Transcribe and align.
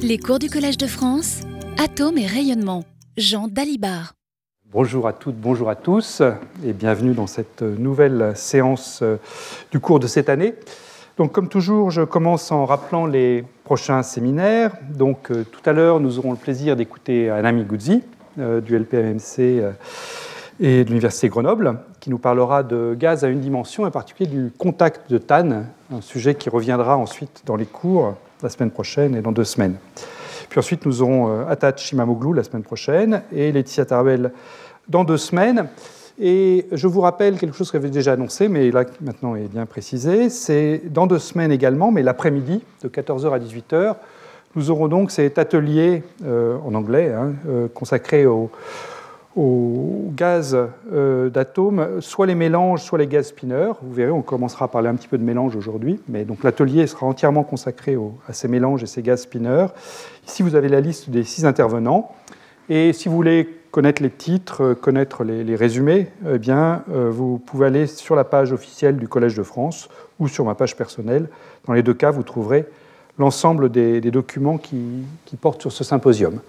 Les 0.00 0.18
cours 0.18 0.38
du 0.38 0.48
Collège 0.48 0.78
de 0.78 0.86
France, 0.86 1.40
Atomes 1.76 2.18
et 2.18 2.26
rayonnement. 2.26 2.84
Jean 3.16 3.48
Dalibard. 3.48 4.12
Bonjour 4.70 5.08
à 5.08 5.12
toutes, 5.12 5.34
bonjour 5.34 5.68
à 5.68 5.74
tous, 5.74 6.22
et 6.64 6.72
bienvenue 6.72 7.14
dans 7.14 7.26
cette 7.26 7.62
nouvelle 7.62 8.32
séance 8.36 9.00
euh, 9.02 9.16
du 9.72 9.80
cours 9.80 9.98
de 9.98 10.06
cette 10.06 10.28
année. 10.28 10.54
Donc, 11.16 11.32
comme 11.32 11.48
toujours, 11.48 11.90
je 11.90 12.02
commence 12.02 12.52
en 12.52 12.64
rappelant 12.64 13.06
les 13.06 13.44
prochains 13.64 14.04
séminaires. 14.04 14.72
Donc, 14.88 15.32
euh, 15.32 15.44
tout 15.44 15.68
à 15.68 15.72
l'heure, 15.72 15.98
nous 15.98 16.20
aurons 16.20 16.30
le 16.30 16.38
plaisir 16.38 16.76
d'écouter 16.76 17.28
Anami 17.28 17.64
Guzzi 17.64 18.04
euh, 18.38 18.60
du 18.60 18.78
LPMC 18.78 19.64
et 20.60 20.84
de 20.84 20.88
l'Université 20.88 21.28
Grenoble, 21.28 21.80
qui 21.98 22.10
nous 22.10 22.18
parlera 22.18 22.62
de 22.62 22.96
gaz 22.96 23.24
à 23.24 23.28
une 23.28 23.40
dimension, 23.40 23.82
en 23.82 23.90
particulier 23.90 24.28
du 24.28 24.52
contact 24.56 25.10
de 25.10 25.18
TAN, 25.18 25.64
un 25.92 26.00
sujet 26.00 26.36
qui 26.36 26.50
reviendra 26.50 26.96
ensuite 26.96 27.42
dans 27.46 27.56
les 27.56 27.66
cours 27.66 28.14
la 28.42 28.48
semaine 28.48 28.70
prochaine 28.70 29.14
et 29.14 29.22
dans 29.22 29.32
deux 29.32 29.44
semaines. 29.44 29.76
Puis 30.48 30.58
ensuite, 30.58 30.86
nous 30.86 31.02
aurons 31.02 31.28
euh, 31.28 31.46
Atat 31.48 31.76
Shimamoglu 31.76 32.34
la 32.34 32.42
semaine 32.42 32.62
prochaine 32.62 33.22
et 33.32 33.52
Laetitia 33.52 33.84
Tarbel 33.84 34.32
dans 34.88 35.04
deux 35.04 35.18
semaines. 35.18 35.68
Et 36.20 36.66
je 36.72 36.86
vous 36.88 37.00
rappelle 37.00 37.38
quelque 37.38 37.56
chose 37.56 37.70
que 37.70 37.78
j'avais 37.78 37.90
déjà 37.90 38.12
annoncé, 38.12 38.48
mais 38.48 38.70
là 38.72 38.84
maintenant 39.00 39.36
est 39.36 39.46
bien 39.48 39.66
précisé. 39.66 40.30
C'est 40.30 40.82
dans 40.86 41.06
deux 41.06 41.20
semaines 41.20 41.52
également, 41.52 41.92
mais 41.92 42.02
l'après-midi, 42.02 42.62
de 42.82 42.88
14h 42.88 43.32
à 43.32 43.38
18h, 43.38 43.94
nous 44.56 44.70
aurons 44.70 44.88
donc 44.88 45.12
cet 45.12 45.38
atelier 45.38 46.02
euh, 46.24 46.56
en 46.66 46.74
anglais 46.74 47.12
hein, 47.12 47.34
euh, 47.48 47.68
consacré 47.72 48.26
au, 48.26 48.50
aux 49.38 50.10
gaz 50.16 50.58
euh, 50.92 51.30
d'atomes, 51.30 52.00
soit 52.00 52.26
les 52.26 52.34
mélanges, 52.34 52.82
soit 52.82 52.98
les 52.98 53.06
gaz 53.06 53.28
spineurs. 53.28 53.78
Vous 53.82 53.94
verrez, 53.94 54.10
on 54.10 54.20
commencera 54.20 54.64
à 54.64 54.68
parler 54.68 54.88
un 54.88 54.96
petit 54.96 55.06
peu 55.06 55.16
de 55.16 55.22
mélange 55.22 55.54
aujourd'hui, 55.54 56.00
mais 56.08 56.24
donc 56.24 56.42
l'atelier 56.42 56.88
sera 56.88 57.06
entièrement 57.06 57.44
consacré 57.44 57.96
à 58.26 58.32
ces 58.32 58.48
mélanges 58.48 58.82
et 58.82 58.86
ces 58.86 59.00
gaz 59.00 59.22
spineurs. 59.22 59.72
Ici, 60.26 60.42
vous 60.42 60.56
avez 60.56 60.68
la 60.68 60.80
liste 60.80 61.10
des 61.10 61.22
six 61.22 61.46
intervenants. 61.46 62.10
Et 62.68 62.92
si 62.92 63.08
vous 63.08 63.14
voulez 63.14 63.48
connaître 63.70 64.02
les 64.02 64.10
titres, 64.10 64.62
euh, 64.62 64.74
connaître 64.74 65.22
les, 65.22 65.54
résumés, 65.54 66.08
eh 66.28 66.38
bien, 66.38 66.82
euh, 66.90 67.08
vous 67.08 67.38
pouvez 67.38 67.66
aller 67.66 67.86
sur 67.86 68.16
la 68.16 68.24
page 68.24 68.52
officielle 68.52 68.96
du 68.96 69.06
Collège 69.06 69.36
de 69.36 69.44
France 69.44 69.88
ou 70.18 70.26
sur 70.26 70.44
ma 70.44 70.56
page 70.56 70.74
personnelle. 70.74 71.28
Dans 71.66 71.74
les 71.74 71.84
deux 71.84 71.94
cas, 71.94 72.10
vous 72.10 72.24
trouverez 72.24 72.66
l'ensemble 73.20 73.68
des, 73.68 74.00
documents 74.00 74.58
qui 74.58 75.06
portent 75.40 75.60
sur 75.60 75.72
ce 75.72 75.84
symposium. 75.84 76.40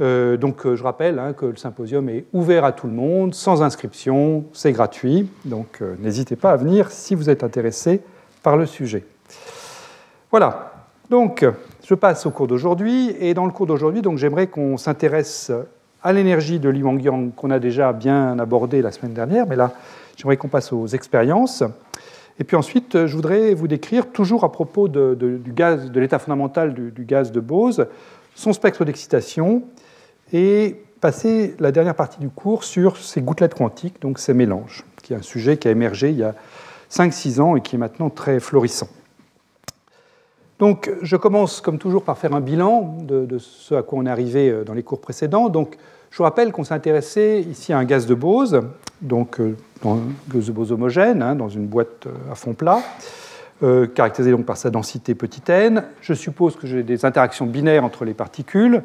Euh, 0.00 0.36
donc 0.36 0.64
euh, 0.64 0.74
je 0.74 0.82
rappelle 0.82 1.18
hein, 1.18 1.34
que 1.34 1.46
le 1.46 1.56
symposium 1.56 2.08
est 2.08 2.24
ouvert 2.32 2.64
à 2.64 2.72
tout 2.72 2.86
le 2.86 2.92
monde, 2.92 3.34
sans 3.34 3.62
inscription, 3.62 4.44
c'est 4.52 4.72
gratuit, 4.72 5.28
donc 5.44 5.78
euh, 5.82 5.96
n'hésitez 6.00 6.34
pas 6.34 6.52
à 6.52 6.56
venir 6.56 6.90
si 6.90 7.14
vous 7.14 7.28
êtes 7.28 7.44
intéressé 7.44 8.00
par 8.42 8.56
le 8.56 8.64
sujet. 8.64 9.04
Voilà, 10.30 10.72
donc 11.10 11.44
je 11.84 11.94
passe 11.94 12.24
au 12.24 12.30
cours 12.30 12.46
d'aujourd'hui, 12.46 13.14
et 13.20 13.34
dans 13.34 13.44
le 13.44 13.52
cours 13.52 13.66
d'aujourd'hui, 13.66 14.00
j'aimerais 14.16 14.46
qu'on 14.46 14.78
s'intéresse 14.78 15.52
à 16.02 16.12
l'énergie 16.12 16.58
de 16.58 16.70
Li 16.70 16.80
Yang 16.80 17.34
qu'on 17.34 17.50
a 17.50 17.58
déjà 17.58 17.92
bien 17.92 18.38
abordé 18.38 18.80
la 18.80 18.92
semaine 18.92 19.12
dernière, 19.12 19.46
mais 19.46 19.56
là 19.56 19.72
j'aimerais 20.16 20.38
qu'on 20.38 20.48
passe 20.48 20.72
aux 20.72 20.86
expériences. 20.86 21.62
Et 22.38 22.44
puis 22.44 22.56
ensuite, 22.56 23.06
je 23.06 23.14
voudrais 23.14 23.52
vous 23.52 23.68
décrire, 23.68 24.10
toujours 24.10 24.42
à 24.42 24.50
propos 24.50 24.88
de, 24.88 25.16
l'état 25.94 26.18
fondamental 26.18 26.72
du, 26.72 27.04
gaz 27.04 27.30
de 27.30 27.40
Bose, 27.40 27.86
son 28.34 28.54
spectre 28.54 28.86
d'excitation 28.86 29.62
et 30.32 30.82
passer 31.00 31.54
la 31.58 31.72
dernière 31.72 31.94
partie 31.94 32.20
du 32.20 32.28
cours 32.28 32.64
sur 32.64 32.96
ces 32.96 33.20
gouttelettes 33.22 33.54
quantiques, 33.54 34.00
donc 34.00 34.18
ces 34.18 34.34
mélanges, 34.34 34.84
qui 35.02 35.12
est 35.12 35.16
un 35.16 35.22
sujet 35.22 35.56
qui 35.56 35.68
a 35.68 35.70
émergé 35.70 36.10
il 36.10 36.18
y 36.18 36.22
a 36.22 36.34
5-6 36.90 37.40
ans 37.40 37.56
et 37.56 37.60
qui 37.60 37.76
est 37.76 37.78
maintenant 37.78 38.10
très 38.10 38.38
florissant. 38.38 38.88
Donc, 40.58 40.92
je 41.02 41.16
commence 41.16 41.60
comme 41.60 41.78
toujours 41.78 42.04
par 42.04 42.18
faire 42.18 42.34
un 42.34 42.40
bilan 42.40 42.98
de, 43.02 43.38
ce 43.38 43.74
à 43.74 43.82
quoi 43.82 43.98
on 43.98 44.06
est 44.06 44.10
arrivé 44.10 44.48
euh, 44.48 44.62
dans 44.62 44.74
les 44.74 44.84
cours 44.84 45.00
précédents. 45.00 45.48
Donc, 45.48 45.76
je 46.10 46.18
vous 46.18 46.22
rappelle 46.22 46.52
qu'on 46.52 46.62
s'est 46.62 46.74
intéressé 46.74 47.44
ici 47.50 47.72
à 47.72 47.78
un 47.78 47.84
gaz 47.84 48.06
de 48.06 48.14
Bose, 48.14 48.60
donc 49.00 49.40
euh, 49.40 49.56
un 49.84 49.98
gaz 50.32 50.46
de 50.46 50.52
Bose 50.52 50.70
homogène, 50.70 51.20
hein, 51.20 51.34
dans 51.34 51.48
une 51.48 51.66
boîte 51.66 52.06
euh, 52.06 52.30
à 52.30 52.36
fond 52.36 52.54
plat, 52.54 52.80
caractérisé 53.94 54.32
donc 54.32 54.44
par 54.44 54.56
sa 54.56 54.70
densité 54.70 55.14
petit 55.14 55.42
n. 55.48 55.84
Je 56.00 56.14
suppose 56.14 56.56
que 56.56 56.66
j'ai 56.66 56.82
des 56.82 57.04
interactions 57.04 57.46
binaires 57.46 57.84
entre 57.84 58.04
les 58.04 58.14
particules 58.14 58.82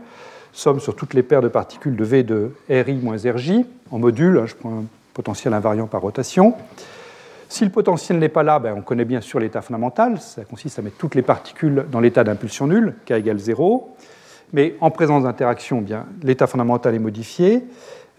somme 0.54 0.80
sur 0.80 0.96
toutes 0.96 1.14
les 1.14 1.24
paires 1.24 1.42
de 1.42 1.48
particules 1.48 1.96
de 1.96 2.04
V 2.04 2.24
de 2.24 2.52
RI 2.70 2.96
moins 2.96 3.18
RJ 3.18 3.64
en 3.92 4.00
module. 4.00 4.38
Hein, 4.40 4.46
je 4.46 4.56
prends 4.56 4.80
un 4.80 4.86
potentiel 5.14 5.54
invariant 5.54 5.88
par 5.88 6.02
rotation. 6.02 6.56
Si 7.50 7.64
le 7.64 7.72
potentiel 7.72 8.20
n'est 8.20 8.30
pas 8.30 8.44
là, 8.44 8.60
ben, 8.60 8.74
on 8.76 8.82
connaît 8.82 9.06
bien 9.06 9.22
sûr 9.22 9.40
l'état 9.40 9.62
fondamental. 9.62 10.20
Ça 10.20 10.44
consiste 10.44 10.80
à 10.80 10.82
mettre 10.82 10.98
toutes 10.98 11.16
les 11.16 11.22
particules 11.22 11.86
dans 11.92 12.00
l'état 12.00 12.24
d'impulsion 12.24 12.68
nulle, 12.68 12.94
k 13.06 13.12
égale 13.12 13.40
0. 13.40 13.96
Mais 14.54 14.76
en 14.82 14.92
présence 14.92 15.24
d'interaction, 15.24 15.82
bien, 15.82 16.06
l'état 16.24 16.48
fondamental 16.48 16.94
est 16.94 17.00
modifié. 17.00 17.64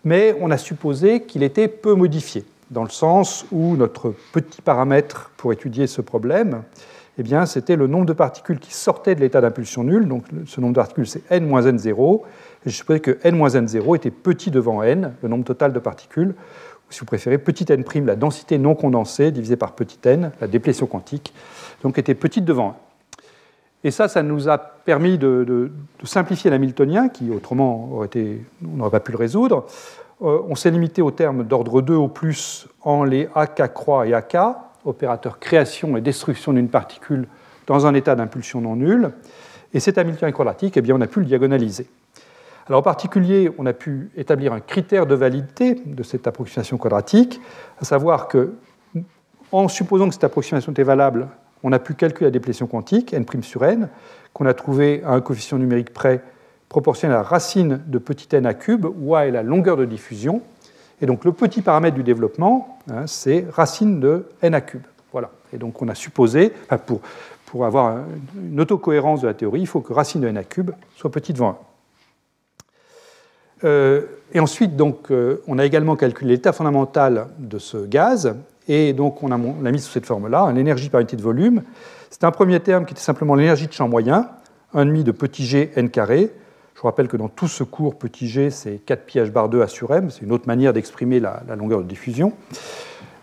Mais 0.04 0.34
on 0.40 0.50
a 0.50 0.58
supposé 0.58 1.22
qu'il 1.22 1.42
était 1.42 1.68
peu 1.68 1.94
modifié, 1.94 2.44
dans 2.70 2.84
le 2.84 2.90
sens 2.90 3.44
où 3.52 3.76
notre 3.76 4.14
petit 4.32 4.62
paramètre 4.62 5.30
pour 5.36 5.52
étudier 5.52 5.86
ce 5.86 6.00
problème, 6.00 6.62
eh 7.18 7.22
bien, 7.24 7.46
c'était 7.46 7.74
le 7.74 7.88
nombre 7.88 8.06
de 8.06 8.12
particules 8.12 8.60
qui 8.60 8.72
sortaient 8.72 9.16
de 9.16 9.20
l'état 9.20 9.40
d'impulsion 9.40 9.82
nulle. 9.82 10.06
Donc, 10.06 10.24
ce 10.46 10.60
nombre 10.60 10.74
de 10.74 10.78
particules, 10.78 11.06
c'est 11.08 11.28
n 11.30 11.44
moins 11.44 11.62
n0. 11.62 12.20
Et 12.64 12.70
je 12.70 12.76
supposais 12.76 13.00
que 13.00 13.18
n 13.24 13.36
moins 13.36 13.48
n0 13.48 13.96
était 13.96 14.12
petit 14.12 14.52
devant 14.52 14.84
n, 14.84 15.14
le 15.20 15.28
nombre 15.28 15.44
total 15.44 15.72
de 15.72 15.80
particules, 15.80 16.28
ou 16.28 16.92
si 16.92 17.00
vous 17.00 17.06
préférez, 17.06 17.38
petit 17.38 17.66
n', 17.70 17.84
la 18.06 18.14
densité 18.14 18.56
non 18.56 18.76
condensée, 18.76 19.32
divisée 19.32 19.56
par 19.56 19.72
petit 19.72 19.98
n, 20.04 20.30
la 20.40 20.46
déplétion 20.46 20.86
quantique, 20.86 21.34
donc 21.82 21.98
était 21.98 22.14
petite 22.14 22.44
devant 22.44 22.68
1. 22.68 22.74
Et 23.84 23.90
ça, 23.90 24.06
ça 24.06 24.22
nous 24.22 24.48
a 24.48 24.58
permis 24.58 25.18
de, 25.18 25.70
simplifier 26.04 26.50
l'hamiltonien, 26.50 27.08
qui 27.08 27.30
autrement 27.30 27.90
aurait 27.92 28.10
on 28.64 28.76
n'aurait 28.76 28.90
pas 28.90 29.00
pu 29.00 29.12
le 29.12 29.18
résoudre. 29.18 29.66
Euh, 30.22 30.40
on 30.48 30.54
s'est 30.54 30.70
limité 30.70 31.02
aux 31.02 31.12
termes 31.12 31.44
d'ordre 31.44 31.80
2 31.80 31.94
au 31.94 32.08
plus 32.08 32.66
en 32.82 33.04
les 33.04 33.28
AK 33.34 33.72
croix 33.72 34.06
et 34.06 34.14
AK, 34.14 34.36
opérateur 34.88 35.38
création 35.38 35.96
et 35.96 36.00
destruction 36.00 36.52
d'une 36.52 36.68
particule 36.68 37.28
dans 37.66 37.86
un 37.86 37.94
état 37.94 38.14
d'impulsion 38.14 38.60
non 38.60 38.76
nulle. 38.76 39.12
Et 39.74 39.80
cet 39.80 39.98
Hamiltonien 39.98 40.32
quadratique, 40.32 40.76
eh 40.76 40.80
bien, 40.80 40.96
on 40.96 41.00
a 41.00 41.06
pu 41.06 41.20
le 41.20 41.26
diagonaliser. 41.26 41.86
Alors, 42.66 42.80
en 42.80 42.82
particulier, 42.82 43.50
on 43.58 43.66
a 43.66 43.72
pu 43.72 44.10
établir 44.16 44.52
un 44.52 44.60
critère 44.60 45.06
de 45.06 45.14
validité 45.14 45.74
de 45.74 46.02
cette 46.02 46.26
approximation 46.26 46.76
quadratique, 46.76 47.40
à 47.80 47.84
savoir 47.84 48.28
que, 48.28 48.54
en 49.52 49.68
supposant 49.68 50.08
que 50.08 50.14
cette 50.14 50.24
approximation 50.24 50.72
était 50.72 50.82
valable, 50.82 51.28
on 51.62 51.72
a 51.72 51.78
pu 51.78 51.94
calculer 51.94 52.26
la 52.26 52.30
déplétion 52.30 52.66
quantique, 52.66 53.14
n' 53.14 53.42
sur 53.42 53.64
n, 53.64 53.88
qu'on 54.32 54.46
a 54.46 54.54
trouvé 54.54 55.02
à 55.04 55.12
un 55.12 55.20
coefficient 55.20 55.58
numérique 55.58 55.92
près 55.92 56.22
proportionnel 56.68 57.16
à 57.16 57.20
la 57.20 57.24
racine 57.24 57.80
de 57.86 57.98
petit 57.98 58.34
n 58.36 58.46
à 58.46 58.54
cube, 58.54 58.86
où 59.00 59.16
a 59.16 59.26
est 59.26 59.30
la 59.30 59.42
longueur 59.42 59.76
de 59.76 59.84
diffusion, 59.84 60.42
et 61.00 61.06
donc 61.06 61.24
le 61.24 61.32
petit 61.32 61.62
paramètre 61.62 61.96
du 61.96 62.02
développement, 62.02 62.78
hein, 62.90 63.06
c'est 63.06 63.46
racine 63.50 64.00
de 64.00 64.26
n 64.42 64.54
à 64.54 64.60
cube. 64.60 64.82
Voilà. 65.12 65.30
Et 65.52 65.58
donc 65.58 65.80
on 65.80 65.88
a 65.88 65.94
supposé, 65.94 66.52
pour, 66.86 67.00
pour 67.46 67.64
avoir 67.64 67.98
une 68.36 68.60
autocohérence 68.60 69.22
de 69.22 69.26
la 69.26 69.34
théorie, 69.34 69.60
il 69.60 69.66
faut 69.66 69.80
que 69.80 69.92
racine 69.92 70.20
de 70.20 70.28
n 70.28 70.36
à 70.36 70.44
cube 70.44 70.70
soit 70.96 71.10
petit 71.10 71.32
devant 71.32 71.50
1. 71.50 71.56
Euh, 73.64 74.02
et 74.32 74.40
ensuite, 74.40 74.76
donc, 74.76 75.10
euh, 75.10 75.42
on 75.46 75.58
a 75.58 75.64
également 75.64 75.96
calculé 75.96 76.34
l'état 76.34 76.52
fondamental 76.52 77.28
de 77.38 77.58
ce 77.58 77.78
gaz, 77.78 78.36
et 78.68 78.92
donc 78.92 79.22
on 79.22 79.28
l'a 79.28 79.72
mis 79.72 79.80
sous 79.80 79.90
cette 79.90 80.06
forme-là, 80.06 80.52
l'énergie 80.52 80.90
par 80.90 81.00
unité 81.00 81.16
de 81.16 81.22
volume. 81.22 81.62
C'était 82.10 82.26
un 82.26 82.30
premier 82.30 82.60
terme 82.60 82.84
qui 82.84 82.92
était 82.92 83.02
simplement 83.02 83.34
l'énergie 83.34 83.66
de 83.66 83.72
champ 83.72 83.88
moyen, 83.88 84.28
1,5 84.74 85.02
de 85.02 85.12
petit 85.12 85.46
g 85.46 85.72
n 85.76 85.88
carré, 85.88 86.30
je 86.78 86.82
vous 86.82 86.86
rappelle 86.86 87.08
que 87.08 87.16
dans 87.16 87.28
tout 87.28 87.48
ce 87.48 87.64
cours, 87.64 87.98
petit 87.98 88.28
g, 88.28 88.50
c'est 88.50 88.78
4 88.78 89.04
pi 89.04 89.18
h 89.18 89.32
bar 89.32 89.48
2 89.48 89.62
A 89.62 89.66
sur 89.66 89.92
m, 89.92 90.10
c'est 90.10 90.22
une 90.22 90.30
autre 90.30 90.46
manière 90.46 90.72
d'exprimer 90.72 91.18
la, 91.18 91.42
longueur 91.56 91.80
de 91.80 91.88
diffusion. 91.88 92.34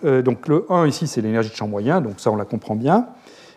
Euh, 0.04 0.22
donc 0.22 0.50
le 0.50 0.66
1 0.70 0.88
ici, 0.88 1.08
c'est 1.08 1.22
l'énergie 1.22 1.52
de 1.52 1.56
champ 1.56 1.70
moyen, 1.70 2.02
donc 2.02 2.20
ça 2.20 2.30
on 2.32 2.36
la 2.36 2.44
comprend 2.44 2.76
bien. 2.76 3.08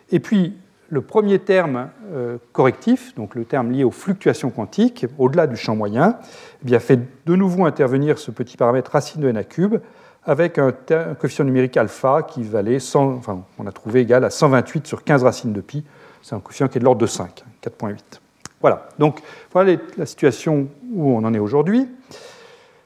Et 0.09 0.21
puis 0.21 0.53
le 0.87 1.01
premier 1.01 1.39
terme 1.39 1.89
euh, 2.13 2.37
correctif, 2.53 3.13
donc 3.15 3.35
le 3.35 3.43
terme 3.43 3.73
lié 3.73 3.83
aux 3.83 3.91
fluctuations 3.91 4.51
quantiques, 4.51 5.05
au-delà 5.17 5.47
du 5.47 5.57
champ 5.57 5.75
moyen, 5.75 6.17
eh 6.61 6.65
bien, 6.65 6.79
fait 6.79 7.01
de 7.25 7.35
nouveau 7.35 7.65
intervenir 7.65 8.19
ce 8.19 8.31
petit 8.31 8.55
paramètre 8.55 8.91
racine 8.91 9.21
de 9.21 9.27
n 9.27 9.35
à 9.35 9.43
cube 9.43 9.81
avec 10.23 10.59
un, 10.59 10.71
coefficient 11.19 11.43
numérique 11.43 11.75
alpha 11.75 12.23
qui 12.23 12.43
valait 12.43 12.79
100, 12.79 13.15
enfin, 13.15 13.43
on 13.57 13.67
a 13.67 13.73
trouvé 13.73 13.99
égal 13.99 14.23
à 14.23 14.29
128 14.29 14.87
sur 14.87 15.03
15 15.03 15.23
racines 15.23 15.51
de 15.51 15.59
pi. 15.59 15.83
C'est 16.21 16.35
un 16.35 16.39
coefficient 16.39 16.69
qui 16.69 16.77
est 16.77 16.79
de 16.79 16.85
l'ordre 16.85 17.01
de 17.01 17.05
5, 17.05 17.43
4,8. 17.61 18.21
Voilà, 18.61 18.89
donc 18.97 19.19
voilà 19.53 19.77
la 19.97 20.05
situation 20.05 20.67
où 20.93 21.11
on 21.11 21.23
en 21.23 21.33
est 21.33 21.39
aujourd'hui. 21.39 21.87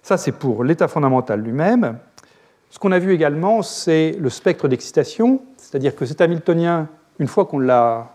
Ça, 0.02 0.18
c'est 0.18 0.34
pour 0.34 0.64
l'état 0.64 0.88
fondamental 0.88 1.42
lui-même. 1.42 1.98
Ce 2.70 2.80
qu'on 2.80 2.92
a 2.92 3.00
vu 3.00 3.14
également, 3.14 3.62
c'est 3.62 4.16
le 4.20 4.30
spectre 4.30 4.68
d'excitation, 4.68 5.42
c'est-à-dire 5.58 5.96
que 5.96 6.06
cet 6.06 6.22
Hamiltonien, 6.22 6.90
une 7.20 7.28
fois 7.28 7.46
qu'on 7.46 7.60
l'a 7.60 8.10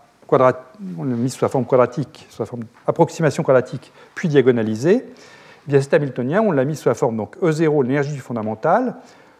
mis 0.97 1.29
sous 1.29 1.43
la 1.43 1.49
forme 1.49 1.65
quadratique, 1.65 2.27
sous 2.29 2.41
la 2.41 2.45
forme 2.45 2.63
approximation 2.85 3.41
quadratique, 3.43 3.91
puis 4.15 4.27
diagonalisé, 4.27 5.05
eh 5.05 5.71
bien 5.71 5.81
cet 5.81 5.93
Hamiltonien, 5.93 6.41
on 6.41 6.51
l'a 6.51 6.65
mis 6.65 6.75
sous 6.75 6.89
la 6.89 6.95
forme 6.95 7.17
donc 7.17 7.37
E0, 7.37 7.83
l'énergie 7.83 8.13
du 8.13 8.19
fondamental, 8.19 8.95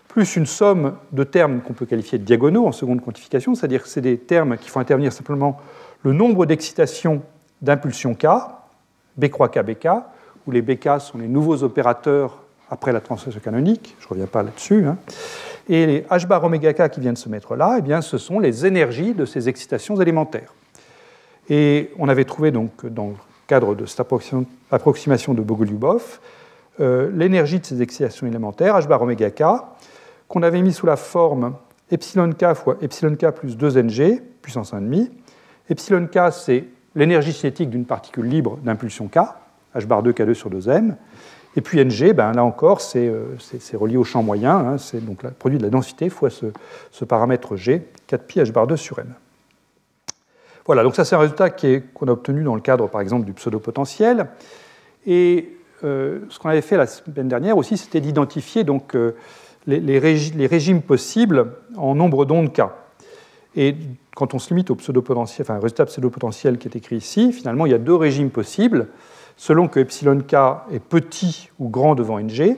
plus 0.08 0.36
une 0.36 0.48
somme 0.48 0.96
de 1.12 1.24
termes 1.24 1.62
qu'on 1.62 1.74
peut 1.74 1.86
qualifier 1.86 2.18
de 2.18 2.24
diagonaux 2.24 2.66
en 2.66 2.72
seconde 2.72 3.02
quantification, 3.02 3.56
c'est-à-dire 3.56 3.84
que 3.84 3.90
c'est 3.90 4.02
des 4.02 4.18
termes 4.18 4.58
qui 4.58 4.70
font 4.70 4.80
intervenir 4.80 5.14
simplement 5.14 5.58
le 6.04 6.14
nombre 6.14 6.46
d'excitations 6.46 7.22
d'impulsion 7.62 8.14
K, 8.14 8.28
B 9.18 9.28
croix 9.28 9.50
K, 9.50 9.60
où 10.48 10.52
les 10.52 10.62
BK 10.62 11.00
sont 11.00 11.18
les 11.18 11.28
nouveaux 11.28 11.64
opérateurs 11.64 12.44
après 12.70 12.92
la 12.92 13.02
translation 13.02 13.40
canonique, 13.40 13.96
je 14.00 14.06
ne 14.06 14.10
reviens 14.10 14.28
pas 14.28 14.44
là-dessus, 14.44 14.86
hein. 14.86 14.98
et 15.68 15.86
les 15.86 16.02
H 16.02 16.28
bar 16.28 16.44
oméga 16.44 16.74
K 16.74 16.90
qui 16.90 17.00
viennent 17.00 17.16
se 17.16 17.30
mettre 17.30 17.56
là, 17.56 17.76
eh 17.80 17.82
bien, 17.82 18.02
ce 18.02 18.18
sont 18.18 18.40
les 18.40 18.66
énergies 18.66 19.14
de 19.14 19.26
ces 19.26 19.50
excitations 19.50 20.00
élémentaires. 20.00 20.54
Et 21.50 21.92
on 21.98 22.08
avait 22.10 22.26
trouvé 22.26 22.52
donc 22.52 22.86
dans 22.86 23.08
le 23.08 23.16
cadre 23.48 23.74
de 23.74 23.86
cette 23.88 24.00
approximation 24.72 25.34
de 25.34 25.42
Bogolyubov 25.42 26.20
euh, 26.80 27.12
l'énergie 27.14 27.60
de 27.60 27.66
ces 27.66 27.82
excitations 27.82 28.28
élémentaires, 28.28 28.78
H 28.80 28.88
bar 28.88 29.02
oméga 29.02 29.32
K, 29.32 29.44
qu'on 30.28 30.44
avait 30.44 30.62
mis 30.62 30.72
sous 30.72 30.86
la 30.86 30.96
forme 30.96 31.56
epsilon 31.92 32.32
K 32.32 32.54
fois 32.54 32.78
epsilon 32.82 33.16
K 33.16 33.32
plus 33.32 33.58
2Ng, 33.58 34.22
puissance 34.42 34.74
1,5. 34.74 35.10
Epsilon 35.70 36.08
K, 36.08 36.32
c'est 36.32 36.66
l'énergie 36.96 37.34
cinétique 37.34 37.70
d'une 37.70 37.86
particule 37.86 38.26
libre 38.26 38.58
d'impulsion 38.64 39.08
K, 39.08 39.20
H 39.76 39.86
bar 39.86 40.04
2 40.04 40.12
K2 40.12 40.34
sur 40.34 40.50
2M. 40.50 40.96
Et 41.56 41.62
puis 41.62 41.84
Ng, 41.84 42.14
ben, 42.14 42.32
là 42.32 42.44
encore, 42.44 42.80
c'est 42.80 43.08
euh, 43.08 43.36
relié 43.74 43.98
au 43.98 44.04
champ 44.04 44.22
moyen, 44.22 44.56
hein, 44.56 44.78
c'est 44.78 45.04
donc 45.04 45.24
le 45.24 45.32
produit 45.32 45.58
de 45.58 45.64
la 45.64 45.70
densité 45.70 46.10
fois 46.10 46.30
ce, 46.30 47.06
paramètre 47.06 47.56
G, 47.56 47.88
4pi 48.10 48.44
H 48.44 48.52
bar 48.52 48.68
2 48.68 48.78
sur 48.78 49.00
M. 49.00 49.14
Voilà, 50.66 50.84
donc 50.84 50.96
ça 50.96 51.04
c'est 51.04 51.16
un 51.16 51.20
résultat 51.20 51.50
qu'on 51.50 52.08
a 52.08 52.12
obtenu 52.12 52.44
dans 52.44 52.54
le 52.54 52.62
cadre 52.62 52.88
par 52.88 53.02
exemple 53.02 53.26
du 53.26 53.34
pseudo-potentiel. 53.34 54.28
Et 55.08 55.58
euh, 55.84 56.20
ce 56.30 56.38
qu'on 56.38 56.50
avait 56.50 56.62
fait 56.62 56.78
la 56.78 56.86
semaine 56.86 57.28
dernière 57.28 57.58
aussi, 57.58 57.78
c'était 57.78 58.02
d'identifier 58.02 58.64
euh, 58.94 59.12
les, 59.66 59.98
régimes 60.48 60.82
possibles 60.82 61.54
en 61.76 61.96
nombre 61.96 62.26
d'ondes 62.26 62.54
K. 62.54 62.62
Et 63.56 63.76
quand 64.16 64.34
on 64.34 64.40
se 64.40 64.50
limite 64.50 64.70
au 64.70 64.76
pseudo-potentiel, 64.76 65.46
enfin, 65.46 65.56
résultat 65.56 65.86
pseudo-potentiel 65.86 66.58
qui 66.58 66.68
est 66.68 66.76
écrit 66.76 66.98
ici, 66.98 67.32
finalement, 67.32 67.66
il 67.66 67.72
y 67.72 67.76
a 67.76 67.80
deux 67.80 67.96
régimes 67.96 68.30
possibles 68.30 68.88
selon 69.40 69.70
que 69.70 69.80
epsilon 69.80 70.20
k 70.20 70.36
est 70.70 70.82
petit 70.82 71.50
ou 71.60 71.70
grand 71.70 71.96
devant 71.96 72.20
ng. 72.20 72.58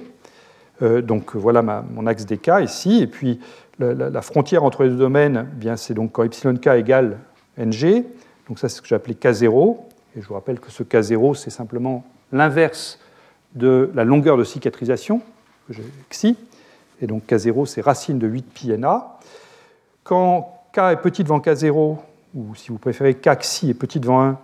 Euh, 0.82 1.02
donc 1.02 1.36
voilà 1.36 1.62
mon 1.62 2.08
axe 2.08 2.26
des 2.26 2.40
k 2.40 2.64
ici. 2.64 3.02
Et 3.04 3.08
puis 3.08 3.40
la, 3.80 4.22
frontière 4.22 4.64
entre 4.64 4.84
les 4.84 4.90
deux 4.90 4.98
domaines, 4.98 5.48
eh 5.64 5.78
c'est 5.78 5.94
donc 5.94 6.12
quand 6.12 6.24
epsilon 6.24 6.56
k 6.56 6.68
égale 6.80 7.20
ng. 7.58 8.04
Donc 8.48 8.58
ça 8.58 8.68
c'est 8.68 8.78
ce 8.78 8.82
que 8.82 8.88
j'ai 8.88 8.96
appelé 8.96 9.14
k0. 9.14 9.78
Et 10.18 10.22
je 10.22 10.28
vous 10.28 10.34
rappelle 10.34 10.60
que 10.60 10.72
ce 10.72 10.82
k0 10.82 11.36
c'est 11.36 11.52
simplement 11.52 12.04
l'inverse 12.32 13.00
de 13.54 13.92
la 13.94 14.04
longueur 14.04 14.36
de 14.36 14.44
cicatrisation, 14.44 15.22
xi. 16.10 16.36
Et 17.00 17.06
donc 17.06 17.28
k0 17.28 17.68
c'est 17.68 17.82
racine 17.82 18.18
de 18.18 18.28
8 18.28 18.42
pi 18.54 18.68
na. 18.70 19.20
Quand 20.04 20.61
k 20.74 20.80
est 20.92 20.98
petit 20.98 21.24
devant 21.24 21.40
k0, 21.40 21.98
ou 22.34 22.56
si 22.56 22.70
vous 22.70 22.78
préférez 22.78 23.16
k 23.16 23.38
xi 23.40 23.70
est 23.70 23.74
petit 23.74 24.00
devant 24.00 24.22
1, 24.22 24.38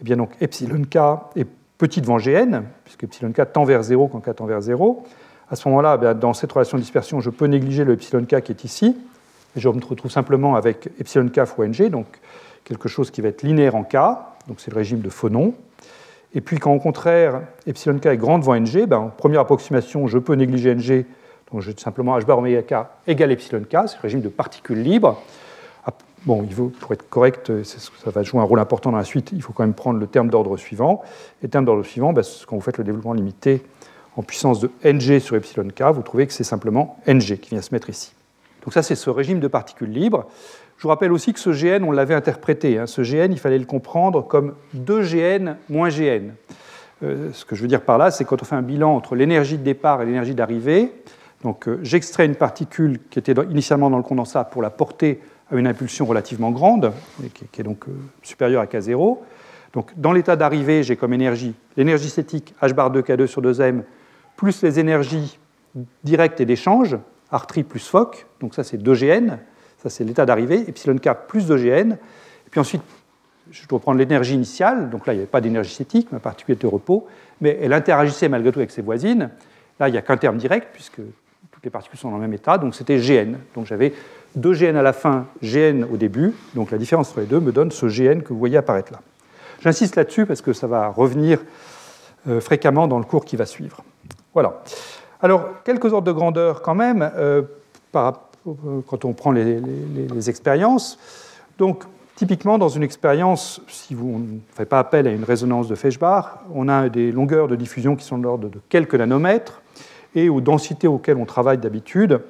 eh 0.00 0.04
bien 0.04 0.16
donc 0.16 0.30
epsilon 0.40 0.82
k 0.90 0.98
est 1.36 1.46
petit 1.78 2.00
devant 2.00 2.18
Gn, 2.18 2.64
puisque 2.84 3.04
epsilon 3.04 3.32
k 3.32 3.42
tend 3.52 3.64
vers 3.64 3.82
0 3.82 4.08
quand 4.08 4.20
k 4.20 4.34
tend 4.34 4.46
vers 4.46 4.60
0. 4.60 5.04
À 5.50 5.56
ce 5.56 5.68
moment-là, 5.68 5.98
eh 6.02 6.14
dans 6.14 6.34
cette 6.34 6.52
relation 6.52 6.76
de 6.76 6.82
dispersion, 6.82 7.20
je 7.20 7.30
peux 7.30 7.46
négliger 7.46 7.84
le 7.84 7.92
epsilon 7.92 8.24
k 8.24 8.40
qui 8.40 8.52
est 8.52 8.64
ici, 8.64 8.96
et 9.56 9.60
je 9.60 9.68
me 9.68 9.84
retrouve 9.84 10.10
simplement 10.10 10.56
avec 10.56 10.90
epsilon 10.98 11.28
k 11.28 11.44
fois 11.44 11.68
ng, 11.68 11.88
donc 11.90 12.06
quelque 12.64 12.88
chose 12.88 13.10
qui 13.10 13.20
va 13.20 13.28
être 13.28 13.42
linéaire 13.42 13.76
en 13.76 13.84
k, 13.84 13.96
donc 14.48 14.58
c'est 14.58 14.72
le 14.72 14.76
régime 14.76 15.00
de 15.00 15.10
phonon. 15.10 15.54
Et 16.34 16.40
puis 16.40 16.58
quand 16.58 16.74
au 16.74 16.80
contraire, 16.80 17.42
epsilon 17.66 17.98
k 17.98 18.06
est 18.06 18.16
grand 18.16 18.40
devant 18.40 18.56
ng, 18.56 18.86
ben, 18.86 18.98
en 18.98 19.08
première 19.08 19.40
approximation, 19.42 20.08
je 20.08 20.18
peux 20.18 20.34
négliger 20.34 20.74
ng, 20.74 21.04
donc 21.52 21.62
j'ai 21.62 21.74
simplement 21.76 22.18
h 22.18 22.24
bar 22.26 22.38
oméga 22.38 22.62
k 22.62 22.86
égale 23.06 23.30
epsilon 23.30 23.62
k, 23.62 23.86
c'est 23.86 23.96
le 23.96 24.02
régime 24.02 24.20
de 24.22 24.28
particules 24.28 24.82
libres. 24.82 25.22
Bon, 26.26 26.42
il 26.42 26.52
faut, 26.52 26.72
pour 26.80 26.92
être 26.92 27.08
correct, 27.08 27.52
ça 27.62 28.10
va 28.10 28.22
jouer 28.22 28.40
un 28.40 28.44
rôle 28.44 28.58
important 28.58 28.90
dans 28.90 28.98
la 28.98 29.04
suite, 29.04 29.30
il 29.32 29.42
faut 29.42 29.52
quand 29.52 29.62
même 29.62 29.74
prendre 29.74 29.98
le 29.98 30.06
terme 30.06 30.28
d'ordre 30.28 30.56
suivant. 30.56 31.02
Et 31.42 31.46
le 31.46 31.50
terme 31.50 31.64
d'ordre 31.64 31.84
suivant, 31.84 32.12
ben, 32.12 32.24
quand 32.46 32.56
vous 32.56 32.62
faites 32.62 32.78
le 32.78 32.84
développement 32.84 33.12
limité 33.12 33.62
en 34.16 34.22
puissance 34.22 34.60
de 34.60 34.70
ng 34.84 35.20
sur 35.20 35.36
epsilon 35.36 35.68
k, 35.68 35.82
vous 35.92 36.02
trouvez 36.02 36.26
que 36.26 36.32
c'est 36.32 36.44
simplement 36.44 36.98
ng 37.06 37.20
qui 37.20 37.50
vient 37.50 37.62
se 37.62 37.72
mettre 37.72 37.88
ici. 37.88 38.12
Donc 38.64 38.74
ça, 38.74 38.82
c'est 38.82 38.96
ce 38.96 39.10
régime 39.10 39.40
de 39.40 39.48
particules 39.48 39.90
libres. 39.90 40.26
Je 40.76 40.82
vous 40.82 40.88
rappelle 40.88 41.12
aussi 41.12 41.32
que 41.32 41.40
ce 41.40 41.50
Gn, 41.50 41.82
on 41.84 41.92
l'avait 41.92 42.14
interprété. 42.14 42.78
Hein. 42.78 42.86
Ce 42.86 43.02
Gn, 43.02 43.32
il 43.32 43.38
fallait 43.38 43.58
le 43.58 43.64
comprendre 43.64 44.26
comme 44.26 44.54
2Gn 44.76 45.56
moins 45.68 45.88
Gn. 45.88 46.34
Euh, 47.02 47.30
ce 47.32 47.44
que 47.44 47.54
je 47.54 47.62
veux 47.62 47.68
dire 47.68 47.82
par 47.82 47.98
là, 47.98 48.10
c'est 48.10 48.24
quand 48.24 48.42
on 48.42 48.44
fait 48.44 48.56
un 48.56 48.62
bilan 48.62 48.94
entre 48.94 49.14
l'énergie 49.14 49.56
de 49.56 49.62
départ 49.62 50.02
et 50.02 50.06
l'énergie 50.06 50.34
d'arrivée, 50.34 50.92
donc 51.42 51.68
euh, 51.68 51.78
j'extrais 51.82 52.26
une 52.26 52.34
particule 52.34 52.98
qui 53.10 53.18
était 53.18 53.34
initialement 53.50 53.90
dans 53.90 53.96
le 53.96 54.02
condensat 54.02 54.44
pour 54.44 54.62
la 54.62 54.70
porter 54.70 55.20
à 55.50 55.56
une 55.56 55.66
impulsion 55.66 56.04
relativement 56.06 56.50
grande, 56.50 56.92
qui 57.34 57.60
est 57.60 57.64
donc 57.64 57.88
euh, 57.88 57.92
supérieure 58.22 58.62
à 58.62 58.66
K0. 58.66 59.18
Donc, 59.72 59.92
dans 59.96 60.12
l'état 60.12 60.36
d'arrivée, 60.36 60.82
j'ai 60.82 60.96
comme 60.96 61.12
énergie 61.12 61.54
l'énergie 61.76 62.08
cinétique 62.08 62.54
H 62.62 62.72
bar 62.72 62.90
2 62.90 63.02
K2 63.02 63.26
sur 63.26 63.42
2M, 63.42 63.82
plus 64.36 64.62
les 64.62 64.78
énergies 64.78 65.38
directes 66.04 66.40
et 66.40 66.44
d'échange, 66.44 66.96
R3 67.32 67.64
plus 67.64 67.86
Foc, 67.86 68.26
donc 68.40 68.54
ça 68.54 68.64
c'est 68.64 68.82
2Gn, 68.82 69.38
ça 69.78 69.90
c'est 69.90 70.04
l'état 70.04 70.24
d'arrivée, 70.26 70.64
epsilon 70.68 70.96
K 70.96 71.10
plus 71.26 71.48
2Gn. 71.48 71.92
Et 71.92 72.50
puis 72.50 72.60
ensuite, 72.60 72.82
je 73.50 73.66
dois 73.66 73.78
prendre 73.78 73.98
l'énergie 73.98 74.34
initiale, 74.34 74.90
donc 74.90 75.06
là 75.06 75.12
il 75.12 75.16
n'y 75.16 75.22
avait 75.22 75.30
pas 75.30 75.40
d'énergie 75.40 75.74
cinétique, 75.74 76.10
ma 76.12 76.18
particule 76.18 76.54
était 76.54 76.66
au 76.66 76.70
repos, 76.70 77.06
mais 77.40 77.58
elle 77.60 77.72
interagissait 77.72 78.28
malgré 78.28 78.52
tout 78.52 78.58
avec 78.58 78.70
ses 78.70 78.82
voisines. 78.82 79.30
Là 79.80 79.88
il 79.88 79.92
n'y 79.92 79.98
a 79.98 80.02
qu'un 80.02 80.16
terme 80.16 80.36
direct, 80.36 80.68
puisque 80.72 81.00
toutes 81.50 81.64
les 81.64 81.70
particules 81.70 81.98
sont 81.98 82.10
dans 82.10 82.16
le 82.16 82.22
même 82.22 82.34
état, 82.34 82.58
donc 82.58 82.74
c'était 82.74 82.98
Gn. 82.98 83.36
Donc 83.54 83.66
j'avais 83.66 83.92
2Gn 84.36 84.76
à 84.76 84.82
la 84.82 84.92
fin, 84.92 85.26
Gn 85.42 85.84
au 85.84 85.96
début. 85.96 86.34
Donc 86.54 86.70
la 86.70 86.78
différence 86.78 87.10
entre 87.10 87.20
les 87.20 87.26
deux 87.26 87.40
me 87.40 87.52
donne 87.52 87.70
ce 87.70 87.86
Gn 87.86 88.22
que 88.22 88.32
vous 88.32 88.38
voyez 88.38 88.56
apparaître 88.56 88.92
là. 88.92 89.00
J'insiste 89.60 89.96
là-dessus 89.96 90.26
parce 90.26 90.40
que 90.40 90.52
ça 90.52 90.66
va 90.66 90.88
revenir 90.88 91.40
euh, 92.28 92.40
fréquemment 92.40 92.86
dans 92.88 92.98
le 92.98 93.04
cours 93.04 93.24
qui 93.24 93.36
va 93.36 93.46
suivre. 93.46 93.82
Voilà. 94.34 94.62
Alors, 95.20 95.62
quelques 95.64 95.92
ordres 95.92 96.06
de 96.06 96.12
grandeur 96.12 96.62
quand 96.62 96.74
même, 96.74 97.10
euh, 97.16 97.42
quand 97.92 99.04
on 99.04 99.12
prend 99.12 99.32
les, 99.32 100.30
expériences. 100.30 100.98
Donc, 101.58 101.84
typiquement, 102.14 102.58
dans 102.58 102.68
une 102.68 102.82
expérience, 102.82 103.60
si 103.66 103.94
vous 103.94 104.18
ne 104.18 104.38
faites 104.54 104.68
pas 104.68 104.78
appel 104.78 105.08
à 105.08 105.10
une 105.10 105.24
résonance 105.24 105.68
de 105.68 105.74
Feshbach, 105.74 106.38
on 106.54 106.68
a 106.68 106.88
des 106.88 107.10
longueurs 107.10 107.48
de 107.48 107.56
diffusion 107.56 107.96
qui 107.96 108.04
sont 108.04 108.18
de 108.18 108.24
l'ordre 108.24 108.48
de 108.48 108.60
quelques 108.68 108.94
nanomètres 108.94 109.62
et 110.14 110.28
aux 110.28 110.40
densités 110.40 110.86
auxquelles 110.86 111.16
on 111.16 111.26
travaille 111.26 111.58
d'habitude, 111.58 112.20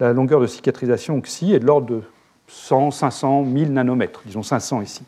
la 0.00 0.12
longueur 0.12 0.40
de 0.40 0.46
cicatrisation 0.46 1.20
xi 1.20 1.54
est 1.54 1.58
de 1.58 1.66
l'ordre 1.66 1.86
de 1.86 2.02
100, 2.48 2.90
500, 2.90 3.42
1000 3.42 3.72
nanomètres, 3.72 4.22
disons 4.24 4.42
500 4.42 4.82
ici. 4.82 5.04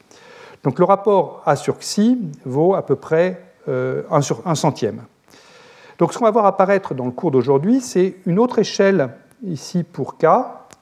Donc 0.64 0.78
le 0.78 0.84
rapport 0.84 1.42
A 1.46 1.56
sur 1.56 1.78
xi 1.78 2.18
vaut 2.44 2.74
à 2.74 2.84
peu 2.84 2.96
près 2.96 3.42
1 3.66 3.70
euh, 3.70 4.20
sur 4.20 4.46
1 4.46 4.54
centième. 4.54 5.02
Donc 5.98 6.12
ce 6.12 6.18
qu'on 6.18 6.24
va 6.24 6.30
voir 6.30 6.46
apparaître 6.46 6.94
dans 6.94 7.04
le 7.04 7.10
cours 7.10 7.30
d'aujourd'hui, 7.30 7.80
c'est 7.80 8.16
une 8.26 8.38
autre 8.38 8.58
échelle 8.58 9.10
ici 9.44 9.84
pour 9.84 10.16
k, 10.16 10.26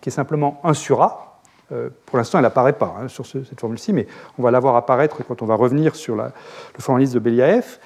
qui 0.01 0.09
est 0.09 0.13
simplement 0.13 0.61
1 0.65 0.75
sur 0.75 1.03
A. 1.03 1.41
Euh, 1.73 1.91
pour 2.07 2.17
l'instant, 2.17 2.39
elle 2.39 2.45
n'apparaît 2.45 2.75
pas 2.75 2.95
hein, 3.01 3.09
sur 3.09 3.27
cette 3.27 3.59
formule-ci, 3.59 3.93
mais 3.93 4.07
on 4.39 4.43
va 4.43 4.51
la 4.51 4.61
voir 4.61 4.77
apparaître 4.77 5.25
quand 5.27 5.43
on 5.43 5.47
va 5.47 5.57
revenir 5.57 5.97
sur 5.97 6.15
le 6.17 6.31
formalisme 6.79 7.15
de 7.15 7.19
Beliaev. 7.19 7.79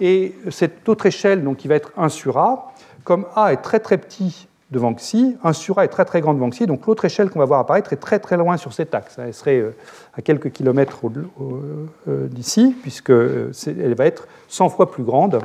Et 0.00 0.34
cette 0.50 0.88
autre 0.88 1.06
échelle, 1.06 1.44
donc, 1.44 1.58
qui 1.58 1.68
va 1.68 1.76
être 1.76 1.92
1 1.96 2.08
sur 2.08 2.38
A, 2.38 2.72
comme 3.04 3.26
A 3.36 3.52
est 3.52 3.58
très 3.58 3.80
très 3.80 3.96
petit 3.96 4.48
devant 4.70 4.92
Xi, 4.94 5.36
1 5.42 5.52
sur 5.52 5.78
A 5.78 5.84
est 5.84 5.88
très 5.88 6.04
très 6.04 6.20
grand 6.20 6.34
devant 6.34 6.50
Xi, 6.50 6.66
donc 6.66 6.86
l'autre 6.86 7.04
échelle 7.04 7.30
qu'on 7.30 7.38
va 7.38 7.46
voir 7.46 7.60
apparaître 7.60 7.92
est 7.92 7.96
très 7.96 8.18
très 8.18 8.36
loin 8.36 8.56
sur 8.56 8.72
cet 8.72 8.94
axe. 8.94 9.16
Elle 9.18 9.34
serait 9.34 9.58
euh, 9.58 9.74
à 10.14 10.22
quelques 10.22 10.52
kilomètres 10.52 11.00
euh, 11.06 12.28
d'ici, 12.28 12.76
puisqu'elle 12.82 13.16
euh, 13.16 13.94
va 13.96 14.06
être 14.06 14.28
100 14.48 14.68
fois 14.68 14.90
plus 14.90 15.04
grande 15.04 15.40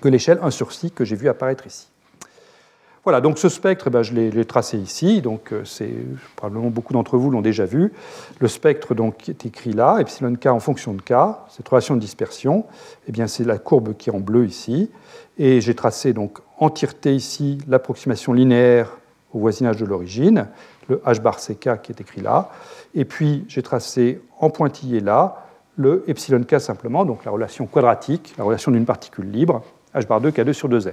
que 0.00 0.08
l'échelle 0.08 0.38
1 0.42 0.50
sur 0.50 0.68
Xi 0.68 0.90
que 0.90 1.04
j'ai 1.04 1.16
vu 1.16 1.28
apparaître 1.28 1.66
ici. 1.66 1.91
Voilà, 3.04 3.20
donc 3.20 3.38
ce 3.38 3.48
spectre, 3.48 3.86
eh 3.88 3.90
ben, 3.90 4.02
je 4.04 4.14
l'ai 4.14 4.44
tracé 4.44 4.78
ici, 4.78 5.22
donc 5.22 5.52
c'est 5.64 5.90
probablement 6.36 6.70
beaucoup 6.70 6.92
d'entre 6.92 7.18
vous 7.18 7.32
l'ont 7.32 7.40
déjà 7.40 7.64
vu. 7.64 7.92
Le 8.38 8.46
spectre 8.46 8.94
donc, 8.94 9.28
est 9.28 9.44
écrit 9.44 9.72
là, 9.72 9.96
epsilon 9.98 10.36
k 10.36 10.46
en 10.46 10.60
fonction 10.60 10.94
de 10.94 11.02
k, 11.02 11.12
cette 11.48 11.68
relation 11.68 11.96
de 11.96 12.00
dispersion, 12.00 12.64
eh 13.08 13.12
bien 13.12 13.26
c'est 13.26 13.42
la 13.42 13.58
courbe 13.58 13.96
qui 13.96 14.10
est 14.10 14.12
en 14.12 14.20
bleu 14.20 14.46
ici, 14.46 14.88
et 15.36 15.60
j'ai 15.60 15.74
tracé 15.74 16.12
donc 16.12 16.38
entièreté 16.60 17.12
ici 17.12 17.58
l'approximation 17.66 18.34
linéaire 18.34 18.96
au 19.34 19.40
voisinage 19.40 19.78
de 19.78 19.84
l'origine, 19.84 20.46
le 20.88 20.98
h 20.98 21.20
bar 21.20 21.40
ck 21.40 21.82
qui 21.82 21.90
est 21.90 22.00
écrit 22.00 22.20
là. 22.20 22.50
Et 22.94 23.04
puis 23.04 23.44
j'ai 23.48 23.62
tracé 23.62 24.20
en 24.38 24.48
pointillé 24.48 25.00
là 25.00 25.48
le 25.74 26.04
epsilon 26.06 26.44
k 26.44 26.60
simplement, 26.60 27.04
donc 27.04 27.24
la 27.24 27.32
relation 27.32 27.66
quadratique, 27.66 28.32
la 28.38 28.44
relation 28.44 28.70
d'une 28.70 28.84
particule 28.84 29.28
libre, 29.28 29.64
h 29.92 30.06
bar 30.06 30.20
2 30.20 30.30
k2 30.30 30.52
sur 30.52 30.68
2m. 30.68 30.92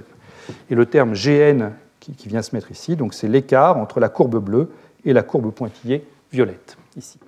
Et 0.70 0.74
le 0.74 0.86
terme 0.86 1.14
gn 1.14 1.70
qui, 2.00 2.28
vient 2.28 2.42
se 2.42 2.54
mettre 2.54 2.70
ici, 2.70 2.96
donc 2.96 3.14
c'est 3.14 3.28
l'écart 3.28 3.76
entre 3.76 4.00
la 4.00 4.08
courbe 4.08 4.42
bleue 4.42 4.72
et 5.04 5.12
la 5.12 5.22
courbe 5.22 5.52
pointillée 5.52 6.06
violette, 6.32 6.76
ici. 6.96 7.18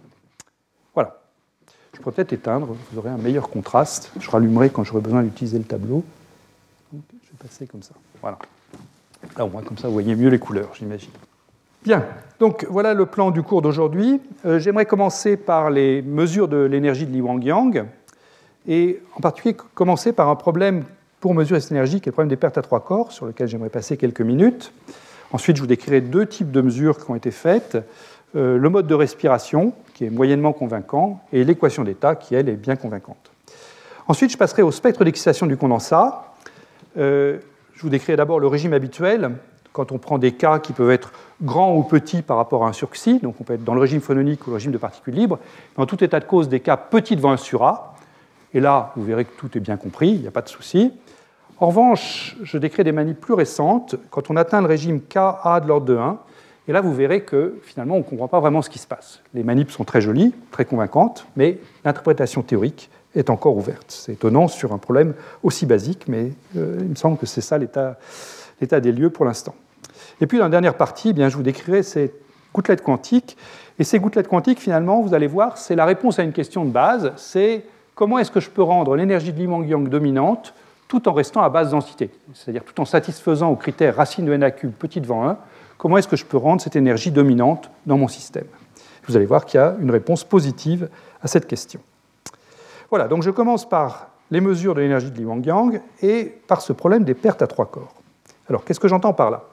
Voilà. 0.94 1.20
Je 1.94 2.00
pourrais 2.00 2.14
peut-être 2.14 2.32
éteindre, 2.32 2.66
vous 2.66 2.98
aurez 2.98 3.10
un 3.10 3.18
meilleur 3.18 3.50
contraste. 3.50 4.10
Je 4.18 4.30
rallumerai 4.30 4.70
quand 4.70 4.82
j'aurai 4.82 5.02
besoin 5.02 5.22
d'utiliser 5.22 5.58
le 5.58 5.64
tableau 5.64 6.04
passer 7.42 7.66
comme 7.66 7.82
ça. 7.82 7.94
Voilà. 8.20 8.38
Là, 9.36 9.44
au 9.44 9.48
moins, 9.48 9.62
comme 9.62 9.78
ça, 9.78 9.88
vous 9.88 9.92
voyez 9.92 10.14
mieux 10.14 10.28
les 10.28 10.38
couleurs, 10.38 10.70
j'imagine. 10.74 11.10
Bien, 11.84 12.04
donc 12.38 12.66
voilà 12.70 12.94
le 12.94 13.06
plan 13.06 13.30
du 13.30 13.42
cours 13.42 13.62
d'aujourd'hui. 13.62 14.20
Euh, 14.44 14.58
j'aimerais 14.58 14.86
commencer 14.86 15.36
par 15.36 15.70
les 15.70 16.02
mesures 16.02 16.48
de 16.48 16.58
l'énergie 16.58 17.06
de 17.06 17.12
Li 17.12 17.20
Wang-Yang. 17.20 17.86
et 18.68 19.02
en 19.16 19.20
particulier 19.20 19.56
commencer 19.74 20.12
par 20.12 20.28
un 20.28 20.36
problème 20.36 20.84
pour 21.22 21.34
mesurer 21.34 21.60
cette 21.60 21.70
énergie, 21.70 22.00
qui 22.00 22.08
est 22.08 22.10
le 22.10 22.14
problème 22.14 22.28
des 22.28 22.36
pertes 22.36 22.58
à 22.58 22.62
trois 22.62 22.80
corps, 22.80 23.12
sur 23.12 23.26
lequel 23.26 23.46
j'aimerais 23.46 23.68
passer 23.68 23.96
quelques 23.96 24.20
minutes. 24.20 24.72
Ensuite, 25.30 25.56
je 25.56 25.62
vous 25.62 25.68
décrirai 25.68 26.00
deux 26.00 26.26
types 26.26 26.50
de 26.50 26.60
mesures 26.60 26.98
qui 26.98 27.08
ont 27.08 27.14
été 27.14 27.30
faites. 27.30 27.78
Euh, 28.34 28.58
le 28.58 28.68
mode 28.68 28.88
de 28.88 28.94
respiration, 28.94 29.72
qui 29.94 30.04
est 30.04 30.10
moyennement 30.10 30.52
convaincant, 30.52 31.20
et 31.32 31.44
l'équation 31.44 31.84
d'état, 31.84 32.16
qui, 32.16 32.34
elle, 32.34 32.48
est 32.48 32.56
bien 32.56 32.74
convaincante. 32.74 33.30
Ensuite, 34.08 34.32
je 34.32 34.36
passerai 34.36 34.62
au 34.62 34.72
spectre 34.72 35.04
d'excitation 35.04 35.46
du 35.46 35.56
condensat. 35.56 36.34
Euh, 36.98 37.38
je 37.74 37.82
vous 37.82 37.88
décrirai 37.88 38.16
d'abord 38.16 38.40
le 38.40 38.48
régime 38.48 38.72
habituel, 38.72 39.30
quand 39.72 39.92
on 39.92 39.98
prend 39.98 40.18
des 40.18 40.32
cas 40.32 40.58
qui 40.58 40.72
peuvent 40.72 40.90
être 40.90 41.12
grands 41.40 41.76
ou 41.76 41.84
petits 41.84 42.22
par 42.22 42.36
rapport 42.36 42.64
à 42.64 42.68
un 42.68 42.72
sur 42.72 42.90
xi, 42.90 43.20
donc 43.20 43.36
on 43.40 43.44
peut 43.44 43.54
être 43.54 43.64
dans 43.64 43.74
le 43.74 43.80
régime 43.80 44.00
phononique 44.00 44.44
ou 44.48 44.50
le 44.50 44.54
régime 44.54 44.72
de 44.72 44.78
particules 44.78 45.14
libres, 45.14 45.38
mais 45.76 45.84
en 45.84 45.86
tout 45.86 46.02
état 46.02 46.18
de 46.18 46.24
cause, 46.24 46.48
des 46.48 46.58
cas 46.58 46.76
petits 46.76 47.14
devant 47.14 47.30
un 47.30 47.36
sur 47.36 47.62
A. 47.62 47.94
Et 48.54 48.60
là, 48.60 48.92
vous 48.96 49.04
verrez 49.04 49.24
que 49.24 49.32
tout 49.38 49.56
est 49.56 49.60
bien 49.60 49.76
compris, 49.76 50.08
il 50.08 50.20
n'y 50.20 50.26
a 50.26 50.32
pas 50.32 50.42
de 50.42 50.48
souci. 50.48 50.92
En 51.62 51.68
revanche, 51.68 52.36
je 52.42 52.58
décris 52.58 52.82
des 52.82 52.90
manips 52.90 53.20
plus 53.20 53.34
récentes, 53.34 53.94
quand 54.10 54.30
on 54.32 54.36
atteint 54.36 54.60
le 54.60 54.66
régime 54.66 55.00
Ka 55.00 55.60
de 55.62 55.68
l'ordre 55.68 55.86
de 55.86 55.96
1, 55.96 56.18
et 56.66 56.72
là, 56.72 56.80
vous 56.80 56.92
verrez 56.92 57.22
que 57.22 57.60
finalement, 57.62 57.94
on 57.94 57.98
ne 57.98 58.02
comprend 58.02 58.26
pas 58.26 58.40
vraiment 58.40 58.62
ce 58.62 58.68
qui 58.68 58.80
se 58.80 58.86
passe. 58.88 59.20
Les 59.32 59.44
manips 59.44 59.70
sont 59.70 59.84
très 59.84 60.00
jolies, 60.00 60.34
très 60.50 60.64
convaincantes, 60.64 61.24
mais 61.36 61.60
l'interprétation 61.84 62.42
théorique 62.42 62.90
est 63.14 63.30
encore 63.30 63.56
ouverte. 63.56 63.84
C'est 63.90 64.14
étonnant 64.14 64.48
sur 64.48 64.72
un 64.72 64.78
problème 64.78 65.14
aussi 65.44 65.64
basique, 65.64 66.08
mais 66.08 66.32
euh, 66.56 66.78
il 66.80 66.88
me 66.88 66.94
semble 66.96 67.16
que 67.16 67.26
c'est 67.26 67.40
ça 67.40 67.58
l'état 67.58 68.80
des 68.80 68.90
lieux 68.90 69.10
pour 69.10 69.24
l'instant. 69.24 69.54
Et 70.20 70.26
puis, 70.26 70.38
dans 70.38 70.46
la 70.46 70.50
dernière 70.50 70.76
partie, 70.76 71.10
eh 71.10 71.12
bien, 71.12 71.28
je 71.28 71.36
vous 71.36 71.44
décrirai 71.44 71.84
ces 71.84 72.12
gouttelettes 72.52 72.82
quantiques. 72.82 73.36
Et 73.78 73.84
ces 73.84 74.00
gouttelettes 74.00 74.26
quantiques, 74.26 74.58
finalement, 74.58 75.00
vous 75.00 75.14
allez 75.14 75.28
voir, 75.28 75.58
c'est 75.58 75.76
la 75.76 75.84
réponse 75.84 76.18
à 76.18 76.24
une 76.24 76.32
question 76.32 76.64
de 76.64 76.70
base, 76.70 77.12
c'est 77.14 77.64
comment 77.94 78.18
est-ce 78.18 78.32
que 78.32 78.40
je 78.40 78.50
peux 78.50 78.64
rendre 78.64 78.96
l'énergie 78.96 79.32
de 79.32 79.38
Limang 79.38 79.64
Yang 79.64 79.88
dominante 79.90 80.54
tout 80.92 81.08
en 81.08 81.14
restant 81.14 81.40
à 81.40 81.48
basse 81.48 81.70
densité, 81.70 82.10
c'est-à-dire 82.34 82.64
tout 82.64 82.78
en 82.78 82.84
satisfaisant 82.84 83.48
aux 83.48 83.56
critères 83.56 83.96
racine 83.96 84.26
de 84.26 84.32
n 84.34 84.52
cube 84.52 84.72
petit 84.72 85.00
devant 85.00 85.26
1, 85.26 85.38
comment 85.78 85.96
est-ce 85.96 86.06
que 86.06 86.16
je 86.16 86.26
peux 86.26 86.36
rendre 86.36 86.60
cette 86.60 86.76
énergie 86.76 87.10
dominante 87.10 87.70
dans 87.86 87.96
mon 87.96 88.08
système? 88.08 88.44
Vous 89.08 89.16
allez 89.16 89.24
voir 89.24 89.46
qu'il 89.46 89.58
y 89.58 89.62
a 89.62 89.74
une 89.80 89.90
réponse 89.90 90.22
positive 90.22 90.90
à 91.22 91.28
cette 91.28 91.46
question. 91.46 91.80
Voilà, 92.90 93.08
donc 93.08 93.22
je 93.22 93.30
commence 93.30 93.66
par 93.66 94.08
les 94.30 94.42
mesures 94.42 94.74
de 94.74 94.82
l'énergie 94.82 95.10
de 95.10 95.16
Li 95.16 95.46
Yang 95.46 95.80
et 96.02 96.24
par 96.46 96.60
ce 96.60 96.74
problème 96.74 97.04
des 97.04 97.14
pertes 97.14 97.40
à 97.40 97.46
trois 97.46 97.70
corps. 97.70 97.94
Alors, 98.50 98.62
qu'est-ce 98.62 98.80
que 98.80 98.88
j'entends 98.88 99.14
par 99.14 99.30
là? 99.30 99.44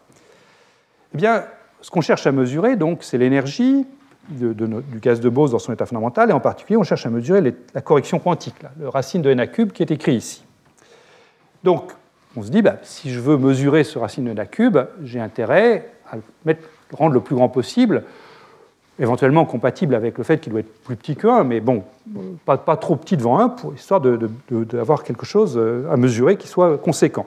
Eh 1.14 1.18
bien, 1.18 1.46
ce 1.80 1.90
qu'on 1.90 2.02
cherche 2.02 2.28
à 2.28 2.34
mesurer, 2.34 2.76
donc, 2.76 3.02
c'est 3.02 3.18
l'énergie 3.18 3.88
du 4.28 5.00
gaz 5.02 5.22
de 5.22 5.30
Bose 5.30 5.52
dans 5.52 5.60
son 5.60 5.72
état 5.72 5.86
fondamental, 5.86 6.32
et 6.32 6.34
en 6.34 6.42
particulier, 6.42 6.76
on 6.76 6.84
cherche 6.84 7.06
à 7.06 7.10
mesurer 7.10 7.56
la 7.74 7.82
correction 7.82 8.20
quantique, 8.20 8.56
le 8.78 8.90
racine 8.90 9.22
de 9.22 9.30
n 9.30 9.48
cube 9.48 9.72
qui 9.72 9.84
est 9.84 9.92
écrit 9.92 10.16
ici. 10.16 10.44
Donc, 11.64 11.92
on 12.38 12.44
se 12.44 12.50
dit, 12.50 12.62
bah, 12.62 12.78
si 12.84 13.12
je 13.12 13.20
veux 13.20 13.38
mesurer 13.38 13.84
ce 13.84 14.00
racine 14.00 14.26
de 14.26 14.32
n 14.32 14.48
cube, 14.48 14.78
j'ai 15.04 15.20
intérêt 15.20 15.92
à 16.10 16.16
le 16.16 16.56
rendre 16.94 17.14
le 17.14 17.22
plus 17.22 17.36
grand 17.36 17.50
possible, 17.50 18.04
éventuellement 19.00 19.46
compatible 19.46 19.96
avec 19.96 20.18
le 20.18 20.24
fait 20.24 20.40
qu'il 20.40 20.52
doit 20.52 20.62
être 20.62 20.84
plus 20.84 20.96
petit 20.96 21.16
que 21.16 21.28
1, 21.28 21.44
mais 21.44 21.60
bon, 21.60 21.84
pas, 22.46 22.58
trop 22.78 22.96
petit 22.96 23.18
devant 23.18 23.40
1, 23.40 23.50
pour, 23.50 23.74
histoire 23.74 24.02
d'avoir 24.02 25.04
quelque 25.04 25.26
chose 25.26 25.58
euh, 25.58 25.90
à 25.92 25.98
mesurer 25.98 26.38
qui 26.38 26.48
soit 26.48 26.78
conséquent. 26.78 27.26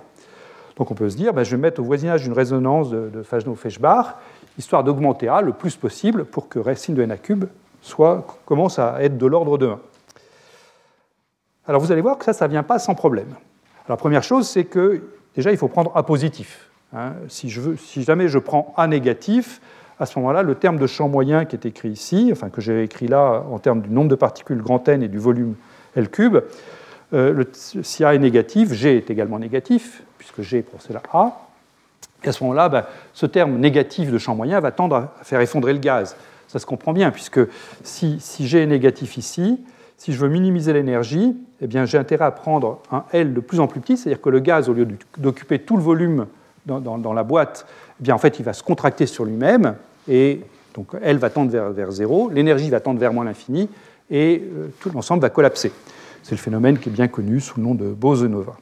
Donc 0.76 0.90
on 0.90 0.94
peut 0.94 1.08
se 1.10 1.16
dire, 1.16 1.32
bah, 1.32 1.44
je 1.44 1.54
vais 1.54 1.60
mettre 1.60 1.80
au 1.80 1.84
voisinage 1.84 2.22
d'une 2.22 2.32
résonance 2.32 2.90
de, 2.90 3.10
de 3.12 3.22
Fajno-Feshbach, 3.22 4.16
histoire 4.58 4.84
d'augmenter 4.84 5.28
A 5.28 5.40
le 5.40 5.52
plus 5.52 5.76
possible 5.76 6.24
pour 6.24 6.48
que 6.48 6.58
racine 6.58 6.94
de 6.94 7.02
n 7.02 7.16
cube 7.18 7.44
soit, 7.80 8.26
commence 8.46 8.78
à 8.78 9.02
être 9.02 9.18
de 9.18 9.26
l'ordre 9.26 9.58
de 9.58 9.66
1. 9.66 9.80
Alors 11.66 11.80
vous 11.80 11.92
allez 11.92 12.00
voir 12.00 12.18
que 12.18 12.24
ça, 12.24 12.32
ça 12.32 12.46
ne 12.46 12.52
vient 12.52 12.62
pas 12.62 12.78
sans 12.78 12.94
problème. 12.94 13.34
La 13.88 13.96
première 13.96 14.22
chose, 14.22 14.48
c'est 14.48 14.64
que 14.64 15.02
déjà, 15.34 15.50
il 15.50 15.56
faut 15.56 15.68
prendre 15.68 15.92
A 15.94 16.02
positif. 16.02 16.70
Hein. 16.94 17.12
Si, 17.28 17.48
jamais 18.02 18.28
je 18.28 18.38
prends 18.38 18.72
A 18.76 18.86
négatif, 18.86 19.60
à 19.98 20.06
ce 20.06 20.18
moment-là, 20.18 20.42
le 20.42 20.54
terme 20.54 20.78
de 20.78 20.86
champ 20.86 21.08
moyen 21.08 21.44
qui 21.44 21.56
est 21.56 21.66
écrit 21.66 21.90
ici, 21.90 22.30
enfin 22.32 22.48
que 22.48 22.60
j'ai 22.60 22.82
écrit 22.82 23.08
là 23.08 23.44
en 23.50 23.58
termes 23.58 23.80
du 23.80 23.90
nombre 23.90 24.08
de 24.08 24.14
particules 24.14 24.62
grand 24.62 24.88
N 24.88 25.02
et 25.02 25.08
du 25.08 25.18
volume 25.18 25.54
L 25.94 26.08
cube, 26.08 26.38
euh, 27.14 27.44
si 27.52 28.04
A 28.04 28.14
est 28.14 28.18
négatif, 28.18 28.72
G 28.72 28.96
est 28.96 29.10
également 29.10 29.38
négatif, 29.38 30.02
puisque 30.18 30.42
G 30.42 30.58
est 30.58 30.92
là 30.92 31.02
A. 31.12 31.46
Et 32.24 32.28
à 32.28 32.32
ce 32.32 32.42
moment-là, 32.44 32.68
ben, 32.68 32.84
ce 33.12 33.26
terme 33.26 33.56
négatif 33.58 34.10
de 34.10 34.18
champ 34.18 34.34
moyen 34.34 34.60
va 34.60 34.70
tendre 34.70 34.96
à 34.96 35.12
faire 35.22 35.40
effondrer 35.40 35.72
le 35.72 35.78
gaz. 35.78 36.16
Ça 36.48 36.58
se 36.58 36.66
comprend 36.66 36.92
bien, 36.92 37.10
puisque 37.10 37.40
si, 37.82 38.18
si 38.20 38.46
G 38.46 38.62
est 38.62 38.66
négatif 38.66 39.16
ici, 39.16 39.60
si 40.02 40.12
je 40.12 40.18
veux 40.18 40.28
minimiser 40.28 40.72
l'énergie, 40.72 41.36
eh 41.60 41.68
j'ai 41.70 41.96
intérêt 41.96 42.24
à 42.24 42.32
prendre 42.32 42.80
un 42.90 43.04
L 43.12 43.34
de 43.34 43.38
plus 43.38 43.60
en 43.60 43.68
plus 43.68 43.78
petit, 43.78 43.96
c'est-à-dire 43.96 44.20
que 44.20 44.30
le 44.30 44.40
gaz, 44.40 44.68
au 44.68 44.72
lieu 44.72 44.88
d'occuper 45.16 45.60
tout 45.60 45.76
le 45.76 45.82
volume 45.84 46.26
dans, 46.66 47.12
la 47.12 47.22
boîte, 47.22 47.66
eh 48.00 48.02
bien, 48.02 48.16
en 48.16 48.18
fait, 48.18 48.40
il 48.40 48.44
va 48.44 48.52
se 48.52 48.64
contracter 48.64 49.06
sur 49.06 49.24
lui-même, 49.24 49.76
et 50.08 50.40
donc 50.74 50.88
L 51.00 51.18
va 51.18 51.30
tendre 51.30 51.52
vers, 51.52 51.92
0, 51.92 52.30
l'énergie 52.30 52.68
va 52.68 52.80
tendre 52.80 52.98
vers 52.98 53.12
moins 53.12 53.24
l'infini, 53.24 53.68
et 54.10 54.42
euh, 54.44 54.70
tout 54.80 54.90
l'ensemble 54.90 55.22
va 55.22 55.30
collapser. 55.30 55.70
C'est 56.24 56.32
le 56.34 56.40
phénomène 56.40 56.78
qui 56.78 56.88
est 56.88 56.92
bien 56.92 57.06
connu 57.06 57.38
sous 57.38 57.60
le 57.60 57.62
nom 57.62 57.76
de 57.76 57.86
Bose-Nova. 57.86 58.56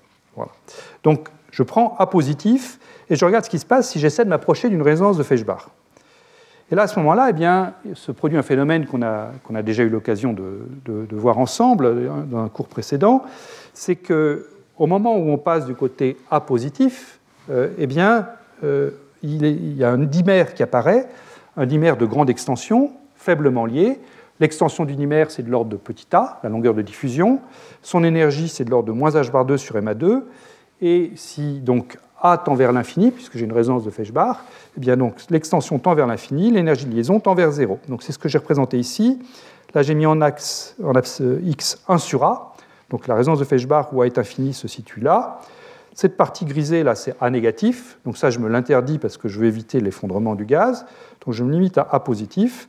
Donc, 1.03 1.31
je 1.53 1.63
prends 1.63 1.97
A 1.99 2.07
positif, 2.07 2.79
et 3.09 3.17
je 3.17 3.25
regarde 3.25 3.47
ce 3.47 3.51
qui 3.51 3.59
se 3.59 3.65
passe 3.65 3.89
si 3.89 3.99
j'essaie 3.99 4.27
de 4.27 4.31
m'approcher 4.31 4.69
d'une 4.69 4.83
résonance 4.83 5.17
de 5.17 5.23
Feshbach. 5.23 5.71
Et 6.71 6.77
là, 6.77 6.83
à 6.83 6.87
ce 6.87 6.99
moment-là, 7.01 7.27
eh 7.31 7.33
bien, 7.33 7.75
se 7.95 8.13
produit 8.13 8.39
un 8.39 8.43
phénomène 8.43 8.87
qu'on 8.87 9.03
a, 9.03 9.63
déjà 9.63 9.83
eu 9.83 9.89
l'occasion 9.89 10.33
de, 10.33 11.17
voir 11.17 11.39
ensemble 11.39 12.11
dans 12.29 12.39
un 12.39 12.49
cours 12.49 12.69
précédent, 12.69 13.23
c'est 13.75 13.97
qu'au 13.97 14.87
moment 14.87 15.17
où 15.17 15.31
on 15.31 15.39
passe 15.39 15.67
du 15.67 15.75
côté 15.75 16.17
A 16.31 16.41
positif, 16.41 17.19
euh, 17.51 17.71
eh 17.79 17.87
bien, 17.87 18.29
euh, 18.63 18.91
il, 19.23 19.77
y 19.77 19.83
a 19.83 19.91
un 19.91 19.99
dimère 19.99 20.55
qui 20.55 20.63
apparaît, 20.63 21.09
un 21.57 21.67
dimère 21.67 21.97
de 21.97 22.07
grande 22.07 22.31
extension, 22.31 22.93
faiblement 23.17 23.67
lié. 23.67 23.99
L'extension 24.39 24.85
du 24.85 24.95
dimère, 24.95 25.31
c'est 25.31 25.43
de 25.43 25.51
l'ordre 25.51 25.71
de 25.71 25.77
petit 25.77 26.07
a, 26.13 26.39
la 26.43 26.49
longueur 26.49 26.75
de 26.75 26.83
diffusion. 26.83 27.41
Son 27.83 28.05
énergie, 28.05 28.49
c'est 28.49 28.65
de 28.65 28.71
l'ordre 28.71 28.89
de 28.89 28.93
moins 28.93 29.11
h 29.11 29.31
bar 29.31 29.45
2 29.45 29.57
sur 29.57 29.77
ma2. 29.77 30.23
Et 30.81 31.11
si 31.17 31.59
donc 31.59 31.99
a 32.21 32.39
tend 32.39 32.55
vers 32.55 32.73
l'infini, 32.73 33.11
puisque 33.11 33.37
j'ai 33.37 33.45
une 33.45 33.53
résonance 33.53 33.85
de 33.85 33.91
Feshbach, 33.91 34.37
eh 34.77 34.81
bien 34.81 34.97
donc 34.97 35.15
l'extension 35.31 35.79
tend 35.79 35.95
vers 35.95 36.07
l'infini, 36.07 36.51
l'énergie 36.51 36.87
de 36.87 36.95
liaison 36.95 37.21
tend 37.21 37.35
vers 37.35 37.51
0. 37.51 37.79
Donc 37.89 38.03
c'est 38.03 38.13
ce 38.13 38.19
que 38.19 38.29
j'ai 38.29 38.39
représenté 38.39 38.79
ici. 38.79 39.19
Là, 39.75 39.83
j'ai 39.83 39.95
mis 39.95 40.07
en 40.07 40.21
axe, 40.21 40.75
en 40.83 40.93
axe 40.93 41.23
x 41.45 41.83
1 41.89 41.99
sur 41.99 42.25
a. 42.25 42.55
Donc 42.91 43.07
la 43.07 43.15
résonance 43.15 43.39
de 43.39 43.45
Feshbach 43.45 43.93
où 43.93 44.03
a 44.03 44.07
est 44.07 44.19
infini 44.19 44.53
se 44.53 44.67
situe 44.67 45.01
là. 45.01 45.41
Cette 45.95 46.17
partie 46.17 46.45
grisée, 46.45 46.83
là, 46.83 46.95
c'est 46.95 47.15
A 47.21 47.31
négatif. 47.31 47.99
Donc 48.05 48.17
ça, 48.17 48.31
je 48.31 48.39
me 48.39 48.49
l'interdis 48.49 48.99
parce 48.99 49.17
que 49.17 49.29
je 49.29 49.39
veux 49.39 49.47
éviter 49.47 49.81
l'effondrement 49.81 50.35
du 50.35 50.45
gaz. 50.45 50.87
Donc 51.25 51.35
je 51.35 51.45
me 51.45 51.53
limite 51.53 51.79
à 51.79 51.87
A 51.91 52.01
positif. 52.01 52.69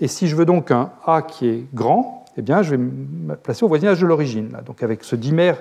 Et 0.00 0.08
si 0.08 0.26
je 0.26 0.36
veux 0.36 0.44
donc 0.44 0.70
un 0.70 0.90
A 1.06 1.22
qui 1.22 1.48
est 1.48 1.64
grand, 1.74 2.24
eh 2.36 2.42
bien, 2.42 2.62
je 2.62 2.70
vais 2.70 2.78
me 2.78 3.34
placer 3.36 3.64
au 3.64 3.68
voisinage 3.68 4.00
de 4.00 4.06
l'origine. 4.06 4.56
Donc 4.66 4.82
avec 4.82 5.04
ce 5.04 5.16
dimère 5.16 5.58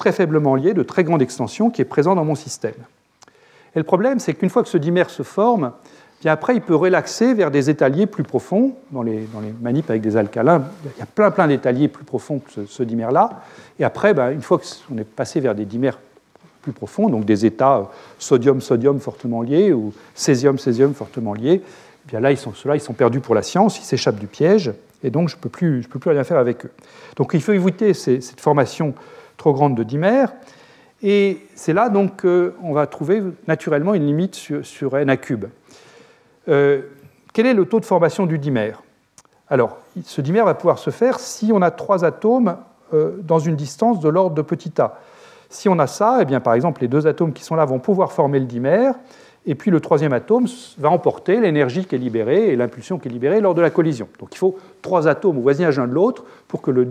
très 0.00 0.12
faiblement 0.12 0.54
lié, 0.54 0.72
de 0.72 0.82
très 0.82 1.04
grande 1.04 1.20
extension, 1.20 1.68
qui 1.68 1.82
est 1.82 1.84
présent 1.84 2.14
dans 2.14 2.24
mon 2.24 2.34
système. 2.34 2.74
Et 3.76 3.78
le 3.78 3.84
problème, 3.84 4.18
c'est 4.18 4.32
qu'une 4.32 4.48
fois 4.48 4.62
que 4.62 4.68
ce 4.70 4.78
dimère 4.78 5.10
se 5.10 5.22
forme, 5.22 5.72
bien 6.22 6.32
après, 6.32 6.54
il 6.54 6.62
peut 6.62 6.74
relaxer 6.74 7.34
vers 7.34 7.50
des 7.50 7.68
étaliers 7.68 8.06
plus 8.06 8.24
profonds. 8.24 8.72
Dans 8.92 9.02
les, 9.02 9.28
dans 9.32 9.40
les 9.40 9.82
avec 9.88 10.00
des 10.00 10.16
alcalins, 10.16 10.64
il 10.84 10.98
y 10.98 11.02
a 11.02 11.06
plein, 11.06 11.30
plein 11.30 11.46
d'étaliers 11.46 11.88
plus 11.88 12.04
profonds 12.04 12.38
que 12.38 12.64
ce, 12.66 12.82
dimère-là. 12.82 13.42
Et 13.78 13.84
après, 13.84 14.14
ben, 14.14 14.30
une 14.30 14.40
fois 14.40 14.58
qu'on 14.58 14.96
est 14.96 15.04
passé 15.04 15.38
vers 15.38 15.54
des 15.54 15.66
dimères 15.66 15.98
plus 16.62 16.72
profonds, 16.72 17.10
donc 17.10 17.26
des 17.26 17.44
états 17.44 17.90
sodium-sodium 18.18 19.00
fortement 19.00 19.42
liés 19.42 19.74
ou 19.74 19.92
césium-césium 20.14 20.94
fortement 20.94 21.34
liés, 21.34 21.60
eh 21.62 22.08
bien 22.10 22.20
là, 22.20 22.32
ils 22.32 22.38
sont, 22.38 22.54
ceux-là, 22.54 22.74
ils 22.74 22.80
sont 22.80 22.94
perdus 22.94 23.20
pour 23.20 23.34
la 23.34 23.42
science, 23.42 23.78
ils 23.78 23.84
s'échappent 23.84 24.18
du 24.18 24.26
piège, 24.26 24.72
et 25.04 25.10
donc 25.10 25.28
je 25.28 25.36
ne 25.36 25.40
peux, 25.42 25.50
plus, 25.50 25.86
peux 25.88 25.98
plus 25.98 26.10
rien 26.10 26.24
faire 26.24 26.38
avec 26.38 26.64
eux. 26.64 26.70
Donc 27.16 27.32
il 27.34 27.42
faut 27.42 27.52
éviter 27.52 27.92
cette 27.92 28.40
formation 28.40 28.94
trop 29.40 29.54
grande 29.54 29.74
de 29.74 29.82
dimère. 29.82 30.32
Et 31.02 31.38
c'est 31.54 31.72
là 31.72 31.88
donc 31.88 32.22
qu'on 32.22 32.72
va 32.72 32.86
trouver 32.86 33.22
naturellement 33.48 33.94
une 33.94 34.06
limite 34.06 34.34
sur, 34.34 34.96
n 34.98 35.08
à 35.08 35.16
cube. 35.16 35.46
Euh, 36.48 36.82
quel 37.32 37.46
est 37.46 37.54
le 37.54 37.64
taux 37.64 37.80
de 37.80 37.86
formation 37.86 38.26
du 38.26 38.38
dimère? 38.38 38.82
Alors, 39.48 39.78
ce 40.04 40.20
dimère 40.20 40.44
va 40.44 40.54
pouvoir 40.54 40.78
se 40.78 40.90
faire 40.90 41.18
si 41.18 41.52
on 41.54 41.62
a 41.62 41.70
trois 41.70 42.04
atomes 42.04 42.58
euh, 42.92 43.16
dans 43.22 43.38
une 43.38 43.56
distance 43.56 44.00
de 44.00 44.08
l'ordre 44.10 44.36
de 44.36 44.42
petit 44.42 44.80
a. 44.80 45.00
Si 45.48 45.68
on 45.68 45.78
a 45.78 45.86
ça, 45.86 46.18
eh 46.20 46.24
bien, 46.26 46.40
par 46.40 46.54
exemple, 46.54 46.82
les 46.82 46.88
deux 46.88 47.06
atomes 47.06 47.32
qui 47.32 47.42
sont 47.42 47.56
là 47.56 47.64
vont 47.64 47.78
pouvoir 47.78 48.12
former 48.12 48.38
le 48.38 48.46
dimère, 48.46 48.94
et 49.46 49.54
puis 49.54 49.70
le 49.70 49.80
troisième 49.80 50.12
atome 50.12 50.46
va 50.78 50.90
emporter 50.90 51.40
l'énergie 51.40 51.86
qui 51.86 51.94
est 51.94 51.98
libérée 51.98 52.48
et 52.50 52.56
l'impulsion 52.56 52.98
qui 52.98 53.08
est 53.08 53.10
libérée 53.10 53.40
lors 53.40 53.54
de 53.54 53.62
la 53.62 53.70
collision. 53.70 54.06
Donc 54.18 54.34
il 54.34 54.38
faut 54.38 54.58
trois 54.82 55.08
atomes 55.08 55.38
au 55.38 55.40
voisinage 55.40 55.78
l'un 55.78 55.88
de 55.88 55.94
l'autre 55.94 56.24
pour 56.46 56.60
que 56.60 56.70
le, 56.70 56.84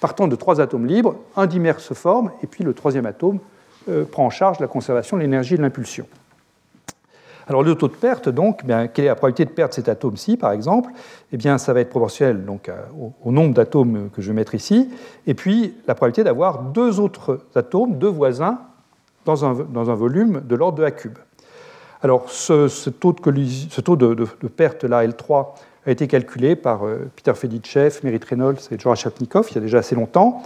partant 0.00 0.28
de 0.28 0.36
trois 0.36 0.60
atomes 0.60 0.86
libres, 0.86 1.16
un 1.36 1.46
dimère 1.46 1.80
se 1.80 1.94
forme, 1.94 2.30
et 2.42 2.46
puis 2.46 2.64
le 2.64 2.74
troisième 2.74 3.06
atome 3.06 3.38
euh, 3.88 4.04
prend 4.04 4.26
en 4.26 4.30
charge 4.30 4.60
la 4.60 4.66
conservation 4.66 5.16
de 5.16 5.22
l'énergie 5.22 5.54
et 5.54 5.56
de 5.56 5.62
l'impulsion. 5.62 6.06
Alors 7.48 7.62
le 7.62 7.76
taux 7.76 7.86
de 7.86 7.94
perte, 7.94 8.28
donc, 8.28 8.64
bien, 8.64 8.88
quelle 8.88 9.04
est 9.04 9.08
la 9.08 9.14
probabilité 9.14 9.44
de 9.44 9.50
perdre 9.50 9.72
cet 9.72 9.88
atome-ci, 9.88 10.36
par 10.36 10.50
exemple? 10.50 10.90
Eh 11.32 11.36
bien, 11.36 11.58
ça 11.58 11.72
va 11.72 11.80
être 11.80 11.90
proportionnel 11.90 12.44
au, 13.24 13.30
nombre 13.30 13.54
d'atomes 13.54 14.10
que 14.10 14.20
je 14.20 14.28
vais 14.28 14.34
mettre 14.34 14.56
ici, 14.56 14.90
et 15.26 15.34
puis 15.34 15.76
la 15.86 15.94
probabilité 15.94 16.24
d'avoir 16.24 16.62
deux 16.62 16.98
autres 16.98 17.40
atomes, 17.54 17.98
deux 17.98 18.08
voisins, 18.08 18.58
dans 19.24 19.44
un, 19.44 19.94
volume 19.94 20.40
de 20.40 20.54
l'ordre 20.54 20.78
de 20.78 20.84
A 20.84 20.90
cube. 20.90 21.18
Alors 22.02 22.30
ce, 22.30 22.68
taux, 22.90 23.12
de, 23.12 23.44
ce 23.70 23.80
taux 23.80 23.96
de, 23.96 24.24
perte, 24.48 24.84
là, 24.84 25.04
L3, 25.04 25.46
a 25.86 25.90
été 25.90 26.08
calculé 26.08 26.56
par 26.56 26.84
euh, 26.84 27.10
Peter 27.14 27.34
Fedichev, 27.34 28.00
Merit 28.02 28.20
Reynolds 28.28 28.58
et 28.70 28.78
George 28.78 29.00
Chapnikov 29.00 29.46
il 29.50 29.54
y 29.54 29.58
a 29.58 29.60
déjà 29.60 29.78
assez 29.78 29.94
longtemps, 29.94 30.42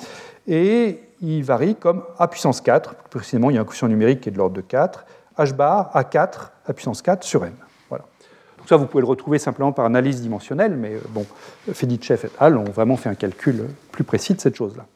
et 0.46 1.00
il 1.20 1.42
varie 1.42 1.74
comme 1.74 2.04
A 2.18 2.28
puissance 2.28 2.60
4, 2.60 2.94
précisément 3.10 3.50
il 3.50 3.56
y 3.56 3.58
a 3.58 3.62
un 3.62 3.64
quotient 3.64 3.88
numérique 3.88 4.20
qui 4.20 4.28
est 4.28 4.32
de 4.32 4.38
l'ordre 4.38 4.56
de 4.56 4.60
4, 4.60 5.04
h 5.38 5.52
bar 5.54 5.90
A4 5.94 6.50
à 6.66 6.72
puissance 6.72 7.02
4 7.02 7.24
sur 7.24 7.44
n. 7.44 7.54
Voilà. 7.88 8.04
Donc 8.58 8.68
ça, 8.68 8.76
vous 8.76 8.86
pouvez 8.86 9.02
le 9.02 9.08
retrouver 9.08 9.38
simplement 9.38 9.72
par 9.72 9.86
analyse 9.86 10.20
dimensionnelle, 10.20 10.76
mais 10.76 10.94
euh, 10.94 11.00
bon, 11.10 11.26
Fedichev 11.72 12.26
et 12.26 12.30
al. 12.38 12.56
ont 12.56 12.64
vraiment 12.64 12.96
fait 12.96 13.08
un 13.08 13.14
calcul 13.14 13.66
plus 13.92 14.04
précis 14.04 14.34
de 14.34 14.40
cette 14.40 14.56
chose-là. 14.56 14.86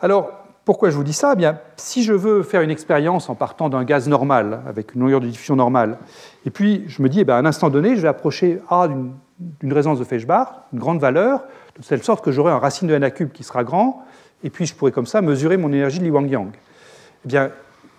Alors, 0.00 0.45
pourquoi 0.66 0.90
je 0.90 0.96
vous 0.96 1.04
dis 1.04 1.12
ça? 1.12 1.30
Eh 1.32 1.36
bien, 1.36 1.60
Si 1.76 2.02
je 2.02 2.12
veux 2.12 2.42
faire 2.42 2.60
une 2.60 2.72
expérience 2.72 3.30
en 3.30 3.36
partant 3.36 3.68
d'un 3.68 3.84
gaz 3.84 4.08
normal, 4.08 4.62
avec 4.68 4.94
une 4.94 5.00
longueur 5.02 5.20
de 5.20 5.28
diffusion 5.28 5.54
normale, 5.54 5.96
et 6.44 6.50
puis 6.50 6.84
je 6.88 7.00
me 7.02 7.08
dis, 7.08 7.20
eh 7.20 7.24
bien, 7.24 7.36
à 7.36 7.38
un 7.38 7.46
instant 7.46 7.70
donné, 7.70 7.94
je 7.94 8.02
vais 8.02 8.08
approcher 8.08 8.60
A 8.68 8.88
d'une 8.88 9.72
résonance 9.72 10.00
de 10.00 10.04
Feshbach, 10.04 10.48
une 10.72 10.80
grande 10.80 10.98
valeur, 10.98 11.44
de 11.78 11.86
telle 11.86 12.02
sorte 12.02 12.24
que 12.24 12.32
j'aurai 12.32 12.50
un 12.50 12.58
racine 12.58 12.88
de 12.88 12.94
n 12.94 13.10
cube 13.12 13.30
qui 13.30 13.44
sera 13.44 13.62
grand, 13.62 14.04
et 14.42 14.50
puis 14.50 14.66
je 14.66 14.74
pourrai 14.74 14.90
comme 14.90 15.06
ça 15.06 15.22
mesurer 15.22 15.56
mon 15.56 15.72
énergie 15.72 16.00
de 16.00 16.04
Li 16.04 16.10
Wang-Yang. 16.10 16.50
Eh 17.24 17.28
bien, 17.28 17.50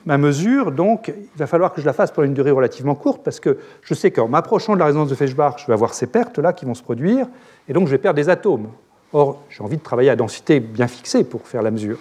ma 0.06 0.18
mesure, 0.18 0.74
donc, 0.74 1.08
il 1.08 1.38
va 1.38 1.48
falloir 1.48 1.72
que 1.72 1.80
je 1.80 1.86
la 1.86 1.94
fasse 1.94 2.12
pour 2.12 2.24
une 2.24 2.34
durée 2.34 2.52
relativement 2.52 2.96
courte, 2.96 3.24
parce 3.24 3.40
que 3.40 3.60
je 3.82 3.94
sais 3.94 4.12
qu'en 4.12 4.28
m'approchant 4.28 4.74
de 4.74 4.80
la 4.80 4.86
résonance 4.88 5.10
de 5.10 5.16
Feshbach, 5.16 5.56
je 5.60 5.68
vais 5.68 5.74
avoir 5.74 5.94
ces 5.94 6.08
pertes-là 6.08 6.52
qui 6.52 6.66
vont 6.66 6.74
se 6.74 6.84
produire, 6.84 7.28
et 7.70 7.74
donc 7.74 7.88
je 7.88 7.92
vais 7.92 7.98
perdre 7.98 8.18
des 8.18 8.28
atomes. 8.28 8.68
Or, 9.14 9.42
j'ai 9.50 9.64
envie 9.64 9.78
de 9.78 9.82
travailler 9.82 10.10
à 10.10 10.18
densité 10.18 10.60
bien 10.60 10.88
fixée 10.88 11.24
pour 11.24 11.48
faire 11.48 11.62
la 11.62 11.72
mesure. 11.72 11.98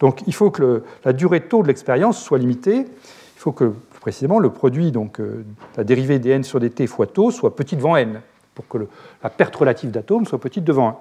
Donc, 0.00 0.22
il 0.26 0.34
faut 0.34 0.50
que 0.50 0.82
la 1.04 1.12
durée 1.12 1.40
de 1.40 1.44
taux 1.44 1.62
de 1.62 1.68
l'expérience 1.68 2.22
soit 2.22 2.38
limitée. 2.38 2.78
Il 2.78 3.40
faut 3.40 3.52
que, 3.52 3.64
plus 3.64 4.00
précisément, 4.00 4.38
le 4.38 4.50
produit, 4.50 4.92
donc 4.92 5.20
euh, 5.20 5.44
la 5.76 5.84
dérivée 5.84 6.18
dn 6.18 6.42
sur 6.42 6.60
dt 6.60 6.86
fois 6.86 7.06
taux, 7.06 7.30
soit 7.30 7.54
petit 7.56 7.76
devant 7.76 7.96
n, 7.96 8.20
pour 8.54 8.66
que 8.68 8.88
la 9.22 9.30
perte 9.30 9.54
relative 9.56 9.90
d'atomes 9.90 10.26
soit 10.26 10.40
petite 10.40 10.64
devant 10.64 10.88
1. 10.88 10.96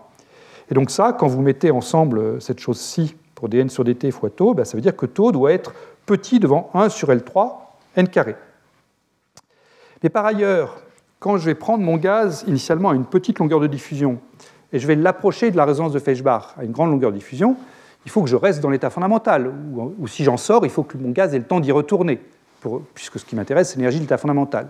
Et 0.69 0.73
donc 0.75 0.91
ça, 0.91 1.13
quand 1.13 1.27
vous 1.27 1.41
mettez 1.41 1.71
ensemble 1.71 2.19
euh, 2.19 2.39
cette 2.39 2.59
chose-ci 2.59 3.15
pour 3.35 3.49
dn 3.49 3.69
sur 3.69 3.83
dt 3.83 4.11
fois 4.11 4.29
taux, 4.29 4.53
ben, 4.53 4.65
ça 4.65 4.77
veut 4.77 4.81
dire 4.81 4.95
que 4.95 5.05
taux 5.05 5.31
doit 5.31 5.53
être 5.53 5.73
petit 6.05 6.39
devant 6.39 6.69
1 6.73 6.89
sur 6.89 7.09
L3, 7.09 7.53
n 7.95 8.07
carré. 8.07 8.35
Mais 10.03 10.09
par 10.09 10.25
ailleurs, 10.25 10.77
quand 11.19 11.37
je 11.37 11.45
vais 11.45 11.55
prendre 11.55 11.83
mon 11.83 11.97
gaz 11.97 12.43
initialement 12.47 12.91
à 12.91 12.95
une 12.95 13.05
petite 13.05 13.39
longueur 13.39 13.59
de 13.59 13.67
diffusion 13.67 14.19
et 14.71 14.79
je 14.79 14.85
vais 14.85 14.95
l'approcher 14.95 15.49
de 15.49 15.57
la 15.57 15.65
résonance 15.65 15.93
de 15.93 15.99
Feshbach 15.99 16.53
à 16.57 16.63
une 16.63 16.71
grande 16.71 16.91
longueur 16.91 17.11
de 17.11 17.17
diffusion, 17.17 17.55
il 18.07 18.09
faut 18.09 18.23
que 18.23 18.29
je 18.29 18.37
reste 18.37 18.61
dans 18.61 18.69
l'état 18.69 18.89
fondamental. 18.89 19.51
Ou, 19.99 20.07
si 20.07 20.23
j'en 20.23 20.37
sors, 20.37 20.65
il 20.65 20.69
faut 20.69 20.83
que 20.83 20.97
mon 20.97 21.09
gaz 21.09 21.35
ait 21.35 21.39
le 21.39 21.43
temps 21.43 21.59
d'y 21.59 21.73
retourner, 21.73 22.21
puisque 22.93 23.19
ce 23.19 23.25
qui 23.25 23.35
m'intéresse, 23.35 23.71
c'est 23.71 23.75
l'énergie 23.75 23.97
de 23.97 24.03
l'état 24.03 24.17
fondamental. 24.17 24.69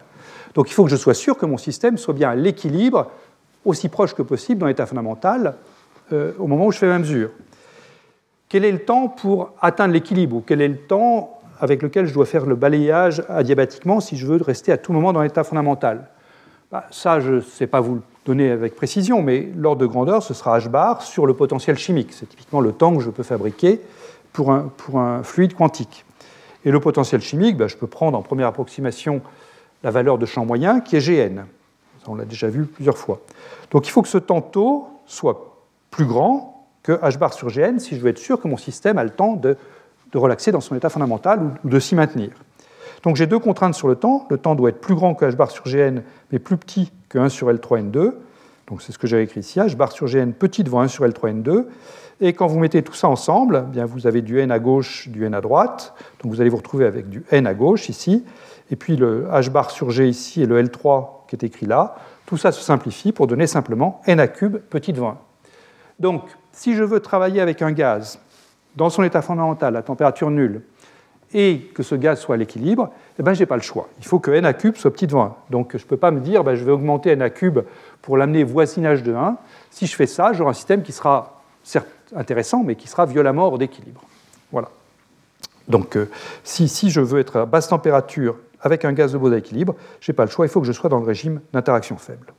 Donc 0.56 0.72
il 0.72 0.74
faut 0.74 0.84
que 0.84 0.90
je 0.90 0.96
sois 0.96 1.14
sûr 1.14 1.38
que 1.38 1.46
mon 1.46 1.60
système 1.60 2.00
soit 2.00 2.16
bien 2.16 2.32
à 2.32 2.36
l'équilibre, 2.36 3.12
aussi 3.64 3.90
proche 3.90 4.16
que 4.16 4.24
possible 4.24 4.62
dans 4.62 4.66
l'état 4.66 4.88
fondamental, 4.88 5.54
euh, 6.14 6.32
au 6.40 6.48
moment 6.48 6.66
où 6.66 6.72
je 6.72 6.80
fais 6.80 6.88
ma 6.88 6.98
mesure. 6.98 7.30
Quel 8.50 8.66
est 8.66 8.72
le 8.72 8.80
temps 8.80 9.08
pour 9.08 9.52
atteindre 9.62 9.94
l'équilibre 9.94 10.38
Ou 10.38 10.42
quel 10.44 10.60
est 10.60 10.68
le 10.68 10.78
temps 10.78 11.40
avec 11.60 11.84
lequel 11.84 12.08
je 12.08 12.16
dois 12.16 12.26
faire 12.26 12.48
le 12.48 12.56
balayage 12.56 13.22
adiabatiquement 13.30 14.00
si 14.00 14.18
je 14.18 14.26
veux 14.26 14.42
rester 14.42 14.72
à 14.72 14.80
tout 14.80 14.94
moment 14.94 15.14
dans 15.14 15.22
l'état 15.22 15.44
fondamental? 15.44 16.08
Bah, 16.72 16.88
Ça, 16.90 17.20
je 17.20 17.34
ne 17.34 17.42
sais 17.42 17.68
pas 17.68 17.82
vous 17.82 17.96
le 17.96 18.02
donner 18.28 18.52
avec 18.52 18.76
précision, 18.76 19.24
mais 19.24 19.50
l'ordre 19.56 19.82
de 19.82 19.86
grandeur, 19.86 20.22
ce 20.22 20.34
sera 20.34 20.60
h 20.60 20.68
bar 20.68 21.02
sur 21.02 21.26
le 21.26 21.34
potentiel 21.34 21.78
chimique. 21.78 22.12
C'est 22.12 22.28
typiquement 22.28 22.60
le 22.60 22.74
temps 22.74 22.96
que 22.96 23.02
je 23.02 23.10
peux 23.10 23.24
fabriquer 23.24 23.80
pour 24.34 24.52
un, 24.52 25.24
fluide 25.24 25.56
quantique. 25.56 26.06
Et 26.66 26.72
le 26.72 26.80
potentiel 26.82 27.22
chimique, 27.22 27.56
bah, 27.56 27.68
je 27.68 27.78
peux 27.78 27.88
prendre 27.88 28.18
en 28.18 28.22
première 28.22 28.48
approximation 28.48 29.22
la 29.82 29.92
valeur 29.92 30.18
de 30.18 30.26
champ 30.26 30.46
moyen 30.46 30.82
qui 30.82 30.98
est 30.98 31.00
Gn. 31.00 31.46
On 32.06 32.16
l'a 32.16 32.26
déjà 32.26 32.50
vu 32.50 32.66
plusieurs 32.66 32.98
fois. 32.98 33.22
Donc 33.72 33.88
il 33.88 33.92
faut 33.92 34.02
que 34.02 34.08
ce 34.10 34.18
temps 34.18 34.42
taux 34.42 34.88
soit 35.06 35.58
plus 35.90 36.06
grand 36.06 36.68
que 36.84 36.94
h 36.94 37.18
bar 37.18 37.34
sur 37.34 37.50
Gn 37.50 37.80
si 37.80 37.96
je 37.96 38.02
veux 38.02 38.10
être 38.10 38.18
sûr 38.18 38.40
que 38.40 38.48
mon 38.48 38.58
système 38.58 38.98
a 38.98 39.04
le 39.04 39.10
temps 39.10 39.34
de, 39.34 39.58
relaxer 40.14 40.52
dans 40.52 40.62
son 40.62 40.76
état 40.76 40.90
fondamental 40.90 41.40
ou, 41.64 41.70
de 41.70 41.80
s'y 41.80 41.96
maintenir. 41.96 42.32
Donc 43.04 43.16
j'ai 43.16 43.28
deux 43.28 43.40
contraintes 43.40 43.76
sur 43.76 43.88
le 43.88 43.96
temps. 43.96 44.26
Le 44.30 44.38
temps 44.38 44.56
doit 44.56 44.70
être 44.70 44.82
plus 44.82 44.96
grand 44.96 45.16
que 45.16 45.26
h 45.26 45.36
bar 45.36 45.52
sur 45.52 45.64
Gn, 45.66 46.02
mais 46.32 46.40
plus 46.40 46.58
petit 46.58 46.92
que 47.18 47.24
1 47.24 47.30
sur 47.30 47.52
L3N2. 47.52 48.14
Donc 48.68 48.82
c'est 48.82 48.92
ce 48.92 48.98
que 48.98 49.08
j'ai 49.08 49.22
écrit 49.22 49.40
ici. 49.40 49.60
h 49.60 49.76
bar 49.76 49.92
sur 49.92 50.08
Gn 50.08 50.34
petit 50.34 50.64
devant 50.64 50.82
1 50.82 50.88
sur 50.88 51.06
L3N2. 51.06 51.66
Et 52.20 52.34
quand 52.34 52.48
vous 52.48 52.60
mettez 52.60 52.82
tout 52.82 52.94
ça 52.94 53.08
ensemble, 53.08 53.66
eh 53.68 53.72
bien 53.72 53.86
vous 53.86 54.08
avez 54.08 54.22
du 54.22 54.40
n 54.40 54.52
à 54.52 54.60
gauche, 54.60 55.08
du 55.10 55.26
n 55.26 55.34
à 55.34 55.42
droite. 55.42 55.94
Donc 56.22 56.32
vous 56.32 56.42
allez 56.42 56.50
vous 56.50 56.58
retrouver 56.58 56.86
avec 56.86 57.10
du 57.10 57.24
n 57.32 57.48
à 57.48 57.54
gauche 57.54 57.90
ici. 57.90 58.24
Et 58.72 58.76
puis 58.76 58.96
le 58.96 59.28
h 59.32 59.50
bar 59.50 59.72
sur 59.72 59.92
g 59.92 60.08
ici 60.08 60.42
et 60.42 60.46
le 60.46 60.62
L3 60.62 61.08
qui 61.28 61.36
est 61.36 61.44
écrit 61.44 61.66
là. 61.66 61.96
Tout 62.26 62.38
ça 62.38 62.52
se 62.52 62.62
simplifie 62.62 63.12
pour 63.12 63.28
donner 63.28 63.48
simplement 63.48 64.02
n 64.06 64.20
à 64.20 64.28
cube 64.28 64.58
petit 64.58 64.94
devant 64.94 65.10
1. 65.10 65.18
Donc 66.00 66.24
si 66.52 66.76
je 66.76 66.84
veux 66.84 67.00
travailler 67.00 67.42
avec 67.42 67.62
un 67.62 67.72
gaz 67.72 68.20
dans 68.76 68.90
son 68.90 69.04
état 69.04 69.22
fondamental 69.22 69.76
à 69.76 69.82
température 69.82 70.30
nulle 70.30 70.62
et 71.34 71.70
que 71.74 71.84
ce 71.84 71.96
gaz 71.96 72.20
soit 72.20 72.36
à 72.36 72.38
l'équilibre, 72.38 72.92
eh 73.20 73.24
ben, 73.24 73.34
je 73.34 73.40
n'ai 73.40 73.46
pas 73.46 73.56
le 73.56 73.62
choix. 73.62 73.90
Il 74.00 74.06
faut 74.06 74.20
que 74.20 74.32
n 74.32 74.46
à 74.46 74.54
cube 74.54 74.76
soit 74.76 74.92
petit 74.92 75.08
devant 75.08 75.24
1. 75.24 75.36
Donc 75.52 75.72
je 75.74 75.84
ne 75.84 75.88
peux 75.88 75.98
pas 75.98 76.12
me 76.12 76.20
dire 76.20 76.44
ben, 76.44 76.56
je 76.56 76.64
vais 76.64 76.72
augmenter 76.72 77.12
n 77.12 77.22
à 77.22 77.30
cube 77.30 77.60
pour 78.02 78.18
l'amener 78.18 78.44
voisinage 78.44 79.04
de 79.04 79.14
1. 79.14 79.38
Si 79.70 79.88
je 79.88 79.96
fais 79.96 80.08
ça, 80.08 80.34
j'aurai 80.34 80.52
un 80.52 80.54
système 80.54 80.84
qui 80.84 80.92
sera 80.92 81.42
certes 81.64 81.88
intéressant, 82.16 82.64
mais 82.64 82.76
qui 82.76 82.88
sera 82.88 83.06
violemment 83.06 83.48
hors 83.48 83.58
d'équilibre. 83.58 84.02
Voilà. 84.52 84.70
Donc 85.68 85.98
euh, 85.98 86.10
si, 86.44 86.70
si, 86.70 86.90
je 86.90 87.02
veux 87.02 87.20
être 87.20 87.38
à 87.38 87.46
basse 87.46 87.68
température 87.68 88.38
avec 88.62 88.86
un 88.86 88.94
gaz 88.94 89.12
de 89.12 89.18
Bose 89.18 89.34
à 89.34 89.38
équilibre, 89.38 89.76
je 90.00 90.12
n'ai 90.12 90.16
pas 90.16 90.24
le 90.24 90.32
choix, 90.32 90.46
il 90.46 90.50
faut 90.50 90.62
que 90.62 90.68
je 90.68 90.72
sois 90.72 90.90
dans 90.90 91.00
le 91.00 91.06
régime 91.06 91.42
d'interaction 91.52 91.98
faible. 91.98 92.34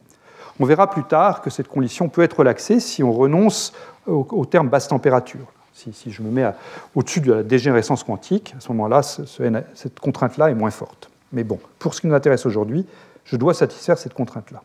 On 0.60 0.64
verra 0.64 0.90
plus 0.90 1.04
tard 1.04 1.42
que 1.42 1.50
cette 1.50 1.68
condition 1.68 2.08
peut 2.08 2.22
être 2.22 2.38
relaxée 2.38 2.80
si 2.80 3.02
on 3.04 3.12
renonce 3.12 3.72
au, 4.06 4.44
terme 4.44 4.68
basse 4.68 4.88
température. 4.88 5.46
Si, 5.92 6.10
je 6.10 6.22
me 6.22 6.30
mets 6.30 6.50
au-dessus 6.94 7.20
de 7.20 7.32
la 7.32 7.42
dégénérescence 7.42 8.02
quantique, 8.02 8.54
à 8.56 8.60
ce 8.60 8.68
moment-là, 8.72 9.02
cette 9.02 10.00
contrainte-là 10.00 10.50
est 10.50 10.54
moins 10.54 10.70
forte. 10.70 11.10
Mais 11.32 11.44
bon, 11.44 11.60
pour 11.78 11.94
ce 11.94 12.00
qui 12.00 12.06
nous 12.06 12.14
intéresse 12.14 12.46
aujourd'hui, 12.46 12.86
je 13.24 13.36
dois 13.36 13.54
satisfaire 13.54 13.98
cette 13.98 14.14
contrainte-là. 14.14 14.62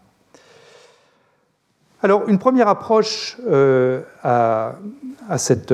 Alors, 2.01 2.27
une 2.27 2.37
première 2.37 2.67
approche 2.67 3.37
euh, 3.47 4.01
à, 4.23 4.75
cette, 5.37 5.73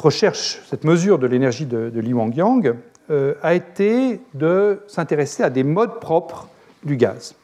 recherche, 0.00 0.60
cette 0.70 0.84
mesure 0.84 1.18
de 1.18 1.26
l'énergie 1.26 1.66
de, 1.66 1.90
Li 1.98 2.12
Wang-Yang 2.12 2.74
euh, 3.10 3.34
a 3.42 3.54
été 3.54 4.20
de 4.34 4.80
s'intéresser 4.86 5.42
à 5.42 5.50
des 5.50 5.64
modes 5.64 5.98
propres 5.98 6.46
du 6.84 6.96
gaz. 6.96 7.34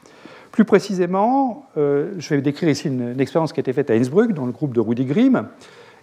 Plus 0.53 0.63
précisément, 0.63 1.65
euh, 1.77 2.13
je 2.17 2.33
vais 2.33 2.41
décrire 2.41 2.69
ici 2.69 2.87
une, 2.87 3.19
expérience 3.19 3.51
qui 3.51 3.59
a 3.59 3.61
été 3.61 3.73
faite 3.73 3.89
à 3.89 3.95
Innsbruck 3.95 4.31
dans 4.31 4.45
le 4.45 4.53
groupe 4.53 4.73
de 4.73 4.79
Rudy 4.79 5.03
Grimm. 5.03 5.49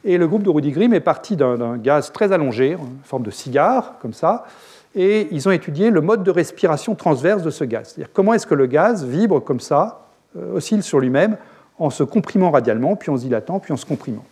Et 0.05 0.19
le 0.19 0.27
groupe 0.27 0.43
de 0.43 0.51
Rudy 0.51 0.73
Grimm 0.73 0.95
est 0.95 1.01
parti 1.01 1.37
d'un 1.37 1.77
gaz 1.77 2.13
très 2.13 2.33
allongé, 2.33 2.75
en 2.75 2.89
forme 3.05 3.23
de 3.23 3.31
cigare, 3.31 3.99
comme 4.01 4.13
ça, 4.13 4.47
et 4.95 5.29
ils 5.31 5.49
ont 5.49 5.53
étudié 5.53 5.91
le 5.91 6.01
mode 6.01 6.23
de 6.23 6.31
respiration 6.31 6.95
transverse 6.95 7.43
de 7.43 7.51
ce 7.51 7.65
gaz. 7.65 7.89
C'est-à-dire 7.89 8.13
comment 8.13 8.35
est-ce 8.35 8.47
que 8.47 8.55
le 8.55 8.67
gaz 8.67 9.05
vibre 9.05 9.43
comme 9.43 9.61
ça, 9.61 10.07
euh, 10.37 10.57
oscille 10.57 10.83
sur 10.83 10.99
lui-même, 10.99 11.37
en 11.79 11.91
se 11.91 12.03
comprimant 12.03 12.51
radialement, 12.51 12.97
puis 12.97 13.11
en 13.11 13.17
se 13.17 13.23
dilatant, 13.23 13.59
puis 13.59 13.73
en 13.73 13.77
se 13.77 13.87
comprimant. 13.87 14.25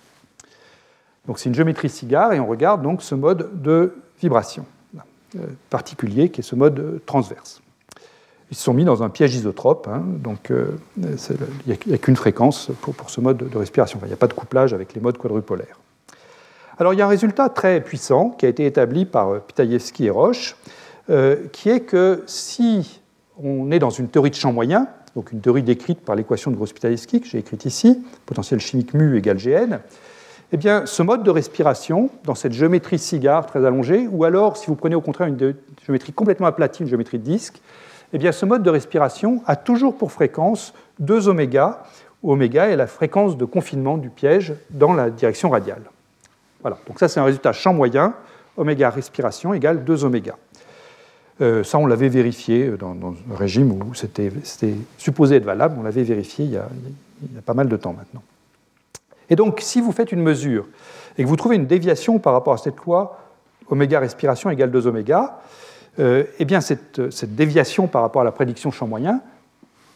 Donc 1.27 1.39
c'est 1.39 1.49
une 1.49 1.55
géométrie 1.55 1.89
cigare, 1.89 2.33
et 2.33 2.41
on 2.41 2.47
regarde 2.47 2.83
donc 2.83 3.03
ce 3.03 3.15
mode 3.15 3.63
de 3.63 3.95
vibration 4.21 4.67
euh, 5.37 5.47
particulier, 5.71 6.29
qui 6.31 6.41
est 6.41 6.45
ce 6.45 6.57
mode 6.57 7.01
transverse 7.07 7.63
ils 8.51 8.57
se 8.57 8.65
sont 8.65 8.75
mis 8.75 8.85
dans 8.85 9.03
un 9.03 9.11
piège 9.11 9.35
isotrope, 9.35 9.89
hein, 9.89 10.03
donc 10.07 10.51
euh, 10.51 10.77
il 10.97 11.77
n'y 11.87 11.95
a, 11.95 11.99
qu'une 11.99 12.17
fréquence 12.17 12.71
pour, 12.81 13.09
ce 13.09 13.21
mode 13.21 13.49
de 13.49 13.59
respiration. 13.59 14.01
il 14.03 14.09
n'y 14.09 14.13
a 14.13 14.17
pas 14.17 14.27
de 14.27 14.33
couplage 14.33 14.75
avec 14.75 14.93
les 14.95 15.01
modes 15.01 15.19
quadrupolaires. 15.19 15.79
Alors 16.79 16.93
il 16.93 16.99
y 16.99 17.03
a 17.03 17.07
un 17.07 17.11
résultat 17.11 17.49
très 17.49 17.81
puissant 17.81 18.31
qui 18.31 18.47
a 18.47 18.49
été 18.49 18.67
établi 18.67 19.05
par 19.05 19.29
euh, 19.29 19.39
Pitayevsky 19.39 20.07
et 20.07 20.11
Roche, 20.11 20.57
euh, 21.11 21.37
qui 21.53 21.71
est 21.71 21.81
que 21.81 22.25
si 22.27 23.01
on 23.43 23.71
est 23.71 23.79
dans 23.79 23.91
une 23.91 24.09
théorie 24.09 24.31
de 24.31 24.35
champ 24.35 24.53
moyen, 24.53 24.89
donc 25.15 25.33
une 25.33 25.41
théorie 25.41 25.63
décrite 25.63 26.01
par 26.01 26.17
l'équation 26.17 26.51
de 26.51 26.57
Gross-Pitayevsky 26.57 27.21
que 27.21 27.27
j'ai 27.27 27.39
écrite 27.39 27.65
ici, 27.65 28.03
potentiel 28.27 28.61
chimique 28.61 28.95
mu 28.95 29.17
égale 29.17 29.39
Gn, 29.39 29.81
eh 30.53 30.57
bien, 30.57 30.85
ce 30.87 31.03
mode 31.03 31.23
de 31.23 31.31
respiration, 31.31 32.11
dans 32.25 32.35
cette 32.35 32.53
géométrie 32.53 32.99
cigare 32.99 33.47
très 33.47 33.65
allongée, 33.65 34.09
ou 34.11 34.25
alors, 34.25 34.57
si 34.57 34.67
vous 34.67 34.75
prenez 34.75 34.97
au 34.97 35.01
contraire 35.01 35.29
une 35.29 35.55
géométrie 35.87 36.13
complètement 36.13 36.49
aplatie, 36.49 36.83
une 36.83 36.89
géométrie 36.89 37.21
de 37.21 37.25
disque, 37.25 37.61
eh 38.13 38.19
bien, 38.19 38.33
ce 38.33 38.45
mode 38.45 38.63
de 38.63 38.71
respiration 38.71 39.43
a 39.47 39.57
toujours 39.57 39.97
pour 39.97 40.13
fréquence 40.13 40.75
2 40.99 41.29
oméga, 41.29 41.85
oméga 42.23 42.69
est 42.69 42.77
la 42.77 42.87
fréquence 42.87 43.37
de 43.37 43.45
confinement 43.45 43.99
du 43.99 44.11
piège 44.11 44.55
dans 44.71 44.93
la 44.93 45.11
direction 45.11 45.51
radiale. 45.51 45.83
Voilà, 46.61 46.79
donc 46.87 46.99
ça 46.99 47.09
c'est 47.09 47.21
un 47.21 47.25
résultat 47.25 47.53
champ 47.53 47.73
moyen, 47.73 48.15
oméga 48.57 48.91
respiration 48.91 49.55
égale 49.55 49.85
2 49.85 50.05
oméga. 50.05 50.37
Euh, 51.41 51.65
ça, 51.65 51.79
on 51.79 51.87
l'avait 51.87 52.11
vérifié 52.11 52.69
dans, 52.79 52.93
un 52.93 53.35
régime 53.35 53.73
où 53.73 53.95
c'était 53.95 54.31
supposé 54.99 55.37
être 55.37 55.45
valable. 55.45 55.77
On 55.79 55.83
l'avait 55.83 56.03
vérifié 56.03 56.45
il 56.45 56.51
y, 56.51 56.57
a, 56.59 56.69
il 57.23 57.35
y, 57.35 57.39
a, 57.39 57.43
pas 57.43 57.55
mal 57.55 57.69
de 57.69 57.77
temps 57.77 57.95
maintenant. 57.95 58.23
Et 59.31 59.37
donc, 59.37 59.61
si 59.63 59.81
vous 59.81 59.93
faites 59.93 60.13
une 60.13 60.21
mesure 60.21 60.67
et 61.17 61.23
que 61.23 61.29
vous 61.29 61.37
trouvez 61.37 61.57
une 61.57 61.67
déviation 61.67 62.19
par 62.19 62.35
rapport 62.35 62.53
à 62.53 62.59
cette 62.59 62.77
loi, 62.85 63.19
oméga 63.71 64.01
respiration 64.01 64.51
égale 64.51 64.71
2 64.71 64.87
oméga, 64.87 65.41
euh, 65.99 66.25
eh 66.39 66.45
bien, 66.45 66.61
cette, 66.61 67.11
cette, 67.11 67.35
déviation 67.35 67.87
par 67.87 68.03
rapport 68.03 68.23
à 68.23 68.25
la 68.25 68.33
prédiction 68.33 68.71
champ 68.71 68.87
moyen 68.87 69.21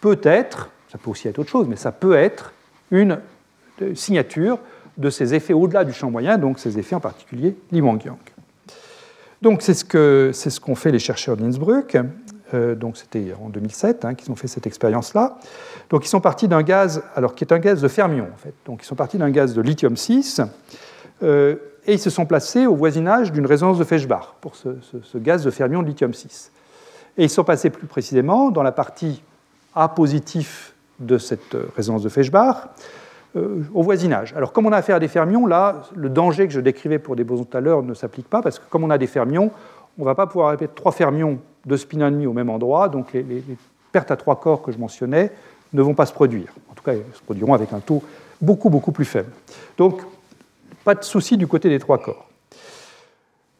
peut 0.00 0.20
être, 0.22 0.70
ça 0.90 0.98
peut 0.98 1.10
aussi 1.10 1.28
être 1.28 1.38
autre 1.38 1.50
chose, 1.50 1.66
mais 1.68 1.76
ça 1.76 1.92
peut 1.92 2.14
être 2.14 2.52
une 2.90 3.20
signature 3.94 4.58
de 4.96 5.10
ces 5.10 5.34
effets 5.34 5.52
au-delà 5.52 5.84
du 5.84 5.92
champ 5.92 6.10
moyen, 6.10 6.38
donc 6.38 6.58
ces 6.58 6.78
effets 6.78 6.94
en 6.94 7.00
particulier 7.00 7.56
Li 7.72 7.80
Wang-Yang. 7.80 8.18
Donc 9.42 9.62
c'est 9.62 9.74
ce 9.74 9.84
qu'ont 9.84 10.74
ce 10.74 10.80
fait 10.80 10.90
les 10.90 10.98
chercheurs 10.98 11.36
d'Innsbruck. 11.36 11.96
Euh, 12.52 12.74
donc 12.74 12.96
c'était 12.96 13.32
en 13.42 13.48
2007 13.48 14.04
hein, 14.04 14.14
qu'ils 14.14 14.30
ont 14.30 14.36
fait 14.36 14.46
cette 14.46 14.66
expérience-là. 14.66 15.38
Donc 15.90 16.04
ils 16.04 16.08
sont 16.08 16.20
partis 16.20 16.48
d'un 16.48 16.62
gaz, 16.62 17.02
alors 17.14 17.34
qui 17.34 17.44
est 17.44 17.52
un 17.52 17.58
gaz 17.58 17.80
de 17.80 17.88
fermion 17.88 18.28
en 18.32 18.36
fait. 18.36 18.54
Donc 18.66 18.82
ils 18.82 18.86
sont 18.86 18.94
partis 18.94 19.18
d'un 19.18 19.30
gaz 19.30 19.54
de 19.54 19.60
lithium 19.60 19.96
6 19.96 20.40
euh, 21.22 21.56
et 21.86 21.94
ils 21.94 21.98
se 21.98 22.10
sont 22.10 22.26
placés 22.26 22.66
au 22.66 22.74
voisinage 22.74 23.32
d'une 23.32 23.46
résonance 23.46 23.78
de 23.78 23.84
Feshbach 23.84 24.34
pour 24.40 24.56
ce, 24.56 24.68
gaz 25.16 25.44
de 25.44 25.50
fermion 25.50 25.82
de 25.82 25.88
lithium 25.88 26.14
6. 26.14 26.50
Et 27.18 27.24
ils 27.24 27.30
sont 27.30 27.44
passés 27.44 27.70
plus 27.70 27.86
précisément 27.86 28.50
dans 28.50 28.62
la 28.62 28.72
partie 28.72 29.22
A 29.74 29.88
positif 29.88 30.74
de 30.98 31.18
cette 31.18 31.56
résonance 31.76 32.02
de 32.02 32.08
Feshbach 32.08 32.68
euh, 33.36 33.62
au 33.74 33.82
voisinage. 33.82 34.32
Alors, 34.36 34.52
comme 34.52 34.66
on 34.66 34.72
a 34.72 34.76
affaire 34.76 34.96
à 34.96 35.00
des 35.00 35.08
fermions, 35.08 35.46
là, 35.46 35.82
le 35.94 36.08
danger 36.08 36.46
que 36.46 36.52
je 36.52 36.60
décrivais 36.60 36.98
pour 36.98 37.16
des 37.16 37.24
bosons 37.24 37.44
tout 37.44 37.56
à 37.56 37.60
l'heure 37.60 37.82
ne 37.82 37.94
s'applique 37.94 38.28
pas, 38.28 38.42
parce 38.42 38.58
que 38.58 38.64
comme 38.70 38.84
on 38.84 38.90
a 38.90 38.98
des 38.98 39.06
fermions, 39.06 39.50
on 39.98 40.02
ne 40.02 40.06
va 40.06 40.14
pas 40.14 40.26
pouvoir 40.26 40.50
répéter 40.50 40.72
trois 40.74 40.92
fermions 40.92 41.38
de 41.66 41.76
spin 41.76 42.00
ennemi 42.00 42.26
au 42.26 42.32
même 42.32 42.50
endroit, 42.50 42.88
donc 42.88 43.12
les, 43.12 43.42
pertes 43.92 44.10
à 44.10 44.16
trois 44.16 44.40
corps 44.40 44.62
que 44.62 44.72
je 44.72 44.78
mentionnais 44.78 45.30
ne 45.72 45.82
vont 45.82 45.94
pas 45.94 46.06
se 46.06 46.12
produire. 46.12 46.48
En 46.70 46.74
tout 46.74 46.82
cas, 46.82 46.92
elles 46.92 47.04
se 47.12 47.22
produiront 47.22 47.54
avec 47.54 47.72
un 47.72 47.80
taux 47.80 48.02
beaucoup, 48.40 48.70
beaucoup 48.70 48.92
plus 48.92 49.04
faible. 49.04 49.30
Donc, 49.78 50.02
pas 50.84 50.94
de 50.94 51.02
souci 51.02 51.36
du 51.36 51.46
côté 51.46 51.68
des 51.68 51.78
trois 51.78 51.98
corps. 51.98 52.28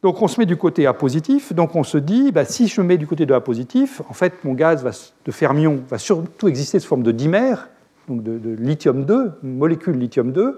Donc 0.03 0.21
on 0.21 0.29
se 0.29 0.39
met 0.39 0.45
du 0.45 0.59
côté 0.59 0.87
A 0.87 0.93
positif, 0.93 1.55
donc 1.55 1.75
on 1.75 1.83
se 1.83 1.97
dit, 1.97 2.31
bah, 2.31 2.45
si 2.45 2.69
je 2.69 2.79
me 2.83 2.87
mets 2.87 2.99
du 2.99 3.07
côté 3.07 3.25
de 3.25 3.33
A 3.33 3.41
positif, 3.41 4.03
en 4.11 4.13
fait 4.13 4.45
mon 4.45 4.53
gaz 4.53 4.85
de 5.25 5.33
fermion 5.33 5.83
va 5.89 5.97
surtout 5.97 6.47
exister 6.47 6.79
sous 6.79 6.89
forme 6.89 7.03
de 7.03 7.11
dimère, 7.11 7.71
donc 8.07 8.23
de, 8.23 8.39
lithium-2, 8.59 9.33
une 9.43 9.57
molécule 9.57 9.97
lithium-2, 9.97 10.57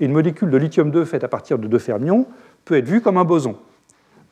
et 0.00 0.06
une 0.06 0.12
molécule 0.12 0.50
de 0.50 0.56
lithium-2 0.56 1.04
faite 1.04 1.24
à 1.24 1.28
partir 1.28 1.58
de 1.58 1.68
deux 1.68 1.78
fermions 1.78 2.26
peut 2.64 2.78
être 2.78 2.86
vue 2.86 3.02
comme 3.02 3.18
un 3.18 3.24
boson. 3.24 3.56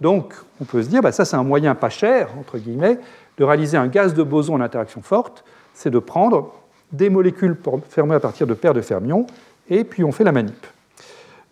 Donc 0.00 0.32
on 0.62 0.64
peut 0.64 0.82
se 0.82 0.88
dire, 0.88 1.02
bah, 1.02 1.12
ça 1.12 1.26
c'est 1.26 1.36
un 1.36 1.44
moyen 1.44 1.74
pas 1.74 1.90
cher, 1.90 2.30
entre 2.40 2.56
guillemets, 2.56 2.98
de 3.36 3.44
réaliser 3.44 3.76
un 3.76 3.88
gaz 3.88 4.14
de 4.14 4.22
boson 4.22 4.54
en 4.54 4.62
interaction 4.62 5.02
forte, 5.02 5.44
c'est 5.74 5.90
de 5.90 5.98
prendre 5.98 6.54
des 6.90 7.10
molécules 7.10 7.54
fermées 7.90 8.14
à 8.14 8.20
partir 8.20 8.46
de 8.46 8.54
paires 8.54 8.72
de 8.72 8.80
fermions, 8.80 9.26
et 9.68 9.84
puis 9.84 10.04
on 10.04 10.12
fait 10.12 10.24
la 10.24 10.32
manip. 10.32 10.66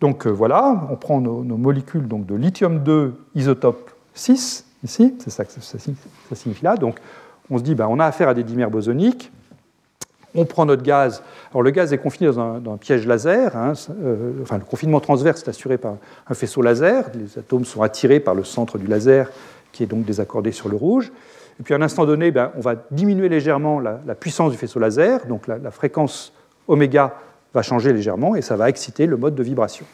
Donc 0.03 0.27
euh, 0.27 0.29
voilà, 0.31 0.85
on 0.89 0.97
prend 0.97 1.21
nos, 1.21 1.43
molécules 1.43 2.09
donc, 2.09 2.25
de 2.25 2.35
lithium-2 2.35 3.11
isotope 3.35 3.89
6, 4.13 4.65
ici, 4.83 5.15
c'est 5.19 5.29
ça 5.29 5.45
que 5.45 5.51
ça, 5.53 5.77
signifie 6.33 6.65
là. 6.65 6.75
Donc 6.75 6.97
on 7.49 7.57
se 7.57 7.63
dit, 7.63 7.73
bah, 7.73 7.87
on 7.89 7.97
a 7.99 8.05
affaire 8.05 8.27
à 8.27 8.33
des 8.33 8.43
dimères 8.43 8.69
bosoniques, 8.69 9.31
on 10.35 10.43
prend 10.43 10.65
notre 10.65 10.83
gaz. 10.83 11.23
Alors 11.51 11.63
le 11.63 11.71
gaz 11.71 11.93
est 11.93 11.99
confiné 11.99 12.29
dans 12.29 12.73
un, 12.73 12.77
piège 12.77 13.07
laser. 13.07 13.55
Hein, 13.55 13.71
euh, 14.03 14.41
enfin, 14.41 14.57
le 14.57 14.65
confinement 14.65 14.99
transverse 14.99 15.41
est 15.41 15.47
assuré 15.47 15.77
par 15.77 15.95
un 16.27 16.33
faisceau 16.33 16.61
laser. 16.61 17.05
Les 17.13 17.39
atomes 17.39 17.63
sont 17.63 17.81
attirés 17.81 18.19
par 18.19 18.35
le 18.35 18.43
centre 18.43 18.77
du 18.77 18.87
laser, 18.87 19.29
qui 19.71 19.83
est 19.83 19.87
donc 19.87 20.03
désaccordé 20.03 20.51
sur 20.51 20.67
le 20.67 20.75
rouge. 20.75 21.13
Et 21.61 21.63
puis 21.63 21.73
à 21.73 21.77
un 21.77 21.81
instant 21.81 22.05
donné, 22.05 22.31
ben, 22.31 22.51
on 22.57 22.59
va 22.59 22.75
diminuer 22.91 23.29
légèrement 23.29 23.79
la, 23.79 24.15
puissance 24.15 24.51
du 24.51 24.57
faisceau 24.57 24.81
laser. 24.81 25.27
Donc 25.27 25.47
la, 25.47 25.71
fréquence 25.71 26.33
oméga 26.67 27.13
va 27.53 27.61
changer 27.61 27.93
légèrement 27.93 28.35
et 28.35 28.41
ça 28.41 28.55
va 28.55 28.69
exciter 28.69 29.05
le 29.05 29.17
mode 29.17 29.35
de 29.35 29.43
vibration. 29.43 29.85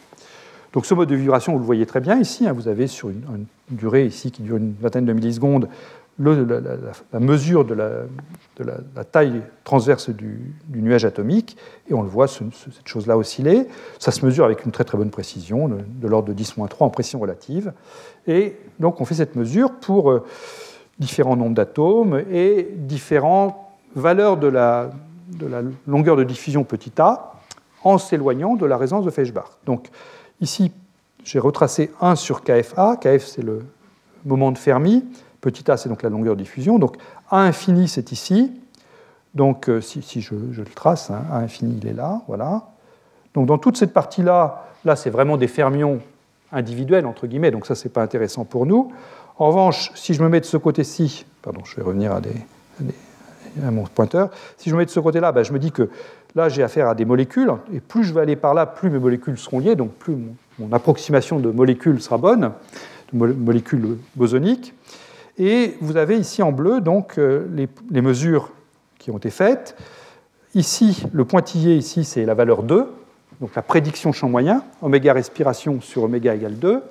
Donc 0.72 0.86
ce 0.86 0.94
mode 0.94 1.08
de 1.08 1.16
vibration, 1.16 1.52
vous 1.52 1.58
le 1.58 1.64
voyez 1.64 1.84
très 1.84 2.00
bien 2.00 2.18
ici. 2.18 2.46
Hein, 2.46 2.52
vous 2.52 2.68
avez 2.68 2.86
sur 2.86 3.10
une, 3.10 3.46
durée 3.70 4.06
ici 4.06 4.30
qui 4.30 4.42
dure 4.42 4.56
une 4.56 4.74
vingtaine 4.80 5.04
de 5.04 5.12
millisecondes 5.12 5.68
la, 6.20 7.20
mesure 7.20 7.64
de, 7.64 7.74
la, 7.74 9.04
taille 9.04 9.42
transverse 9.64 10.10
du, 10.10 10.54
nuage 10.74 11.04
atomique, 11.04 11.56
et 11.88 11.94
on 11.94 12.02
le 12.02 12.08
voit, 12.08 12.28
cette 12.28 12.50
chose-là 12.84 13.16
osciller. 13.16 13.66
Ça 13.98 14.10
se 14.10 14.24
mesure 14.24 14.44
avec 14.44 14.64
une 14.64 14.72
très 14.72 14.84
très 14.84 14.98
bonne 14.98 15.10
précision, 15.10 15.68
de, 15.68 16.08
l'ordre 16.08 16.32
de 16.32 16.42
10-3 16.42 16.68
en 16.80 16.90
pression 16.90 17.20
relative. 17.20 17.72
Et 18.26 18.56
donc 18.78 19.00
on 19.00 19.04
fait 19.04 19.14
cette 19.14 19.36
mesure 19.36 19.72
pour 19.72 20.10
euh, 20.10 20.24
différents 20.98 21.36
nombres 21.36 21.54
d'atomes 21.54 22.22
et 22.30 22.68
différentes 22.76 23.56
valeurs 23.94 24.36
de 24.36 24.46
la, 24.46 24.90
longueur 25.86 26.16
de 26.16 26.24
diffusion 26.24 26.64
petit 26.64 26.92
a 26.98 27.39
en 27.84 27.98
s'éloignant 27.98 28.54
de 28.54 28.66
la 28.66 28.76
résonance 28.76 29.04
de 29.04 29.10
Feshbach. 29.10 29.58
Donc 29.66 29.88
ici, 30.40 30.72
j'ai 31.24 31.38
retracé 31.38 31.90
1 32.00 32.16
sur 32.16 32.42
KFA. 32.42 32.96
KF, 32.96 33.24
c'est 33.24 33.42
le 33.42 33.64
moment 34.24 34.52
de 34.52 34.58
Fermi. 34.58 35.04
Petit 35.40 35.70
a, 35.70 35.76
c'est 35.76 35.88
donc 35.88 36.02
la 36.02 36.10
longueur 36.10 36.36
de 36.36 36.42
diffusion. 36.42 36.78
Donc 36.78 36.96
A 37.30 37.40
infini, 37.40 37.88
c'est 37.88 38.12
ici. 38.12 38.52
Donc 39.34 39.68
euh, 39.68 39.80
si, 39.80 40.20
je, 40.20 40.34
le 40.34 40.64
trace, 40.64 41.10
hein, 41.10 41.22
A 41.32 41.38
infini, 41.38 41.78
il 41.80 41.88
est 41.88 41.94
là. 41.94 42.22
Voilà. 42.28 42.68
Donc 43.34 43.46
dans 43.46 43.58
toute 43.58 43.76
cette 43.76 43.92
partie-là, 43.92 44.66
là, 44.84 44.96
c'est 44.96 45.10
vraiment 45.10 45.36
des 45.36 45.48
fermions 45.48 46.00
individuels, 46.52 47.06
entre 47.06 47.26
guillemets, 47.26 47.50
donc 47.50 47.66
ça, 47.66 47.74
ce 47.74 47.84
n'est 47.84 47.92
pas 47.92 48.02
intéressant 48.02 48.44
pour 48.44 48.66
nous. 48.66 48.92
En 49.38 49.48
revanche, 49.48 49.92
si 49.94 50.14
je 50.14 50.22
me 50.22 50.28
mets 50.28 50.40
de 50.40 50.46
ce 50.46 50.56
côté-ci, 50.56 51.24
pardon, 51.42 51.60
je 51.64 51.76
vais 51.76 51.82
revenir 51.82 52.12
à, 52.12 52.20
des, 52.20 52.34
mon 53.56 53.84
pointeur, 53.84 54.30
si 54.56 54.68
je 54.68 54.74
me 54.74 54.80
mets 54.80 54.86
de 54.86 54.90
ce 54.90 55.00
côté-là, 55.00 55.32
ben, 55.32 55.42
je 55.42 55.52
me 55.52 55.58
dis 55.58 55.72
que 55.72 55.88
là, 56.34 56.48
j'ai 56.48 56.62
affaire 56.62 56.88
à 56.88 56.94
des 56.94 57.04
molécules, 57.04 57.50
et 57.72 57.80
plus 57.80 58.04
je 58.04 58.14
vais 58.14 58.20
aller 58.20 58.36
par 58.36 58.54
là, 58.54 58.66
plus 58.66 58.90
mes 58.90 58.98
molécules 58.98 59.38
seront 59.38 59.58
liées, 59.58 59.76
donc 59.76 59.92
plus 59.92 60.16
mon, 60.58 60.72
approximation 60.72 61.38
de 61.38 61.50
molécules 61.50 62.00
sera 62.00 62.18
bonne, 62.18 62.52
de 63.12 63.18
molécules 63.18 63.96
bosoniques. 64.14 64.74
Et 65.38 65.76
vous 65.80 65.96
avez 65.96 66.18
ici 66.18 66.42
en 66.42 66.52
bleu 66.52 66.82
donc 66.82 67.18
euh, 67.18 67.46
les, 67.90 68.02
mesures 68.02 68.50
qui 68.98 69.10
ont 69.10 69.16
été 69.16 69.30
faites. 69.30 69.74
Ici, 70.54 71.04
le 71.12 71.24
pointillé, 71.24 71.76
ici, 71.76 72.04
c'est 72.04 72.26
la 72.26 72.34
valeur 72.34 72.62
2, 72.62 72.86
donc 73.40 73.54
la 73.54 73.62
prédiction 73.62 74.12
champ 74.12 74.28
moyen, 74.28 74.62
oméga 74.82 75.14
respiration 75.14 75.80
sur 75.80 76.02
oméga 76.02 76.34
égale 76.34 76.58
2. 76.58 76.82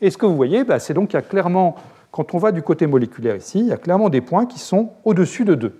Et 0.00 0.10
ce 0.10 0.16
que 0.16 0.24
vous 0.24 0.36
voyez, 0.36 0.64
bah, 0.64 0.78
c'est 0.78 0.94
donc 0.94 1.10
qu'il 1.10 1.16
y 1.16 1.22
a 1.22 1.22
clairement, 1.22 1.76
quand 2.10 2.34
on 2.34 2.38
va 2.38 2.50
du 2.50 2.62
côté 2.62 2.86
moléculaire 2.86 3.36
ici, 3.36 3.58
il 3.58 3.66
y 3.66 3.72
a 3.72 3.76
clairement 3.76 4.08
des 4.08 4.20
points 4.22 4.46
qui 4.46 4.58
sont 4.58 4.90
au-dessus 5.04 5.44
de 5.44 5.54
2. 5.54 5.78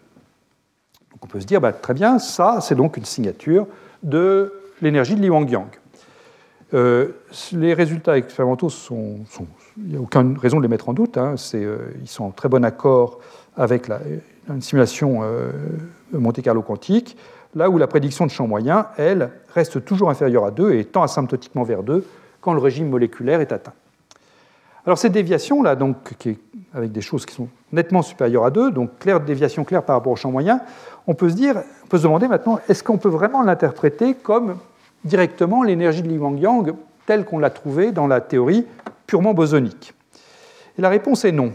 On 1.23 1.27
peut 1.27 1.41
se 1.41 1.47
dire, 1.47 1.61
bah, 1.61 1.73
très 1.73 1.95
bien, 1.95 2.19
ça, 2.19 2.59
c'est 2.61 2.75
donc 2.75 2.97
une 2.97 3.05
signature 3.05 3.67
de 4.03 4.53
l'énergie 4.81 5.15
de 5.15 5.21
Li 5.21 5.31
Wang-Yang. 5.31 5.69
Euh, 6.75 7.09
les 7.53 7.75
résultats 7.75 8.17
expérimentaux 8.17 8.71
il 9.77 9.85
n'y 9.85 9.97
a 9.97 10.01
aucune 10.01 10.39
raison 10.39 10.57
de 10.57 10.63
les 10.63 10.69
mettre 10.69 10.89
en 10.89 10.95
doute. 10.95 11.19
Hein. 11.19 11.35
Euh, 11.55 11.79
ils 12.01 12.09
sont 12.09 12.25
en 12.25 12.31
très 12.31 12.49
bon 12.49 12.65
accord 12.65 13.21
avec 13.57 13.89
une 14.49 14.63
simulation 14.63 15.21
euh, 15.23 15.51
Monte 16.13 16.41
Carlo 16.43 16.63
quantique, 16.63 17.17
là 17.55 17.69
où 17.69 17.79
la 17.79 17.87
prédiction 17.87 18.27
de 18.27 18.31
champ 18.31 18.47
moyen, 18.47 18.87
elle, 18.97 19.31
reste 19.55 19.85
toujours 19.85 20.11
inférieure 20.11 20.47
à 20.47 20.51
2 20.51 20.75
et 20.75 20.85
tend 20.87 21.03
asymptotiquement 21.03 21.63
vers 21.63 21.83
2 21.83 22.07
quand 22.41 22.55
le 22.55 22.61
régime 22.61 22.89
moléculaire 22.89 23.41
est 23.41 23.53
atteint. 23.53 23.75
Alors 24.85 24.99
cette 24.99 25.13
déviation 25.13 25.63
là, 25.63 25.77
donc, 25.77 25.97
avec 26.75 26.91
des 26.91 27.01
choses 27.03 27.25
qui 27.25 27.35
sont 27.35 27.49
nettement 27.71 28.03
supérieures 28.03 28.45
à 28.45 28.51
2, 28.51 28.73
donc 28.73 28.99
claire, 28.99 29.21
déviation 29.21 29.65
claire 29.65 29.85
par 29.85 29.97
rapport 29.97 30.13
au 30.13 30.17
champ 30.17 30.33
moyen, 30.33 30.61
on 31.07 31.15
peut 31.15 31.31
se 31.31 31.35
dire, 31.35 31.63
on 31.85 31.87
peut 31.87 31.99
se 31.99 32.05
demander 32.05 32.29
maintenant, 32.29 32.61
est-ce 32.69 32.83
qu'on 32.85 32.99
peut 32.99 33.09
vraiment 33.09 33.43
l'interpréter 33.43 34.15
comme 34.15 34.59
directement 35.05 35.63
l'énergie 35.63 36.03
de 36.03 36.09
Li 36.09 36.19
Wang-Yang 36.19 36.75
telle 37.07 37.25
qu'on 37.25 37.39
l'a 37.39 37.51
trouvée 37.51 37.93
dans 37.93 38.07
la 38.07 38.21
théorie 38.21 38.67
purement 39.07 39.35
bosonique? 39.35 39.95
Et 40.79 40.83
la 40.83 40.89
réponse 40.89 41.25
est 41.25 41.33
non. 41.33 41.53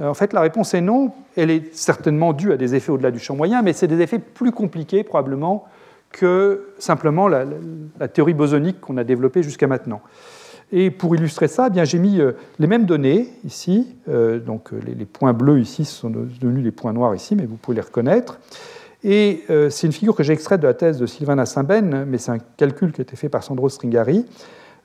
En 0.00 0.14
fait, 0.14 0.32
la 0.32 0.40
réponse 0.40 0.74
est 0.74 0.80
non. 0.80 1.12
Elle 1.36 1.50
est 1.50 1.74
certainement 1.74 2.32
due 2.32 2.52
à 2.52 2.56
des 2.56 2.74
effets 2.74 2.92
au-delà 2.92 3.10
du 3.10 3.18
champ 3.18 3.36
moyen, 3.36 3.62
mais 3.62 3.72
c'est 3.72 3.86
des 3.86 4.00
effets 4.00 4.18
plus 4.18 4.52
compliqués 4.52 5.04
probablement 5.04 5.66
que 6.12 6.68
simplement 6.78 7.28
la, 7.28 7.44
théorie 8.12 8.34
bosonique 8.34 8.80
qu'on 8.80 8.96
a 8.96 9.04
développée 9.04 9.42
jusqu'à 9.42 9.66
maintenant. 9.66 10.00
Et 10.72 10.90
pour 10.90 11.14
illustrer 11.14 11.46
ça, 11.46 11.68
eh 11.74 11.84
j'ai 11.84 11.98
mis 11.98 12.20
euh, 12.20 12.32
les 12.58 12.66
mêmes 12.66 12.86
données 12.86 13.28
ici. 13.44 13.94
Euh, 14.08 14.40
donc 14.40 14.72
euh, 14.72 14.80
les, 14.84 15.04
points 15.04 15.32
bleus 15.32 15.60
ici 15.60 15.84
sont 15.84 16.10
devenus 16.10 16.64
les 16.64 16.72
points 16.72 16.92
noirs 16.92 17.14
ici, 17.14 17.36
mais 17.36 17.46
vous 17.46 17.56
pouvez 17.56 17.76
les 17.76 17.82
reconnaître. 17.82 18.40
Et 19.08 19.44
euh, 19.50 19.70
c'est 19.70 19.86
une 19.86 19.92
figure 19.92 20.16
que 20.16 20.24
j'ai 20.24 20.32
extraite 20.32 20.60
de 20.60 20.66
la 20.66 20.74
thèse 20.74 20.98
de 20.98 21.06
Sylvain 21.06 21.38
Assimben, 21.38 22.04
mais 22.06 22.18
c'est 22.18 22.32
un 22.32 22.40
calcul 22.56 22.90
qui 22.90 23.00
a 23.00 23.02
été 23.02 23.14
fait 23.14 23.28
par 23.28 23.44
Sandro 23.44 23.68
Stringari, 23.68 24.26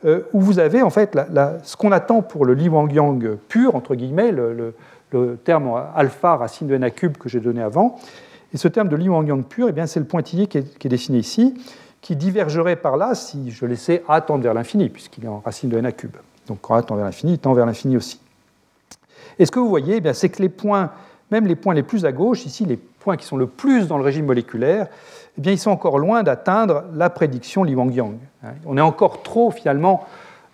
euh, 0.05 0.21
où 0.31 0.41
vous 0.41 0.59
avez 0.59 0.83
en 0.83 0.91
fait 0.91 1.17
ce 1.63 1.75
qu'on 1.75 1.91
attend 1.91 2.21
pour 2.21 2.45
le 2.45 2.53
Li 2.53 2.69
Wang-Yang 2.69 3.37
pur, 3.49 3.75
entre 3.75 3.95
guillemets, 3.95 4.31
le, 4.31 4.75
terme 5.43 5.71
alpha 5.95 6.37
racine 6.37 6.67
de 6.67 6.75
n 6.75 6.83
a 6.83 6.91
cube 6.91 7.17
que 7.17 7.29
j'ai 7.29 7.39
donné 7.39 7.63
avant. 7.63 7.97
Et 8.53 8.57
ce 8.57 8.67
terme 8.67 8.89
de 8.89 8.95
Li 8.95 9.09
Wang-Yang 9.09 9.43
pur, 9.43 9.69
eh 9.75 9.87
c'est 9.87 9.99
le 9.99 10.05
pointillé 10.05 10.45
qui 10.45 10.59
est, 10.59 10.87
dessiné 10.87 11.17
ici, 11.17 11.55
qui 11.99 12.15
divergerait 12.15 12.75
par 12.75 12.97
là 12.97 13.15
si 13.15 13.49
je 13.49 13.65
laissais 13.65 14.03
A 14.07 14.21
tendre 14.21 14.43
vers 14.43 14.53
l'infini, 14.53 14.89
puisqu'il 14.89 15.25
est 15.25 15.29
en 15.29 15.39
racine 15.39 15.69
de 15.71 15.77
n 15.79 15.85
a 15.87 15.91
cube. 15.91 16.15
Donc 16.45 16.59
quand 16.61 16.75
A 16.75 16.83
tend 16.83 16.95
vers 16.95 17.05
l'infini, 17.05 17.33
il 17.33 17.39
tend 17.39 17.53
vers 17.53 17.65
l'infini 17.65 17.97
aussi. 17.97 18.19
Et 19.39 19.47
ce 19.47 19.51
que 19.51 19.59
vous 19.59 19.69
voyez, 19.69 19.99
eh 20.05 20.13
c'est 20.13 20.29
que 20.29 20.43
les 20.43 20.49
points, 20.49 20.91
même 21.31 21.47
les 21.47 21.55
points 21.55 21.73
les 21.73 21.81
plus 21.81 22.05
à 22.05 22.11
gauche, 22.11 22.45
ici 22.45 22.65
les 22.65 22.79
points 23.01 23.17
qui 23.17 23.25
sont 23.25 23.37
le 23.37 23.47
plus 23.47 23.87
dans 23.87 23.97
le 23.97 24.03
régime 24.03 24.25
moléculaire, 24.25 24.87
eh 25.37 25.41
bien, 25.41 25.51
ils 25.51 25.59
sont 25.59 25.71
encore 25.71 25.99
loin 25.99 26.23
d'atteindre 26.23 26.83
la 26.93 27.09
prédiction 27.09 27.63
Li 27.63 27.75
Wang-Yang. 27.75 28.17
On 28.65 28.77
est 28.77 28.81
encore 28.81 29.23
trop 29.23 29.51
finalement 29.51 30.05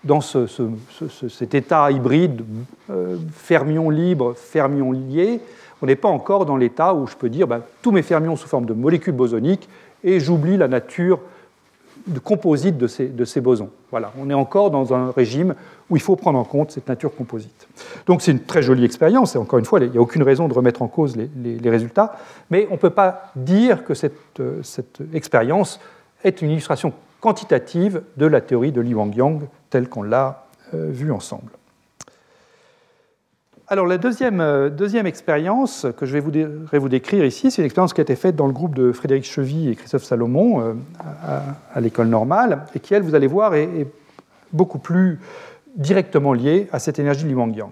dans 0.04 0.22
cet 0.22 1.54
état 1.54 1.92
hybride 1.92 2.44
euh, 2.90 3.18
fermion 3.34 3.90
libre, 3.90 4.34
fermion 4.36 4.92
lié. 4.92 5.42
On 5.82 5.86
n'est 5.86 5.96
pas 5.96 6.10
encore 6.10 6.46
dans 6.46 6.58
l'état 6.58 6.94
où 6.94 7.08
je 7.08 7.16
peux 7.16 7.30
dire 7.30 7.48
ben, 7.48 7.62
tous 7.82 7.92
mes 7.92 8.02
fermions 8.02 8.36
sous 8.36 8.48
forme 8.48 8.66
de 8.66 8.74
molécules 8.74 9.14
bosoniques 9.14 9.68
et 10.04 10.20
j'oublie 10.20 10.58
la 10.58 10.68
nature 10.68 11.20
de 12.08 12.20
composite 12.20 12.78
de 12.78 12.88
ces, 12.88 13.08
de 13.08 13.26
ces, 13.26 13.42
bosons. 13.42 13.70
Voilà, 13.92 14.12
on 14.20 14.30
est 14.30 14.34
encore 14.34 14.72
dans 14.72 14.94
un 14.94 15.12
régime 15.12 15.56
où 15.90 15.96
il 15.96 16.02
faut 16.02 16.16
prendre 16.16 16.40
en 16.40 16.44
compte 16.44 16.72
cette 16.72 16.88
nature 16.88 17.14
composite. 17.16 17.68
Donc 18.06 18.22
c'est 18.22 18.32
une 18.32 18.42
très 18.42 18.62
jolie 18.62 18.86
expérience, 18.86 19.36
et 19.36 19.38
encore 19.38 19.60
une 19.60 19.66
fois, 19.66 19.80
il 19.80 19.92
n'y 19.92 19.98
a 19.98 20.02
aucune 20.02 20.24
raison 20.24 20.48
de 20.48 20.54
remettre 20.54 20.82
en 20.82 20.88
cause 20.88 21.16
les, 21.16 21.30
les, 21.36 21.70
résultats, 21.70 22.18
mais 22.50 22.68
on 22.70 22.74
ne 22.74 22.80
peut 22.80 22.90
pas 22.90 23.32
dire 23.36 23.84
que 23.84 23.94
cette, 23.94 24.40
euh, 24.40 24.62
cette, 24.64 25.02
expérience 25.14 25.80
est 26.24 26.42
une 26.42 26.50
illustration 26.50 26.94
quantitative 27.20 28.02
de 28.16 28.26
la 28.26 28.42
théorie 28.42 28.72
de 28.72 28.82
Li 28.82 28.94
Wang-Yang 28.94 29.42
telle 29.70 29.90
qu'on 29.90 30.04
l'a 30.04 30.48
euh, 30.74 30.90
vue 30.92 31.12
ensemble. 31.12 31.52
Alors 33.70 33.86
la 33.86 33.98
deuxième, 33.98 34.40
euh, 34.40 34.70
deuxième 34.70 35.08
expérience 35.08 35.86
que 35.98 36.06
je 36.06 36.14
vais 36.18 36.22
vous, 36.80 36.88
décrire 36.88 37.26
ici, 37.26 37.52
c'est 37.52 37.62
une 37.62 37.66
expérience 37.66 37.94
qui 37.94 38.00
a 38.00 38.04
été 38.04 38.16
faite 38.16 38.38
dans 38.38 38.48
le 38.48 38.54
groupe 38.54 38.74
de 38.74 38.94
Frédéric 38.94 39.26
Chevy 39.26 39.68
et 39.68 39.76
Christophe 39.76 40.06
Salomon 40.06 40.62
euh, 40.62 40.74
à, 41.74 41.82
l'école 41.82 42.08
normale, 42.08 42.64
et 42.76 42.80
qui, 42.80 42.94
elle, 42.94 43.04
vous 43.04 43.14
allez 43.14 43.28
voir, 43.28 43.56
est, 43.56 43.88
beaucoup 44.54 44.80
plus 44.80 45.20
directement 45.76 46.32
liée 46.32 46.70
à 46.72 46.80
cette 46.80 46.98
énergie 46.98 47.26
Li 47.26 47.36
Wang-Yang. 47.36 47.72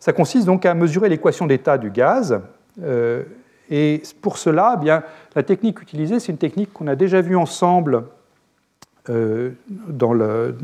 Ça 0.00 0.14
consiste 0.14 0.46
donc 0.46 0.64
à 0.64 0.72
mesurer 0.72 1.10
l'équation 1.10 1.46
d'état 1.46 1.76
du 1.76 1.90
gaz, 1.90 2.40
euh, 2.82 3.22
et 3.68 4.02
pour 4.22 4.38
cela, 4.38 4.76
eh 4.78 4.82
bien, 4.82 5.02
la 5.36 5.42
technique 5.42 5.82
utilisée, 5.82 6.20
c'est 6.20 6.32
une 6.32 6.38
technique 6.38 6.72
qu'on 6.72 6.86
a 6.86 6.96
déjà 6.96 7.20
vue 7.20 7.36
ensemble 7.36 8.04
dans 9.06 10.12
le, 10.12 10.56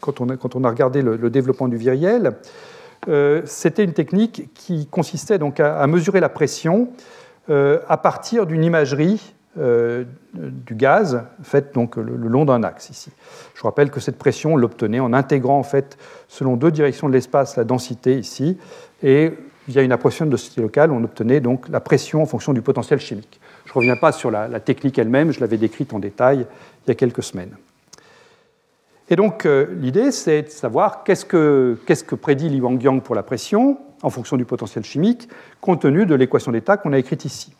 quand, 0.00 0.20
on 0.20 0.28
a, 0.30 0.36
quand, 0.36 0.56
on 0.56 0.64
a, 0.64 0.68
regardé 0.68 1.02
le 1.02 1.30
développement 1.30 1.68
du 1.68 1.76
viriel. 1.76 2.34
Euh, 3.08 3.42
c'était 3.44 3.84
une 3.84 3.92
technique 3.92 4.52
qui 4.54 4.86
consistait 4.86 5.38
donc 5.38 5.60
à, 5.60 5.86
mesurer 5.86 6.20
la 6.20 6.28
pression 6.28 6.88
euh, 7.48 7.80
à 7.88 7.96
partir 7.96 8.46
d'une 8.46 8.64
imagerie 8.64 9.34
euh, 9.58 10.04
du 10.34 10.74
gaz 10.74 11.24
faite 11.42 11.74
donc 11.74 11.96
le, 11.96 12.16
long 12.16 12.44
d'un 12.44 12.62
axe 12.62 12.90
ici. 12.90 13.10
Je 13.54 13.62
rappelle 13.62 13.90
que 13.90 14.00
cette 14.00 14.18
pression, 14.18 14.54
on 14.54 14.56
l'obtenait 14.56 15.00
en 15.00 15.12
intégrant 15.12 15.58
en 15.58 15.62
fait 15.62 15.96
selon 16.28 16.56
deux 16.56 16.70
directions 16.70 17.08
de 17.08 17.14
l'espace 17.14 17.56
la 17.56 17.64
densité 17.64 18.18
ici 18.18 18.58
et 19.02 19.32
via 19.68 19.82
une 19.82 19.92
approximation 19.92 20.26
de 20.26 20.30
densité 20.30 20.60
locale, 20.60 20.90
on 20.90 21.04
obtenait 21.04 21.40
donc 21.40 21.68
la 21.68 21.80
pression 21.80 22.22
en 22.22 22.26
fonction 22.26 22.52
du 22.52 22.62
potentiel 22.62 23.00
chimique. 23.00 23.40
Je 23.66 23.70
ne 23.70 23.74
reviens 23.74 23.96
pas 23.96 24.12
sur 24.12 24.30
la 24.30 24.60
technique 24.60 24.98
elle-même, 24.98 25.30
je 25.30 25.40
l'avais 25.40 25.58
décrite 25.58 25.92
en 25.92 25.98
détail 25.98 26.46
il 26.86 26.88
y 26.88 26.92
a 26.92 26.94
quelques 26.94 27.22
semaines. 27.22 27.54
Et 29.10 29.16
donc 29.16 29.46
euh, 29.46 29.66
l'idée, 29.80 30.10
c'est 30.12 30.42
de 30.42 30.48
savoir 30.48 31.02
qu'est-ce 31.04 31.24
que, 31.24 32.14
prédit 32.14 32.48
Li 32.48 32.60
Wang-Yang 32.60 33.02
pour 33.02 33.14
la 33.14 33.22
pression 33.22 33.78
en 34.02 34.10
fonction 34.10 34.36
du 34.36 34.44
potentiel 34.44 34.84
chimique, 34.84 35.28
compte 35.60 35.82
tenu 35.82 36.06
de 36.06 36.14
l'équation 36.14 36.52
d'état 36.52 36.76
qu'on 36.76 36.92
a 36.92 36.98
écrite 36.98 37.24
ici. 37.24 37.52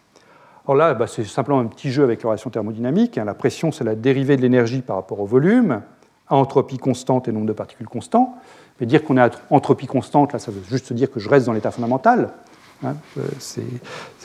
Alors 0.64 0.76
là, 0.76 0.94
bah, 0.94 1.06
c'est 1.06 1.24
simplement 1.24 1.58
un 1.58 1.66
petit 1.66 1.90
jeu 1.90 2.04
avec 2.04 2.22
relation 2.22 2.50
thermodynamique. 2.50 3.18
Hein. 3.18 3.24
La 3.24 3.34
pression, 3.34 3.72
c'est 3.72 3.84
la 3.84 3.94
dérivée 3.94 4.36
de 4.36 4.42
l'énergie 4.42 4.82
par 4.82 4.96
rapport 4.96 5.18
au 5.18 5.26
volume, 5.26 5.82
à 6.28 6.36
entropie 6.36 6.78
constante 6.78 7.26
et 7.26 7.32
nombre 7.32 7.46
de 7.46 7.52
particules 7.52 7.88
constant. 7.88 8.36
Mais 8.78 8.86
dire 8.86 9.02
qu'on 9.02 9.16
est 9.16 9.20
à 9.20 9.30
entropie 9.50 9.86
constante, 9.86 10.32
là, 10.32 10.38
ça 10.38 10.52
veut 10.52 10.62
juste 10.68 10.92
dire 10.92 11.10
que 11.10 11.18
je 11.18 11.28
reste 11.28 11.46
dans 11.46 11.54
l'état 11.54 11.70
fondamental. 11.70 12.34
Hein. 12.84 12.94
Euh, 13.16 13.22
c'est 13.38 13.64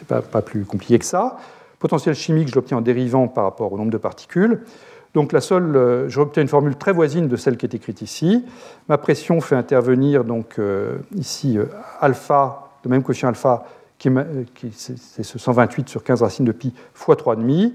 pas, 0.08 0.22
pas 0.22 0.42
plus 0.42 0.66
compliqué 0.66 1.00
que 1.00 1.06
ça. 1.06 1.38
Potentiel 1.80 2.14
chimique, 2.14 2.50
je 2.50 2.56
l'obtiens 2.56 2.78
en 2.78 2.82
dérivant 2.82 3.28
par 3.28 3.46
rapport 3.46 3.74
au 3.74 3.78
nombre 3.78 3.92
de 3.92 3.98
particules. 3.98 4.64
Donc 5.13 5.32
la 5.32 5.41
seule, 5.41 5.76
euh, 5.76 6.10
je 6.10 6.19
une 6.41 6.47
formule 6.47 6.76
très 6.76 6.91
voisine 6.91 7.28
de 7.28 7.36
celle 7.36 7.58
qui 7.58 7.65
est 7.65 7.76
écrite 7.76 8.02
ici. 8.02 8.43
Ma 8.89 8.97
pression 8.97 9.41
fait 9.41 9.56
intervenir 9.56 10.23
donc 10.23 10.58
euh, 10.58 10.97
ici 11.15 11.58
euh, 11.58 11.65
alpha, 11.99 12.71
de 12.84 12.89
même 12.89 13.04
coefficient 13.04 13.30
alpha, 13.30 13.65
qui, 13.99 14.10
c'est 14.73 15.23
ce 15.23 15.39
128 15.39 15.88
sur 15.88 16.04
15 16.04 16.23
racines 16.23 16.45
de 16.45 16.52
pi 16.52 16.73
fois 16.93 17.15
3,5. 17.15 17.71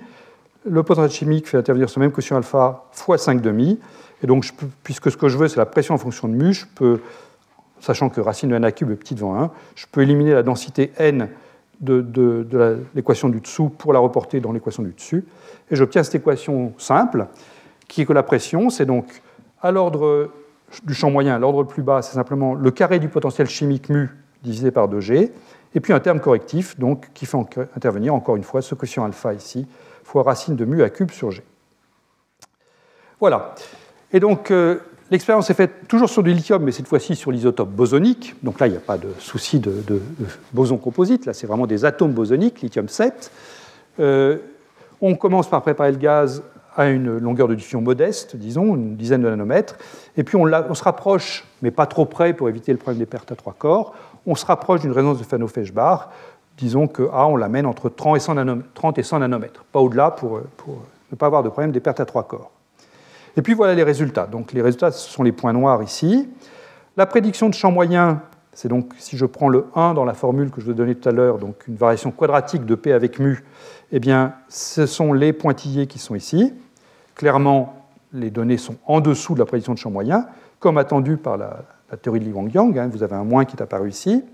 Le 0.69 0.83
potentiel 0.83 1.11
chimique 1.11 1.49
fait 1.49 1.57
intervenir 1.57 1.89
ce 1.89 1.99
même 2.01 2.11
quotient 2.11 2.37
alpha 2.37 2.85
fois 2.93 3.17
5,5. 3.17 3.79
Et 4.23 4.27
donc, 4.27 4.45
puisque 4.83 5.11
ce 5.11 5.17
que 5.17 5.29
je 5.29 5.39
veux, 5.39 5.49
c'est 5.49 5.57
la 5.57 5.65
pression 5.65 5.95
en 5.95 5.99
fonction 5.99 6.29
de 6.29 6.35
mu, 6.35 6.53
je 6.53 6.67
peux, 6.75 7.01
sachant 7.81 8.11
que 8.11 8.21
racine 8.21 8.51
de 8.51 8.57
n 8.57 8.65
à 8.65 8.73
cube 8.73 8.91
est 8.91 8.97
petit 8.97 9.15
devant 9.15 9.41
1, 9.41 9.51
je 9.77 9.87
peux 9.91 10.03
éliminer 10.03 10.33
la 10.35 10.43
densité 10.43 10.93
n 10.99 11.29
de, 11.81 12.79
l'équation 12.95 13.29
du 13.29 13.41
dessous 13.41 13.69
pour 13.69 13.93
la 13.93 13.99
reporter 13.99 14.41
dans 14.41 14.53
l'équation 14.53 14.83
du 14.83 14.93
dessus. 14.93 15.25
Et 15.71 15.77
j'obtiens 15.77 16.03
cette 16.03 16.17
équation 16.17 16.73
simple, 16.79 17.27
qui 17.87 18.03
est 18.03 18.07
que 18.07 18.13
la 18.13 18.23
pression, 18.23 18.71
c'est 18.71 18.87
donc 18.87 19.07
à 19.61 19.71
l'ordre 19.71 20.31
du 20.85 20.95
champ 20.95 21.11
moyen, 21.11 21.35
à 21.37 21.39
l'ordre 21.39 21.63
le 21.63 21.69
plus 21.69 21.83
bas, 21.83 22.03
c'est 22.03 22.15
simplement 22.15 22.55
le 22.55 22.71
carré 22.71 22.99
du 22.99 23.09
potentiel 23.09 23.49
chimique 23.49 23.89
mu 23.89 24.11
divisé 24.43 24.71
par 24.71 24.89
2g, 24.89 25.31
et 25.75 25.81
puis 25.81 25.93
un 25.93 26.01
terme 26.01 26.21
correctif, 26.21 26.79
donc, 26.79 27.09
qui 27.15 27.27
fait 27.27 27.37
intervenir 27.77 28.15
encore 28.15 28.37
une 28.37 28.45
fois 28.45 28.63
ce 28.63 28.75
quotient 28.75 29.05
alpha 29.05 29.35
ici, 29.35 29.67
fois 30.05 30.23
racine 30.23 30.57
de 30.57 30.65
mu 30.65 30.83
à 30.83 30.91
cube 30.91 31.11
sur 31.11 31.31
g. 31.31 31.43
Voilà. 33.21 33.55
Et 34.13 34.21
donc, 34.21 34.51
euh, 34.51 34.79
L'expérience 35.11 35.49
est 35.49 35.55
faite 35.55 35.89
toujours 35.89 36.11
sur 36.11 36.23
du 36.23 36.33
lithium, 36.33 36.63
mais 36.63 36.73
cette 36.73 36.87
fois-ci 36.87 37.17
sur 37.17 37.33
l'isotope 37.33 37.71
bosonique. 37.71 38.35
Donc 38.43 38.61
là, 38.61 38.67
il 38.67 38.71
n'y 38.71 38.77
a 38.77 38.81
pas 38.81 38.99
de 38.99 39.09
souci 39.19 39.59
de, 39.59 40.03
boson 40.53 40.77
composite. 40.77 41.25
Là, 41.25 41.33
c'est 41.33 41.47
vraiment 41.47 41.67
des 41.67 41.87
atomes 41.87 42.13
bosoniques, 42.13 42.61
lithium 42.61 42.89
7. 42.89 43.31
Euh, 44.01 44.37
on 45.01 45.15
commence 45.15 45.49
par 45.49 45.63
préparer 45.63 45.93
le 45.93 45.99
gaz 45.99 46.43
à 46.77 46.89
une 46.91 47.19
longueur 47.19 47.49
de 47.49 47.55
diffusion 47.55 47.81
modeste, 47.81 48.37
disons, 48.37 48.77
une 48.77 48.97
dizaine 48.97 49.23
de 49.23 49.31
nanomètres. 49.31 49.77
Et 50.17 50.25
puis 50.25 50.37
on, 50.37 50.75
se 50.75 50.85
rapproche, 50.85 51.45
mais 51.63 51.71
pas 51.71 51.87
trop 51.87 52.05
près 52.05 52.35
pour 52.35 52.49
éviter 52.49 52.73
le 52.73 52.79
problème 52.79 52.99
des 52.99 53.07
pertes 53.07 53.33
à 53.33 53.35
trois 53.35 53.55
corps, 53.55 53.95
on 54.27 54.35
se 54.35 54.45
rapproche 54.45 54.83
d'une 54.83 54.93
résonance 54.93 55.19
de 55.19 55.25
Fano-Feshbach. 55.25 56.09
Disons 56.59 56.87
que 56.87 57.09
A, 57.13 57.27
on 57.27 57.37
l'amène 57.37 57.67
entre 57.67 57.89
30 57.89 58.17
et 58.19 59.03
100 59.03 59.19
nanomètres, 59.19 59.65
pas 59.73 59.81
au-delà 59.81 60.11
pour 60.11 60.41
ne 61.11 61.17
pas 61.17 61.27
avoir 61.27 61.43
de 61.43 61.49
problème 61.49 61.73
des 61.73 61.81
pertes 61.81 62.01
à 62.01 62.05
trois 62.05 62.25
corps. 62.25 62.53
Et 63.37 63.43
puis 63.43 63.55
voilà 63.55 63.75
les 63.75 63.83
résultats. 63.83 64.27
Donc 64.27 64.53
les 64.53 64.63
résultats, 64.63 64.91
ce 64.91 65.11
sont 65.11 65.23
les 65.23 65.33
points 65.33 65.53
noirs 65.53 65.83
ici. 65.83 66.29
La 66.97 67.07
prédiction 67.07 67.49
de 67.49 67.55
champ 67.55 67.71
moyen, 67.71 68.23
c'est 68.53 68.69
donc 68.69 68.93
si 68.99 69.17
je 69.17 69.25
prends 69.25 69.49
le 69.49 69.67
1 69.77 69.95
dans 69.95 70.05
la 70.05 70.15
formule 70.15 70.51
que 70.51 70.61
je 70.61 70.67
vous 70.67 70.73
ai 70.73 70.75
donnée 70.75 70.95
tout 70.97 71.09
à 71.09 71.13
l'heure, 71.13 71.39
donc 71.39 71.69
une 71.69 71.77
variation 71.77 72.11
quadratique 72.11 72.65
de 72.65 72.75
P 72.75 72.93
avec 72.93 73.19
mu, 73.21 73.45
eh 73.93 74.01
bien 74.01 74.35
ce 74.49 74.87
sont 74.87 75.13
les 75.13 75.33
pointillés 75.33 75.87
qui 75.87 75.99
sont 75.99 76.15
ici. 76.15 76.53
Clairement, 77.15 77.87
les 78.13 78.31
données 78.31 78.57
sont 78.57 78.77
en 78.87 79.01
dessous 79.01 79.35
de 79.35 79.39
la 79.39 79.45
prédiction 79.45 79.75
de 79.75 79.79
champ 79.79 79.91
moyen, 79.91 80.27
comme 80.59 80.79
attendu 80.79 81.17
par 81.17 81.37
la, 81.37 81.65
théorie 82.03 82.21
de 82.21 82.25
Li 82.25 82.33
Wang-Yang. 82.33 82.79
Hein. 82.79 82.89
vous 82.93 83.03
avez 83.03 83.15
un 83.15 83.25
moins 83.25 83.45
qui 83.45 83.57
est 83.57 83.63
apparu 83.63 83.89
ici. 83.89 84.25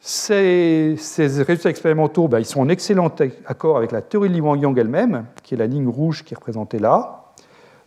Ces, 0.00 0.96
résultats 1.18 1.70
expérimentaux, 1.70 2.28
ben, 2.28 2.38
ils 2.38 2.44
sont 2.44 2.60
en 2.60 2.68
excellent 2.68 3.12
accord 3.46 3.76
avec 3.76 3.90
la 3.90 4.02
théorie 4.02 4.28
de 4.28 4.34
Li 4.34 4.40
Wang-Yang 4.40 4.78
elle-même, 4.78 5.24
qui 5.42 5.54
est 5.54 5.58
la 5.58 5.66
ligne 5.66 5.88
rouge 5.88 6.24
qui 6.24 6.34
est 6.34 6.36
représentée 6.36 6.78
là. 6.78 7.15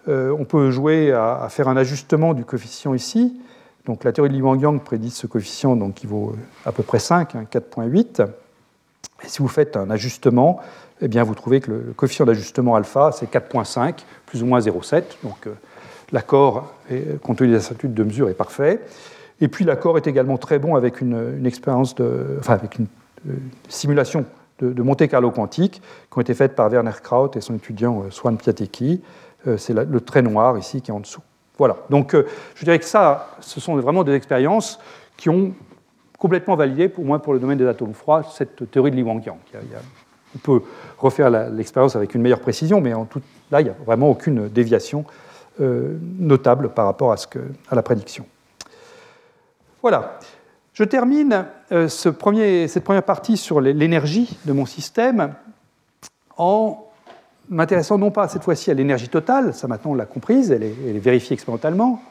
Euh, 0.10 0.36
on 0.38 0.44
peut 0.44 0.72
jouer 0.72 1.12
à, 1.12 1.48
faire 1.50 1.68
un 1.68 1.78
ajustement 1.78 2.34
du 2.34 2.44
coefficient 2.44 2.94
ici. 2.94 3.40
Donc 3.86 4.04
la 4.04 4.12
théorie 4.12 4.30
de 4.30 4.34
Li 4.34 4.42
Wang-Yang 4.42 4.82
prédit 4.82 5.12
ce 5.12 5.28
coefficient 5.28 5.76
donc, 5.76 5.96
qui 5.96 6.08
vaut 6.08 6.36
à 6.66 6.72
peu 6.72 6.84
près 6.84 7.00
5, 7.00 7.36
4.8. 7.52 8.22
Hein, 8.22 8.30
Et 9.24 9.28
si 9.28 9.40
vous 9.40 9.48
faites 9.48 9.78
un 9.78 9.90
ajustement, 9.90 10.60
eh 11.02 11.08
bien, 11.08 11.24
vous 11.24 11.36
trouvez 11.36 11.62
que 11.62 11.72
le 11.72 11.94
coefficient 11.96 12.26
d'ajustement 12.26 12.76
alpha, 12.76 13.12
c'est 13.12 13.32
4.5, 13.32 14.00
plus 14.26 14.44
ou 14.44 14.46
moins 14.46 14.60
0,7. 14.60 15.04
Donc 15.24 15.48
euh, 15.48 15.52
l'accord, 16.12 16.74
compte 17.22 17.38
tenu 17.38 17.52
des 17.52 17.58
incertitudes 17.58 17.94
de 17.94 18.04
mesure, 18.04 18.30
est 18.30 18.34
parfait. 18.34 18.82
Et 19.42 19.48
puis 19.48 19.64
l'accord 19.64 19.98
est 19.98 20.08
également 20.08 20.38
très 20.38 20.60
bon 20.60 20.76
avec 20.76 21.02
une, 21.02 21.46
expérience 21.46 21.96
enfin, 22.40 22.54
avec 22.54 22.78
une, 22.78 22.88
euh, 23.30 23.34
simulation 23.70 24.26
de, 24.60 24.82
Monte 24.82 25.08
Carlo 25.08 25.32
quantique 25.32 25.82
qui 26.12 26.18
ont 26.18 26.22
été 26.22 26.34
faites 26.34 26.56
par 26.56 26.70
Werner 26.70 26.92
Kraut 27.02 27.32
et 27.36 27.42
son 27.42 27.56
étudiant 27.56 28.04
Swan 28.10 28.38
Piatekki. 28.38 29.02
Euh, 29.48 29.58
c'est 29.58 29.74
le 29.74 30.02
trait 30.02 30.22
noir 30.22 30.58
ici 30.58 30.82
qui 30.82 30.92
est 30.92 30.94
en 30.94 31.00
dessous. 31.00 31.22
Voilà. 31.58 31.78
Donc 31.90 32.14
euh, 32.14 32.26
je 32.56 32.66
dirais 32.66 32.80
que 32.80 32.86
ça, 32.86 33.30
ce 33.40 33.60
sont 33.60 33.76
vraiment 33.78 34.04
des 34.04 34.14
expériences 34.14 34.80
qui 35.18 35.30
ont 35.30 35.54
complètement 36.18 36.56
validé, 36.56 36.92
au 36.98 37.04
moins 37.04 37.20
pour 37.20 37.34
le 37.34 37.40
domaine 37.40 37.58
des 37.58 37.68
atomes 37.68 37.94
froids, 37.94 38.24
cette 38.24 38.70
théorie 38.70 38.92
de 38.92 38.98
Li 38.98 39.04
Wang-Yang. 39.04 39.38
On 40.36 40.38
peut 40.40 40.62
refaire 40.98 41.30
l'expérience 41.30 41.96
avec 41.96 42.14
une 42.14 42.22
meilleure 42.22 42.42
précision, 42.42 42.82
mais 42.82 42.94
en 42.94 43.06
tout, 43.06 43.22
là, 43.52 43.62
il 43.62 43.66
n'y 43.66 43.70
a 43.70 43.76
vraiment 43.86 44.10
aucune 44.10 44.50
déviation 44.50 45.06
euh, 45.62 45.98
notable 46.20 46.70
par 46.70 46.86
rapport 46.86 47.14
à, 47.14 47.18
ce 47.18 47.26
que, 47.26 47.40
à, 47.70 47.76
la 47.76 47.82
prédiction. 47.82 48.26
Voilà. 49.82 50.20
Je 50.74 50.84
termine 50.84 51.46
cette 51.88 52.18
première 52.20 53.04
partie 53.04 53.36
sur 53.36 53.60
l'énergie 53.60 54.38
de 54.46 54.54
mon 54.54 54.66
système 54.66 55.34
en 56.38 56.89
m'intéressant 57.50 57.98
non 57.98 58.12
pas 58.12 58.28
cette 58.28 58.44
fois-ci 58.44 58.72
à 58.72 58.74
l'énergie 58.74 59.10
totale, 59.10 59.54
ça 59.54 59.68
maintenant 59.68 59.92
on 59.92 59.96
l'a 59.96 60.06
comprise, 60.06 60.52
elle 60.52 60.64
est, 60.64 61.00
vérifiée 61.00 61.34
expérimentalement, 61.34 62.02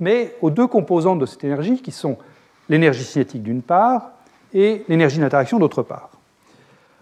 mais 0.00 0.36
aux 0.42 0.50
deux 0.50 0.66
composantes 0.66 1.18
de 1.18 1.26
cette 1.26 1.44
énergie 1.44 1.80
qui 1.80 1.92
sont 1.92 2.18
l'énergie 2.68 3.04
cinétique 3.04 3.42
d'une 3.42 3.62
part 3.62 4.10
et 4.52 4.84
l'énergie 4.88 5.18
d'interaction 5.18 5.58
d'autre 5.58 5.82
part. 5.82 6.10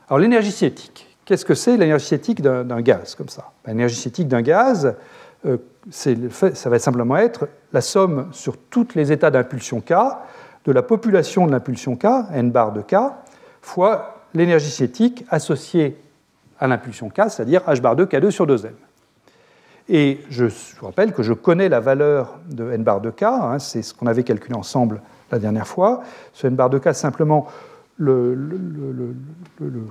Alors 0.08 0.18
l'énergie 0.18 0.52
cinétique, 0.52 1.16
qu'est-ce 1.24 1.44
que 1.44 1.54
c'est 1.54 1.76
l'énergie 1.76 2.06
cinétique 2.06 2.42
d'un 2.42 2.80
gaz 2.80 3.14
comme 3.14 3.28
ça? 3.28 3.50
Ben, 3.64 3.72
L'énergie 3.72 3.96
cinétique 3.96 4.28
d'un 4.28 4.42
gaz, 4.42 4.94
euh, 5.44 5.56
ça 5.90 6.70
va 6.70 6.78
simplement 6.78 7.16
être 7.16 7.48
la 7.72 7.80
somme 7.80 8.28
sur 8.32 8.56
tous 8.56 8.88
les 8.94 9.12
états 9.12 9.30
d'impulsion 9.30 9.80
K 9.80 9.94
de 10.64 10.72
la 10.72 10.82
population 10.82 11.46
de 11.46 11.52
l'impulsion 11.52 11.96
K, 11.96 12.06
n 12.32 12.50
bar 12.50 12.72
de 12.72 12.82
K, 12.82 12.96
fois 13.62 14.24
l'énergie 14.34 14.70
cinétique 14.70 15.24
associée 15.30 15.96
à 16.58 16.66
l'impulsion 16.66 17.08
K, 17.08 17.28
c'est-à-dire 17.28 17.62
h 17.66 17.80
bar 17.80 17.96
2 17.96 18.06
K2 18.06 18.30
sur 18.30 18.46
2m. 18.46 18.70
Et 19.88 20.20
je 20.30 20.46
vous 20.46 20.86
rappelle 20.86 21.12
que 21.12 21.22
je 21.22 21.32
connais 21.32 21.68
la 21.68 21.80
valeur 21.80 22.38
de 22.50 22.72
n 22.72 22.82
bar 22.82 23.00
de 23.00 23.10
K, 23.10 23.22
hein, 23.22 23.58
c'est 23.58 23.82
ce 23.82 23.94
qu'on 23.94 24.06
avait 24.06 24.24
calculé 24.24 24.54
ensemble 24.54 25.00
la 25.30 25.38
dernière 25.38 25.66
fois. 25.66 26.02
Ce 26.32 26.46
n 26.46 26.56
bar 26.56 26.70
de 26.70 26.78
K, 26.78 26.86
c'est 26.86 26.94
simplement 26.94 27.46
le, 27.98 29.14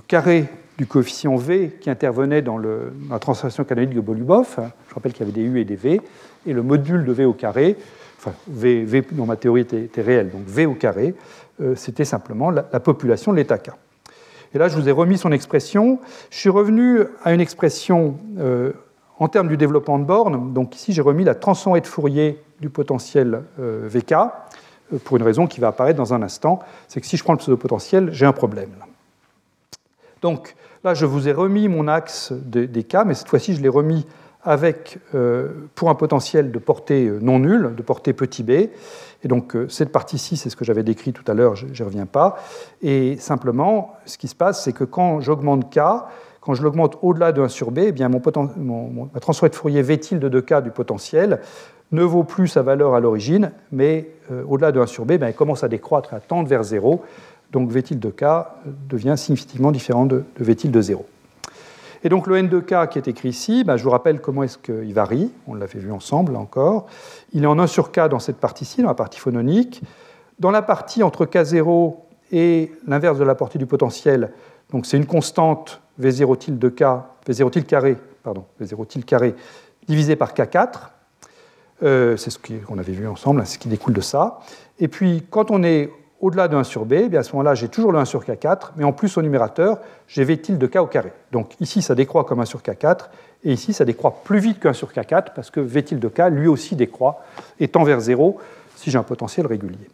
carré 0.07 0.49
du 0.77 0.85
coefficient 0.85 1.35
V 1.35 1.77
qui 1.79 1.89
intervenait 1.89 2.41
dans, 2.41 2.57
la 2.57 3.19
transformation 3.19 3.63
canonique 3.63 3.95
de 3.95 4.01
Bolubov. 4.01 4.57
Je 4.89 4.93
rappelle 4.93 5.13
qu'il 5.13 5.25
y 5.25 5.29
avait 5.29 5.39
des 5.39 5.47
U 5.47 5.59
et 5.59 5.65
des 5.65 5.75
V, 5.75 6.01
et 6.45 6.53
le 6.53 6.61
module 6.61 7.05
de 7.05 7.11
V 7.11 7.25
au 7.25 7.33
carré, 7.33 7.77
enfin 8.17 8.33
V, 8.47 9.05
dans 9.11 9.25
ma 9.25 9.37
théorie 9.37 9.61
était, 9.61 10.01
réel, 10.01 10.29
donc 10.29 10.43
V 10.45 10.65
au 10.65 10.73
carré, 10.73 11.15
euh, 11.61 11.73
c'était 11.75 12.05
simplement 12.05 12.51
la, 12.51 12.63
population 12.63 13.31
de 13.31 13.37
l'état 13.37 13.57
K. 13.57 13.71
Et 14.55 14.57
là, 14.57 14.69
je 14.69 14.77
vous 14.77 14.87
ai 14.87 14.91
remis 14.93 15.17
son 15.17 15.33
expression. 15.33 15.99
Je 16.29 16.37
suis 16.37 16.49
revenu 16.49 17.01
à 17.25 17.33
une 17.33 17.41
expression 17.41 18.17
euh, 18.39 18.71
en 19.19 19.27
termes 19.27 19.49
du 19.49 19.57
développement 19.57 19.99
de 19.99 20.05
borne. 20.05 20.53
Donc 20.53 20.77
ici, 20.77 20.93
j'ai 20.93 21.01
remis 21.01 21.25
la 21.25 21.35
transformée 21.35 21.81
de 21.81 21.87
Fourier 21.87 22.41
du 22.61 22.69
potentiel 22.69 23.43
euh, 23.59 23.81
VK 23.89 24.15
pour 25.03 25.17
une 25.17 25.23
raison 25.23 25.45
qui 25.45 25.59
va 25.59 25.67
apparaître 25.67 25.97
dans 25.97 26.13
un 26.13 26.21
instant. 26.21 26.59
C'est 26.87 27.01
que 27.01 27.05
si 27.05 27.17
je 27.17 27.23
prends 27.25 27.33
le 27.33 27.39
pseudo-potentiel, 27.39 28.13
j'ai 28.13 28.25
un 28.25 28.31
problème. 28.31 28.71
Donc 30.21 30.55
là, 30.85 30.93
je 30.93 31.05
vous 31.05 31.27
ai 31.27 31.33
remis 31.33 31.67
mon 31.67 31.89
axe 31.89 32.31
des 32.31 32.83
cas, 32.83 33.03
mais 33.03 33.13
cette 33.13 33.27
fois-ci, 33.27 33.55
je 33.55 33.61
l'ai 33.61 33.67
remis 33.67 34.07
avec, 34.45 34.99
euh, 35.15 35.49
pour 35.73 35.89
un 35.89 35.95
potentiel 35.95 36.51
de 36.51 36.59
portée 36.59 37.07
euh, 37.07 37.19
non 37.21 37.39
nulle, 37.39 37.73
de 37.75 37.81
portée 37.81 38.13
petit 38.13 38.43
b. 38.43 38.51
Et 38.51 39.27
donc 39.27 39.55
euh, 39.55 39.67
cette 39.67 39.91
partie-ci, 39.91 40.37
c'est 40.37 40.49
ce 40.49 40.55
que 40.55 40.63
j'avais 40.63 40.83
décrit 40.83 41.13
tout 41.13 41.29
à 41.29 41.33
l'heure, 41.33 41.55
je 41.55 41.65
n'y 41.65 41.81
reviens 41.81 42.05
pas. 42.05 42.37
Et 42.81 43.17
simplement, 43.17 43.95
ce 44.05 44.17
qui 44.17 44.27
se 44.27 44.35
passe, 44.35 44.63
c'est 44.63 44.73
que 44.73 44.83
quand 44.83 45.19
j'augmente 45.19 45.73
k, 45.73 45.79
quand 46.41 46.53
je 46.53 46.61
l'augmente 46.61 46.99
au-delà 47.01 47.31
de 47.31 47.41
1 47.41 47.47
sur 47.47 47.71
b, 47.71 47.79
eh 47.87 47.91
bien 47.91 48.07
mon, 48.07 48.21
mon, 48.55 49.09
ma 49.11 49.19
transformée 49.19 49.49
de 49.49 49.55
Fourier 49.55 49.81
v 49.81 49.99
tilde 49.99 50.25
de 50.25 50.39
k 50.39 50.61
du 50.61 50.69
potentiel? 50.69 51.41
Ne 51.91 52.03
vaut 52.03 52.23
plus 52.23 52.47
sa 52.47 52.61
valeur 52.61 52.93
à 52.93 52.99
l'origine, 52.99 53.51
mais 53.71 54.09
au-delà 54.47 54.71
de 54.71 54.79
1 54.79 54.85
sur 54.85 55.05
b, 55.05 55.13
ben, 55.13 55.27
elle 55.27 55.35
commence 55.35 55.63
à 55.63 55.67
décroître, 55.67 56.13
à 56.13 56.19
tendre 56.19 56.47
vers 56.47 56.63
0. 56.63 57.03
Donc 57.51 57.71
v 57.71 57.81
tilde 57.81 57.99
de 57.99 58.09
k 58.09 58.25
devient 58.89 59.15
significativement 59.17 59.71
différent 59.71 60.05
de, 60.05 60.23
de 60.37 60.43
v 60.43 60.55
tilde 60.55 60.73
de 60.73 60.81
0. 60.81 61.05
Et 62.05 62.09
donc 62.09 62.27
le 62.27 62.37
n 62.37 62.47
de 62.47 62.59
k 62.59 62.87
qui 62.87 62.99
est 62.99 63.07
écrit 63.07 63.29
ici, 63.29 63.63
ben, 63.63 63.77
je 63.77 63.83
vous 63.83 63.89
rappelle 63.89 64.21
comment 64.21 64.43
est-ce 64.43 64.59
qu'il 64.59 64.93
varie, 64.93 65.31
on 65.47 65.55
l'avait 65.55 65.79
vu 65.79 65.91
ensemble 65.91 66.35
encore. 66.35 66.85
Il 67.33 67.43
est 67.43 67.47
en 67.47 67.57
1 67.57 67.65
sur 67.65 67.91
k 67.91 68.07
dans 68.07 68.19
cette 68.19 68.37
partie-ci, 68.37 68.83
dans 68.83 68.89
la 68.89 68.93
partie 68.93 69.19
phononique. 69.19 69.81
Dans 70.37 70.51
la 70.51 70.61
partie 70.61 71.01
entre 71.01 71.25
k0 71.25 71.95
et 72.31 72.71
l'inverse 72.85 73.17
de 73.17 73.23
la 73.23 73.33
portée 73.33 73.57
du 73.57 73.65
potentiel, 73.65 74.33
donc 74.71 74.85
c'est 74.85 74.97
une 74.97 75.07
constante 75.07 75.81
v0 75.99 76.37
tilde 76.37 76.59
de 76.59 76.69
k, 76.69 76.83
v0 77.27 77.49
tilde 77.49 77.65
carré, 77.65 77.97
pardon, 78.21 78.45
v0 78.61 78.85
tilde 78.85 79.05
carré 79.05 79.33
divisé 79.87 80.15
par 80.15 80.35
k4. 80.35 80.91
Euh, 81.81 82.17
c'est 82.17 82.29
ce 82.29 82.37
qu'on 82.37 82.77
avait 82.77 82.93
vu 82.93 83.07
ensemble, 83.07 83.41
hein, 83.41 83.45
c'est 83.45 83.55
ce 83.55 83.59
qui 83.59 83.67
découle 83.67 83.93
de 83.93 84.01
ça. 84.01 84.41
Et 84.77 84.87
puis 84.87 85.25
quand 85.31 85.49
on 85.49 85.63
est 85.63 85.89
au-delà 86.25 86.47
de 86.47 86.55
1 86.55 86.63
sur 86.63 86.85
b, 86.85 86.93
eh 86.93 87.07
bien 87.07 87.19
à 87.19 87.23
ce 87.23 87.33
moment-là, 87.33 87.53
j'ai 87.53 87.67
toujours 87.67 87.91
le 87.91 87.99
1 87.99 88.05
sur 88.05 88.23
k4, 88.23 88.71
mais 88.77 88.83
en 88.83 88.93
plus 88.93 89.15
au 89.15 89.21
numérateur, 89.21 89.77
j'ai 90.07 90.23
v 90.23 90.41
tilde 90.41 90.57
de 90.57 90.65
k 90.65 90.77
au 90.77 90.87
carré. 90.87 91.13
Donc 91.31 91.53
ici, 91.59 91.83
ça 91.83 91.93
décroît 91.93 92.23
comme 92.23 92.39
1 92.39 92.45
sur 92.45 92.61
k4, 92.61 93.09
et 93.43 93.53
ici, 93.53 93.73
ça 93.73 93.85
décroît 93.85 94.23
plus 94.23 94.39
vite 94.39 94.59
qu'un 94.59 94.73
sur 94.73 94.91
k4, 94.91 95.35
parce 95.35 95.51
que 95.51 95.59
v 95.59 95.83
tilde 95.83 95.99
de 95.99 96.07
k, 96.07 96.31
lui 96.31 96.47
aussi, 96.47 96.75
décroît 96.75 97.23
et 97.59 97.67
tend 97.67 97.83
vers 97.83 97.99
0 97.99 98.39
si 98.75 98.89
j'ai 98.89 98.97
un 98.97 99.03
potentiel 99.03 99.45
régulier. 99.45 99.87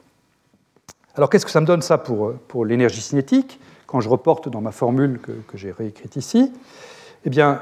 Alors 1.16 1.30
qu'est-ce 1.30 1.46
que 1.46 1.52
ça 1.52 1.60
me 1.60 1.66
donne 1.66 1.82
ça 1.82 1.98
pour, 1.98 2.32
pour 2.48 2.64
l'énergie 2.64 3.02
cinétique 3.02 3.60
Quand 3.86 4.00
je 4.00 4.08
reporte 4.08 4.48
dans 4.48 4.62
ma 4.62 4.72
formule 4.72 5.20
que, 5.20 5.58
j'ai 5.58 5.72
réécrite 5.72 6.16
ici, 6.16 6.54
eh 7.26 7.30
bien, 7.30 7.60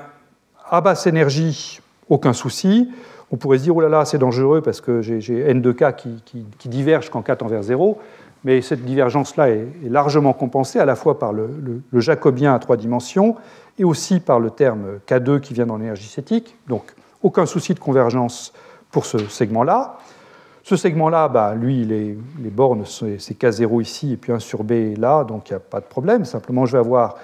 à 0.70 0.82
basse 0.82 1.08
énergie, 1.08 1.80
aucun 2.08 2.34
souci. 2.34 2.92
On 3.32 3.38
pourrait 3.38 3.58
se 3.58 3.64
dire, 3.64 3.76
oh 3.76 3.82
là 3.82 3.90
là, 3.90 4.06
c'est 4.06 4.20
dangereux 4.20 4.62
parce 4.62 4.80
que 4.80 5.02
j'ai 5.02 5.40
n 5.40 5.60
de 5.60 5.72
k 5.72 5.96
qui, 5.96 6.22
qui, 6.24 6.46
qui 6.60 6.70
diverge 6.70 7.10
quand 7.10 7.24
k 7.24 7.36
tend 7.36 7.48
vers 7.48 7.64
0 7.64 8.00
mais 8.44 8.62
cette 8.62 8.86
divergence-là 8.86 9.50
est, 9.50 9.68
largement 9.84 10.34
compensée 10.34 10.80
à 10.80 10.86
la 10.86 10.96
fois 10.96 11.20
par 11.20 11.34
le, 11.34 11.82
jacobien 11.94 12.54
à 12.54 12.60
trois 12.60 12.78
dimensions 12.78 13.36
et 13.78 13.84
aussi 13.84 14.20
par 14.20 14.40
le 14.40 14.50
terme 14.50 15.00
K2 15.08 15.40
qui 15.40 15.54
vient 15.54 15.66
dans 15.66 15.78
l'énergie 15.78 16.08
cinétique. 16.08 16.56
Donc 16.68 16.94
aucun 17.22 17.46
souci 17.46 17.74
de 17.74 17.80
convergence 17.80 18.54
pour 18.92 19.06
ce 19.06 19.18
segment-là. 19.18 19.98
Ce 20.64 20.76
segment-là, 20.76 21.28
bah, 21.30 21.56
lui, 21.56 21.86
les, 21.86 22.18
bornes, 22.50 22.86
c'est 22.86 23.40
K0 23.40 23.82
ici 23.82 24.14
et 24.14 24.18
puis 24.18 24.32
1 24.32 24.40
sur 24.40 24.64
B 24.64 24.98
là, 24.98 25.24
donc 25.24 25.50
il 25.50 25.54
n'y 25.54 25.58
a 25.58 25.62
pas 25.62 25.80
de 25.80 25.86
problème. 25.86 26.26
Simplement, 26.26 26.66
je 26.66 26.74
vais 26.74 26.80
avoir 26.80 27.16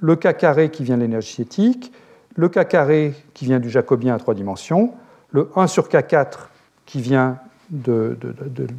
le 0.00 0.16
K 0.16 0.36
carré 0.36 0.70
qui 0.70 0.84
vient 0.84 0.96
de 0.96 1.02
l'énergie 1.02 1.34
cinétique, 1.34 1.92
le 2.34 2.48
K 2.48 2.66
carré 2.66 3.14
qui 3.34 3.44
vient 3.44 3.60
du 3.60 3.70
jacobien 3.70 4.14
à 4.14 4.18
trois 4.18 4.34
dimensions, 4.34 4.92
le 5.30 5.50
1 5.56 5.66
sur 5.66 5.88
K4 5.88 6.48
qui 6.86 7.00
vient 7.00 7.38
de, 7.70 8.18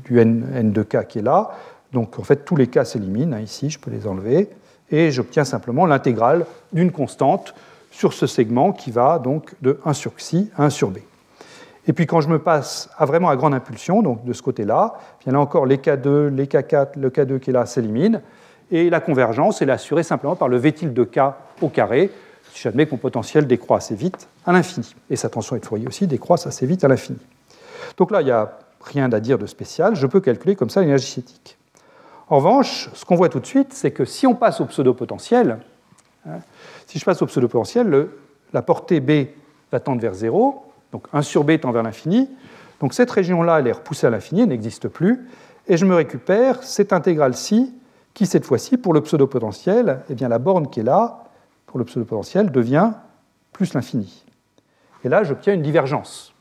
du 0.06 0.20
n, 0.20 0.46
n 0.54 0.72
de 0.72 0.84
K 0.84 1.08
qui 1.08 1.20
est 1.20 1.24
là, 1.24 1.52
donc 1.94 2.20
en 2.20 2.24
fait, 2.24 2.44
tous 2.44 2.56
les 2.56 2.68
cas 2.68 2.84
s'éliminent. 2.84 3.38
Hein, 3.38 3.42
ici, 3.42 3.70
je 3.70 3.80
peux 3.80 3.92
les 3.92 4.08
enlever. 4.08 4.50
Et 4.92 5.12
j'obtiens 5.12 5.46
simplement 5.46 5.86
l'intégrale 5.86 6.46
d'une 6.72 6.92
constante 6.92 7.54
sur 7.92 8.14
ce 8.14 8.28
segment 8.28 8.72
qui 8.72 8.92
va 8.92 9.20
donc 9.20 9.56
de 9.62 9.80
1 9.86 9.94
sur 9.94 10.16
xi 10.16 10.50
à 10.58 10.66
1 10.66 10.70
sur 10.70 10.90
b. 10.90 10.98
Et 11.88 11.94
puis 11.94 12.06
quand 12.06 12.22
je 12.22 12.30
me 12.30 12.40
passe 12.40 12.90
à 12.98 13.06
vraiment 13.06 13.30
à 13.30 13.36
grande 13.36 13.54
impulsion, 13.54 14.02
donc 14.02 14.24
de 14.26 14.34
ce 14.34 14.42
côté-là, 14.42 14.96
bien 15.24 15.34
là 15.34 15.40
encore 15.40 15.66
les 15.66 15.78
K2, 15.78 16.28
les 16.28 16.46
K4, 16.46 16.98
le 16.98 17.10
K2 17.10 17.40
qui 17.40 17.50
est 17.50 17.54
là 17.54 17.66
s'éliminent. 17.66 18.22
Et 18.72 18.90
la 18.90 19.00
convergence 19.00 19.62
est 19.62 19.70
assurée 19.70 20.04
simplement 20.04 20.36
par 20.36 20.48
le 20.48 20.58
V 20.58 20.72
de 20.72 21.04
K 21.04 21.20
au 21.62 21.70
carré, 21.70 22.10
si 22.54 22.62
j'admets 22.62 22.86
que 22.86 22.92
mon 22.92 22.98
potentiel 22.98 23.46
décroît 23.46 23.78
assez 23.78 23.96
vite 23.96 24.28
à 24.46 24.54
l'infini. 24.54 24.96
Et 25.10 25.16
sa 25.16 25.30
tension 25.30 25.56
de 25.56 25.66
Fourier 25.66 25.88
aussi 25.88 26.08
décroît 26.08 26.38
assez 26.46 26.66
vite 26.66 26.84
à 26.84 26.88
l'infini. 26.88 27.20
Donc 27.98 28.12
là, 28.12 28.22
il 28.22 28.26
n'y 28.26 28.32
a 28.32 28.58
rien 28.82 29.12
à 29.12 29.20
dire 29.20 29.38
de 29.38 29.46
spécial. 29.46 29.96
Je 29.96 30.08
peux 30.08 30.22
calculer 30.22 30.56
comme 30.56 30.70
ça 30.70 30.82
l'énergie 30.82 31.06
cinétique. 31.06 31.58
En 32.34 32.38
revanche, 32.38 32.90
ce 32.96 33.06
qu'on 33.06 33.14
voit 33.14 33.30
tout 33.30 33.40
de 33.40 33.46
suite, 33.46 33.74
c'est 33.74 33.92
que 33.92 34.06
si 34.06 34.26
on 34.26 34.34
passe 34.34 34.60
au 34.60 34.66
pseudo-potentiel, 34.66 35.60
hein, 36.28 36.40
si 36.88 36.98
je 36.98 37.06
passe 37.06 37.22
au 37.22 37.28
pseudo-potentiel, 37.28 38.08
la 38.54 38.62
portée 38.64 39.02
B 39.02 39.28
va 39.72 39.80
tendre 39.80 40.02
vers 40.02 40.16
0, 40.16 40.66
donc 40.92 41.06
1 41.14 41.22
sur 41.22 41.44
B 41.44 41.60
tend 41.60 41.70
vers 41.70 41.84
l'infini. 41.84 42.28
Donc 42.80 42.96
cette 42.96 43.12
région-là, 43.12 43.60
elle 43.60 43.68
est 43.68 43.74
repoussée 43.74 44.08
à 44.08 44.10
l'infini, 44.10 44.42
elle 44.42 44.48
n'existe 44.48 44.88
plus, 44.88 45.28
et 45.68 45.78
je 45.78 45.86
me 45.86 45.94
récupère 45.94 46.64
cette 46.64 46.92
intégrale-ci, 46.92 47.72
qui 48.16 48.26
cette 48.26 48.46
fois-ci, 48.46 48.78
pour 48.78 48.96
le 48.96 49.02
pseudo-potentiel, 49.02 50.00
eh 50.10 50.16
bien 50.16 50.28
la 50.28 50.40
borne 50.40 50.72
qui 50.72 50.80
est 50.80 50.84
là, 50.84 51.26
pour 51.68 51.78
le 51.78 51.86
pseudo-potentiel, 51.86 52.52
devient 52.52 52.94
plus 53.52 53.76
l'infini. 53.76 54.26
Et 55.04 55.10
là, 55.10 55.24
j'obtiens 55.24 55.54
une 55.54 55.62
divergence. 55.62 56.33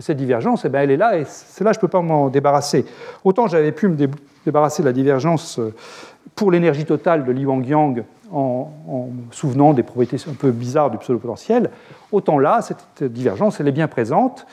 Et 0.00 0.02
cette 0.02 0.16
divergence, 0.16 0.64
eh 0.64 0.70
bien, 0.70 0.80
elle 0.80 0.92
est 0.92 0.96
là, 0.96 1.18
et 1.18 1.24
c'est 1.26 1.62
là 1.62 1.72
que 1.72 1.74
je 1.74 1.78
ne 1.78 1.82
peux 1.82 1.88
pas 1.88 2.00
m'en 2.00 2.30
débarrasser. 2.30 2.86
Autant 3.22 3.48
j'avais 3.48 3.70
pu 3.70 3.86
me 3.86 4.08
débarrasser 4.46 4.80
de 4.82 4.86
la 4.88 4.94
divergence 4.94 5.58
euh, 5.58 5.74
pour 6.34 6.50
l'énergie 6.50 6.86
totale 6.86 7.22
de 7.26 7.30
Li 7.30 7.44
Wang-Yang 7.44 8.04
en, 8.32 8.72
me 8.88 9.30
souvenant 9.30 9.74
des 9.74 9.82
propriétés 9.82 10.16
un 10.26 10.32
peu 10.32 10.52
bizarres 10.52 10.90
du 10.90 10.96
pseudo-potentiel, 10.96 11.68
autant 12.12 12.38
là, 12.38 12.62
cette 12.62 13.04
divergence, 13.04 13.60
elle 13.60 13.68
est 13.68 13.72
bien 13.72 13.88
présente. 13.88 14.46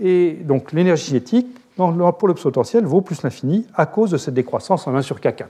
Et 0.00 0.32
donc 0.32 0.72
l'énergie 0.72 1.04
cinétique, 1.04 1.46
pour 1.76 1.92
le 1.92 2.34
pseudo-potentiel, 2.34 2.84
vaut 2.84 3.00
plus 3.00 3.22
l'infini 3.22 3.68
à 3.76 3.86
cause 3.86 4.10
de 4.10 4.16
cette 4.16 4.34
décroissance 4.34 4.88
en 4.88 4.96
1 4.96 5.02
sur 5.02 5.20
K4. 5.20 5.44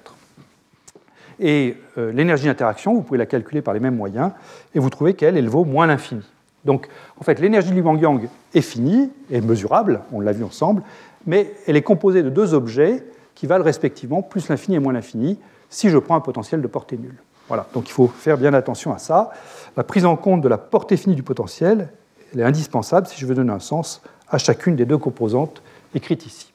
Et 1.40 1.74
euh, 1.96 2.12
l'énergie 2.12 2.48
d'interaction, 2.48 2.92
vous 2.92 3.00
pouvez 3.00 3.18
la 3.18 3.24
calculer 3.24 3.62
par 3.62 3.72
les 3.72 3.80
mêmes 3.80 3.96
moyens, 3.96 4.32
et 4.74 4.78
vous 4.78 4.90
trouvez 4.90 5.14
qu'elle, 5.14 5.38
elle 5.38 5.49
vaut 5.49 5.64
moins 5.64 5.86
l'infini. 5.86 6.26
Donc, 6.64 6.88
en 7.18 7.24
fait, 7.24 7.38
l'énergie 7.40 7.70
de 7.70 7.74
Li 7.74 7.80
Wang-Yang 7.80 8.28
est 8.54 8.61
finie, 8.61 9.11
est 9.30 9.40
mesurable, 9.40 10.00
on 10.12 10.20
l'a 10.20 10.32
vu 10.32 10.44
ensemble, 10.44 10.82
mais 11.26 11.52
elle 11.66 11.76
est 11.76 11.82
composée 11.82 12.22
de 12.22 12.30
deux 12.30 12.54
objets 12.54 13.04
qui 13.34 13.46
valent 13.46 13.64
respectivement 13.64 14.22
plus 14.22 14.48
l'infini 14.48 14.76
et 14.76 14.78
moins 14.80 14.92
l'infini 14.92 15.38
si 15.70 15.90
je 15.90 15.98
prends 15.98 16.16
un 16.16 16.20
potentiel 16.20 16.61
de 16.61 16.66
portée 16.66 16.96
nulle. 16.96 17.16
Voilà, 17.46 17.66
donc 17.72 17.88
il 17.88 17.92
faut 17.92 18.09
faire 18.09 18.36
bien 18.36 18.52
attention 18.52 18.92
à 18.92 18.98
ça. 18.98 19.30
La 19.76 19.84
prise 19.84 20.04
en 20.04 20.16
compte 20.16 20.40
de 20.40 20.48
la 20.48 20.59
portée 20.59 20.96
finie 20.96 21.14
du 21.14 21.22
potentiel 21.22 21.88
est 22.36 22.42
indispensable 22.42 23.06
si 23.06 23.18
je 23.18 23.26
veux 23.26 23.34
donner 23.34 23.52
un 23.52 23.61
sens 23.61 24.02
à 24.28 24.38
chacune 24.38 24.76
des 24.76 24.84
deux 24.84 24.98
composantes 24.98 25.62
écrites 25.94 26.26
ici. 26.26 26.52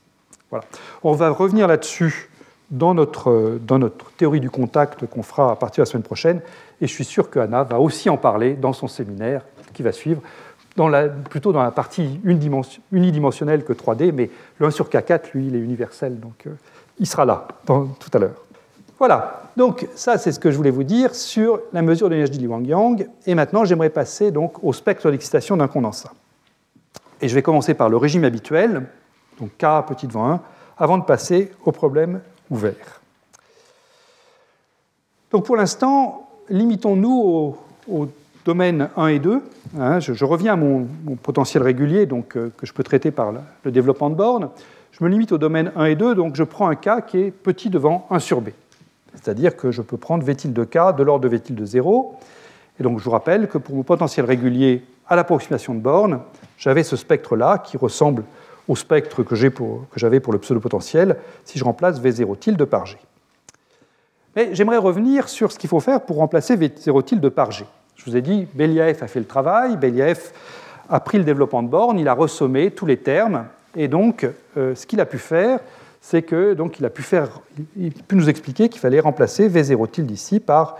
Voilà. 0.51 0.65
On 1.01 1.13
va 1.13 1.29
revenir 1.29 1.67
là-dessus 1.67 2.29
dans 2.69 2.93
notre, 2.93 3.59
dans 3.65 3.79
notre 3.79 4.11
théorie 4.11 4.39
du 4.39 4.49
contact 4.49 5.05
qu'on 5.07 5.23
fera 5.23 5.51
à 5.51 5.55
partir 5.55 5.83
de 5.83 5.87
la 5.87 5.91
semaine 5.91 6.03
prochaine, 6.03 6.41
et 6.81 6.87
je 6.87 6.93
suis 6.93 7.05
sûr 7.05 7.29
que 7.29 7.39
Anna 7.39 7.63
va 7.63 7.79
aussi 7.79 8.09
en 8.09 8.17
parler 8.17 8.53
dans 8.53 8.73
son 8.73 8.87
séminaire 8.87 9.43
qui 9.73 9.83
va 9.83 9.91
suivre, 9.91 10.21
plutôt 11.29 11.51
dans 11.51 11.63
la 11.63 11.71
partie 11.71 12.19
unidimensionnelle 12.23 13.63
que 13.63 13.73
3D, 13.73 14.11
mais 14.11 14.29
le 14.57 14.67
1 14.67 14.71
sur 14.71 14.89
K4, 14.89 15.31
lui, 15.33 15.47
il 15.47 15.55
est 15.55 15.59
universel, 15.59 16.19
donc 16.19 16.47
euh, 16.47 16.51
il 16.99 17.07
sera 17.07 17.25
là 17.25 17.47
tout 17.65 18.09
à 18.13 18.19
l'heure. 18.19 18.43
Voilà, 18.99 19.41
donc 19.57 19.87
ça 19.95 20.17
c'est 20.17 20.31
ce 20.31 20.39
que 20.39 20.49
je 20.49 20.57
voulais 20.57 20.69
vous 20.71 20.83
dire 20.83 21.13
sur 21.13 21.59
la 21.73 21.81
mesure 21.81 22.07
de 22.07 22.13
l'énergie 22.13 22.37
de 22.37 22.37
Li 22.37 22.47
Wang-Yang. 22.47 23.09
Et 23.25 23.35
maintenant 23.35 23.65
j'aimerais 23.65 23.89
passer 23.89 24.31
donc 24.31 24.63
au 24.63 24.71
spectre 24.71 25.11
d'excitation 25.11 25.57
d'un 25.57 25.67
condensat. 25.67 26.11
Et 27.21 27.27
je 27.27 27.35
vais 27.35 27.41
commencer 27.41 27.73
par 27.73 27.89
le 27.89 27.97
régime 27.97 28.23
habituel, 28.23 28.87
donc 29.39 29.49
K 29.57 29.65
petit 29.87 30.07
devant 30.07 30.31
1, 30.31 30.41
avant 30.77 30.97
de 30.97 31.03
passer 31.03 31.51
au 31.65 31.71
problème 31.71 32.21
ouvert. 32.49 33.01
Donc 35.31 35.45
pour 35.45 35.57
l'instant, 35.57 36.29
limitons-nous 36.49 37.57
au, 37.87 38.07
domaine 38.45 38.89
1 38.97 39.07
et 39.07 39.19
2. 39.19 39.41
Hein. 39.79 39.99
je, 39.99 40.25
reviens 40.25 40.53
à 40.53 40.55
mon, 40.55 40.87
potentiel 41.21 41.63
régulier 41.63 42.05
donc, 42.05 42.35
euh, 42.35 42.51
que 42.57 42.65
je 42.65 42.73
peux 42.73 42.83
traiter 42.83 43.11
par 43.11 43.33
le 43.63 43.71
développement 43.71 44.09
de 44.09 44.15
borne. 44.15 44.49
Je 44.91 45.03
me 45.03 45.09
limite 45.09 45.31
au 45.31 45.37
domaine 45.37 45.71
1 45.75 45.85
et 45.85 45.95
2, 45.95 46.15
donc 46.15 46.35
je 46.35 46.43
prends 46.43 46.67
un 46.67 46.75
K 46.75 47.05
qui 47.07 47.17
est 47.17 47.31
petit 47.31 47.69
devant 47.69 48.05
1 48.11 48.19
sur 48.19 48.41
B. 48.41 48.49
C'est-à-dire 49.15 49.55
que 49.55 49.71
je 49.71 49.81
peux 49.81 49.97
prendre 49.97 50.23
V 50.23 50.35
tilde 50.35 50.53
de 50.53 50.63
K 50.63 50.95
de 50.95 51.03
l'ordre 51.03 51.23
de 51.23 51.29
V 51.29 51.39
tilde 51.39 51.59
de 51.59 51.65
0. 51.65 52.15
Et 52.79 52.83
donc 52.83 52.99
je 52.99 53.03
vous 53.03 53.11
rappelle 53.11 53.47
que 53.47 53.57
pour 53.57 53.75
mon 53.75 53.83
potentiel 53.83 54.25
régulier 54.25 54.83
à 55.07 55.15
l'approximation 55.15 55.73
de 55.73 55.79
borne, 55.79 56.19
j'avais 56.57 56.83
ce 56.83 56.95
spectre-là 56.95 57.59
qui 57.59 57.77
ressemble 57.77 58.23
au 58.67 58.75
spectre 58.75 59.23
que 59.23 59.35
j'avais 59.35 59.49
pour, 59.49 59.87
pour, 60.21 60.33
le 60.33 60.39
pseudo-potentiel 60.39 61.17
si 61.43 61.59
je 61.59 61.63
remplace 61.63 61.99
V0 62.01 62.37
tilde 62.37 62.63
par 62.65 62.85
G. 62.85 62.97
Mais 64.35 64.55
j'aimerais 64.55 64.77
revenir 64.77 65.29
sur 65.29 65.51
ce 65.51 65.59
qu'il 65.59 65.69
faut 65.69 65.79
faire 65.79 66.01
pour 66.01 66.17
remplacer 66.17 66.55
V0 66.55 67.03
tilde 67.03 67.29
par 67.29 67.51
G. 67.51 67.65
Je 67.95 68.05
vous 68.05 68.17
ai 68.17 68.21
dit, 68.21 68.47
Beliaev 68.53 69.03
a 69.03 69.07
fait 69.07 69.19
le 69.19 69.25
travail, 69.25 69.77
Beliaev 69.77 70.31
a 70.89 70.99
pris 70.99 71.17
le 71.17 71.23
développement 71.23 71.63
de 71.63 71.69
borne, 71.69 71.99
il 71.99 72.07
a 72.07 72.13
ressommé 72.13 72.71
tous 72.71 72.85
les 72.85 72.97
termes, 72.97 73.45
et 73.75 73.87
donc 73.87 74.27
euh, 74.57 74.75
ce 74.75 74.85
qu'il 74.85 74.99
a 74.99 75.05
pu 75.05 75.17
faire, 75.17 75.59
c'est 76.01 76.21
que 76.21 76.53
donc 76.53 76.79
il 76.79 76.85
a 76.85 76.89
pu 76.89 77.01
faire, 77.01 77.41
il 77.77 77.93
pu 77.93 78.15
nous 78.15 78.29
expliquer 78.29 78.69
qu'il 78.69 78.81
fallait 78.81 78.99
remplacer 78.99 79.49
V0 79.49 79.89
tilde 79.89 80.11
ici 80.11 80.39
par 80.39 80.77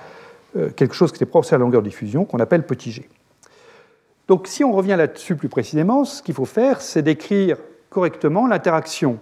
euh, 0.58 0.70
quelque 0.70 0.94
chose 0.94 1.12
qui 1.12 1.18
était 1.18 1.26
propre 1.26 1.48
à 1.54 1.58
la 1.58 1.60
longueur 1.60 1.82
de 1.82 1.88
diffusion 1.88 2.26
qu'on 2.26 2.40
appelle 2.40 2.66
petit 2.66 2.92
g. 2.92 3.10
Donc 4.28 4.48
si 4.48 4.64
on 4.64 4.72
revient 4.72 4.96
là-dessus 4.98 5.36
plus 5.36 5.50
précisément, 5.50 6.06
ce 6.06 6.22
qu'il 6.22 6.36
faut 6.36 6.46
faire, 6.46 6.82
c'est 6.82 7.02
d'écrire 7.02 7.58
correctement 7.90 8.48
l'interaction 8.48 9.20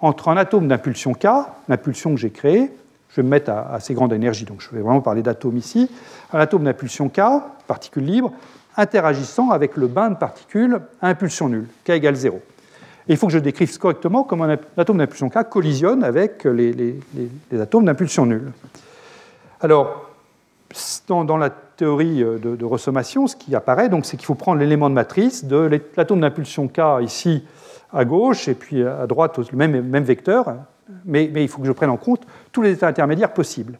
entre 0.00 0.28
un 0.28 0.36
atome 0.36 0.68
d'impulsion 0.68 1.14
K, 1.14 1.26
l'impulsion 1.68 2.14
que 2.14 2.20
j'ai 2.20 2.30
créée, 2.30 2.70
je 3.10 3.16
vais 3.16 3.22
me 3.22 3.28
mettre 3.28 3.50
à 3.50 3.74
assez 3.74 3.94
grande 3.94 4.12
énergie, 4.12 4.44
donc 4.44 4.60
je 4.60 4.70
vais 4.70 4.82
vraiment 4.82 5.00
parler 5.00 5.22
d'atome 5.22 5.56
ici, 5.56 5.90
un 6.32 6.38
atome 6.38 6.64
d'impulsion 6.64 7.08
K, 7.08 7.20
particule 7.66 8.04
libre, 8.04 8.32
interagissant 8.76 9.50
avec 9.50 9.76
le 9.76 9.86
bain 9.86 10.10
de 10.10 10.16
particules 10.16 10.80
à 11.00 11.08
impulsion 11.08 11.48
nulle, 11.48 11.66
K 11.84 11.90
égale 11.90 12.14
0. 12.14 12.40
Et 13.08 13.12
il 13.12 13.16
faut 13.16 13.26
que 13.26 13.32
je 13.32 13.38
décrive 13.38 13.76
correctement 13.78 14.22
comment 14.22 14.44
un 14.44 14.58
atome 14.76 14.98
d'impulsion 14.98 15.30
K 15.30 15.48
collisionne 15.48 16.04
avec 16.04 16.44
les, 16.44 17.00
atomes 17.58 17.86
d'impulsion 17.86 18.26
nulle. 18.26 18.52
Alors, 19.60 20.10
dans, 21.08 21.36
la 21.38 21.48
théorie 21.48 22.18
de, 22.18 22.56
de, 22.56 22.64
ressommation, 22.64 23.26
ce 23.26 23.34
qui 23.34 23.56
apparaît, 23.56 23.88
c'est 24.02 24.18
qu'il 24.18 24.26
faut 24.26 24.34
prendre 24.34 24.60
l'élément 24.60 24.90
de 24.90 24.94
matrice 24.94 25.46
de 25.46 25.80
l'atome 25.96 26.20
d'impulsion 26.20 26.68
K 26.68 27.02
ici 27.02 27.42
à 27.92 28.04
gauche 28.04 28.48
et 28.48 28.54
puis 28.54 28.84
à 28.84 29.06
droite 29.06 29.38
le 29.50 29.56
même 29.56 30.04
vecteur, 30.04 30.54
mais, 31.04 31.30
il 31.34 31.48
faut 31.48 31.60
que 31.60 31.66
je 31.66 31.72
prenne 31.72 31.90
en 31.90 31.96
compte 31.96 32.22
tous 32.52 32.62
les 32.62 32.72
états 32.72 32.88
intermédiaires 32.88 33.32
possibles. 33.32 33.78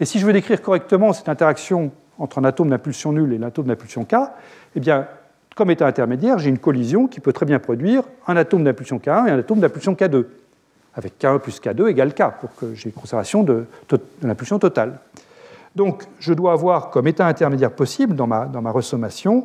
Et 0.00 0.04
si 0.04 0.18
je 0.18 0.26
veux 0.26 0.32
décrire 0.32 0.60
correctement 0.62 1.12
cette 1.12 1.28
interaction 1.28 1.90
entre 2.18 2.38
un 2.38 2.44
atome 2.44 2.70
d'impulsion 2.70 3.12
nulle 3.12 3.32
et 3.32 3.38
l'atome 3.38 3.66
d'impulsion 3.66 4.04
K, 4.04 4.14
eh 4.74 4.80
bien, 4.80 5.06
comme 5.54 5.70
état 5.70 5.86
intermédiaire, 5.86 6.38
j'ai 6.38 6.50
une 6.50 6.58
collision 6.58 7.06
qui 7.06 7.20
peut 7.20 7.32
très 7.32 7.46
bien 7.46 7.58
produire 7.58 8.02
un 8.26 8.36
atome 8.36 8.64
d'impulsion 8.64 8.98
K1 8.98 9.28
et 9.28 9.30
un 9.30 9.38
atome 9.38 9.60
d'impulsion 9.60 9.94
K2, 9.94 10.24
avec 10.94 11.18
K1 11.18 11.38
plus 11.40 11.60
K2 11.60 11.88
égale 11.88 12.14
K, 12.14 12.24
pour 12.40 12.54
que 12.54 12.74
j'ai 12.74 12.86
une 12.86 12.94
conservation 12.94 13.42
de, 13.42 13.64
l'impulsion 14.22 14.58
totale. 14.58 14.98
Donc, 15.74 16.04
je 16.18 16.32
dois 16.32 16.52
avoir 16.52 16.90
comme 16.90 17.06
état 17.06 17.26
intermédiaire 17.26 17.72
possible 17.72 18.14
dans 18.14 18.26
ma, 18.26 18.46
dans 18.46 18.62
ma 18.62 18.70
ressommation 18.70 19.44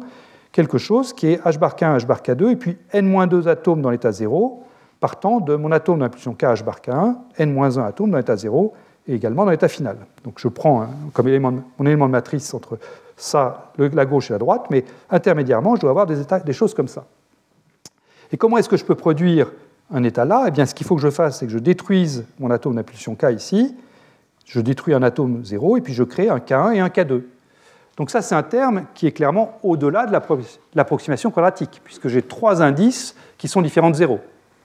quelque 0.52 0.78
chose 0.78 1.14
qui 1.14 1.28
est 1.28 1.43
H 1.45 1.58
bar 1.58 1.76
K1, 1.76 1.99
H 1.99 2.06
bar 2.06 2.22
K2, 2.22 2.52
et 2.52 2.56
puis 2.56 2.78
N-2 2.91 3.47
atomes 3.47 3.82
dans 3.82 3.89
l'état 3.89 4.12
0, 4.12 4.64
partant 5.02 5.41
de 5.41 5.56
mon 5.56 5.74
atome 5.74 5.99
d'impulsion 5.99 6.34
K, 6.34 6.43
H 6.43 6.64
bar 6.64 6.80
K1, 6.80 7.16
N-1 7.38 7.84
atomes 7.84 8.12
dans 8.12 8.18
l'état 8.18 8.38
0, 8.38 8.74
et 9.08 9.16
également 9.16 9.43
dans 9.43 9.52
l'état 9.52 9.68
final. 9.68 9.97
Donc 10.24 10.36
je 10.38 10.47
prends 10.47 10.88
comme 11.12 11.28
élément, 11.28 11.52
mon 11.78 11.86
élément 11.86 12.06
de 12.06 12.12
matrice 12.12 12.54
entre 12.54 12.78
ça, 13.18 13.72
la 13.78 14.06
gauche 14.06 14.30
et 14.30 14.34
la 14.34 14.39
droite, 14.39 14.68
mais 14.70 14.86
intermédiairement, 15.10 15.76
je 15.76 15.82
dois 15.82 15.89
avoir 15.89 16.06
des 16.06 16.54
choses 16.54 16.74
comme 16.74 16.88
ça. 16.88 17.06
Et 18.32 18.38
comment 18.38 18.58
est-ce 18.58 18.70
que 18.70 18.78
je 18.78 18.86
peux 18.86 18.95
produire 18.95 19.52
un 19.91 20.04
état 20.04 20.24
là? 20.24 20.45
Eh 20.47 20.52
bien, 20.52 20.66
ce 20.66 20.74
qu'il 20.74 20.88
faut 20.88 20.95
que 20.95 21.02
je 21.02 21.10
fasse, 21.10 21.39
c'est 21.39 21.47
que 21.47 21.52
je 21.52 21.60
détruise 21.60 22.26
mon 22.39 22.49
atome 22.52 22.76
d'impulsion 22.76 23.16
K 23.16 23.26
ici, 23.36 23.76
je 24.45 24.62
détruis 24.62 24.93
un 24.93 25.04
atome 25.04 25.43
0, 25.43 25.78
et 25.78 25.82
puis 25.82 25.93
je 25.93 26.04
crée 26.04 26.30
un 26.30 26.38
K1 26.38 26.74
et 26.76 26.80
un 26.80 26.88
K2. 26.88 27.24
Donc 27.97 28.12
ça, 28.12 28.22
c'est 28.22 28.36
un 28.36 28.43
terme 28.43 28.86
qui 28.93 29.08
est 29.08 29.12
clairement 29.12 29.58
au-delà 29.64 30.06
de 30.06 30.14
l'approximation 30.76 31.32
quadratique, 31.32 31.82
puisque 31.84 32.08
j'ai 32.08 32.22
trois 32.22 32.62
indices 32.62 33.16
qui 33.38 33.47
sont 33.47 33.62
différents 33.62 33.89
de 33.89 33.95
0. 33.95 34.20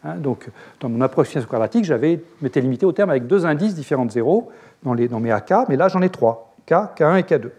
Hein, 0.05 0.16
donc, 0.16 0.49
dans 0.80 0.88
mon 0.88 1.01
approximation 1.01 1.49
quadratique, 1.49 1.84
j'avais 1.84 2.20
m'étais 2.42 2.61
limité 2.61 2.86
au 2.86 2.92
terme 2.92 3.11
avec 3.11 3.26
deux 3.26 3.47
indices 3.47 3.74
différents 3.74 4.07
de 4.07 4.11
0 4.11 4.51
dans, 4.82 4.94
les, 4.94 5.09
mes 5.09 5.32
AK, 5.32 5.68
mais 5.68 5.76
là, 5.76 5.88
j'en 5.88 6.03
ai 6.03 6.11
trois, 6.11 6.55
K, 6.66 6.72
K1 6.97 7.18
et 7.18 7.22
K2. 7.22 7.51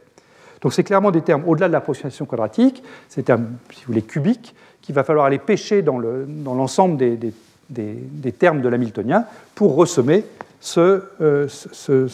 Donc 0.61 0.73
c'est 0.73 0.83
clairement 0.83 1.11
des 1.11 1.21
termes 1.21 1.43
au-delà 1.47 1.67
de 1.67 1.73
l'approximation 1.73 2.25
quadratique, 2.25 2.83
c'est 3.09 3.21
des 3.21 3.25
termes, 3.25 3.47
si 3.71 3.81
vous 3.81 3.87
voulez, 3.87 4.01
cubiques, 4.01 4.55
qu'il 4.81 4.95
va 4.95 5.03
falloir 5.03 5.25
aller 5.25 5.39
pêcher 5.39 5.81
dans 5.81 5.99
l'ensemble 5.99 6.97
des, 6.97 8.31
termes 8.31 8.61
de 8.61 8.69
l'hamiltonien 8.69 9.25
pour 9.53 9.75
ressommer 9.75 10.25
ce, 10.59 11.03
euh, 11.21 11.47
ce, 11.47 12.07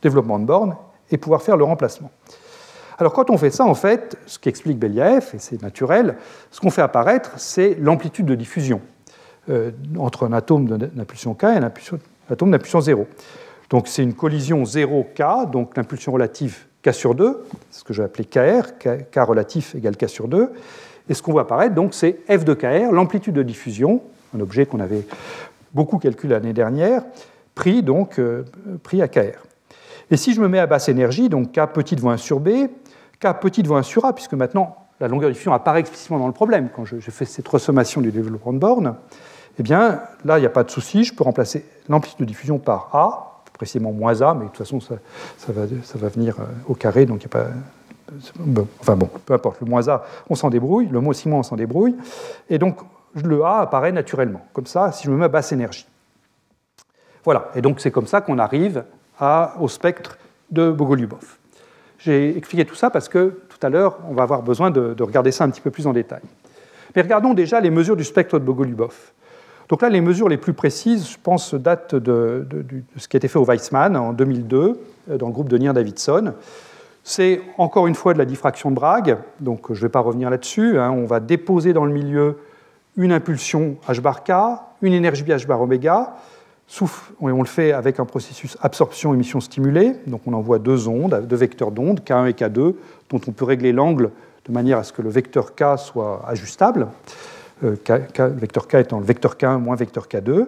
développement 0.00 0.38
de 0.38 0.44
borne 0.44 0.76
et 1.10 1.18
pouvoir 1.18 1.42
faire 1.42 1.56
le 1.56 1.64
remplacement. 1.64 2.10
Alors 3.00 3.14
quand 3.14 3.30
on 3.30 3.38
fait 3.38 3.50
ça, 3.50 3.64
en 3.64 3.74
fait, 3.74 4.18
ce 4.26 4.38
qu'explique 4.38 4.78
Beliaev, 4.78 5.30
et 5.34 5.38
c'est 5.38 5.62
naturel, 5.62 6.16
ce 6.50 6.60
qu'on 6.60 6.68
fait 6.68 6.82
apparaître, 6.82 7.32
c'est 7.38 7.74
l'amplitude 7.80 8.26
de 8.26 8.34
diffusion 8.34 8.82
euh, 9.48 9.70
entre 9.98 10.26
un 10.26 10.34
atome 10.34 10.66
d'impulsion 10.66 11.32
K 11.32 11.44
et 11.44 11.46
un 11.46 11.72
atome 12.28 12.50
d'impulsion 12.50 12.80
0. 12.80 13.06
Donc 13.70 13.88
c'est 13.88 14.02
une 14.02 14.12
collision 14.12 14.64
0K, 14.64 15.50
donc 15.50 15.78
l'impulsion 15.78 16.12
relative 16.12 16.66
K 16.82 16.92
sur 16.92 17.14
2, 17.14 17.42
ce 17.70 17.84
que 17.84 17.94
je 17.94 18.02
vais 18.02 18.06
appeler 18.06 18.26
KR, 18.26 18.76
K, 18.78 19.16
relatif 19.16 19.74
égale 19.74 19.96
K 19.96 20.06
sur 20.06 20.28
2. 20.28 20.52
Et 21.08 21.14
ce 21.14 21.22
qu'on 21.22 21.32
voit 21.32 21.42
apparaître, 21.42 21.74
donc, 21.74 21.94
c'est 21.94 22.18
F 22.28 22.44
de 22.44 22.52
KR, 22.52 22.92
l'amplitude 22.92 23.34
de 23.34 23.42
diffusion, 23.42 24.02
un 24.36 24.40
objet 24.40 24.66
qu'on 24.66 24.78
avait 24.78 25.06
beaucoup 25.72 25.98
calculé 25.98 26.34
l'année 26.34 26.52
dernière, 26.52 27.02
pris, 27.54 27.82
donc, 27.82 28.18
euh, 28.18 28.44
pris 28.82 29.00
à 29.00 29.08
KR. 29.08 29.46
Et 30.10 30.16
si 30.16 30.34
je 30.34 30.40
me 30.40 30.48
mets 30.48 30.58
à 30.58 30.66
basse 30.66 30.88
énergie, 30.88 31.28
donc 31.28 31.52
K 31.52 31.66
petit 31.72 31.96
devant 31.96 32.10
1 32.10 32.16
sur 32.16 32.40
B, 32.40 32.68
K 33.20 33.34
petit 33.40 33.62
devant 33.62 33.76
1 33.76 33.82
sur 33.82 34.04
A, 34.04 34.14
puisque 34.14 34.32
maintenant 34.32 34.76
la 34.98 35.08
longueur 35.08 35.28
de 35.28 35.32
diffusion 35.32 35.52
apparaît 35.52 35.80
explicitement 35.80 36.18
dans 36.18 36.26
le 36.26 36.32
problème 36.32 36.68
quand 36.74 36.84
je, 36.84 36.98
fais 36.98 37.24
cette 37.24 37.48
ressommation 37.48 38.00
du 38.00 38.10
développement 38.10 38.52
de 38.52 38.58
borne, 38.58 38.96
eh 39.58 39.62
bien 39.62 40.00
là, 40.24 40.38
il 40.38 40.40
n'y 40.40 40.46
a 40.46 40.50
pas 40.50 40.64
de 40.64 40.70
souci, 40.70 41.04
je 41.04 41.14
peux 41.14 41.24
remplacer 41.24 41.64
l'amplitude 41.88 42.20
de 42.20 42.24
diffusion 42.24 42.58
par 42.58 42.94
A, 42.94 43.42
précisément 43.54 43.92
moins 43.92 44.22
A, 44.22 44.34
mais 44.34 44.44
de 44.44 44.48
toute 44.48 44.58
façon, 44.58 44.80
ça, 44.80 44.96
va, 45.48 46.08
venir 46.08 46.36
euh, 46.40 46.44
au 46.66 46.74
carré, 46.74 47.04
donc 47.04 47.22
il 47.22 47.26
n'y 47.26 47.42
a 47.42 47.44
pas. 47.44 47.50
enfin 48.80 48.96
bon, 48.96 49.10
peu 49.26 49.34
importe, 49.34 49.60
le 49.60 49.66
moins 49.66 49.86
A, 49.88 50.04
on 50.30 50.34
s'en 50.34 50.48
débrouille, 50.48 50.86
le 50.86 51.00
moins 51.00 51.10
aussi 51.10 51.28
moins, 51.28 51.40
on 51.40 51.42
s'en 51.42 51.56
débrouille. 51.56 51.94
Et 52.48 52.58
donc, 52.58 52.78
le 53.14 53.42
A 53.44 53.58
apparaît 53.58 53.92
naturellement, 53.92 54.40
comme 54.54 54.66
ça, 54.66 54.92
si 54.92 55.04
je 55.04 55.10
me 55.10 55.16
mets 55.16 55.26
à 55.26 55.28
basse 55.28 55.52
énergie. 55.52 55.86
Voilà, 57.24 57.50
et 57.54 57.60
donc 57.60 57.80
c'est 57.80 57.90
comme 57.90 58.06
ça 58.06 58.22
qu'on 58.22 58.38
arrive 58.38 58.84
au 59.60 59.68
spectre 59.68 60.16
de 60.50 60.70
Bogoliubov. 60.70 61.39
J'ai 62.00 62.36
expliqué 62.36 62.64
tout 62.64 62.74
ça 62.74 62.90
parce 62.90 63.08
que 63.08 63.40
tout 63.48 63.66
à 63.66 63.68
l'heure, 63.68 63.98
on 64.08 64.14
va 64.14 64.22
avoir 64.22 64.42
besoin 64.42 64.70
de, 64.70 64.94
de, 64.94 65.02
regarder 65.02 65.32
ça 65.32 65.44
un 65.44 65.50
petit 65.50 65.60
peu 65.60 65.70
plus 65.70 65.86
en 65.86 65.92
détail. 65.92 66.22
Mais 66.96 67.02
regardons 67.02 67.34
déjà 67.34 67.60
les 67.60 67.70
mesures 67.70 67.96
du 67.96 68.04
spectre 68.04 68.38
de 68.38 68.44
Bogoliubov. 68.44 68.94
Donc 69.70 69.82
là, 69.82 69.88
les 69.88 70.00
mesures 70.00 70.28
les 70.28 70.36
plus 70.36 70.52
précises, 70.52 71.08
je 71.08 71.16
pense, 71.22 71.54
datent 71.54 71.94
de, 71.94 72.44
ce 72.96 73.06
qui 73.06 73.16
a 73.16 73.18
été 73.18 73.28
fait 73.28 73.38
au 73.38 73.44
Weizmann 73.44 73.96
en 73.96 74.12
2002, 74.12 74.80
euh, 75.10 75.16
dans 75.16 75.28
le 75.28 75.32
groupe 75.32 75.48
de 75.48 75.56
Nier-Davidson. 75.56 76.34
C'est 77.04 77.40
encore 77.56 77.86
une 77.86 77.94
fois 77.94 78.12
de 78.12 78.18
la 78.18 78.24
diffraction 78.24 78.70
de 78.70 78.74
Bragg, 78.74 79.16
donc 79.38 79.72
je 79.72 79.78
ne 79.78 79.82
vais 79.82 79.88
pas 79.88 80.00
revenir 80.00 80.28
là-dessus. 80.28 80.78
Hein. 80.78 80.90
On 80.90 81.06
va 81.06 81.20
déposer 81.20 81.72
dans 81.72 81.84
le 81.84 81.92
milieu 81.92 82.38
une 82.96 83.12
impulsion 83.12 83.76
h 83.88 84.00
bar 84.00 84.24
k, 84.24 84.32
une 84.82 84.92
énergie 84.92 85.22
h 85.22 85.46
bar 85.46 85.62
oméga, 85.62 86.14
et 86.80 87.32
on 87.32 87.42
le 87.42 87.48
fait 87.48 87.72
avec 87.72 88.00
un 88.00 88.04
processus 88.04 88.56
absorption-émission 88.62 89.40
stimulée. 89.40 89.96
Donc 90.06 90.22
on 90.26 90.32
envoie 90.32 90.58
deux 90.58 90.88
ondes, 90.88 91.26
deux 91.26 91.36
vecteurs 91.36 91.72
d'ondes, 91.72 92.00
K1 92.00 92.28
et 92.28 92.32
K2, 92.32 92.74
dont 93.10 93.20
on 93.26 93.32
peut 93.32 93.44
régler 93.44 93.72
l'angle 93.72 94.10
de 94.46 94.52
manière 94.52 94.78
à 94.78 94.84
ce 94.84 94.92
que 94.92 95.02
le 95.02 95.10
vecteur 95.10 95.54
K 95.54 95.76
soit 95.76 96.24
ajustable. 96.26 96.88
Euh, 97.64 97.76
vecteur 98.18 98.68
K 98.68 98.74
étant 98.76 99.00
le 99.00 99.04
vecteur 99.04 99.36
K1 99.36 99.58
moins 99.58 99.76
vecteur 99.76 100.06
K2. 100.06 100.46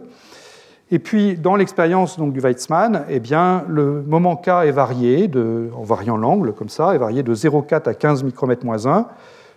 Et 0.91 0.99
puis, 0.99 1.37
dans 1.37 1.57
l'expérience 1.57 2.19
du 2.19 2.41
Weizmann, 2.41 3.05
eh 3.09 3.19
bien, 3.19 3.65
le 3.67 4.03
moment 4.03 4.37
K 4.37 4.49
est 4.67 4.73
varié, 4.73 5.31
en 5.75 5.83
variant 5.83 6.19
l'angle 6.19 6.53
comme 6.53 6.69
ça, 6.69 6.95
est 6.95 6.99
varié 6.99 7.23
de 7.23 7.35
0,4 7.35 7.89
à 7.89 7.95
15 7.95 8.25
micromètres 8.25 8.65
moins 8.67 8.87
1, 8.87 9.07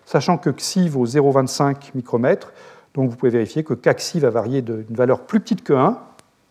sachant 0.05 0.38
que 0.38 0.49
Xi 0.49 0.88
vaut 0.88 1.05
0,25 1.05 1.91
micromètres. 1.93 2.53
Donc 2.93 3.09
vous 3.09 3.18
pouvez 3.18 3.32
vérifier 3.32 3.63
que 3.63 3.74
K 3.74 3.95
Xi 3.95 4.20
va 4.20 4.30
varier 4.30 4.61
d'une 4.61 4.95
valeur 4.95 5.22
plus 5.22 5.41
petite 5.41 5.63
que 5.63 5.74
1, 5.74 5.97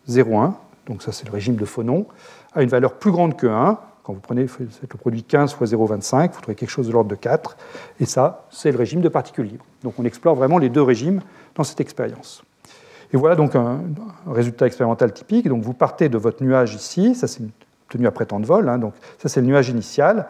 0,1, 0.09 0.53
donc 0.87 1.03
ça 1.03 1.13
c'est 1.13 1.27
le 1.27 1.33
régime 1.33 1.57
de 1.57 1.65
phonon, 1.65 2.07
à 2.55 2.63
une 2.63 2.69
valeur 2.69 2.95
plus 2.95 3.11
grande 3.11 3.37
que 3.37 3.47
1. 3.47 3.79
Quand 4.03 4.13
vous 4.13 4.21
prenez 4.21 4.43
le 4.43 4.99
produit 4.99 5.23
15 5.23 5.55
fois 5.55 5.67
0,25, 5.67 6.33
vous 6.33 6.41
trouvez 6.43 6.55
quelque 6.55 6.69
chose 6.69 6.89
de 6.89 6.93
l'ordre 6.93 7.09
de 7.09 7.15
4. 7.15 7.57
Et 8.01 8.05
ça, 8.05 8.47
c'est 8.51 8.71
le 8.71 8.77
régime 8.77 9.01
de 9.01 9.09
particules 9.09 9.47
libres. 9.47 9.65
Donc 9.83 9.95
on 9.99 10.05
explore 10.05 10.35
vraiment 10.35 10.59
les 10.59 10.69
deux 10.69 10.83
régimes 10.83 11.23
dans 11.55 11.65
cette 11.65 11.81
expérience. 11.81 12.45
Et 13.15 13.17
voilà 13.17 13.35
donc 13.37 13.55
un, 13.55 13.81
résultat 14.27 14.67
expérimental 14.67 15.13
typique. 15.13 15.49
Donc 15.49 15.63
vous 15.63 15.73
partez 15.73 16.09
de 16.09 16.19
votre 16.19 16.43
nuage 16.43 16.75
ici, 16.75 17.15
ça 17.15 17.27
c'est 17.27 17.45
tenu 17.89 18.07
après 18.07 18.27
temps 18.27 18.41
de 18.41 18.47
vol, 18.47 18.69
hein. 18.69 18.79
donc 18.79 18.95
ça 19.19 19.29
c'est 19.29 19.41
le 19.41 19.47
nuage 19.47 19.69
initial. 19.69 20.27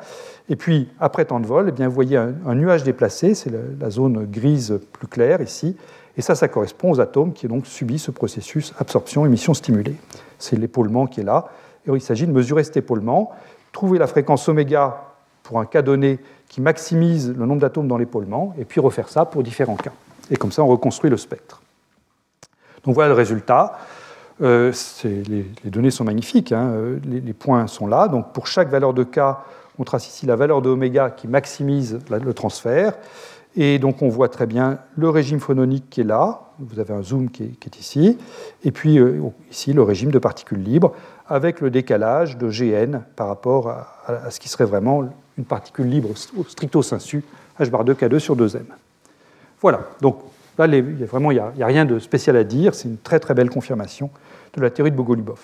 Et 0.48 0.56
puis 0.56 0.90
après 1.00 1.24
temps 1.24 1.40
de 1.40 1.46
vol, 1.46 1.66
eh 1.68 1.72
bien, 1.72 1.88
vous 1.88 1.94
voyez 1.94 2.18
un, 2.18 2.54
nuage 2.54 2.84
déplacé, 2.84 3.34
c'est 3.34 3.50
la, 3.80 3.90
zone 3.90 4.26
grise 4.26 4.78
plus 4.92 5.08
claire 5.08 5.40
ici, 5.40 5.76
et 6.16 6.22
ça, 6.22 6.34
ça 6.34 6.48
correspond 6.48 6.92
aux 6.92 7.00
atomes 7.00 7.32
qui 7.32 7.46
ont 7.46 7.50
donc 7.50 7.66
subi 7.66 7.98
ce 7.98 8.10
processus 8.10 8.72
absorption-émission 8.78 9.52
stimulée. 9.52 9.96
C'est 10.38 10.56
l'épaulement 10.56 11.06
qui 11.06 11.20
est 11.20 11.24
là. 11.24 11.46
Et 11.86 11.90
il 11.90 12.00
s'agit 12.00 12.26
de 12.26 12.32
mesurer 12.32 12.62
cet 12.64 12.76
épaulement, 12.76 13.32
trouver 13.72 13.98
la 13.98 14.06
fréquence 14.06 14.48
oméga 14.48 15.02
pour 15.42 15.58
un 15.58 15.66
cas 15.66 15.82
donné 15.82 16.18
qui 16.48 16.60
maximise 16.60 17.34
le 17.36 17.46
nombre 17.46 17.60
d'atomes 17.60 17.88
dans 17.88 17.98
l'épaulement, 17.98 18.54
et 18.58 18.64
puis 18.64 18.80
refaire 18.80 19.08
ça 19.08 19.24
pour 19.24 19.42
différents 19.42 19.76
cas. 19.76 19.92
Et 20.30 20.36
comme 20.36 20.52
ça, 20.52 20.62
on 20.62 20.68
reconstruit 20.68 21.10
le 21.10 21.16
spectre. 21.16 21.60
Donc 22.84 22.94
voilà 22.94 23.08
le 23.08 23.14
résultat. 23.14 23.78
Euh, 24.40 24.72
les, 25.04 25.46
données 25.64 25.90
sont 25.90 26.04
magnifiques, 26.04 26.52
hein. 26.52 26.72
les, 27.04 27.32
points 27.32 27.66
sont 27.66 27.86
là. 27.86 28.08
Donc 28.08 28.32
pour 28.32 28.46
chaque 28.46 28.68
valeur 28.68 28.94
de 28.94 29.04
K, 29.04 29.20
on 29.78 29.84
trace 29.84 30.08
ici 30.08 30.26
la 30.26 30.36
valeur 30.36 30.62
de 30.62 30.70
oméga 30.70 31.10
qui 31.10 31.28
maximise 31.28 31.98
le 32.08 32.34
transfert. 32.34 32.94
Et 33.56 33.78
donc 33.78 34.02
on 34.02 34.08
voit 34.08 34.28
très 34.28 34.46
bien 34.46 34.78
le 34.96 35.08
régime 35.08 35.40
phononique 35.40 35.88
qui 35.88 36.00
est 36.00 36.04
là, 36.04 36.40
vous 36.58 36.80
avez 36.80 36.92
un 36.92 37.02
zoom 37.02 37.30
qui 37.30 37.44
est, 37.44 37.76
ici, 37.78 38.18
et 38.64 38.70
puis 38.70 38.98
euh, 38.98 39.20
ici 39.50 39.72
le 39.72 39.82
régime 39.82 40.10
de 40.10 40.18
particules 40.18 40.62
libres, 40.62 40.92
avec 41.28 41.60
le 41.60 41.70
décalage 41.70 42.36
de 42.36 42.48
Gn 42.50 43.02
par 43.16 43.28
rapport 43.28 43.68
à, 43.68 44.30
ce 44.30 44.40
qui 44.40 44.48
serait 44.48 44.64
vraiment 44.64 45.08
une 45.38 45.44
particule 45.44 45.86
libre 45.86 46.10
stricto 46.48 46.82
sensu, 46.82 47.24
h 47.60 47.70
bar 47.70 47.84
2 47.84 47.94
K2 47.94 48.18
sur 48.18 48.36
2m. 48.36 48.62
Voilà, 49.60 49.80
donc 50.00 50.18
là 50.58 50.64
a 50.64 51.04
vraiment 51.06 51.30
il 51.30 51.42
n'y 51.56 51.62
a, 51.62 51.66
rien 51.66 51.84
de 51.84 51.98
spécial 51.98 52.36
à 52.36 52.44
dire, 52.44 52.74
c'est 52.74 52.88
une 52.88 52.98
très 52.98 53.20
très 53.20 53.34
belle 53.34 53.50
confirmation 53.50 54.10
de 54.54 54.60
la 54.60 54.70
théorie 54.70 54.90
de 54.90 54.96
Bogolubov. 54.96 55.40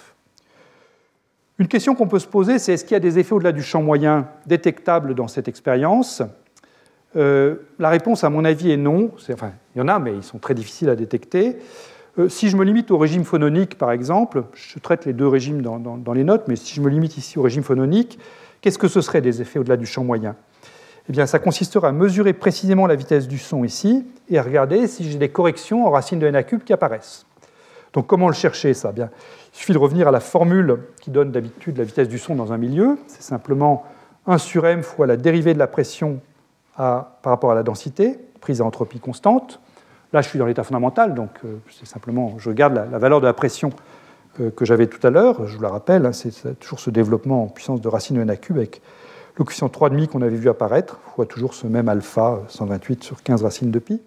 Une 1.59 1.69
question 1.69 1.95
qu'on 1.95 2.09
peut 2.09 2.19
se 2.19 2.27
poser, 2.27 2.59
c'est 2.59 2.73
est-ce 2.73 2.85
qu'il 2.85 2.95
y 2.95 2.97
a 2.97 3.01
des 3.01 3.19
effets 3.19 3.35
au-delà 3.35 3.53
du 3.53 3.63
champ 3.63 3.83
moyen 3.83 4.29
détectables 4.47 5.15
dans 5.15 5.29
cette 5.29 5.47
expérience? 5.47 6.23
Euh, 7.17 7.57
la 7.79 7.89
réponse, 7.89 8.25
à 8.25 8.31
mon 8.31 8.45
avis, 8.45 8.71
est 8.71 8.77
non. 8.77 9.11
enfin, 9.33 9.53
il 9.75 9.79
y 9.79 9.83
en 9.83 9.89
a, 9.89 9.99
mais 9.99 10.15
ils 10.15 10.23
sont 10.23 10.39
très 10.39 10.55
difficiles 10.55 10.89
à 10.89 10.97
détecter. 10.97 11.57
Euh, 12.19 12.29
si 12.29 12.49
je 12.49 12.57
me 12.57 12.65
limite 12.65 12.91
au 12.91 12.99
régime 12.99 13.25
phononique, 13.25 13.79
par 13.79 13.93
exemple, 13.93 14.45
je 14.55 14.79
traite 14.79 15.05
les 15.07 15.13
deux 15.13 15.29
régimes 15.29 15.63
dans, 15.63 16.13
les 16.13 16.25
notes, 16.25 16.45
mais 16.49 16.57
si 16.57 16.75
je 16.75 16.81
me 16.81 16.89
limite 16.89 17.17
ici 17.17 17.39
au 17.39 17.43
régime 17.43 17.63
phononique, 17.63 18.19
qu'est-ce 18.61 18.79
que 18.79 18.89
ce 18.89 19.01
serait 19.01 19.21
des 19.21 19.43
effets 19.43 19.59
au-delà 19.59 19.77
du 19.77 19.87
champ 19.87 20.05
moyen? 20.05 20.37
Eh 21.09 21.13
bien, 21.13 21.27
ça 21.27 21.39
consisterait 21.39 21.89
à 21.89 21.93
mesurer 21.93 22.33
précisément 22.33 22.87
la 22.87 22.95
vitesse 22.95 23.27
du 23.27 23.39
son 23.39 23.65
ici 23.65 24.07
et 24.29 24.39
à 24.39 24.43
regarder 24.43 24.87
si 24.87 25.11
j'ai 25.11 25.19
des 25.19 25.31
corrections 25.31 25.87
en 25.87 25.91
racine 25.91 26.19
de 26.19 26.27
n 26.27 26.45
cube 26.45 26.63
qui 26.63 26.73
apparaissent. 26.73 27.27
Donc, 27.93 28.07
comment 28.07 28.29
le 28.29 28.35
chercher, 28.35 28.75
ça? 28.75 28.93
Bien, 28.93 29.11
Il 29.53 29.59
suffit 29.59 29.73
de 29.73 29.79
revenir 29.79 30.07
à 30.07 30.13
la 30.13 30.21
formule 30.21 30.79
qui 31.01 31.11
donne 31.11 31.33
d'habitude 31.33 31.79
la 31.79 31.85
vitesse 31.85 32.09
du 32.09 32.19
son 32.19 32.37
dans 32.37 32.53
un 32.53 32.59
milieu. 32.59 32.99
C'est 33.09 33.23
simplement 33.23 33.85
1 34.27 34.39
sur 34.39 34.67
m 34.67 34.83
fois 34.83 35.07
la 35.07 35.17
dérivée 35.17 35.55
de 35.55 35.59
la 35.59 35.67
pression 35.67 36.21
par 36.81 37.31
rapport 37.31 37.53
à 37.53 37.55
la 37.55 37.63
densité, 37.63 38.19
prise 38.41 38.61
à 38.61 38.65
entropie 38.65 39.01
constante. 39.01 39.61
Là, 40.13 40.23
je 40.23 40.29
suis 40.29 40.39
dans 40.39 40.47
l'état 40.47 40.65
fondamental, 40.65 41.15
donc 41.15 41.31
euh, 41.45 41.59
c'est 41.71 41.87
simplement, 41.87 42.35
je 42.39 42.51
garde 42.51 42.75
la, 42.75 42.99
valeur 42.99 43.21
de 43.21 43.27
la 43.27 43.33
pression 43.33 43.71
euh, 44.41 44.51
que 44.51 44.65
j'avais 44.65 44.87
tout 44.87 45.05
à 45.07 45.11
l'heure. 45.11 45.47
Je 45.47 45.57
vous 45.57 45.63
la 45.63 45.69
rappelle, 45.69 46.07
hein, 46.07 46.13
c'est 46.13 46.59
toujours 46.59 46.81
ce 46.81 46.91
développement 46.91 47.45
en 47.45 47.47
puissance 47.47 47.81
de 47.81 47.89
racine 47.89 48.17
de 48.17 48.23
n 48.23 48.31
à 48.31 48.37
cube 48.37 48.57
avec 48.57 48.83
le 49.37 49.45
coefficient 49.45 49.69
3,5 49.69 50.09
qu'on 50.09 50.23
avait 50.23 50.37
vu 50.37 50.49
apparaître, 50.49 50.99
fois 51.15 51.27
toujours 51.27 51.55
ce 51.55 51.67
même 51.67 51.89
alpha 51.89 52.41
128 52.49 53.05
sur 53.05 53.23
15 53.23 53.43
racines 53.43 53.71
de 53.71 53.79
pi. 53.79 54.03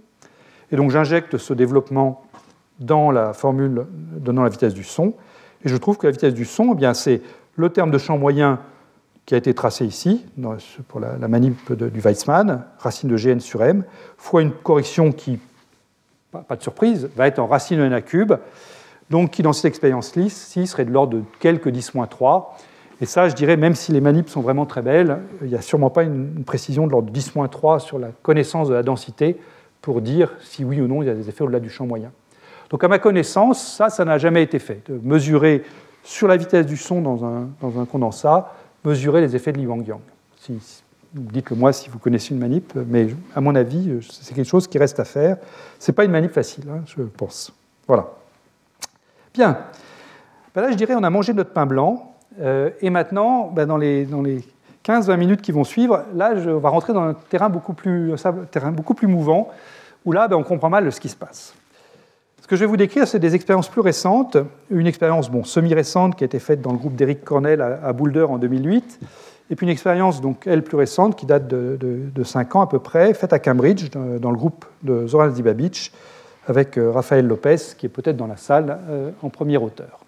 Et 0.71 0.75
donc 0.75 0.91
j'injecte 0.91 1.37
ce 1.37 1.53
développement 1.53 2.23
dans 2.79 3.11
la 3.11 3.33
formule 3.33 3.85
donnant 3.91 4.43
la 4.43 4.49
vitesse 4.49 4.73
du 4.73 4.83
son, 4.83 5.13
et 5.63 5.69
je 5.69 5.77
trouve 5.77 5.97
que 5.97 6.07
la 6.07 6.11
vitesse 6.11 6.33
du 6.33 6.45
son, 6.45 6.75
eh 6.77 6.93
c'est 6.93 7.21
le 7.55 7.69
terme 7.69 7.91
de 7.91 7.97
champ 7.97 8.17
moyen 8.17 8.59
qui 9.25 9.35
a 9.35 9.37
été 9.37 9.53
tracé 9.53 9.85
ici, 9.85 10.25
pour 10.87 10.99
la, 10.99 11.27
manip 11.27 11.71
du 11.71 11.99
Weizmann, 12.01 12.65
racine 12.77 13.09
de 13.09 13.17
Gn 13.17 13.39
sur 13.39 13.63
m, 13.63 13.83
fois 14.17 14.41
une 14.41 14.51
correction 14.51 15.11
qui, 15.11 15.39
pas, 16.31 16.55
de 16.55 16.61
surprise, 16.61 17.09
va 17.15 17.27
être 17.27 17.39
en 17.39 17.47
racine 17.47 17.79
de 17.79 17.83
n 17.85 17.93
à 17.93 18.01
cube, 18.01 18.33
donc 19.09 19.31
qui 19.31 19.41
dans 19.41 19.53
cette 19.53 19.65
expérience-ci 19.65 20.67
serait 20.67 20.85
de 20.85 20.91
l'ordre 20.91 21.17
de 21.17 21.23
quelques 21.39 21.69
10-3. 21.69 22.45
Et 23.01 23.05
ça, 23.05 23.29
je 23.29 23.35
dirais, 23.35 23.57
même 23.57 23.75
si 23.75 23.91
les 23.91 24.01
manips 24.01 24.29
sont 24.29 24.41
vraiment 24.41 24.65
très 24.65 24.81
belles, 24.81 25.19
il 25.41 25.47
n'y 25.47 25.55
a 25.55 25.61
sûrement 25.61 25.89
pas 25.89 26.03
une, 26.03 26.43
précision 26.43 26.85
de 26.85 26.91
l'ordre 26.91 27.11
de 27.11 27.17
10-3 27.19 27.79
sur 27.79 27.99
la 27.99 28.09
connaissance 28.21 28.67
de 28.67 28.73
la 28.73 28.83
densité 28.83 29.37
pour 29.81 30.01
dire 30.01 30.33
si 30.41 30.63
oui 30.63 30.79
ou 30.81 30.87
non 30.87 31.01
il 31.01 31.07
y 31.07 31.09
a 31.09 31.13
des 31.13 31.29
effets 31.29 31.43
au-delà 31.43 31.59
du 31.59 31.69
champ 31.69 31.85
moyen. 31.85 32.11
Donc 32.69 32.83
à 32.83 32.87
ma 32.87 32.99
connaissance, 32.99 33.75
ça, 33.75 33.89
ça 33.89 34.05
n'a 34.05 34.17
jamais 34.17 34.41
été 34.41 34.59
fait. 34.59 34.81
De 34.89 34.99
mesurer 35.03 35.63
sur 36.03 36.27
la 36.27 36.37
vitesse 36.37 36.65
du 36.65 36.77
son 36.77 37.01
dans 37.01 37.23
un, 37.25 37.49
dans 37.61 37.79
un 37.79 37.85
condensat 37.85 38.53
mesurer 38.83 39.21
les 39.21 39.35
effets 39.35 39.51
de 39.51 39.57
Li 39.57 39.67
Wang 39.67 39.85
Yang. 39.85 40.01
Dites-le 41.13 41.55
moi 41.55 41.71
si 41.73 41.89
vous 41.89 41.99
connaissez 41.99 42.33
une 42.33 42.39
manip, 42.39 42.73
mais 42.75 43.07
à 43.35 43.41
mon 43.41 43.53
avis, 43.55 43.99
c'est 44.09 44.33
quelque 44.33 44.47
chose 44.47 44.67
qui 44.67 44.77
reste 44.77 44.99
à 44.99 45.05
faire. 45.05 45.37
Ce 45.79 45.91
n'est 45.91 45.95
pas 45.95 46.05
une 46.05 46.11
manip 46.11 46.31
facile, 46.31 46.65
hein, 46.69 46.81
je 46.85 47.03
pense. 47.03 47.53
Voilà. 47.87 48.07
Bien. 49.33 49.59
Ben 50.55 50.61
là, 50.61 50.71
je 50.71 50.75
dirais, 50.75 50.95
on 50.95 51.03
a 51.03 51.09
mangé 51.09 51.33
notre 51.33 51.51
pain 51.51 51.65
blanc. 51.65 52.15
Euh, 52.39 52.71
et 52.81 52.89
maintenant, 52.89 53.47
ben 53.47 53.67
dans 53.67 53.77
les, 53.77 54.05
dans 54.05 54.21
les 54.21 54.43
15-20 54.85 55.17
minutes 55.17 55.41
qui 55.41 55.51
vont 55.51 55.63
suivre, 55.63 56.05
là, 56.13 56.33
on 56.35 56.57
va 56.57 56.69
rentrer 56.69 56.93
dans 56.93 57.03
un 57.03 57.13
terrain 57.13 57.49
beaucoup 57.49 57.73
plus, 57.73 58.13
beaucoup 58.71 58.93
plus 58.93 59.07
mouvant, 59.07 59.49
où 60.05 60.11
là, 60.11 60.27
ben, 60.27 60.35
on 60.35 60.43
comprend 60.43 60.69
mal 60.69 60.91
ce 60.91 60.99
qui 60.99 61.09
se 61.09 61.15
passe. 61.15 61.53
Ce 62.43 62.47
que 62.49 62.57
je 62.57 62.59
vais 62.59 62.65
vous 62.65 62.75
décrire, 62.75 63.07
c'est 63.07 63.19
des 63.19 63.35
expériences 63.35 63.69
plus 63.69 63.79
récentes. 63.79 64.35
Une 64.69 64.85
expérience 64.85 65.31
bon, 65.31 65.45
semi-récente 65.45 66.17
qui 66.17 66.25
a 66.25 66.27
été 66.27 66.39
faite 66.39 66.59
dans 66.59 66.73
le 66.73 66.77
groupe 66.77 66.93
d'Eric 66.93 67.23
Cornell 67.23 67.61
à, 67.61 67.93
Boulder 67.93 68.23
en 68.23 68.37
2008, 68.37 68.99
et 69.49 69.55
puis 69.55 69.65
une 69.65 69.71
expérience, 69.71 70.19
donc, 70.19 70.45
elle, 70.45 70.61
plus 70.61 70.75
récente, 70.75 71.15
qui 71.15 71.25
date 71.25 71.47
de, 71.47 71.77
de, 71.79 72.23
5 72.23 72.57
ans 72.57 72.61
à 72.61 72.67
peu 72.67 72.79
près, 72.79 73.13
faite 73.13 73.31
à 73.31 73.39
Cambridge, 73.39 73.89
dans, 73.91 74.29
le 74.29 74.35
groupe 74.35 74.65
de 74.83 75.07
Zoran 75.07 75.31
Zibabic, 75.31 75.93
avec 76.45 76.77
euh, 76.77 76.91
Raphaël 76.91 77.25
Lopez, 77.25 77.55
qui 77.77 77.85
est 77.85 77.89
peut-être 77.89 78.17
dans 78.17 78.27
la 78.27 78.35
salle 78.35 78.77
euh, 78.89 79.11
en 79.21 79.29
premier 79.29 79.55
auteur. 79.55 80.01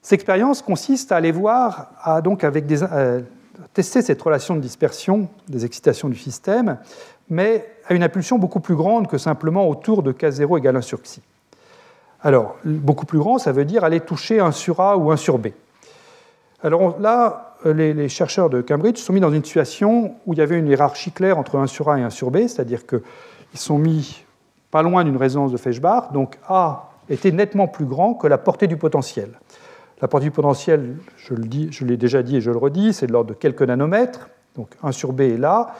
Cette 0.00 0.14
expérience 0.14 0.62
consiste 0.62 1.12
à 1.12 1.16
aller 1.16 1.32
voir, 1.32 1.88
à, 2.02 2.22
donc 2.22 2.44
avec 2.44 2.64
des, 2.64 2.78
tester 3.74 4.00
cette 4.00 4.22
relation 4.22 4.56
de 4.56 4.60
dispersion 4.60 5.28
des 5.48 5.66
excitations 5.66 6.08
du 6.08 6.18
système, 6.18 6.78
mais 7.28 7.73
à 7.86 7.94
une 7.94 8.02
impulsion 8.02 8.38
beaucoup 8.38 8.60
plus 8.60 8.76
grande 8.76 9.08
que 9.08 9.18
simplement 9.18 9.68
autour 9.68 10.02
de 10.02 10.12
K0 10.12 10.58
égale 10.58 10.76
1 10.76 10.80
sur 10.80 11.02
Xi. 11.02 11.20
Alors, 12.22 12.56
beaucoup 12.64 13.04
plus 13.04 13.18
grand, 13.18 13.38
ça 13.38 13.52
veut 13.52 13.66
dire 13.66 13.84
aller 13.84 14.00
toucher 14.00 14.40
1 14.40 14.52
sur 14.52 14.80
A 14.80 14.96
ou 14.96 15.10
1 15.10 15.16
sur 15.16 15.38
B. 15.38 15.48
Alors 16.62 16.98
là, 16.98 17.56
les, 17.66 18.08
chercheurs 18.08 18.48
de 18.48 18.62
Cambridge 18.62 18.96
sont 18.96 19.12
mis 19.12 19.20
dans 19.20 19.30
une 19.30 19.44
situation 19.44 20.14
où 20.24 20.32
il 20.32 20.38
y 20.38 20.42
avait 20.42 20.58
une 20.58 20.66
hiérarchie 20.66 21.12
claire 21.12 21.38
entre 21.38 21.58
1 21.58 21.66
sur 21.66 21.90
A 21.90 21.98
et 21.98 22.02
1 22.02 22.08
sur 22.08 22.30
B, 22.30 22.38
c'est-à-dire 22.48 22.86
qu'ils 22.86 23.00
sont 23.54 23.76
mis 23.76 24.24
pas 24.70 24.82
loin 24.82 25.04
d'une 25.04 25.18
résonance 25.18 25.52
de 25.52 25.58
Feshbach, 25.58 26.12
donc 26.12 26.38
A 26.48 26.90
était 27.10 27.30
nettement 27.30 27.68
plus 27.68 27.84
grand 27.84 28.14
que 28.14 28.26
la 28.26 28.38
portée 28.38 28.66
du 28.66 28.78
potentiel. 28.78 29.28
La 30.00 30.08
portée 30.08 30.24
du 30.24 30.30
potentiel, 30.30 30.96
je 31.16 31.84
l'ai 31.84 31.96
déjà 31.98 32.22
dit 32.22 32.36
et 32.36 32.40
je 32.40 32.50
le 32.50 32.56
redis, 32.56 32.94
c'est 32.94 33.06
de 33.06 33.12
l'ordre 33.12 33.30
de 33.30 33.34
quelques 33.34 33.62
nanomètres, 33.62 34.30
donc 34.56 34.68
1 34.82 34.92
sur 34.92 35.12
B 35.12 35.20
est 35.20 35.36
là. 35.36 35.74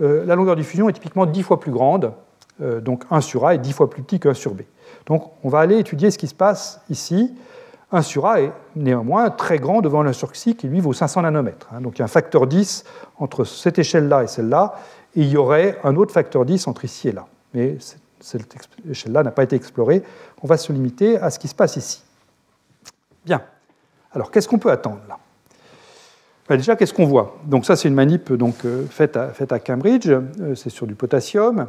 Euh, 0.00 0.24
la 0.24 0.34
longueur 0.34 0.56
de 0.56 0.60
diffusion 0.60 0.88
est 0.88 0.92
typiquement 0.92 1.26
10 1.26 1.42
fois 1.42 1.60
plus 1.60 1.72
grande, 1.72 2.12
euh, 2.60 2.80
donc 2.80 3.04
1 3.10 3.20
sur 3.20 3.46
A 3.46 3.54
est 3.54 3.58
10 3.58 3.72
fois 3.72 3.90
plus 3.90 4.02
petit 4.02 4.20
que 4.20 4.28
1 4.28 4.34
sur 4.34 4.54
B. 4.54 4.62
Donc 5.06 5.30
on 5.42 5.48
va 5.48 5.60
aller 5.60 5.78
étudier 5.78 6.10
ce 6.10 6.18
qui 6.18 6.28
se 6.28 6.34
passe 6.34 6.80
ici. 6.90 7.34
1 7.90 8.02
sur 8.02 8.26
A 8.26 8.40
est 8.40 8.52
néanmoins 8.76 9.30
très 9.30 9.58
grand 9.58 9.80
devant 9.80 10.02
1 10.02 10.12
sur 10.12 10.32
Xi 10.32 10.54
qui 10.54 10.68
lui 10.68 10.80
vaut 10.80 10.92
500 10.92 11.22
nanomètres. 11.22 11.68
Hein. 11.72 11.80
Donc 11.80 11.96
il 11.96 12.00
y 12.00 12.02
a 12.02 12.04
un 12.04 12.08
facteur 12.08 12.46
10 12.46 12.84
entre 13.18 13.44
cette 13.44 13.78
échelle-là 13.78 14.24
et 14.24 14.26
celle-là, 14.26 14.74
et 15.16 15.22
il 15.22 15.28
y 15.28 15.36
aurait 15.36 15.78
un 15.84 15.96
autre 15.96 16.12
facteur 16.12 16.44
10 16.44 16.68
entre 16.68 16.84
ici 16.84 17.08
et 17.08 17.12
là. 17.12 17.26
Mais 17.54 17.78
cette 18.20 18.54
échelle-là 18.88 19.22
n'a 19.22 19.30
pas 19.30 19.42
été 19.42 19.56
explorée. 19.56 20.02
On 20.42 20.46
va 20.46 20.56
se 20.56 20.72
limiter 20.72 21.18
à 21.18 21.30
ce 21.30 21.38
qui 21.38 21.48
se 21.48 21.54
passe 21.54 21.76
ici. 21.76 22.02
Bien. 23.24 23.42
Alors 24.12 24.30
qu'est-ce 24.30 24.48
qu'on 24.48 24.58
peut 24.58 24.70
attendre 24.70 25.00
là? 25.08 25.18
Bah, 26.48 26.56
déjà, 26.56 26.76
qu'est-ce 26.76 26.94
qu'on 26.94 27.06
voit? 27.06 27.36
Donc 27.44 27.66
ça, 27.66 27.76
c'est 27.76 27.88
une 27.88 27.94
manip 27.94 28.32
donc, 28.32 28.64
euh, 28.64 28.84
faite, 28.88 29.16
à, 29.16 29.58
Cambridge, 29.58 30.08
euh, 30.08 30.54
c'est 30.54 30.70
sur 30.70 30.86
du 30.86 30.94
potassium, 30.94 31.66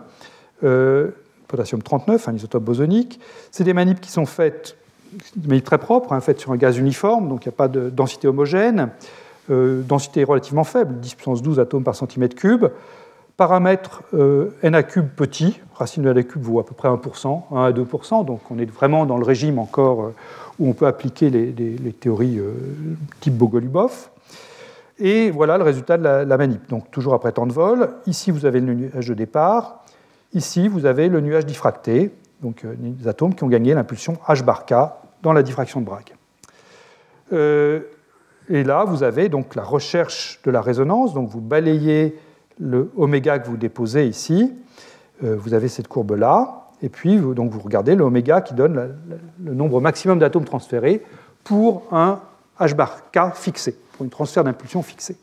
euh, 0.63 1.09
potassium 1.47 1.82
39, 1.82 2.30
un 2.30 2.36
isotope 2.36 2.63
bosonique. 2.63 3.19
C'est 3.51 3.63
des 3.63 3.73
manips 3.73 3.99
qui 3.99 4.11
sont 4.11 4.25
faites, 4.25 4.77
des 5.36 5.47
manips 5.47 5.65
très 5.65 5.77
propres, 5.77 6.13
hein, 6.13 6.21
faites 6.21 6.39
sur 6.39 6.51
un 6.51 6.57
gaz 6.57 6.77
uniforme, 6.77 7.27
donc 7.27 7.45
il 7.45 7.49
n'y 7.49 7.53
a 7.53 7.57
pas 7.57 7.67
de 7.67 7.89
densité 7.89 8.27
homogène, 8.27 8.89
densité 9.49 10.23
relativement 10.23 10.63
faible, 10.63 10.99
10 10.99 11.15
puissance 11.15 11.41
12 11.41 11.59
atomes 11.59 11.84
par 11.84 11.95
centimètre 11.95 12.36
cube. 12.36 12.67
paramètre 13.36 14.03
n 14.61 14.84
cube 14.84 15.07
petit, 15.15 15.59
racine 15.73 16.03
de 16.03 16.11
n 16.11 16.23
cube 16.23 16.43
vaut 16.43 16.59
à 16.59 16.65
peu 16.65 16.75
près 16.75 16.88
1%, 16.88 17.41
1 17.51 17.63
à 17.63 17.71
2%, 17.71 18.25
donc 18.25 18.41
on 18.51 18.59
est 18.59 18.69
vraiment 18.69 19.07
dans 19.07 19.17
le 19.17 19.25
régime 19.25 19.57
encore 19.57 20.11
où 20.59 20.69
on 20.69 20.73
peut 20.73 20.88
appliquer 20.88 21.30
les, 21.30 21.93
théories 21.93 22.38
euh, 22.39 22.51
type 23.21 23.36
Bogolubov. 23.36 24.09
Et 25.00 25.32
voilà 25.32 25.58
le 25.58 25.64
résultat 25.64 25.97
de 25.97 26.04
la, 26.04 26.38
manip. 26.38 26.68
Donc 26.70 26.91
toujours 26.91 27.14
après 27.14 27.32
temps 27.32 27.47
de 27.47 27.54
vol, 27.54 27.89
ici 28.06 28.32
vous 28.32 28.45
avez 28.45 28.60
le 28.60 28.74
nuage 28.74 29.08
de 29.08 29.14
départ, 29.14 29.84
ici 30.34 30.68
vous 30.68 30.86
avez 30.86 31.08
le 31.08 31.22
nuage 31.22 31.45
diffracté, 31.45 32.12
donc 32.41 32.66
des 32.66 33.08
atomes 33.08 33.34
qui 33.34 33.43
ont 33.43 33.47
gagné 33.47 33.74
l'impulsion 33.74 34.18
h 34.28 34.43
bar 34.43 34.66
k 34.66 34.74
dans 35.22 35.34
la 35.34 35.43
diffraction 35.43 35.80
de 35.82 35.86
Bragg. 35.86 36.14
et 37.32 38.64
là, 38.64 38.84
vous 38.84 39.04
avez 39.04 39.30
donc 39.30 39.56
la 39.56 39.64
recherche 39.64 40.41
de 40.43 40.52
la 40.52 40.62
résonance, 40.62 41.14
donc 41.14 41.30
vous 41.30 41.41
balayez 41.41 42.18
le 42.60 42.91
oméga 42.97 43.39
que 43.39 43.47
vous 43.47 43.58
déposez 43.58 44.06
ici, 44.08 44.54
euh, 45.24 45.36
vous 45.38 45.54
avez 45.54 45.68
cette 45.68 45.88
courbe-là, 45.88 46.68
et 46.82 46.89
puis 46.89 47.18
vous, 47.18 47.34
donc 47.34 47.52
vous 47.52 47.60
regardez 47.60 47.95
le 47.95 48.04
oméga 48.04 48.41
qui 48.41 48.54
donne 48.54 48.95
le 49.43 49.54
nombre 49.54 49.82
maximum 49.82 50.20
d'atomes 50.20 50.45
transférés 50.45 51.04
pour 51.43 51.84
un 51.91 52.20
h 52.60 52.74
bar 52.74 53.12
k 53.12 53.34
fixé, 53.34 53.78
pour 53.93 54.03
une 54.03 54.10
transfert 54.10 54.43
d'impulsion 54.43 54.82
fixée. 54.82 55.18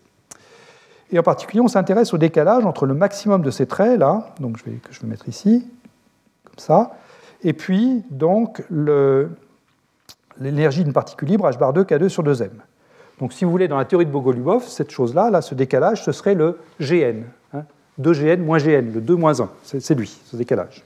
Et 1.12 1.18
en 1.18 1.22
particulier, 1.22 1.60
on 1.60 1.68
s'intéresse 1.68 2.12
au 2.12 2.18
décalage 2.18 2.64
entre 2.64 2.86
le 2.86 2.94
maximum 2.94 3.42
de 3.42 3.50
ces 3.50 3.66
traits, 3.66 3.98
là, 3.98 4.34
donc 4.40 4.56
je 4.58 4.64
vais, 4.64 4.76
que 4.76 4.92
je 4.92 5.00
vais 5.00 5.06
mettre 5.06 5.28
ici, 5.28 5.68
comme 6.44 6.58
ça, 6.58 6.96
et 7.42 7.52
puis 7.52 8.04
donc 8.10 8.62
l'énergie 10.40 10.82
d'une 10.82 10.92
particule 10.92 11.28
libre 11.28 11.48
h 11.48 11.58
bar 11.58 11.72
2 11.72 11.84
k2 11.84 12.08
sur 12.08 12.24
2m. 12.24 12.50
Donc 13.20 13.32
si 13.32 13.44
vous 13.44 13.50
voulez, 13.50 13.68
dans 13.68 13.78
la 13.78 13.84
théorie 13.84 14.06
de 14.06 14.10
Bogolubov, 14.10 14.66
cette 14.66 14.90
chose-là, 14.90 15.30
là, 15.30 15.40
ce 15.40 15.54
décalage, 15.54 16.04
ce 16.04 16.12
serait 16.12 16.34
le 16.34 16.58
Gn. 16.80 17.24
2Gn 18.00 18.40
hein. 18.40 18.44
moins 18.44 18.58
Gn, 18.58 18.92
le 18.92 19.00
2 19.00 19.16
moins 19.16 19.40
1. 19.40 19.48
C'est 19.62 19.94
lui, 19.94 20.18
ce 20.24 20.36
décalage. 20.36 20.84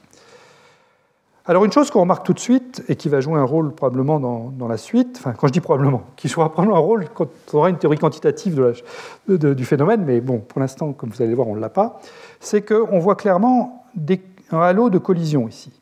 Alors 1.51 1.65
une 1.65 1.73
chose 1.73 1.91
qu'on 1.91 2.03
remarque 2.03 2.25
tout 2.25 2.33
de 2.33 2.39
suite, 2.39 2.85
et 2.89 2.95
qui 2.95 3.09
va 3.09 3.21
jouer 3.21 3.37
un 3.37 3.43
rôle 3.43 3.73
probablement 3.75 4.21
dans, 4.21 4.69
la 4.69 4.77
suite, 4.77 5.17
enfin 5.19 5.33
quand 5.37 5.49
je 5.49 5.53
dis 5.53 5.59
probablement, 5.59 6.05
qui 6.15 6.29
jouera 6.29 6.49
probablement 6.49 6.79
un 6.79 6.81
rôle 6.81 7.07
quand 7.13 7.27
on 7.53 7.57
aura 7.57 7.71
une 7.71 7.77
théorie 7.77 7.99
quantitative 7.99 8.73
du 9.27 9.65
phénomène, 9.65 10.05
mais 10.07 10.21
bon, 10.21 10.39
pour 10.39 10.61
l'instant, 10.61 10.93
comme 10.93 11.11
vous 11.11 11.21
allez 11.21 11.35
voir, 11.35 11.49
on 11.49 11.57
ne 11.57 11.61
l'a 11.61 11.69
pas, 11.69 12.01
c'est 12.39 12.63
qu'on 12.63 13.01
voit 13.01 13.17
clairement 13.17 13.85
un 14.53 14.61
halo 14.61 14.91
de 14.91 14.99
collision 14.99 15.49
ici. 15.49 15.73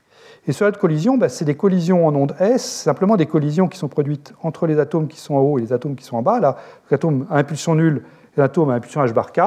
Et 0.46 0.52
ce 0.52 0.64
de 0.64 0.78
collision, 0.78 1.18
bah, 1.18 1.28
c'est 1.28 1.44
des 1.44 1.54
collisions 1.54 2.06
en 2.06 2.14
onde 2.14 2.34
S, 2.40 2.64
simplement 2.64 3.16
des 3.16 3.26
collisions 3.26 3.68
qui 3.68 3.76
sont 3.76 3.88
produites 3.88 4.32
entre 4.42 4.66
les 4.66 4.78
atomes 4.78 5.06
qui 5.06 5.20
sont 5.20 5.34
en 5.34 5.40
haut 5.40 5.58
et 5.58 5.60
les 5.60 5.74
atomes 5.74 5.96
qui 5.96 6.04
sont 6.04 6.16
en 6.16 6.22
bas. 6.22 6.40
Là, 6.40 6.56
l'atome 6.90 7.26
à 7.28 7.36
impulsion 7.36 7.74
nulle 7.74 8.04
et 8.34 8.40
l'atome 8.40 8.70
à 8.70 8.74
impulsion 8.76 9.04
H 9.04 9.12
bar 9.12 9.32
K. 9.32 9.40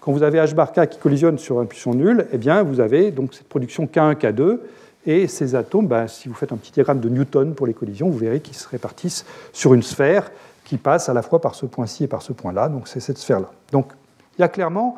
Quand 0.00 0.10
vous 0.10 0.24
avez 0.24 0.40
H 0.40 0.56
bar 0.56 0.72
K 0.72 0.88
qui 0.88 0.98
collisionne 0.98 1.38
sur 1.38 1.60
impulsion 1.60 1.94
nulle, 1.94 2.26
eh 2.32 2.38
bien, 2.38 2.64
vous 2.64 2.80
avez 2.80 3.12
donc 3.12 3.32
cette 3.34 3.48
production 3.48 3.86
K1, 3.86 4.14
K2. 4.14 4.58
Et 5.04 5.26
ces 5.26 5.54
atomes, 5.54 5.88
bah, 5.88 6.06
si 6.06 6.28
vous 6.28 6.34
faites 6.34 6.52
un 6.52 6.56
petit 6.56 6.72
diagramme 6.72 7.00
de 7.00 7.08
Newton 7.08 7.54
pour 7.54 7.66
les 7.66 7.74
collisions, 7.74 8.08
vous 8.08 8.18
verrez 8.18 8.40
qu'ils 8.40 8.56
se 8.56 8.68
répartissent 8.68 9.24
sur 9.52 9.74
une 9.74 9.82
sphère 9.82 10.30
qui 10.64 10.76
passe 10.76 11.08
à 11.08 11.12
la 11.12 11.22
fois 11.22 11.40
par 11.40 11.54
ce 11.54 11.66
point-ci 11.66 12.04
et 12.04 12.06
par 12.06 12.22
ce 12.22 12.32
point-là. 12.32 12.68
Donc 12.68 12.86
c'est 12.86 13.00
cette 13.00 13.18
sphère-là. 13.18 13.50
Donc 13.72 13.92
il 14.38 14.42
y 14.42 14.44
a 14.44 14.48
clairement, 14.48 14.96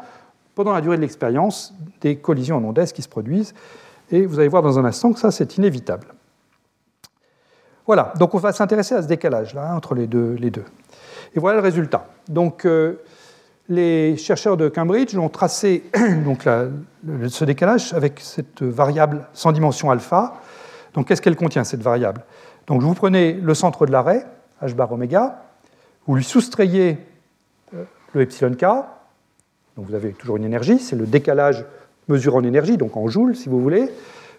pendant 0.55 0.73
la 0.73 0.81
durée 0.81 0.97
de 0.97 1.03
l'expérience, 1.03 1.75
des 2.01 2.17
collisions 2.17 2.57
en 2.57 2.65
ondes 2.65 2.85
qui 2.85 3.03
se 3.03 3.09
produisent. 3.09 3.55
Et 4.11 4.27
vous 4.27 4.39
allez 4.39 4.49
voir 4.49 4.63
dans 4.63 4.79
un 4.79 4.85
instant 4.85 5.13
que 5.13 5.19
ça, 5.19 5.31
c'est 5.31 5.57
inévitable. 5.57 6.09
Voilà, 7.87 8.13
donc 8.19 8.35
on 8.35 8.39
va 8.39 8.53
s'intéresser 8.53 8.95
à 8.95 9.03
ce 9.03 9.09
décalage-là 9.09 9.73
hein, 9.73 9.77
entre 9.77 9.95
les 9.95 10.07
deux, 10.07 10.35
les 10.35 10.51
deux. 10.51 10.65
Et 11.35 11.41
voilà 11.41 11.57
le 11.57 11.63
résultat. 11.63 12.07
Donc 12.29 12.65
euh, 12.65 13.01
les 13.69 14.17
chercheurs 14.17 14.57
de 14.57 14.69
Cambridge 14.69 15.17
ont 15.17 15.29
tracé 15.29 15.85
donc, 16.25 16.47
ce 17.29 17.45
décalage 17.45 17.93
avec 17.95 18.21
cette 18.21 18.63
variable 18.63 19.27
sans 19.33 19.53
dimension 19.53 19.91
alpha. 19.91 20.35
Donc 20.93 21.09
qu'est-ce 21.09 21.23
qu'elle 21.23 21.37
contient, 21.37 21.65
cette 21.65 21.83
variable? 21.83 22.23
Donc 22.67 22.83
vous 22.83 22.95
prenez 22.95 23.33
le 23.33 23.55
centre 23.55 23.87
de 23.87 23.93
l'arrêt, 23.93 24.25
h 24.63 24.75
bar 24.75 24.93
oméga, 24.93 25.43
vous 26.07 26.17
lui 26.17 26.25
soustrayez 26.25 26.99
euh, 27.75 27.85
le 28.13 28.23
epsilon 28.23 28.55
k, 28.55 28.65
donc 29.77 29.87
vous 29.87 29.95
avez 29.95 30.13
toujours 30.13 30.37
une 30.37 30.45
énergie, 30.45 30.79
c'est 30.79 30.97
le 30.97 31.07
décalage 31.07 31.65
mesure 32.09 32.37
en 32.37 32.45
énergie, 32.45 32.77
donc 32.77 32.97
en 32.97 33.09
joules 33.09 33.35
si 33.35 33.49
vous 33.49 33.61
voulez. 33.61 33.91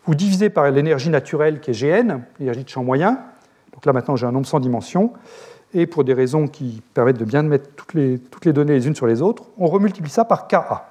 Vous 0.05 0.15
divisez 0.15 0.49
par 0.49 0.69
l'énergie 0.69 1.09
naturelle 1.09 1.59
qui 1.59 1.71
est 1.71 1.73
Gn, 1.73 2.21
l'énergie 2.39 2.63
de 2.63 2.69
champ 2.69 2.83
moyen. 2.83 3.19
Donc 3.73 3.85
là 3.85 3.93
maintenant 3.93 4.15
j'ai 4.15 4.25
un 4.25 4.31
nombre 4.31 4.47
sans 4.47 4.59
dimension. 4.59 5.13
Et 5.73 5.87
pour 5.87 6.03
des 6.03 6.13
raisons 6.13 6.47
qui 6.47 6.81
permettent 6.93 7.17
de 7.17 7.25
bien 7.25 7.43
mettre 7.43 7.69
toutes 7.75 7.93
les, 7.93 8.19
données 8.53 8.73
les 8.73 8.87
unes 8.87 8.95
sur 8.95 9.07
les 9.07 9.21
autres, 9.21 9.43
on 9.57 9.67
remultiplie 9.67 10.09
ça 10.09 10.23
par 10.25 10.47
Ka. 10.47 10.89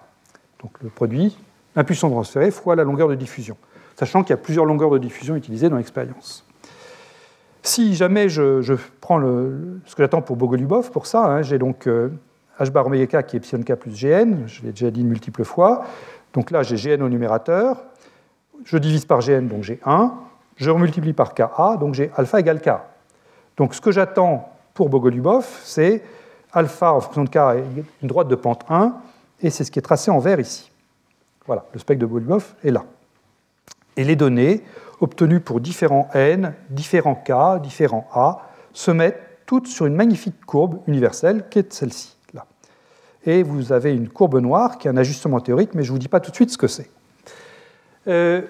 Donc 0.63 0.73
le 0.83 0.91
produit, 0.91 1.37
l'impulsion 1.77 2.11
transférée 2.11 2.51
fois 2.51 2.77
la 2.77 2.85
longueur 2.85 3.09
de 3.09 3.15
diffusion. 3.15 3.57
Sachant 3.97 4.23
qu'il 4.23 4.31
y 4.31 4.35
a 4.35 4.39
plusieurs 4.39 4.65
longueurs 4.65 4.91
de 4.91 4.99
diffusion 4.99 5.37
utilisées 5.37 5.69
dans 5.69 5.77
l'expérience. 5.77 6.45
Si 7.63 7.95
jamais 7.95 8.29
je, 8.29 8.75
prends 9.01 9.17
le, 9.17 9.81
ce 9.87 9.95
que 9.95 10.03
j'attends 10.03 10.21
pour 10.21 10.37
Bogolubov, 10.37 10.91
pour 10.91 11.07
ça, 11.07 11.25
hein, 11.25 11.43
j'ai 11.43 11.59
donc 11.59 11.87
euh, 11.87 12.11
h 12.61 12.71
bar 12.71 12.87
oméga 12.87 13.23
k 13.23 13.27
qui 13.27 13.37
est 13.37 13.39
epsilon 13.39 13.63
k 13.63 13.75
plus 13.75 13.91
gn, 13.91 14.47
je 14.47 14.63
l'ai 14.63 14.73
déjà 14.73 14.91
dit 14.91 15.01
une 15.01 15.09
multiple 15.09 15.45
fois. 15.45 15.85
Donc 16.35 16.51
là, 16.51 16.63
j'ai 16.63 16.77
Gn 16.77 17.01
au 17.03 17.09
numérateur, 17.09 17.83
je 18.65 18.77
divise 18.77 19.05
par 19.05 19.21
Gn, 19.21 19.47
donc 19.49 19.63
j'ai 19.63 19.81
1, 19.85 20.13
je 20.57 20.71
multiplie 20.71 21.13
par 21.13 21.33
Ka, 21.33 21.77
donc 21.79 21.95
j'ai 21.95 22.11
alpha 22.17 22.41
égale 22.41 22.61
K. 22.61 22.71
Donc 23.57 23.75
ce 23.75 23.81
que 23.81 23.93
j'attends 23.93 24.53
pour 24.75 24.89
Bogolubov, 24.89 25.47
c'est 25.65 26.03
alpha 26.53 26.93
en 26.93 27.01
fonction 27.01 27.25
de 27.25 27.29
K 27.29 27.39
une 28.03 28.09
droite 28.09 28.29
de 28.29 28.35
pente 28.35 28.65
1, 28.69 28.95
et 29.41 29.51
c'est 29.51 29.65
ce 29.65 29.71
qui 29.71 29.79
est 29.79 29.83
tracé 29.83 30.11
en 30.11 30.19
vert 30.19 30.41
ici. 30.41 30.71
Voilà, 31.47 31.65
le 31.73 31.79
spectre 31.79 32.01
de 32.01 32.07
Bogolubov 32.07 32.55
est 32.65 32.71
là. 32.71 32.85
Et 33.97 34.05
les 34.05 34.17
données 34.17 34.63
obtenues 35.01 35.41
pour 35.41 35.61
différents 35.61 36.09
n, 36.15 36.55
différents 36.71 37.15
k, 37.15 37.61
différents 37.63 38.09
a, 38.13 38.51
se 38.73 38.91
mettent 38.91 39.21
toutes 39.47 39.67
sur 39.67 39.87
une 39.87 39.95
magnifique 39.95 40.45
courbe 40.45 40.81
universelle 40.87 41.49
qui 41.49 41.59
est 41.61 41.73
celle-ci 41.73 42.15
et 43.27 43.43
vous 43.43 43.73
avez 43.73 43.95
une 43.95 44.09
courbe 44.09 44.39
noire 44.39 44.79
qui 44.79 44.89
est 44.89 44.91
un 44.91 44.97
ajustement 44.97 45.41
théorique, 45.41 45.75
mais 45.75 45.83
je 45.83 45.91
ne 45.91 45.95
vous 45.95 45.99
dis 45.99 46.09
pas 46.09 46.21
tout 46.21 46.31
de 46.31 46.37
suite 46.37 46.51
ce 46.51 46.59
que 46.59 46.69
c'est. 46.69 46.91
Euh, 48.07 48.43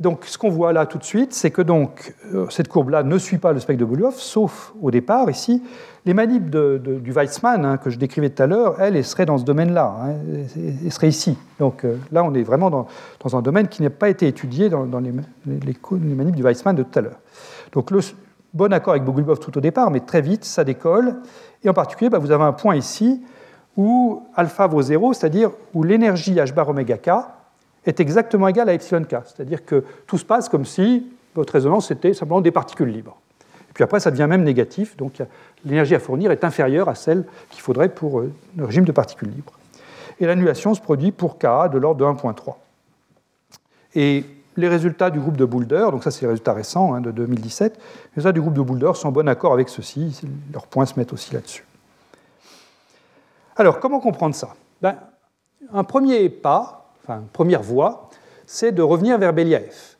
donc, 0.00 0.24
ce 0.24 0.38
qu'on 0.38 0.50
voit 0.50 0.72
là 0.72 0.86
tout 0.86 0.98
de 0.98 1.04
suite, 1.04 1.32
c'est 1.32 1.50
que 1.50 1.62
donc, 1.62 2.14
euh, 2.34 2.46
cette 2.50 2.68
courbe-là 2.68 3.04
ne 3.04 3.16
suit 3.16 3.38
pas 3.38 3.52
le 3.52 3.60
spectre 3.60 3.80
de 3.80 3.84
Boliov, 3.84 4.14
sauf 4.16 4.72
au 4.82 4.90
départ, 4.90 5.30
ici, 5.30 5.62
les 6.04 6.14
manips 6.14 6.50
du 6.50 7.12
Weizmann 7.12 7.64
hein, 7.64 7.76
que 7.76 7.90
je 7.90 7.98
décrivais 7.98 8.30
tout 8.30 8.42
à 8.42 8.46
l'heure, 8.46 8.80
elles, 8.80 9.02
seraient 9.04 9.24
dans 9.24 9.38
ce 9.38 9.44
domaine-là, 9.44 9.94
hein, 10.02 10.14
elles 10.84 10.92
seraient 10.92 11.08
ici. 11.08 11.38
Donc 11.60 11.84
euh, 11.84 11.96
là, 12.10 12.24
on 12.24 12.34
est 12.34 12.42
vraiment 12.42 12.70
dans, 12.70 12.86
un 13.36 13.40
domaine 13.40 13.68
qui 13.68 13.82
n'a 13.82 13.90
pas 13.90 14.08
été 14.08 14.26
étudié 14.26 14.68
dans, 14.68 14.84
les, 14.98 15.12
les, 15.46 16.32
du 16.32 16.42
Weizmann 16.42 16.74
de 16.74 16.82
tout 16.82 16.98
à 16.98 17.02
l'heure. 17.02 17.20
Donc 17.72 17.90
le 17.90 18.00
bon 18.52 18.72
accord 18.72 18.94
avec 18.94 19.04
Bogolubov 19.04 19.38
tout 19.38 19.56
au 19.56 19.60
départ, 19.60 19.90
mais 19.90 20.00
très 20.00 20.20
vite, 20.20 20.44
ça 20.44 20.64
décolle. 20.64 21.16
Et 21.62 21.68
en 21.68 21.74
particulier, 21.74 22.10
bah, 22.10 22.18
vous 22.18 22.32
avez 22.32 22.44
un 22.44 22.52
point 22.52 22.74
ici 22.76 23.22
où 23.76 24.22
alpha 24.34 24.66
vaut 24.66 24.82
0, 24.82 25.12
c'est-à-dire 25.14 25.50
où 25.72 25.84
l'énergie 25.84 26.34
h 26.34 26.52
bar 26.52 26.68
oméga 26.68 26.98
k 26.98 27.10
est 27.86 28.00
exactement 28.00 28.48
égale 28.48 28.68
à 28.68 28.74
epsilon 28.74 29.04
k. 29.04 29.16
C'est-à-dire 29.24 29.64
que 29.64 29.84
tout 30.06 30.18
se 30.18 30.24
passe 30.24 30.48
comme 30.48 30.64
si 30.64 31.06
votre 31.34 31.52
résonance 31.52 31.90
était 31.90 32.14
simplement 32.14 32.40
des 32.40 32.50
particules 32.50 32.88
libres. 32.88 33.16
Et 33.70 33.72
puis 33.74 33.84
après, 33.84 34.00
ça 34.00 34.10
devient 34.10 34.26
même 34.28 34.44
négatif, 34.44 34.96
donc 34.96 35.20
l'énergie 35.64 35.94
à 35.94 35.98
fournir 35.98 36.30
est 36.30 36.44
inférieure 36.44 36.88
à 36.88 36.94
celle 36.94 37.24
qu'il 37.50 37.60
faudrait 37.60 37.88
pour 37.88 38.20
euh, 38.20 38.32
le 38.56 38.64
régime 38.64 38.84
de 38.84 38.92
particules 38.92 39.30
libres. 39.30 39.52
Et 40.20 40.26
l'annulation 40.26 40.74
se 40.74 40.80
produit 40.80 41.10
pour 41.10 41.38
Ka 41.38 41.68
de 41.68 41.78
l'ordre 41.78 41.98
de 41.98 42.04
1.3. 42.04 42.54
Et 43.96 44.24
les 44.56 44.68
résultats 44.68 45.10
du 45.10 45.18
groupe 45.18 45.36
de 45.36 45.44
Boulder, 45.44 45.88
donc 45.90 46.04
ça 46.04 46.12
c'est 46.12 46.22
les 46.22 46.28
résultats 46.28 46.52
récents 46.52 46.94
hein, 46.94 47.00
de 47.00 47.10
2017, 47.10 47.74
les 47.74 47.80
résultats 48.14 48.32
du 48.32 48.40
groupe 48.40 48.54
de 48.54 48.62
Boulder 48.62 48.92
sont 48.94 49.08
en 49.08 49.12
bon 49.12 49.28
accord 49.28 49.52
avec 49.52 49.68
ceci, 49.68 50.20
leurs 50.52 50.68
points 50.68 50.86
se 50.86 50.98
mettent 50.98 51.12
aussi 51.12 51.34
là-dessus. 51.34 51.64
Alors, 53.56 53.78
comment 53.78 54.00
comprendre 54.00 54.34
ça? 54.34 54.54
Ben, 54.82 54.96
Un 55.72 55.84
premier 55.84 56.28
pas, 56.28 56.83
enfin, 57.04 57.22
première 57.32 57.62
voie, 57.62 58.10
c'est 58.46 58.72
de 58.72 58.82
revenir 58.82 59.18
vers 59.18 59.32
Beliaev. 59.32 59.96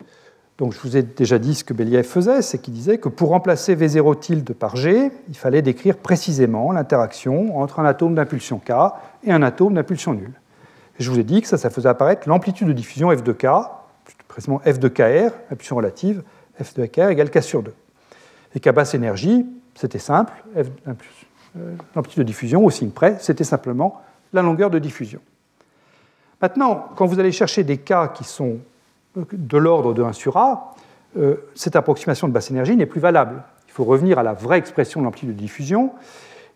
Donc, 0.59 0.73
je 0.73 0.79
vous 0.81 0.97
ai 0.97 1.03
déjà 1.03 1.39
dit 1.39 1.55
ce 1.55 1.65
que 1.65 1.75
Beliaev 1.75 2.05
faisait, 2.05 2.41
c'est 2.41 2.59
qu'il 2.59 2.75
disait 2.75 2.99
que 2.99 3.09
pour 3.09 3.31
remplacer 3.31 3.75
V0 3.75 4.19
tilde 4.21 4.53
par 4.53 4.77
G, 4.77 5.11
il 5.29 5.37
fallait 5.37 5.63
décrire 5.63 5.97
précisément 5.97 6.71
l'interaction 6.71 7.59
entre 7.59 7.81
un 7.81 7.85
atome 7.85 8.15
d'impulsion 8.15 8.61
K 8.61 8.71
et 9.25 9.33
un 9.33 9.43
atome 9.43 9.75
d'impulsion 9.75 10.15
nulle. 10.15 10.35
je 10.99 11.11
vous 11.11 11.19
ai 11.19 11.25
dit 11.25 11.43
que 11.43 11.49
ça, 11.49 11.59
ça 11.59 11.71
faisait 11.71 11.89
apparaître 11.89 12.29
l'amplitude 12.29 12.69
de 12.69 12.73
diffusion 12.73 13.11
F 13.11 13.25
de 13.25 13.33
K, 13.33 13.47
précisément 14.29 14.61
F 14.61 14.79
de 14.79 14.89
KR, 14.89 15.35
impulsion 15.51 15.77
relative, 15.77 16.23
F 16.63 16.75
de 16.75 16.87
KR 16.87 17.09
égale 17.09 17.31
K 17.31 17.43
sur 17.43 17.65
2. 17.65 17.75
Et 18.55 18.61
qu'à 18.61 18.71
basse 18.71 18.95
énergie, 18.95 19.45
c'était 19.75 19.99
simple, 19.99 20.33
euh, 20.57 20.63
l'amplitude 21.97 22.21
de 22.21 22.27
diffusion 22.27 22.65
au 22.65 22.71
signe 22.71 22.91
près, 22.91 23.17
c'était 23.19 23.43
simplement 23.43 24.01
la 24.33 24.43
longueur 24.43 24.71
de 24.71 24.79
diffusion. 24.79 25.21
Maintenant, 26.45 26.89
quand 26.95 27.07
vous 27.07 27.19
allez 27.19 27.33
chercher 27.33 27.65
des 27.65 27.79
cas 27.79 28.07
qui 28.07 28.23
sont 28.23 28.59
de 29.17 29.57
l'ordre 29.57 29.95
de 29.95 30.03
1 30.03 30.13
sur 30.13 30.37
A, 30.37 30.75
euh, 31.17 31.37
cette 31.55 31.75
approximation 31.75 32.29
de 32.29 32.35
basse 32.35 32.51
énergie 32.51 32.77
n'est 32.77 32.85
plus 32.85 33.01
valable. 33.01 33.43
Il 33.67 33.73
faut 33.73 33.85
revenir 33.85 34.19
à 34.19 34.23
la 34.23 34.35
vraie 34.35 34.59
expression 34.59 35.01
de 35.01 35.07
l'amplitude 35.07 35.31
de 35.31 35.41
diffusion. 35.41 35.93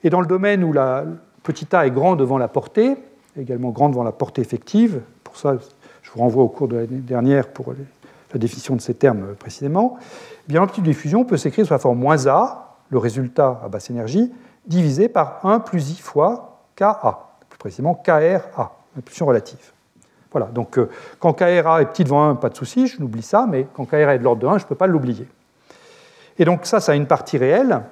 Et 0.04 0.10
dans 0.10 0.20
le 0.20 0.26
domaine 0.26 0.62
où 0.62 0.74
la 0.74 1.06
petite 1.42 1.72
a 1.72 1.86
est 1.86 1.90
grand 1.90 2.16
devant 2.16 2.36
la 2.36 2.48
portée, 2.48 2.98
également 3.40 3.70
grand 3.70 3.88
devant 3.88 4.02
la 4.02 4.12
portée 4.12 4.42
effective, 4.42 5.00
pour 5.24 5.38
ça, 5.38 5.56
je 6.02 6.10
vous 6.10 6.20
renvoie 6.20 6.42
au 6.42 6.48
cours 6.48 6.68
de 6.68 6.76
l'année 6.76 6.98
dernière 6.98 7.48
pour 7.48 7.72
la 7.72 8.38
définition 8.38 8.76
de 8.76 8.82
ces 8.82 8.92
termes 8.92 9.36
précisément. 9.36 9.96
Eh 10.50 10.52
l'amplitude 10.52 10.84
de 10.84 10.90
diffusion 10.90 11.24
peut 11.24 11.38
s'écrire 11.38 11.64
sous 11.64 11.72
la 11.72 11.78
forme 11.78 11.98
moins 11.98 12.26
A, 12.26 12.76
le 12.90 12.98
résultat 12.98 13.58
à 13.64 13.68
basse 13.70 13.88
énergie, 13.88 14.30
divisé 14.66 15.08
par 15.08 15.46
1 15.46 15.60
plus 15.60 15.92
I 15.92 15.96
fois 15.98 16.60
KA, 16.76 17.30
plus 17.48 17.58
précisément 17.58 17.94
KRA, 17.94 18.76
l'impulsion 18.94 19.24
relative. 19.24 19.72
Donc 20.46 20.78
euh, 20.78 20.88
quand 21.18 21.32
KRA 21.32 21.82
est 21.82 21.86
petit 21.86 22.04
devant 22.04 22.28
1, 22.30 22.34
pas 22.36 22.48
de 22.48 22.56
souci, 22.56 22.86
je 22.86 23.00
n'oublie 23.00 23.22
ça, 23.22 23.46
mais 23.48 23.66
quand 23.74 23.84
KRA 23.84 24.14
est 24.14 24.18
de 24.18 24.24
l'ordre 24.24 24.42
de 24.42 24.46
1, 24.46 24.58
je 24.58 24.64
ne 24.64 24.68
peux 24.68 24.74
pas 24.74 24.86
l'oublier. 24.86 25.26
Et 26.38 26.44
donc 26.44 26.66
ça, 26.66 26.80
ça 26.80 26.92
a 26.92 26.94
une 26.94 27.06
partie 27.06 27.38
réelle 27.38 27.82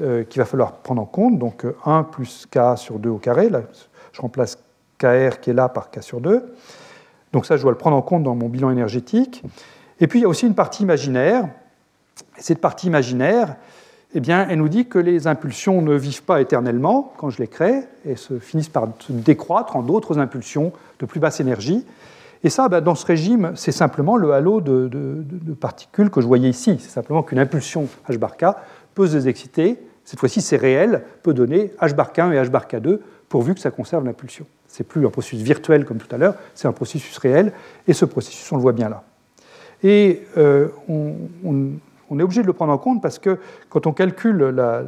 euh, 0.00 0.24
qu'il 0.24 0.40
va 0.40 0.46
falloir 0.46 0.72
prendre 0.72 1.00
en 1.00 1.06
compte, 1.06 1.38
donc 1.38 1.64
1 1.84 2.00
euh, 2.00 2.02
plus 2.02 2.46
K 2.50 2.76
sur 2.76 2.98
2 2.98 3.08
au 3.08 3.18
carré, 3.18 3.48
là, 3.48 3.62
je 4.12 4.20
remplace 4.20 4.58
KR 4.98 5.40
qui 5.40 5.50
est 5.50 5.54
là 5.54 5.68
par 5.68 5.90
K 5.90 6.02
sur 6.02 6.20
2. 6.20 6.54
Donc 7.32 7.46
ça, 7.46 7.56
je 7.56 7.62
dois 7.62 7.72
le 7.72 7.78
prendre 7.78 7.96
en 7.96 8.02
compte 8.02 8.22
dans 8.22 8.34
mon 8.34 8.48
bilan 8.48 8.70
énergétique. 8.70 9.42
Et 10.00 10.06
puis 10.06 10.20
il 10.20 10.22
y 10.22 10.24
a 10.24 10.28
aussi 10.28 10.46
une 10.46 10.54
partie 10.54 10.82
imaginaire. 10.82 11.48
Et 12.38 12.42
cette 12.42 12.60
partie 12.60 12.86
imaginaire, 12.86 13.56
eh 14.16 14.20
bien, 14.20 14.46
elle 14.48 14.58
nous 14.58 14.68
dit 14.68 14.86
que 14.86 14.98
les 14.98 15.26
impulsions 15.26 15.82
ne 15.82 15.94
vivent 15.94 16.22
pas 16.22 16.40
éternellement 16.40 17.12
quand 17.16 17.30
je 17.30 17.38
les 17.38 17.48
crée 17.48 17.80
et 18.04 18.14
se 18.14 18.38
finissent 18.38 18.68
par 18.68 18.88
se 19.00 19.12
décroître 19.12 19.74
en 19.74 19.82
d'autres 19.82 20.18
impulsions 20.18 20.72
de 21.00 21.06
plus 21.06 21.18
basse 21.18 21.40
énergie. 21.40 21.84
Et 22.44 22.50
ça, 22.50 22.68
ben, 22.68 22.80
dans 22.80 22.94
ce 22.94 23.04
régime, 23.04 23.52
c'est 23.56 23.72
simplement 23.72 24.16
le 24.16 24.32
halo 24.32 24.60
de, 24.60 25.24
particules 25.60 26.10
que 26.10 26.20
je 26.20 26.26
voyais 26.26 26.48
ici. 26.48 26.76
C'est 26.78 26.90
simplement 26.90 27.24
qu'une 27.24 27.40
impulsion 27.40 27.88
h 28.08 28.16
bar 28.18 28.36
k 28.36 28.44
peut 28.94 29.08
se 29.08 29.14
désexciter. 29.14 29.78
Cette 30.04 30.20
fois-ci, 30.20 30.40
c'est 30.40 30.58
réel, 30.58 31.02
peut 31.24 31.34
donner 31.34 31.72
h 31.80 31.94
bar 31.94 32.12
k1 32.12 32.32
et 32.32 32.36
h 32.36 32.50
bar 32.50 32.68
k2 32.68 33.00
pourvu 33.28 33.54
que 33.54 33.60
ça 33.60 33.72
conserve 33.72 34.04
l'impulsion. 34.04 34.46
C'est 34.68 34.84
plus 34.84 35.04
un 35.04 35.10
processus 35.10 35.40
virtuel 35.40 35.84
comme 35.84 35.96
tout 35.96 36.14
à 36.14 36.18
l'heure, 36.18 36.36
c'est 36.54 36.68
un 36.68 36.72
processus 36.72 37.18
réel. 37.18 37.52
Et 37.88 37.94
ce 37.94 38.04
processus, 38.04 38.52
on 38.52 38.56
le 38.56 38.62
voit 38.62 38.72
bien 38.72 38.88
là. 38.88 39.02
Et 39.82 40.22
euh, 40.36 40.68
on 40.88 41.72
est 42.18 42.22
obligé 42.22 42.42
de 42.42 42.46
le 42.46 42.52
prendre 42.52 42.72
en 42.72 42.78
compte 42.78 43.02
parce 43.02 43.18
que 43.18 43.38
quand 43.68 43.86
on 43.86 43.92
calcule 43.92 44.36
la, 44.36 44.82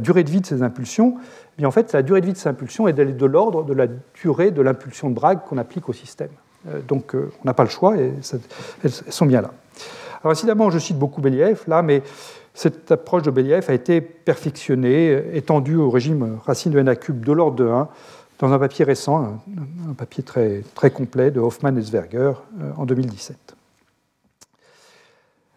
durée 0.00 0.24
de 0.24 0.30
vie 0.30 0.40
de 0.40 0.46
ces 0.46 0.62
impulsions, 0.62 1.16
eh 1.18 1.58
bien 1.58 1.68
en 1.68 1.70
fait, 1.70 1.92
la 1.92 2.02
durée 2.02 2.20
de 2.20 2.26
vie 2.26 2.32
de 2.32 2.38
ces 2.38 2.48
impulsions 2.48 2.88
est 2.88 2.92
de 2.92 3.26
l'ordre 3.26 3.64
de 3.64 3.72
la 3.72 3.86
durée 4.22 4.50
de 4.50 4.62
l'impulsion 4.62 5.10
de 5.10 5.14
Bragg 5.14 5.40
qu'on 5.48 5.58
applique 5.58 5.88
au 5.88 5.92
système. 5.92 6.30
Euh, 6.68 6.80
donc 6.86 7.14
euh, 7.14 7.30
on 7.42 7.46
n'a 7.46 7.54
pas 7.54 7.64
le 7.64 7.70
choix 7.70 7.96
et 7.96 8.12
elles 8.82 8.90
sont 8.90 9.26
bien 9.26 9.42
là. 9.42 9.52
Alors 10.22 10.36
évidemment, 10.36 10.70
je 10.70 10.78
cite 10.78 10.98
beaucoup 10.98 11.20
Believ 11.20 11.64
là, 11.66 11.82
mais 11.82 12.02
cette 12.54 12.92
approche 12.92 13.22
de 13.22 13.30
Believ 13.30 13.64
a 13.68 13.74
été 13.74 14.00
perfectionnée, 14.00 15.36
étendue 15.36 15.76
au 15.76 15.90
régime 15.90 16.38
racine 16.44 16.72
de 16.72 16.78
n 16.78 16.96
cube 16.96 17.24
de 17.24 17.32
l'ordre 17.32 17.56
de 17.56 17.68
1 17.68 17.88
dans 18.38 18.52
un 18.52 18.58
papier 18.58 18.84
récent, 18.84 19.40
un, 19.88 19.94
papier 19.94 20.22
très, 20.22 20.62
très 20.74 20.90
complet 20.90 21.30
de 21.30 21.40
Hoffman 21.40 21.76
et 21.76 21.82
Zwerger 21.82 22.32
euh, 22.60 22.72
en 22.76 22.84
2017. 22.84 23.56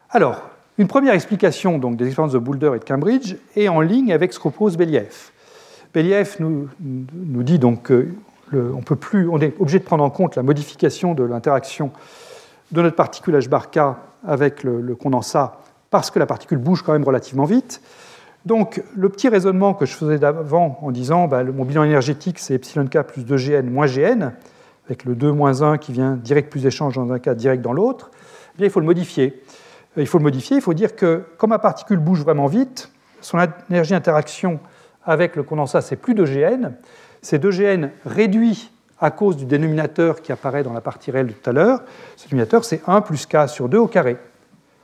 Alors, 0.09 0.41
une 0.77 0.87
première 0.87 1.13
explication 1.13 1.79
donc, 1.79 1.97
des 1.97 2.05
expériences 2.05 2.31
de 2.31 2.39
Boulder 2.39 2.71
et 2.75 2.79
de 2.79 2.85
Cambridge 2.85 3.35
est 3.57 3.67
en 3.67 3.81
ligne 3.81 4.13
avec 4.13 4.31
ce 4.31 4.39
que 4.39 4.47
propose 4.47 4.77
Believ. 4.77 5.31
Nous, 6.39 6.69
dit 7.43 7.59
donc 7.59 7.87
qu'on 7.87 8.83
on 9.31 9.41
est 9.41 9.59
obligé 9.59 9.79
de 9.79 9.83
prendre 9.83 10.03
en 10.03 10.09
compte 10.09 10.35
la 10.35 10.43
modification 10.43 11.13
de 11.13 11.23
l'interaction 11.23 11.91
de 12.71 12.81
notre 12.81 12.95
particule 12.95 13.35
H 13.35 13.95
avec 14.25 14.63
le, 14.63 14.95
condensat 14.95 15.59
parce 15.89 16.11
que 16.11 16.19
la 16.19 16.25
particule 16.25 16.57
bouge 16.57 16.83
quand 16.83 16.93
même 16.93 17.03
relativement 17.03 17.45
vite. 17.45 17.81
Donc, 18.45 18.81
le 18.95 19.09
petit 19.09 19.27
raisonnement 19.27 19.73
que 19.73 19.85
je 19.85 19.93
faisais 19.93 20.19
d'avant 20.19 20.79
en 20.81 20.91
disant 20.91 21.27
bah, 21.27 21.43
mon 21.43 21.65
bilan 21.65 21.83
énergétique 21.83 22.39
c'est 22.39 22.53
epsilon 22.53 22.85
k 22.87 23.01
plus 23.01 23.25
2gn 23.25 23.63
moins 23.63 23.87
gn, 23.87 24.31
avec 24.85 25.03
le 25.03 25.15
2 25.15 25.31
moins 25.33 25.63
1 25.63 25.77
qui 25.79 25.91
vient 25.91 26.13
direct 26.13 26.49
plus 26.49 26.65
échange 26.65 26.95
dans 26.95 27.11
un 27.11 27.19
cas, 27.19 27.33
direct 27.33 27.61
dans 27.61 27.73
l'autre, 27.73 28.11
eh 28.59 28.63
il 28.65 28.69
faut 28.69 28.79
le 28.79 28.85
modifier. 28.85 29.41
Euh, 29.97 30.01
il 30.01 30.07
faut 30.07 30.17
le 30.17 30.23
modifier, 30.23 30.57
il 30.57 30.61
faut 30.61 30.73
dire 30.73 30.95
que 30.95 31.23
comme 31.37 31.49
ma 31.49 31.59
particule 31.59 31.97
bouge 31.97 32.21
vraiment 32.21 32.47
vite, 32.47 32.91
son 33.21 33.39
énergie 33.69 33.91
d'interaction 33.91 34.59
avec 35.03 35.35
le 35.35 35.43
condensat, 35.43 35.81
c'est 35.81 35.95
plus 35.95 36.13
de 36.13 36.25
Gn. 36.25 36.73
C'est 37.21 37.43
2Gn 37.43 37.89
réduit 38.05 38.71
à 38.99 39.11
cause 39.11 39.37
du 39.37 39.45
dénominateur 39.45 40.21
qui 40.21 40.31
apparaît 40.31 40.63
dans 40.63 40.73
la 40.73 40.81
partie 40.81 41.11
réelle 41.11 41.27
de 41.27 41.31
tout 41.33 41.49
à 41.49 41.53
l'heure. 41.53 41.81
Ce 42.15 42.25
dénominateur, 42.27 42.65
c'est 42.65 42.81
1 42.87 43.01
plus 43.01 43.25
k 43.25 43.47
sur 43.47 43.69
2 43.69 43.77
au 43.77 43.87
carré. 43.87 44.17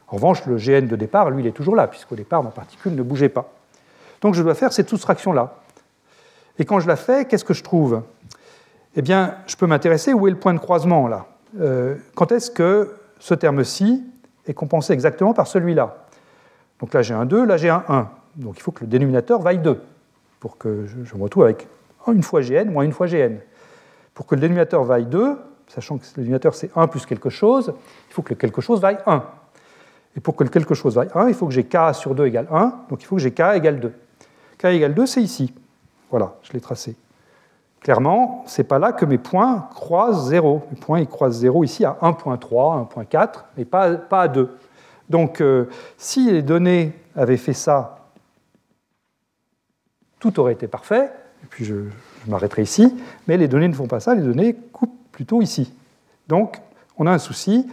En 0.07 0.15
revanche, 0.15 0.45
le 0.45 0.57
Gn 0.57 0.87
de 0.87 0.95
départ, 0.95 1.29
lui, 1.29 1.43
il 1.43 1.47
est 1.47 1.51
toujours 1.51 1.75
là, 1.75 1.87
puisqu'au 1.87 2.15
départ, 2.15 2.43
ma 2.43 2.51
particule 2.51 2.95
ne 2.95 3.03
bougeait 3.03 3.29
pas. 3.29 3.51
Donc 4.21 4.35
je 4.35 4.43
dois 4.43 4.55
faire 4.55 4.71
cette 4.71 4.89
soustraction-là. 4.89 5.55
Et 6.59 6.65
quand 6.65 6.79
je 6.79 6.87
la 6.87 6.95
fais, 6.95 7.25
qu'est-ce 7.25 7.45
que 7.45 7.53
je 7.53 7.63
trouve? 7.63 8.03
Eh 8.95 9.01
bien, 9.01 9.35
je 9.47 9.55
peux 9.55 9.65
m'intéresser 9.65 10.13
où 10.13 10.27
est 10.27 10.31
le 10.31 10.37
point 10.37 10.53
de 10.53 10.59
croisement, 10.59 11.07
là. 11.07 11.25
Euh, 11.59 11.95
quand 12.15 12.31
est-ce 12.31 12.49
que 12.49 12.95
ce 13.19 13.33
terme-ci 13.33 14.03
est 14.47 14.53
compensé 14.53 14.93
exactement 14.93 15.33
par 15.33 15.47
celui-là. 15.47 16.05
Donc 16.79 16.93
là 16.93 17.01
j'ai 17.01 17.13
un 17.13 17.25
2, 17.25 17.45
là 17.45 17.57
j'ai 17.57 17.69
un 17.69 17.83
1. 17.87 18.09
Donc 18.35 18.57
il 18.57 18.61
faut 18.61 18.71
que 18.71 18.81
le 18.81 18.87
dénominateur 18.87 19.41
vaille 19.41 19.59
2 19.59 19.81
pour 20.39 20.57
que 20.57 20.85
je, 20.85 21.15
me 21.15 21.23
retrouve 21.23 21.43
avec 21.43 21.67
une 22.07 22.23
fois 22.23 22.41
gn 22.41 22.69
moins 22.69 22.83
une 22.83 22.91
fois 22.91 23.07
gn. 23.07 23.37
Pour 24.13 24.25
que 24.25 24.35
le 24.35 24.41
dénominateur 24.41 24.83
vaille 24.83 25.05
2, 25.05 25.37
sachant 25.67 25.97
que 25.97 26.03
le 26.03 26.23
dénominateur 26.23 26.55
c'est 26.55 26.71
1 26.75 26.87
plus 26.87 27.05
quelque 27.05 27.29
chose, 27.29 27.73
il 28.09 28.13
faut 28.13 28.21
que 28.21 28.29
le 28.29 28.35
quelque 28.35 28.61
chose 28.61 28.81
vaille 28.81 28.99
1. 29.05 29.23
Et 30.15 30.19
pour 30.19 30.35
que 30.35 30.43
le 30.43 30.49
quelque 30.49 30.75
chose 30.75 30.95
vaille 30.95 31.09
1, 31.15 31.27
il 31.29 31.33
faut 31.33 31.47
que 31.47 31.53
j'ai 31.53 31.63
k 31.63 31.93
sur 31.93 32.13
2 32.13 32.25
égale 32.27 32.47
1, 32.51 32.85
donc 32.89 33.01
il 33.01 33.05
faut 33.05 33.15
que 33.15 33.21
j'ai 33.21 33.31
k 33.31 33.41
égale 33.55 33.79
2. 33.79 33.93
k 34.57 34.65
égale 34.65 34.93
2, 34.93 35.05
c'est 35.05 35.21
ici. 35.21 35.53
Voilà, 36.09 36.35
je 36.43 36.53
l'ai 36.53 36.61
tracé. 36.61 36.95
Clairement, 37.83 38.45
ce 38.47 38.61
n'est 38.61 38.67
pas 38.67 38.79
là 38.79 38.93
que 38.93 39.05
mes 39.05 39.17
points 39.17 39.67
croisent 39.75 40.29
0. 40.29 40.63
Mes 40.71 40.79
points 40.79 40.99
ils 41.01 41.07
croisent 41.07 41.37
0 41.37 41.65
ici 41.65 41.83
à 41.83 41.97
1.3, 42.01 42.87
1.4, 42.87 43.29
mais 43.57 43.65
pas, 43.65 43.91
pas 43.91 44.21
à 44.21 44.27
2. 44.29 44.57
Donc, 45.09 45.41
euh, 45.41 45.65
si 45.97 46.31
les 46.31 46.41
données 46.41 46.93
avaient 47.13 47.37
fait 47.37 47.53
ça, 47.53 47.97
tout 50.19 50.39
aurait 50.39 50.53
été 50.53 50.67
parfait, 50.67 51.11
et 51.43 51.47
puis 51.49 51.65
je, 51.65 51.75
m'arrêterai 52.25 52.61
ici, 52.61 52.95
mais 53.27 53.35
les 53.35 53.49
données 53.49 53.67
ne 53.67 53.73
font 53.73 53.87
pas 53.87 53.99
ça, 53.99 54.15
les 54.15 54.21
données 54.21 54.55
coupent 54.71 55.11
plutôt 55.11 55.41
ici. 55.41 55.73
Donc, 56.29 56.61
on 56.97 57.05
a 57.05 57.11
un 57.11 57.17
souci, 57.17 57.67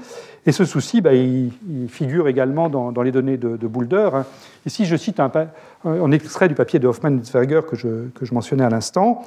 et 0.45 0.51
ce 0.51 0.65
souci, 0.65 1.01
bah, 1.01 1.15
il, 1.15 1.53
figure 1.89 2.27
également 2.27 2.69
dans, 2.69 3.03
les 3.03 3.13
données 3.13 3.37
de, 3.37 3.67
Boulder. 3.69 4.11
Hein. 4.13 4.27
Ici, 4.67 4.87
je 4.87 4.97
cite 4.97 5.21
un, 5.21 5.31
un, 5.85 6.11
extrait 6.11 6.49
du 6.49 6.57
papier 6.57 6.81
de 6.81 6.89
Hoffman-Zwerger 6.89 7.61
que 7.69 7.77
je, 7.77 8.09
que 8.09 8.25
je 8.25 8.35
mentionnais 8.35 8.65
à 8.65 8.71
l'instant. 8.71 9.23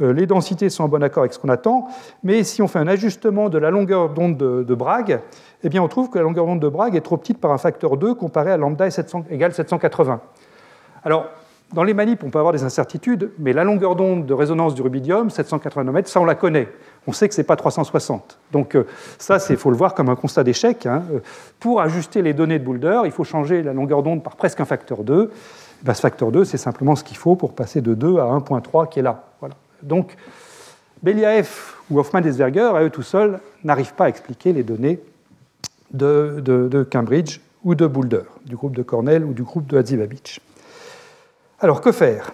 Euh, 0.00 0.12
les 0.12 0.26
densités 0.26 0.70
sont 0.70 0.84
en 0.84 0.88
bon 0.88 1.02
accord 1.02 1.22
avec 1.22 1.32
ce 1.32 1.38
qu'on 1.38 1.48
attend, 1.48 1.86
mais 2.22 2.42
si 2.42 2.62
on 2.62 2.68
fait 2.68 2.78
un 2.78 2.88
ajustement 2.88 3.48
de 3.48 3.58
la 3.58 3.70
longueur 3.70 4.10
d'onde 4.10 4.36
de, 4.36 4.74
Bragg, 4.74 5.20
eh 5.62 5.68
bien 5.68 5.82
on 5.82 5.88
trouve 5.88 6.10
que 6.10 6.18
la 6.18 6.24
longueur 6.24 6.46
d'onde 6.46 6.60
de 6.60 6.68
Bragg 6.68 6.96
est 6.96 7.00
trop 7.00 7.16
petite 7.16 7.38
par 7.38 7.52
un 7.52 7.58
facteur 7.58 7.96
2 7.96 8.14
comparé 8.14 8.50
à 8.50 8.56
lambda 8.56 8.88
égale 9.30 9.52
780. 9.52 10.20
Alors, 11.04 11.26
dans 11.72 11.82
les 11.82 11.94
manips, 11.94 12.22
on 12.22 12.30
peut 12.30 12.38
avoir 12.38 12.52
des 12.52 12.62
incertitudes, 12.62 13.32
mais 13.38 13.52
la 13.52 13.64
longueur 13.64 13.96
d'onde 13.96 14.26
de 14.26 14.34
résonance 14.34 14.74
du 14.74 14.82
rubidium, 14.82 15.30
780 15.30 15.84
nm, 15.84 16.04
ça 16.04 16.20
on 16.20 16.24
la 16.24 16.34
connaît. 16.34 16.68
On 17.06 17.12
sait 17.12 17.28
que 17.28 17.34
ce 17.34 17.40
n'est 17.40 17.46
pas 17.46 17.56
360. 17.56 18.38
Donc 18.52 18.76
euh, 18.76 18.86
ça, 19.18 19.38
il 19.50 19.56
faut 19.56 19.70
le 19.70 19.76
voir 19.76 19.94
comme 19.94 20.08
un 20.08 20.14
constat 20.14 20.44
d'échec. 20.44 20.86
Hein. 20.86 21.02
Euh, 21.12 21.18
pour 21.58 21.80
ajuster 21.80 22.22
les 22.22 22.32
données 22.32 22.58
de 22.58 22.64
Boulder, 22.64 23.02
il 23.04 23.10
faut 23.10 23.24
changer 23.24 23.62
la 23.62 23.72
longueur 23.72 24.02
d'onde 24.02 24.22
par 24.22 24.36
presque 24.36 24.60
un 24.60 24.64
facteur 24.64 25.02
2. 25.02 25.30
Ben, 25.82 25.94
ce 25.94 26.00
facteur 26.00 26.30
2, 26.30 26.44
c'est 26.44 26.58
simplement 26.58 26.94
ce 26.96 27.04
qu'il 27.04 27.16
faut 27.16 27.36
pour 27.36 27.54
passer 27.54 27.80
de 27.80 27.94
2 27.94 28.18
à 28.18 28.26
1.3 28.26 28.88
qui 28.88 29.00
est 29.00 29.02
là. 29.02 29.24
Voilà. 29.40 29.56
Donc, 29.84 30.16
Beliaev 31.02 31.48
ou 31.90 32.00
Hoffman-Desberger, 32.00 32.72
à 32.74 32.82
eux 32.82 32.90
tout 32.90 33.02
seuls, 33.02 33.38
n'arrivent 33.62 33.94
pas 33.94 34.06
à 34.06 34.08
expliquer 34.08 34.52
les 34.52 34.62
données 34.62 34.98
de, 35.92 36.88
Cambridge 36.90 37.40
ou 37.62 37.74
de 37.74 37.86
Boulder, 37.86 38.22
du 38.44 38.56
groupe 38.56 38.74
de 38.74 38.82
Cornell 38.82 39.24
ou 39.24 39.34
du 39.34 39.42
groupe 39.42 39.66
de 39.66 39.76
Hadzivabich. 39.76 40.40
Alors, 41.60 41.80
que 41.80 41.92
faire? 41.92 42.32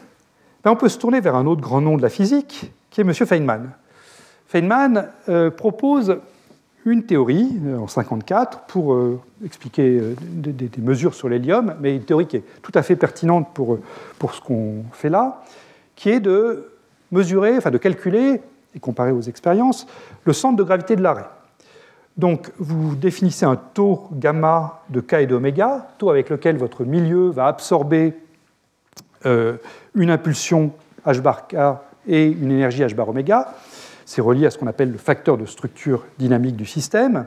Ben, 0.64 0.70
On 0.70 0.76
peut 0.76 0.88
se 0.88 0.98
tourner 0.98 1.20
vers 1.20 1.34
un 1.34 1.46
autre 1.46 1.61
grand 1.61 1.80
nom 1.80 1.96
de 1.96 2.03
la 2.03 2.09
physique, 2.09 2.72
qui 2.90 3.01
est 3.01 3.05
M. 3.05 3.12
Feynman. 3.12 3.70
Feynman 4.46 5.09
euh, 5.28 5.51
propose 5.51 6.18
une 6.84 7.05
théorie 7.05 7.51
euh, 7.66 7.74
en 7.74 7.86
1954 7.86 8.61
pour 8.66 8.94
euh, 8.94 9.20
expliquer 9.44 10.01
des, 10.20 10.70
mesures 10.78 11.14
sur 11.14 11.28
l'hélium, 11.28 11.74
mais 11.80 11.96
une 11.96 12.05
théorie 12.05 12.26
qui 12.26 12.36
est 12.36 12.44
tout 12.62 12.72
à 12.74 12.82
fait 12.82 12.96
pertinente 12.96 13.53
pour 13.53 13.78
ce 14.34 14.40
qu'on 14.40 14.84
fait 14.92 15.11
là, 15.11 15.42
qui 15.96 16.11
est 16.11 16.20
de 16.20 16.70
mesurer, 17.11 17.56
enfin 17.56 17.70
de 17.70 17.78
calculer 17.78 18.40
et 18.74 18.78
comparer 18.78 19.12
aux 19.12 19.20
expériences, 19.20 19.86
le 20.24 20.32
centre 20.32 20.56
de 20.56 20.62
gravité 20.62 20.96
de 20.96 21.02
l'arrêt. 21.02 21.26
Donc 22.16 22.50
vous 22.58 22.96
définissez 22.96 23.46
un 23.46 23.56
taux 23.56 24.08
gamma 24.12 24.82
de 24.90 25.00
k 25.00 25.14
et 25.14 25.26
d'oméga, 25.26 25.88
taux 25.98 26.11
avec 26.11 26.28
lequel 26.28 26.56
votre 26.56 26.84
milieu 26.84 27.30
va 27.30 27.46
absorber 27.46 28.14
euh, 29.26 29.56
une 29.94 30.11
impulsion 30.11 30.72
h 31.06 31.20
bar 31.20 31.48
k 31.48 31.56
et 32.06 32.26
une 32.26 32.50
énergie 32.50 32.82
h 32.82 32.94
bar 32.94 33.08
oméga. 33.08 33.54
C'est 34.04 34.20
relié 34.20 34.46
à 34.46 34.50
ce 34.50 34.58
qu'on 34.58 34.66
appelle 34.66 34.90
le 34.90 34.98
facteur 34.98 35.38
de 35.38 35.46
structure 35.46 36.04
dynamique 36.18 36.56
du 36.56 36.66
système. 36.66 37.26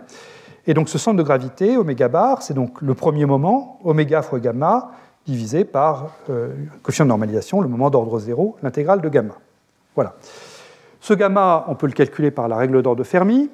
Et 0.68 0.74
donc 0.74 0.90
ce 0.90 0.98
centre 0.98 1.18
de 1.18 1.24
gravité, 1.24 1.78
oméga 1.78 2.08
bar, 2.08 2.42
c'est 2.42 2.54
donc 2.54 2.82
le 2.82 2.94
premier 2.94 3.26
moment, 3.26 3.80
oméga 3.84 4.22
fois 4.22 4.40
gamma, 4.40 4.92
divisé 5.26 5.64
par 5.66 6.12
euh, 6.30 6.54
coefficient 6.82 7.06
de 7.06 7.10
normalisation, 7.10 7.62
le 7.62 7.68
moment 7.68 7.90
d'ordre 7.90 8.20
zéro, 8.20 8.58
l'intégrale 8.62 9.02
de 9.02 9.10
gamma. 9.10 9.36
Voilà. 9.96 10.16
Ce 11.00 11.14
gamma, 11.14 11.66
on 11.68 11.76
peut 11.76 11.88
le 11.88 11.94
calculer 11.94 12.32
par 12.32 12.48
la 12.48 12.56
règle 12.56 12.82
d'or 12.82 12.96
de 12.96 13.04
Fermi. 13.04 13.50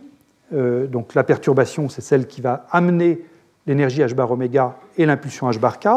Euh, 0.53 0.87
donc 0.87 1.15
la 1.15 1.23
perturbation, 1.23 1.89
c'est 1.89 2.01
celle 2.01 2.27
qui 2.27 2.41
va 2.41 2.65
amener 2.71 3.25
l'énergie 3.67 4.01
h 4.01 4.13
bar 4.13 4.31
oméga 4.31 4.75
et 4.97 5.05
l'impulsion 5.05 5.49
h 5.49 5.59
bar 5.59 5.79
k. 5.79 5.87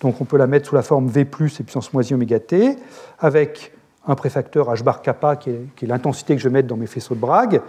Donc 0.00 0.20
on 0.20 0.24
peut 0.24 0.36
la 0.36 0.46
mettre 0.46 0.68
sous 0.68 0.74
la 0.74 0.82
forme 0.82 1.08
V 1.08 1.24
plus 1.24 1.60
et 1.60 1.62
puissance 1.62 1.92
moins 1.92 2.02
i 2.02 2.14
oméga 2.14 2.38
t, 2.38 2.76
avec 3.18 3.72
un 4.06 4.14
préfacteur 4.14 4.72
h 4.72 4.82
bar 4.82 5.02
kappa 5.02 5.36
qui 5.36 5.50
est, 5.50 5.86
l'intensité 5.86 6.34
que 6.36 6.40
je 6.40 6.48
vais 6.48 6.52
mettre 6.52 6.68
dans 6.68 6.76
mes 6.76 6.86
faisceaux 6.86 7.14
de 7.14 7.20
Bragg, 7.20 7.60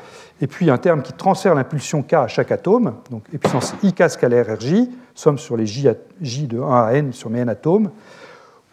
et 0.41 0.47
puis 0.47 0.69
un 0.69 0.77
terme 0.77 1.01
qui 1.01 1.13
transfère 1.13 1.55
l'impulsion 1.55 2.03
k 2.03 2.13
à 2.13 2.27
chaque 2.27 2.51
atome, 2.51 2.95
donc 3.09 3.23
et 3.33 3.37
puissance 3.37 3.73
ik 3.83 4.01
scalaire 4.09 4.57
rj, 4.57 4.87
somme 5.15 5.37
sur 5.37 5.57
les 5.57 5.65
j 5.65 5.87
de 6.47 6.59
1 6.59 6.83
à 6.83 6.93
n 6.93 7.13
sur 7.13 7.29
mes 7.29 7.39
n 7.39 7.49
atomes, 7.49 7.91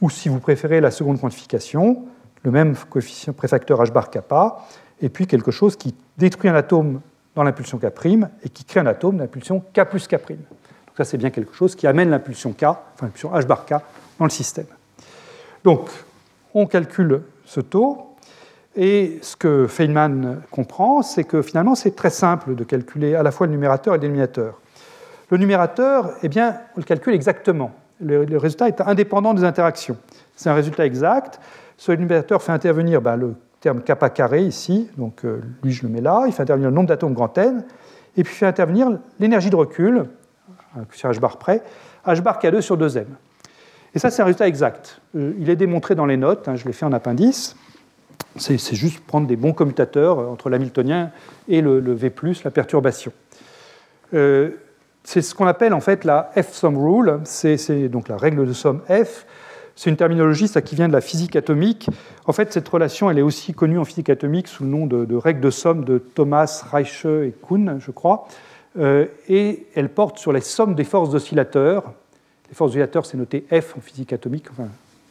ou 0.01 0.11
si 0.11 0.29
vous 0.29 0.41
préférez 0.41 0.81
la 0.81 0.91
seconde 0.91 1.21
quantification, 1.21 2.05
le 2.47 2.53
même 2.53 2.77
coefficient 2.89 3.33
préfacteur 3.33 3.83
h 3.83 3.91
bar 3.91 4.09
kappa, 4.09 4.65
et 5.03 5.09
puis 5.09 5.27
quelque 5.27 5.51
chose 5.51 5.75
qui 5.75 5.97
détruit 6.17 6.49
un 6.49 6.55
atome 6.55 7.01
dans 7.35 7.43
l'impulsion 7.43 7.77
k' 7.77 8.29
et 8.45 8.49
qui 8.49 8.65
crée 8.65 8.79
un 8.79 8.87
atome 8.87 9.17
d'impulsion 9.17 9.61
k 9.75 9.85
plus 9.85 10.07
k'. 10.07 10.13
Donc 10.13 10.97
ça, 10.97 11.05
c'est 11.05 11.19
bien 11.19 11.31
quelque 11.31 11.55
chose 11.55 11.75
qui 11.75 11.89
amène 11.89 12.09
l'impulsion 12.09 12.53
k, 12.53 12.63
enfin 12.63 13.07
l'impulsion 13.07 13.33
h 13.33 13.45
bar 13.47 13.67
k, 13.67 13.75
dans 14.21 14.27
le 14.27 14.31
système. 14.31 14.67
Donc, 15.65 15.91
on 16.55 16.67
calcule 16.67 17.23
ce 17.45 17.61
taux, 17.61 18.15
et 18.77 19.19
ce 19.23 19.35
que 19.35 19.67
Feynman 19.67 20.43
comprend, 20.53 21.03
c'est 21.03 21.25
que 21.25 21.43
finalement, 21.43 21.75
c'est 21.75 21.97
très 21.97 22.11
simple 22.11 22.55
de 22.55 22.63
calculer 22.63 23.17
à 23.17 23.25
la 23.25 23.33
fois 23.33 23.49
le 23.49 23.53
numérateur 23.53 23.95
et 23.95 23.97
le 23.97 24.03
dénominateur. 24.03 24.61
Le 25.31 25.39
numérateur, 25.39 26.13
eh 26.23 26.29
bien, 26.29 26.61
on 26.77 26.81
le 26.81 26.85
calcule 26.85 27.15
exactement. 27.15 27.73
Le, 28.01 28.37
résultat 28.37 28.69
est 28.69 28.81
indépendant 28.83 29.35
des 29.35 29.43
interactions. 29.43 29.97
C'est 30.37 30.49
un 30.49 30.55
résultat 30.55 30.87
exact. 30.87 31.41
Ce 31.77 31.93
numérateur 31.93 32.43
fait 32.43 32.53
intervenir 32.53 33.03
ben, 33.03 33.17
le 33.17 33.35
terme 33.61 33.83
kappa 33.83 34.11
carré 34.11 34.43
ici, 34.43 34.89
donc 34.97 35.25
euh, 35.25 35.41
lui 35.63 35.73
je 35.73 35.83
le 35.83 35.89
mets 35.89 36.01
là, 36.01 36.25
il 36.27 36.33
fait 36.33 36.43
intervenir 36.43 36.71
le 36.71 36.75
nombre 36.75 36.89
d'atomes 36.89 37.13
grand 37.13 37.37
N, 37.37 37.65
et 38.17 38.23
puis 38.23 38.33
il 38.33 38.37
fait 38.37 38.47
intervenir 38.47 38.89
l'énergie 39.19 39.51
de 39.51 39.57
recul, 39.57 40.07
sur 40.93 41.11
h 41.11 41.19
bar 41.19 41.39
près, 41.39 41.63
h 42.07 42.21
bar 42.21 42.39
K2 42.41 42.61
sur 42.61 42.79
2m. 42.79 43.05
Et 43.95 43.99
ça 43.99 44.11
c'est 44.11 44.23
un 44.23 44.27
résultat 44.27 44.49
exact. 44.49 45.01
Euh, 45.17 45.33
il 45.39 45.51
est 45.51 45.57
démontré 45.57 45.95
dans 45.95 46.07
les 46.07 46.17
notes, 46.17 46.49
hein, 46.49 46.57
je 46.57 46.65
l'ai 46.65 46.73
fait 46.73 46.87
en 46.87 46.93
appendice. 46.93 47.57
C'est 48.39 48.59
juste 48.75 49.01
prendre 49.01 49.27
des 49.27 49.37
bons 49.37 49.53
commutateurs 49.53 50.19
euh, 50.19 50.27
entre 50.27 50.49
l'hamiltonien 50.49 51.11
et 51.49 51.61
le, 51.61 51.81
V+, 51.93 52.13
la 52.45 52.51
perturbation. 52.51 53.13
c'est 54.13 55.23
ce 55.23 55.35
qu'on 55.35 55.47
appelle 55.47 55.75
en 55.75 55.81
fait 55.81 56.05
la 56.05 56.31
F-sum 56.37 56.77
rule, 56.77 57.21
c'est 57.25 57.89
donc 57.89 58.09
la 58.09 58.17
règle 58.17 58.47
de 58.47 58.53
somme 58.53 58.81
F, 58.89 59.27
c'est 59.77 59.91
une 59.91 59.97
terminologie 59.97 60.49
ça, 60.49 60.63
qui 60.63 60.75
vient 60.75 60.89
de 60.89 60.93
la 60.95 61.03
physique 61.03 61.37
atomique. 61.37 61.91
En 62.25 62.33
fait, 62.33 62.51
cette 62.53 62.67
relation, 62.67 63.11
elle 63.11 63.19
est 63.19 63.23
aussi 63.23 63.53
connue 63.53 63.79
en 63.79 63.85
physique 63.85 64.09
atomique 64.09 64.49
sous 64.49 64.65
le 64.65 64.71
nom 64.71 64.87
de, 64.87 65.15
règle 65.15 65.41
de 65.41 65.51
somme 65.51 65.85
de 65.85 65.99
Thomas, 65.99 66.65
Reiche 66.71 67.05
et 67.05 67.35
Kuhn, 67.47 67.77
je 67.79 67.91
crois. 67.91 68.27
Euh, 68.79 69.07
et 69.29 69.67
elle 69.75 69.91
porte 69.91 70.19
sur 70.19 70.33
les 70.33 70.41
sommes 70.41 70.75
des 70.75 70.85
forces 70.85 71.15
oscillateurs. 71.15 71.93
Les 72.49 72.55
forces 72.55 72.71
oscillateurs, 72.71 73.05
c'est 73.05 73.19
noté 73.19 73.47
F 73.53 73.77
en 73.77 73.81
physique 73.81 74.15
atomique, 74.15 74.47
enfin, 74.51 74.69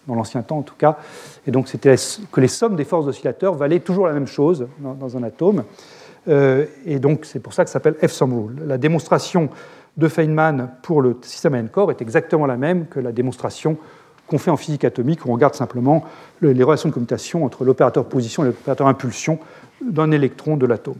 dans 0.07 0.15
l'ancien 0.15 0.41
temps 0.41 0.57
en 0.57 0.63
tout 0.63 0.75
cas. 0.75 0.97
Et 1.45 1.51
donc, 1.51 1.67
c'était 1.67 1.95
que 2.31 2.41
les 2.41 2.47
sommes 2.47 2.75
des 2.75 2.85
forces 2.85 3.05
oscillateurs 3.05 3.53
valaient 3.53 3.79
toujours 3.79 4.07
la 4.07 4.13
même 4.13 4.27
chose 4.27 4.67
dans, 4.79 5.17
un 5.17 5.21
atome. 5.21 5.63
Euh, 6.27 6.65
et 6.85 6.97
donc, 6.97 7.25
c'est 7.25 7.39
pour 7.39 7.53
ça 7.53 7.63
que 7.63 7.69
ça 7.69 7.73
s'appelle 7.73 7.97
F-sum 8.01 8.33
rule. 8.33 8.63
La 8.65 8.79
démonstration 8.79 9.49
de 9.95 10.07
Feynman 10.07 10.71
pour 10.81 11.03
le 11.03 11.17
système 11.21 11.53
N-core 11.53 11.91
est 11.91 12.01
exactement 12.01 12.47
la 12.47 12.57
même 12.57 12.87
que 12.87 12.99
la 12.99 13.11
démonstration 13.11 13.77
qu'on 14.27 14.37
fait 14.37 14.51
en 14.51 14.57
physique 14.57 14.83
atomique, 14.83 15.25
où 15.25 15.29
on 15.29 15.33
regarde 15.33 15.55
simplement 15.55 16.03
les 16.41 16.63
relations 16.63 16.89
de 16.89 16.93
commutation 16.93 17.45
entre 17.45 17.63
l'opérateur 17.63 18.05
position 18.05 18.43
et 18.43 18.47
l'opérateur 18.47 18.87
impulsion 18.87 19.39
d'un 19.81 20.11
électron 20.11 20.57
de 20.57 20.65
l'atome. 20.65 20.97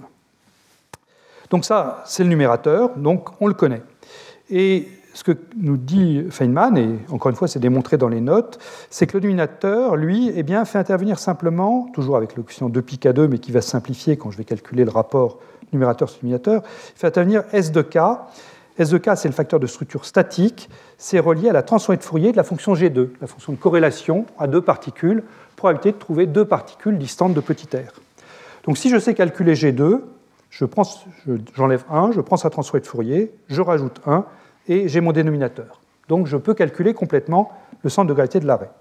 Donc 1.49 1.65
ça, 1.65 2.03
c'est 2.05 2.23
le 2.23 2.30
numérateur, 2.30 2.95
donc 2.97 3.30
on 3.41 3.47
le 3.47 3.53
connaît. 3.53 3.82
Et 4.49 4.88
ce 5.13 5.23
que 5.23 5.32
nous 5.57 5.78
dit 5.78 6.26
Feynman, 6.30 6.78
et 6.78 6.99
encore 7.09 7.30
une 7.30 7.36
fois 7.36 7.47
c'est 7.47 7.59
démontré 7.59 7.97
dans 7.97 8.09
les 8.09 8.21
notes, 8.21 8.59
c'est 8.89 9.07
que 9.07 9.13
le 9.13 9.21
dénominateur, 9.21 9.95
lui, 9.95 10.32
eh 10.36 10.43
bien, 10.43 10.65
fait 10.65 10.78
intervenir 10.78 11.19
simplement, 11.19 11.88
toujours 11.93 12.17
avec 12.17 12.36
le 12.36 12.43
coefficient 12.43 12.69
2 12.69 12.82
pi 12.82 12.97
k2, 12.97 13.28
mais 13.28 13.39
qui 13.39 13.51
va 13.51 13.61
simplifier 13.61 14.17
quand 14.17 14.30
je 14.32 14.38
vais 14.38 14.43
calculer 14.43 14.84
le 14.84 14.91
rapport 14.91 15.39
numérateur 15.71 16.09
sur 16.09 16.19
dénominateur, 16.19 16.63
fait 16.65 17.07
intervenir 17.07 17.43
S 17.53 17.71
de 17.71 17.82
k, 17.82 17.97
S 18.78 18.89
de 18.89 18.97
k, 18.97 19.15
c'est 19.15 19.30
le 19.30 19.34
facteur 19.34 19.59
de 19.59 19.67
structure 19.67 20.03
statique, 20.03 20.69
c'est 20.97 21.19
relié 21.19 21.49
à 21.49 21.53
la 21.53 21.63
transformée 21.63 21.97
de 21.97 22.03
Fourier 22.03 22.32
de 22.34 22.38
la 22.38 22.43
fonction 22.43 22.73
G2, 22.73 23.09
la 23.21 23.28
fonction 23.28 23.53
de 23.53 23.57
corrélation 23.57 24.26
à 24.38 24.47
deux 24.47 24.61
particules, 24.61 25.23
probabilité 25.55 25.93
de 25.93 25.97
trouver 25.97 26.26
deux 26.26 26.43
particules 26.43 26.97
distantes 26.97 27.34
de 27.34 27.39
petit 27.39 27.67
r. 27.73 27.93
Donc 28.65 28.78
si 28.78 28.89
je 28.89 28.97
sais 28.99 29.13
calculer 29.13 29.53
G2, 29.53 30.01
j'enlève 31.55 31.86
1, 31.89 32.11
je 32.11 32.19
prends 32.19 32.36
sa 32.36 32.49
transformée 32.49 32.82
de 32.82 32.88
Fourier, 32.88 33.34
je 33.47 33.61
rajoute 33.61 34.01
1, 34.05 34.26
et 34.67 34.89
j'ai 34.89 34.99
mon 34.99 35.13
dénominateur. 35.13 35.80
Donc 36.09 36.28
je 36.28 36.36
peux 36.36 36.53
calculer 36.53 36.93
complètement 36.93 37.53
le 37.82 37.89
centre 37.89 38.09
de 38.09 38.13
gravité 38.13 38.41
de 38.41 38.45
l'arrêt. 38.45 38.71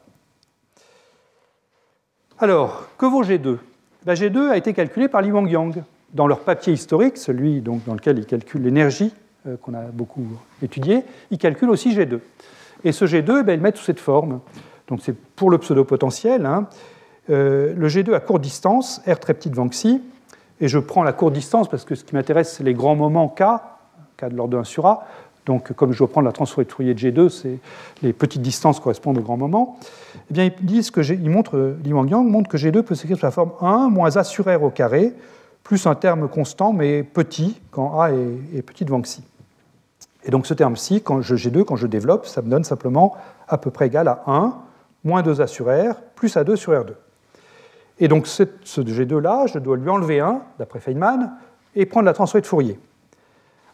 Alors, 2.38 2.88
que 2.98 3.06
vaut 3.06 3.22
G2 3.22 3.58
ben, 4.04 4.14
G2 4.14 4.50
a 4.50 4.56
été 4.56 4.72
calculé 4.72 5.08
par 5.08 5.22
Li 5.22 5.30
Wang-Yang 5.30 5.82
dans 6.12 6.26
leur 6.26 6.40
papier 6.40 6.72
historique, 6.72 7.16
celui 7.16 7.60
donc, 7.60 7.84
dans 7.84 7.94
lequel 7.94 8.18
il 8.18 8.26
calcule 8.26 8.62
l'énergie 8.62 9.14
qu'on 9.62 9.74
a 9.74 9.82
beaucoup 9.92 10.26
étudié, 10.62 11.02
il 11.30 11.38
calcule 11.38 11.70
aussi 11.70 11.94
G2. 11.94 12.20
Et 12.84 12.92
ce 12.92 13.04
G2, 13.04 13.42
ben, 13.42 13.54
il 13.54 13.60
met 13.60 13.72
sous 13.74 13.84
cette 13.84 14.00
forme. 14.00 14.40
Donc 14.88 15.00
c'est 15.02 15.16
pour 15.16 15.50
le 15.50 15.58
pseudo-potentiel. 15.58 16.46
Hein. 16.46 16.68
Euh, 17.30 17.74
le 17.74 17.88
G2 17.88 18.14
à 18.14 18.20
courte 18.20 18.42
distance, 18.42 19.00
R 19.06 19.18
très 19.18 19.34
petite 19.34 19.54
Vanxi, 19.54 20.02
et 20.60 20.68
je 20.68 20.78
prends 20.78 21.02
la 21.02 21.12
courte 21.12 21.32
distance 21.32 21.68
parce 21.68 21.84
que 21.84 21.94
ce 21.94 22.04
qui 22.04 22.14
m'intéresse, 22.14 22.54
c'est 22.54 22.64
les 22.64 22.74
grands 22.74 22.94
moments 22.94 23.28
K, 23.28 23.42
K 24.16 24.28
de 24.28 24.36
l'ordre 24.36 24.52
de 24.52 24.58
1 24.58 24.64
sur 24.64 24.86
A. 24.86 25.06
Donc, 25.46 25.72
comme 25.74 25.92
je 25.92 25.98
dois 25.98 26.08
prendre 26.08 26.26
la 26.26 26.32
transformée 26.32 26.64
de 26.64 26.72
Fourier 26.72 26.94
de 26.94 26.98
G2, 26.98 27.28
c'est 27.28 27.58
les 28.02 28.14
petites 28.14 28.40
distances 28.40 28.80
correspondent 28.80 29.18
aux 29.18 29.22
grands 29.22 29.36
moments. 29.36 29.78
Eh 30.30 30.34
bien, 30.34 30.44
ils 30.44 30.66
disent 30.66 30.90
que 30.90 31.02
ils 31.02 31.28
montrent, 31.28 31.76
Li 31.84 31.92
Wangyang 31.92 32.26
montre 32.26 32.48
que 32.48 32.56
G2 32.56 32.82
peut 32.82 32.94
s'écrire 32.94 33.18
sous 33.18 33.26
la 33.26 33.30
forme 33.30 33.52
1 33.60 33.88
moins 33.90 34.16
A 34.16 34.24
sur 34.24 34.46
R 34.46 34.62
au 34.62 34.70
carré, 34.70 35.12
plus 35.62 35.86
un 35.86 35.94
terme 35.94 36.28
constant 36.28 36.72
mais 36.72 37.02
petit 37.02 37.60
quand 37.70 38.00
A 38.00 38.10
est, 38.10 38.58
est 38.58 38.62
petit 38.62 38.84
devant 38.84 39.00
Xi. 39.00 39.22
Et 40.24 40.30
donc 40.30 40.46
ce 40.46 40.54
terme-ci, 40.54 41.02
quand 41.02 41.20
je 41.20 41.34
G2, 41.34 41.64
quand 41.64 41.76
je 41.76 41.86
développe, 41.86 42.26
ça 42.26 42.42
me 42.42 42.48
donne 42.48 42.64
simplement 42.64 43.16
à 43.46 43.58
peu 43.58 43.70
près 43.70 43.86
égal 43.86 44.08
à 44.08 44.22
1 44.26 44.54
moins 45.04 45.22
2A 45.22 45.46
sur 45.46 45.66
R 45.66 45.96
plus 46.16 46.34
A2 46.36 46.56
sur 46.56 46.72
R2. 46.72 46.92
Et 48.00 48.08
donc 48.08 48.26
ce 48.26 48.42
G2-là, 48.80 49.46
je 49.46 49.58
dois 49.58 49.76
lui 49.76 49.88
enlever 49.88 50.20
1, 50.20 50.40
d'après 50.58 50.80
Feynman, 50.80 51.30
et 51.76 51.86
prendre 51.86 52.06
la 52.06 52.12
transformée 52.12 52.42
de 52.42 52.46
Fourier. 52.46 52.80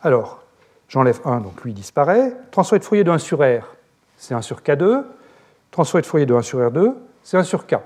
Alors, 0.02 0.42
j'enlève 0.88 1.20
1, 1.24 1.40
donc 1.40 1.62
lui 1.62 1.72
disparaît. 1.72 2.34
Transformée 2.50 2.80
de 2.80 2.84
Fourier 2.84 3.04
de 3.04 3.10
1 3.10 3.18
sur 3.18 3.38
R, 3.38 3.64
c'est 4.16 4.34
1 4.34 4.42
sur 4.42 4.60
K2. 4.60 5.04
Transformée 5.70 6.02
de 6.02 6.06
Fourier 6.06 6.26
de 6.26 6.34
1 6.34 6.42
sur 6.42 6.58
R2, 6.58 6.94
c'est 7.22 7.36
1 7.36 7.44
sur 7.44 7.66
K. 7.66 7.76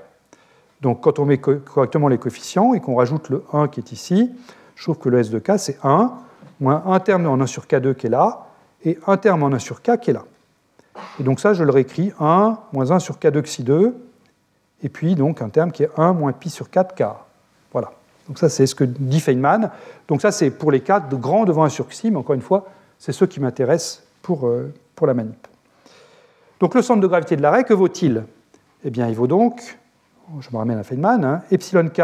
Donc 0.81 1.03
quand 1.03 1.19
on 1.19 1.25
met 1.25 1.39
correctement 1.39 2.09
les 2.09 2.19
coefficients 2.19 2.75
et 2.75 2.81
qu'on 2.81 2.97
rajoute 2.97 3.29
le 3.29 3.45
1 3.53 3.69
qui 3.69 3.81
est 3.81 3.93
ici, 3.93 4.33
je 4.75 4.83
trouve 4.83 4.99
que 4.99 5.09
le 5.09 5.19
S 5.19 5.31
de 5.31 5.39
K, 5.39 5.59
c'est 5.59 5.79
1, 5.85 6.13
moins 6.61 6.83
un 6.87 7.01
terme 7.01 7.27
en 7.27 7.35
1 7.35 7.47
sur 7.47 7.67
K2 7.67 7.95
qui 7.95 8.07
est 8.07 8.11
là, 8.11 8.47
et 8.85 8.99
un 9.07 9.17
terme 9.17 9.43
en 9.43 9.53
1 9.53 9.59
sur 9.59 9.83
k 9.83 9.99
qui 9.99 10.11
est 10.11 10.15
là. 10.15 10.25
Et 11.19 11.23
donc 11.23 11.41
ça, 11.41 11.55
je 11.55 11.65
le 11.65 11.71
réécris 11.71 12.13
1 12.21 12.59
moins 12.73 12.91
1 12.91 12.99
sur 12.99 13.17
k2 13.17 13.43
xi 13.43 13.63
2, 13.63 13.95
et 14.83 14.89
puis 14.89 15.15
donc 15.15 15.43
un 15.43 15.49
terme 15.49 15.73
qui 15.73 15.83
est 15.83 15.91
1 15.97 16.13
moins 16.13 16.33
pi 16.33 16.51
sur 16.51 16.69
4k. 16.69 17.15
Voilà. 17.73 17.93
Donc 18.29 18.39
ça, 18.39 18.49
c'est 18.49 18.67
ce 18.67 18.75
que 18.75 18.85
dit 18.85 19.21
Feynman. 19.21 19.71
Donc 20.09 20.23
ça, 20.23 20.31
c'est 20.31 20.51
pour 20.51 20.71
les 20.71 20.81
cas 20.81 21.01
de 21.01 21.17
grand 21.17 21.45
devant 21.45 21.65
1 21.65 21.69
sur 21.69 21.89
xi, 21.89 22.11
mais 22.11 22.17
encore 22.17 22.35
une 22.35 22.43
fois, 22.43 22.67
c'est 22.99 23.13
ceux 23.13 23.27
qui 23.27 23.41
m'intéressent 23.41 24.03
pour, 24.23 24.47
euh, 24.47 24.73
pour 24.95 25.07
la 25.07 25.15
manip. 25.15 25.47
Donc 26.61 26.75
le 26.75 26.83
centre 26.83 27.01
de 27.01 27.07
gravité 27.07 27.37
de 27.37 27.43
l'arrêt, 27.43 27.65
que 27.65 27.75
vaut-il? 27.75 28.25
Eh 28.85 28.91
bien, 28.91 29.09
il 29.09 29.15
vaut 29.15 29.27
donc, 29.27 29.79
je 30.41 30.49
me 30.53 30.57
ramène 30.57 30.79
à 30.79 30.85
Feynman, 30.85 31.25
hein, 31.25 31.43
epsilon 31.51 31.89
k, 31.89 32.01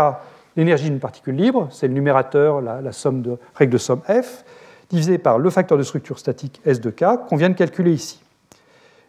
l'énergie 0.57 0.91
d'une 0.91 1.01
particule 1.01 1.37
libre, 1.37 1.68
c'est 1.70 1.89
le 1.89 1.95
numérateur, 1.95 2.61
la, 2.61 2.81
la 2.81 2.93
somme 2.93 3.22
de, 3.22 3.39
règle 3.55 3.72
de 3.72 3.78
somme 3.78 4.01
f, 4.03 4.45
divisé 4.91 5.18
par 5.18 5.38
le 5.38 5.51
facteur 5.51 5.78
de 5.78 5.82
structure 5.82 6.18
statique 6.18 6.61
S 6.64 6.80
de 6.80 6.91
K 6.91 7.26
qu'on 7.28 7.36
vient 7.36 7.49
de 7.49 7.55
calculer 7.55 7.93
ici. 7.93 8.20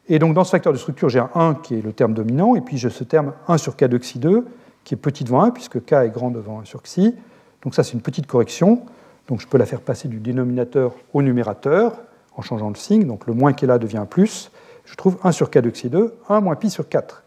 Et 0.07 0.19
donc 0.19 0.33
dans 0.33 0.43
ce 0.43 0.51
facteur 0.51 0.73
de 0.73 0.77
structure, 0.77 1.09
j'ai 1.09 1.19
un 1.19 1.29
1 1.35 1.55
qui 1.55 1.75
est 1.75 1.81
le 1.81 1.93
terme 1.93 2.13
dominant, 2.13 2.55
et 2.55 2.61
puis 2.61 2.77
j'ai 2.77 2.89
ce 2.89 3.03
terme 3.03 3.33
1 3.47 3.57
sur 3.57 3.75
K 3.75 3.85
de 3.85 3.97
Xi 3.97 4.19
2 4.19 4.45
qui 4.83 4.93
est 4.93 4.97
petit 4.97 5.23
devant 5.23 5.41
1, 5.43 5.51
puisque 5.51 5.83
K 5.85 5.93
est 5.93 6.09
grand 6.09 6.31
devant 6.31 6.59
1 6.61 6.65
sur 6.65 6.81
Xi. 6.81 7.15
Donc 7.63 7.75
ça, 7.75 7.83
c'est 7.83 7.93
une 7.93 8.01
petite 8.01 8.27
correction. 8.27 8.83
Donc 9.27 9.41
je 9.41 9.47
peux 9.47 9.57
la 9.57 9.65
faire 9.65 9.81
passer 9.81 10.07
du 10.07 10.19
dénominateur 10.19 10.93
au 11.13 11.21
numérateur 11.21 11.93
en 12.35 12.41
changeant 12.41 12.69
le 12.69 12.75
signe. 12.75 13.05
Donc 13.05 13.27
le 13.27 13.33
moins 13.33 13.53
qui 13.53 13.65
est 13.65 13.67
là 13.67 13.77
devient 13.77 14.05
plus. 14.09 14.51
Je 14.85 14.95
trouve 14.95 15.17
1 15.23 15.31
sur 15.31 15.51
K 15.51 15.59
de 15.59 15.69
Xi 15.69 15.89
2, 15.89 16.15
1 16.29 16.41
moins 16.41 16.55
pi 16.55 16.69
sur 16.69 16.89
4, 16.89 17.23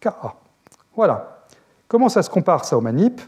Ka. 0.00 0.34
Voilà. 0.96 1.44
Comment 1.88 2.08
ça 2.08 2.22
se 2.22 2.30
compare 2.30 2.64
ça 2.64 2.76
au 2.76 2.80
manip? 2.80 3.20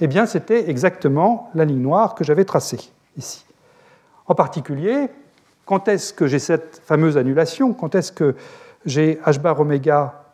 Eh 0.00 0.06
bien, 0.06 0.26
c'était 0.26 0.68
exactement 0.68 1.50
la 1.54 1.64
ligne 1.64 1.80
noire 1.80 2.14
que 2.14 2.22
j'avais 2.22 2.44
tracée 2.44 2.90
ici. 3.16 3.45
En 4.28 4.34
particulier, 4.34 5.08
quand 5.64 5.88
est-ce 5.88 6.12
que 6.12 6.26
j'ai 6.26 6.38
cette 6.38 6.80
fameuse 6.84 7.16
annulation? 7.16 7.72
Quand 7.72 7.94
est-ce 7.94 8.12
que 8.12 8.34
j'ai 8.84 9.20
h 9.24 9.38
bar 9.40 9.60
oméga 9.60 10.24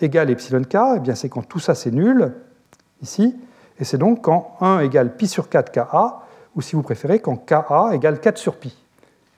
égale 0.00 0.30
epsilon 0.30 0.62
k? 0.62 0.76
Eh 0.96 1.00
bien, 1.00 1.14
c'est 1.14 1.28
quand 1.28 1.42
tout 1.42 1.58
ça 1.58 1.74
c'est 1.74 1.90
nul, 1.90 2.32
ici, 3.02 3.36
Et 3.80 3.84
c'est 3.84 3.98
donc 3.98 4.22
quand 4.22 4.56
1 4.60 4.80
égale 4.80 5.16
pi 5.16 5.26
sur 5.26 5.48
4 5.48 5.72
Ka, 5.72 6.20
ou 6.54 6.62
si 6.62 6.76
vous 6.76 6.82
préférez, 6.82 7.18
quand 7.20 7.36
Ka 7.36 7.90
égale 7.92 8.20
4 8.20 8.38
sur 8.38 8.56
pi. 8.56 8.76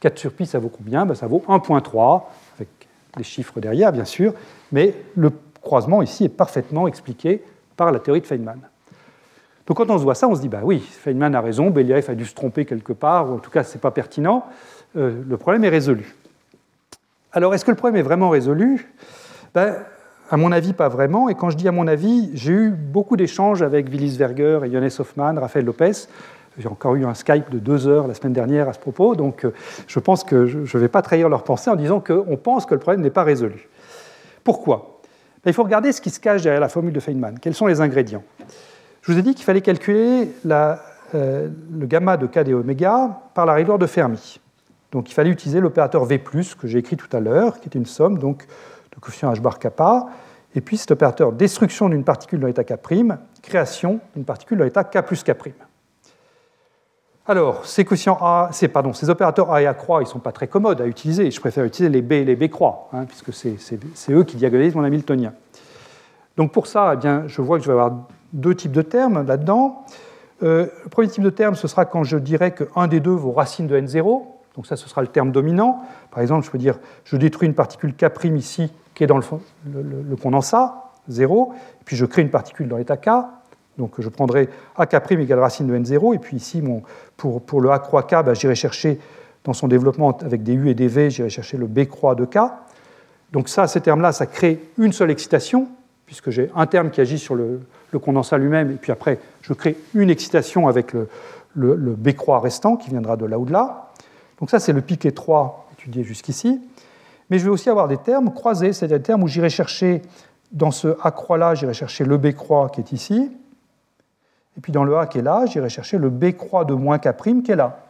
4 0.00 0.18
sur 0.18 0.32
pi, 0.32 0.46
ça 0.46 0.59
vaut 0.59 0.68
combien? 0.68 1.07
Ben, 1.07 1.14
Ça 1.14 1.26
vaut 1.26 1.42
1.3, 1.48 2.22
avec 2.57 2.68
les 3.16 3.24
chiffres 3.24 3.61
derrière, 3.61 3.92
bien 3.92 4.04
sûr, 4.04 4.34
mais 4.72 4.94
le 5.16 5.30
croisement 5.62 6.02
ici 6.02 6.24
est 6.24 6.28
parfaitement 6.28 6.86
expliqué 6.86 7.42
par 7.76 7.92
la 7.92 7.98
théorie 7.98 8.20
de 8.20 8.26
Feynman. 8.26 8.61
Donc 9.67 9.79
quand 9.79 9.91
on 9.91 9.99
se 9.99 10.03
voit 10.05 10.14
ça, 10.14 10.29
on 10.29 10.35
se 10.35 10.41
dit, 10.41 10.49
bah 10.49 10.61
oui, 10.62 10.81
Feynman 10.81 11.35
a 11.35 11.41
raison, 11.41 11.71
Beliaev 11.71 12.09
a 12.09 12.14
dû 12.14 12.25
se 12.25 12.35
tromper 12.35 12.64
quelque 12.64 12.93
part, 12.93 13.31
ou 13.31 13.35
en 13.35 13.39
tout 13.39 13.51
cas, 13.51 13.64
ce 13.64 13.75
n'est 13.75 13.81
pas 13.81 13.91
pertinent, 13.91 14.45
euh, 14.97 15.23
le 15.29 15.37
problème 15.37 15.64
est 15.64 15.69
résolu. 15.69 16.14
Alors, 17.33 17.55
est-ce 17.55 17.64
que 17.64 17.71
le 17.71 17.77
problème 17.77 17.97
est 17.97 18.05
vraiment 18.05 18.31
résolu? 18.31 18.89
Ben, 19.55 19.75
À 20.31 20.37
mon 20.37 20.53
avis, 20.53 20.73
pas 20.73 20.89
vraiment. 20.89 21.29
Et 21.29 21.35
quand 21.35 21.51
je 21.51 21.57
dis 21.57 21.69
à 21.69 21.73
mon 21.73 21.87
avis, 21.87 22.31
j'ai 22.35 22.53
eu 22.53 22.71
beaucoup 22.71 23.17
d'échanges 23.17 23.62
avec 23.62 23.89
Willis 23.89 24.17
Verger 24.17 24.61
et 24.64 25.01
Hoffman, 25.01 25.35
Raphaël 25.35 25.64
Lopez. 25.64 26.09
J'ai 26.59 26.69
encore 26.69 26.95
eu 26.95 27.05
un 27.05 27.14
Skype 27.14 27.51
de 27.51 27.59
deux 27.59 27.87
heures 27.87 28.07
la 28.07 28.14
semaine 28.14 28.33
dernière 28.33 28.69
à 28.69 28.73
ce 28.73 28.79
propos, 28.79 29.14
donc 29.14 29.45
euh, 29.45 29.53
je 29.87 29.99
pense 29.99 30.25
que 30.25 30.47
je 30.47 30.59
ne 30.59 30.81
vais 30.81 30.89
pas 30.89 31.03
trahir 31.03 31.29
leur 31.29 31.45
pensée 31.45 31.69
en 31.69 31.77
disant 31.77 32.01
qu'on 32.01 32.37
pense 32.37 32.64
que 32.64 32.75
le 32.75 32.81
problème 32.81 33.03
n'est 33.03 33.11
pas 33.11 33.25
résolu. 33.25 33.69
Pourquoi? 34.43 35.01
Ben, 35.45 35.51
Il 35.51 35.53
faut 35.53 35.64
regarder 35.64 35.93
ce 35.93 36.01
qui 36.01 36.09
se 36.09 36.19
cache 36.19 36.43
derrière 36.43 36.61
la 36.61 36.71
formule 36.71 36.95
de 36.95 37.01
Feynman. 37.01 37.39
Quels 37.41 37.55
sont 37.55 37.67
les 37.67 37.81
ingrédients? 37.81 38.25
Je 39.07 39.12
vous 39.12 39.18
ai 39.20 39.22
dit 39.22 39.36
qu'il 39.36 39.44
fallait 39.44 39.61
calculer 39.61 40.32
euh, 40.50 41.48
le 41.78 41.86
gamma 41.86 42.16
de 42.16 42.26
k 42.26 42.38
et 42.38 42.54
oméga 42.54 43.20
par 43.34 43.46
la 43.46 43.54
rigueur 43.54 43.78
de 43.78 43.86
Fermi. 43.86 44.40
Donc 44.90 45.09
il 45.09 45.14
fallait 45.14 45.30
utiliser 45.30 45.61
l'opérateur 45.61 46.04
V+, 46.07 46.18
que 46.18 46.66
j'ai 46.66 46.80
écrit 46.80 46.96
tout 46.96 47.16
à 47.16 47.20
l'heure, 47.20 47.61
qui 47.61 47.68
était 47.68 47.78
une 47.78 47.86
somme 47.86 48.18
donc, 48.18 48.44
de 48.92 49.00
coefficient 49.00 49.32
h 49.32 49.40
bar 49.40 49.61
kappa, 49.61 50.09
et 50.57 50.61
puis 50.61 50.76
cet 50.76 50.90
opérateur 50.90 51.30
destruction 51.30 51.88
d'une 51.88 52.02
particule 52.02 52.40
dans 52.40 52.48
l'état 52.48 52.64
K', 52.64 52.74
création 53.42 54.00
d'une 54.16 54.24
particule 54.24 54.59
dans 54.59 54.64
l'état 54.64 54.82
K 54.82 55.00
plus 55.02 55.22
K'. 55.22 55.30
Alors, 57.28 57.64
ces, 57.64 57.84
coefficients 57.84 58.18
A, 58.20 58.50
opérateurs 59.09 59.52
A 59.52 59.62
et 59.62 59.68
A 59.68 59.74
croix, 59.74 60.00
ils 60.00 60.07
ne 60.07 60.11
sont 60.11 60.18
pas 60.18 60.32
très 60.32 60.48
commodes 60.48 60.80
à 60.80 60.86
utiliser. 60.86 61.30
Je 61.30 61.38
préfère 61.38 61.62
utiliser 61.62 61.92
les 61.92 62.02
B 62.02 62.12
et 62.12 62.24
les 62.24 62.34
B 62.34 62.48
croix, 62.48 62.88
hein, 62.92 63.04
puisque 63.04 63.32
c'est 63.32 64.12
eux 64.12 64.24
qui 64.24 64.36
diagonalisent 64.36 64.74
mon 64.74 64.82
Hamiltonien. 64.82 65.32
Donc 66.36 66.50
pour 66.50 66.66
ça, 66.66 66.90
eh 66.94 66.96
bien, 66.96 67.22
je 67.28 67.40
vois 67.40 67.59
que 67.59 67.62
je 67.62 67.68
vais 67.68 67.74
avoir 67.74 67.92
deux 68.37 68.55
types 68.55 68.72
de 68.72 68.82
termes 68.82 69.26
là-dedans. 69.26 69.84
Euh, 70.43 70.66
le 70.84 70.91
premier 70.91 71.09
type 71.09 71.24
de 71.24 71.30
terme, 71.30 71.55
ce 71.55 71.66
sera 71.66 71.84
quand 71.84 72.05
je 72.05 72.18
dirais 72.18 72.55
qu'un 72.55 72.87
des 72.87 73.01
deux 73.01 73.11
vaut 73.11 73.32
racine 73.32 73.66
de 73.66 73.76
n0. 73.78 74.22
Donc 74.55 74.66
ça, 74.66 74.76
ce 74.76 74.89
sera 74.89 75.01
le 75.01 75.09
terme 75.09 75.32
dominant. 75.32 75.82
Par 76.11 76.22
exemple, 76.22 76.45
je 76.45 76.51
peux 76.51 76.59
dire, 76.59 76.78
je 77.05 77.16
détruis 77.16 77.49
une 77.49 77.55
particule 77.55 77.95
K' 77.95 78.37
ici, 78.37 78.72
qui 78.95 79.05
est 79.05 79.07
dans 79.07 79.18
le, 79.18 80.16
condensat, 80.16 80.93
0, 81.09 81.53
et 81.55 81.84
puis 81.84 81.97
je 81.97 82.07
crée 82.07 82.22
une 82.22 82.30
particule 82.30 82.68
dans 82.68 82.76
l'état 82.76 82.97
K. 82.97 83.11
Donc 83.76 83.95
je 83.99 84.09
prendrai 84.09 84.49
AK' 84.76 85.11
égale 85.12 85.41
racine 85.41 85.66
de 85.66 85.76
N0, 85.76 86.14
et 86.14 86.18
puis 86.18 86.37
ici, 86.37 86.62
pour, 87.16 87.43
pour, 87.43 87.61
le 87.61 87.70
A 87.70 87.78
croix 87.78 88.05
K, 88.05 88.24
bah, 88.24 88.34
j'irai 88.34 88.55
chercher 88.55 88.99
dans 89.45 89.53
son 89.53 89.68
développement 89.68 90.16
avec 90.18 90.43
des 90.43 90.55
U 90.55 90.70
et 90.70 90.74
des 90.74 90.89
V, 90.89 91.11
j'irai 91.11 91.28
chercher 91.28 91.59
le 91.59 91.66
B 91.66 91.84
croix 91.84 92.14
de 92.14 92.24
K. 92.24 92.39
Donc 93.32 93.49
ça, 93.49 93.66
ces 93.66 93.80
termes-là, 93.80 94.12
ça 94.12 94.26
crée 94.26 94.61
une 94.78 94.93
seule 94.93 95.11
excitation, 95.11 95.68
puisque 96.07 96.30
j'ai 96.30 96.50
un 96.54 96.66
terme 96.66 96.90
qui 96.90 97.00
agit 97.00 97.18
sur 97.18 97.34
le, 97.34 97.61
condensat 98.02 98.36
lui-même, 98.36 98.72
et 98.72 98.74
puis 98.74 98.92
après, 98.92 99.18
je 99.40 99.54
crée 99.54 99.76
une 99.94 100.11
excitation 100.11 100.68
avec 100.68 100.92
le, 100.92 101.09
B 101.54 102.12
croix 102.12 102.40
restant, 102.40 102.76
qui 102.76 102.90
viendra 102.90 103.16
de 103.16 103.24
là 103.24 103.38
ou 103.38 103.46
de 103.46 103.52
là. 103.52 103.92
Donc 104.38 104.50
ça, 104.50 104.59
c'est 104.61 104.74
le 104.74 104.82
piquet 104.82 105.12
3 105.12 105.70
étudié 105.78 106.04
jusqu'ici. 106.04 106.61
Mais 107.30 107.38
je 107.38 107.44
vais 107.44 107.50
aussi 107.50 107.70
avoir 107.70 107.88
des 107.88 107.96
termes 107.96 108.32
croisés, 108.32 108.72
c'est-à-dire 108.72 108.98
des 108.98 109.02
termes 109.02 109.22
où 109.22 109.28
j'irai 109.28 109.48
chercher, 109.48 110.02
dans 110.52 110.70
ce 110.70 110.96
A 111.02 111.11
croix-là, 111.11 111.54
j'irai 111.54 111.72
chercher 111.74 112.04
le 112.04 112.18
B 112.18 112.32
croix 112.32 112.68
qui 112.68 112.80
est 112.80 112.92
ici. 112.92 113.30
Et 114.57 114.61
puis 114.61 114.72
dans 114.72 114.84
le 114.84 114.96
A 114.96 115.07
qui 115.07 115.18
est 115.18 115.22
là, 115.22 115.44
j'irai 115.46 115.68
chercher 115.68 115.98
le 115.98 116.11
B 116.11 116.32
croix 116.32 116.64
de 116.64 116.74
moins 116.74 116.98
K' 116.98 117.42
qui 117.42 117.50
est 117.50 117.57
là. 117.57 117.80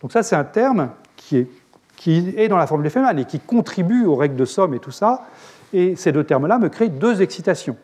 Donc 0.00 0.12
ça, 0.12 0.22
c'est 0.22 0.36
un 0.36 0.44
terme 0.44 0.90
qui 1.16 1.46
est, 2.06 2.48
dans 2.48 2.56
la 2.56 2.66
formule 2.66 2.88
Feynman 2.90 3.18
et 3.18 3.24
qui 3.24 3.40
contribue 3.40 4.06
aux 4.06 4.14
règles 4.14 4.36
de 4.36 4.44
somme 4.44 4.74
et 4.74 4.78
tout 4.78 4.92
ça. 4.92 5.22
Et 5.72 5.96
ces 5.96 6.12
deux 6.12 6.24
termes-là 6.24 6.58
me 6.58 6.68
créent 6.68 6.88
deux 6.88 7.22
excitations. 7.22 7.76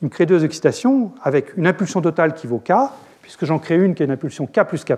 Ils 0.00 0.06
me 0.06 0.10
créent 0.10 0.26
deux 0.26 0.44
excitations 0.44 1.12
avec 1.22 1.56
une 1.56 1.66
impulsion 1.66 2.00
totale 2.00 2.34
qui 2.34 2.46
vaut 2.46 2.58
K, 2.58 2.72
puisque 3.22 3.44
j'en 3.44 3.58
crée 3.58 3.76
une 3.76 3.94
qui 3.94 4.02
a 4.02 4.06
une 4.06 4.12
impulsion 4.12 4.46
K 4.46 4.64
plus 4.64 4.84
K', 4.84 4.92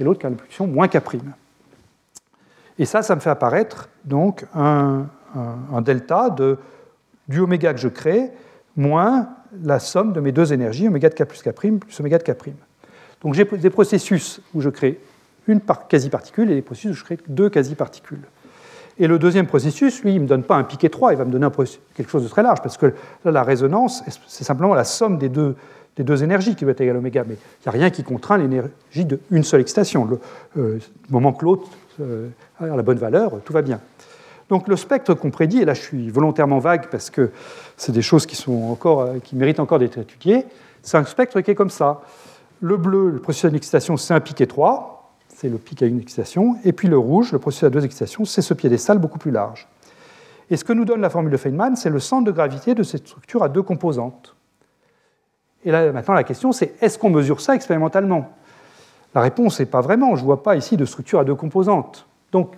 et 0.00 0.04
l'autre 0.04 0.20
qui 0.20 0.26
a 0.26 0.28
une 0.28 0.34
impulsion 0.34 0.66
moins 0.66 0.88
K'. 0.88 0.98
Et 2.78 2.84
ça, 2.86 3.02
ça 3.02 3.14
me 3.14 3.20
fait 3.20 3.30
apparaître 3.30 3.88
donc 4.04 4.46
un, 4.54 5.06
delta 5.82 6.30
de, 6.30 6.58
du 7.28 7.40
oméga 7.40 7.74
que 7.74 7.80
je 7.80 7.88
crée 7.88 8.30
moins 8.76 9.28
la 9.62 9.78
somme 9.78 10.14
de 10.14 10.20
mes 10.20 10.32
deux 10.32 10.52
énergies, 10.52 10.88
oméga 10.88 11.10
de 11.10 11.14
k 11.14 11.24
plus 11.24 11.42
k' 11.42 11.52
plus 11.52 12.00
oméga 12.00 12.18
de 12.18 12.22
k'. 12.22 12.34
Donc 13.20 13.34
j'ai 13.34 13.44
des 13.44 13.70
processus 13.70 14.40
où 14.54 14.60
je 14.60 14.70
crée 14.70 14.98
une 15.46 15.60
quasi-particule 15.60 16.50
et 16.50 16.54
des 16.54 16.62
processus 16.62 16.92
où 16.92 16.94
je 16.94 17.04
crée 17.04 17.18
deux 17.28 17.50
quasi-particules. 17.50 18.22
Et 18.98 19.06
le 19.06 19.18
deuxième 19.18 19.46
processus, 19.46 20.02
lui, 20.02 20.12
il 20.12 20.16
ne 20.16 20.22
me 20.22 20.26
donne 20.26 20.42
pas 20.42 20.56
un 20.56 20.64
piqué 20.64 20.90
3, 20.90 21.12
il 21.12 21.16
va 21.16 21.24
me 21.24 21.32
donner 21.32 21.48
quelque 21.94 22.10
chose 22.10 22.22
de 22.22 22.28
très 22.28 22.42
large, 22.42 22.60
parce 22.62 22.76
que 22.76 22.94
là, 23.24 23.30
la 23.30 23.42
résonance, 23.42 24.02
c'est 24.26 24.44
simplement 24.44 24.74
la 24.74 24.84
somme 24.84 25.18
des 25.18 25.28
deux, 25.28 25.56
des 25.96 26.04
deux 26.04 26.22
énergies 26.22 26.54
qui 26.54 26.64
va 26.64 26.72
être 26.72 26.80
égale 26.80 26.96
à 26.96 26.98
oméga, 26.98 27.24
mais 27.26 27.34
il 27.34 27.62
n'y 27.64 27.68
a 27.68 27.70
rien 27.70 27.90
qui 27.90 28.02
contraint 28.02 28.38
l'énergie 28.38 29.06
d'une 29.30 29.44
seule 29.44 29.60
excitation. 29.60 30.04
Le 30.04 30.18
euh, 30.58 30.78
moment 31.10 31.32
que 31.32 31.44
l'autre 31.44 31.68
euh, 32.00 32.28
à 32.60 32.66
la 32.66 32.82
bonne 32.82 32.98
valeur, 32.98 33.40
tout 33.44 33.52
va 33.52 33.62
bien. 33.62 33.80
Donc 34.48 34.68
le 34.68 34.76
spectre 34.76 35.14
qu'on 35.14 35.30
prédit, 35.30 35.60
et 35.60 35.64
là 35.64 35.74
je 35.74 35.80
suis 35.80 36.10
volontairement 36.10 36.58
vague 36.58 36.88
parce 36.90 37.10
que 37.10 37.30
c'est 37.76 37.92
des 37.92 38.02
choses 38.02 38.26
qui, 38.26 38.36
sont 38.36 38.70
encore, 38.70 39.00
euh, 39.00 39.18
qui 39.22 39.36
méritent 39.36 39.60
encore 39.60 39.78
d'être 39.78 39.98
étudiées, 39.98 40.46
c'est 40.82 40.96
un 40.96 41.04
spectre 41.04 41.40
qui 41.40 41.50
est 41.50 41.54
comme 41.54 41.70
ça. 41.70 42.02
Le 42.60 42.76
bleu, 42.76 43.10
le 43.10 43.18
processus 43.18 43.50
d'excitation, 43.50 43.96
c'est 43.96 44.14
un 44.14 44.20
pic 44.20 44.40
étroit, 44.40 45.01
c'est 45.42 45.48
le 45.48 45.58
pic 45.58 45.82
à 45.82 45.86
une 45.86 45.98
excitation, 45.98 46.54
et 46.64 46.72
puis 46.72 46.86
le 46.86 46.96
rouge, 46.96 47.32
le 47.32 47.40
processus 47.40 47.64
à 47.64 47.70
deux 47.70 47.84
excitations, 47.84 48.24
c'est 48.24 48.42
ce 48.42 48.54
piédestal 48.54 48.98
beaucoup 48.98 49.18
plus 49.18 49.32
large. 49.32 49.66
Et 50.50 50.56
ce 50.56 50.62
que 50.62 50.72
nous 50.72 50.84
donne 50.84 51.00
la 51.00 51.10
formule 51.10 51.32
de 51.32 51.36
Feynman, 51.36 51.74
c'est 51.74 51.90
le 51.90 51.98
centre 51.98 52.24
de 52.24 52.30
gravité 52.30 52.76
de 52.76 52.84
cette 52.84 53.08
structure 53.08 53.42
à 53.42 53.48
deux 53.48 53.62
composantes. 53.62 54.36
Et 55.64 55.72
là, 55.72 55.90
maintenant, 55.90 56.14
la 56.14 56.22
question, 56.22 56.52
c'est 56.52 56.80
est-ce 56.80 56.96
qu'on 56.96 57.10
mesure 57.10 57.40
ça 57.40 57.56
expérimentalement? 57.56 58.30
La 59.16 59.20
réponse 59.20 59.58
n'est 59.58 59.66
pas 59.66 59.80
vraiment. 59.80 60.14
Je 60.14 60.20
ne 60.20 60.26
vois 60.26 60.44
pas 60.44 60.54
ici 60.54 60.76
de 60.76 60.84
structure 60.84 61.18
à 61.18 61.24
deux 61.24 61.34
composantes. 61.34 62.06
Donc, 62.30 62.54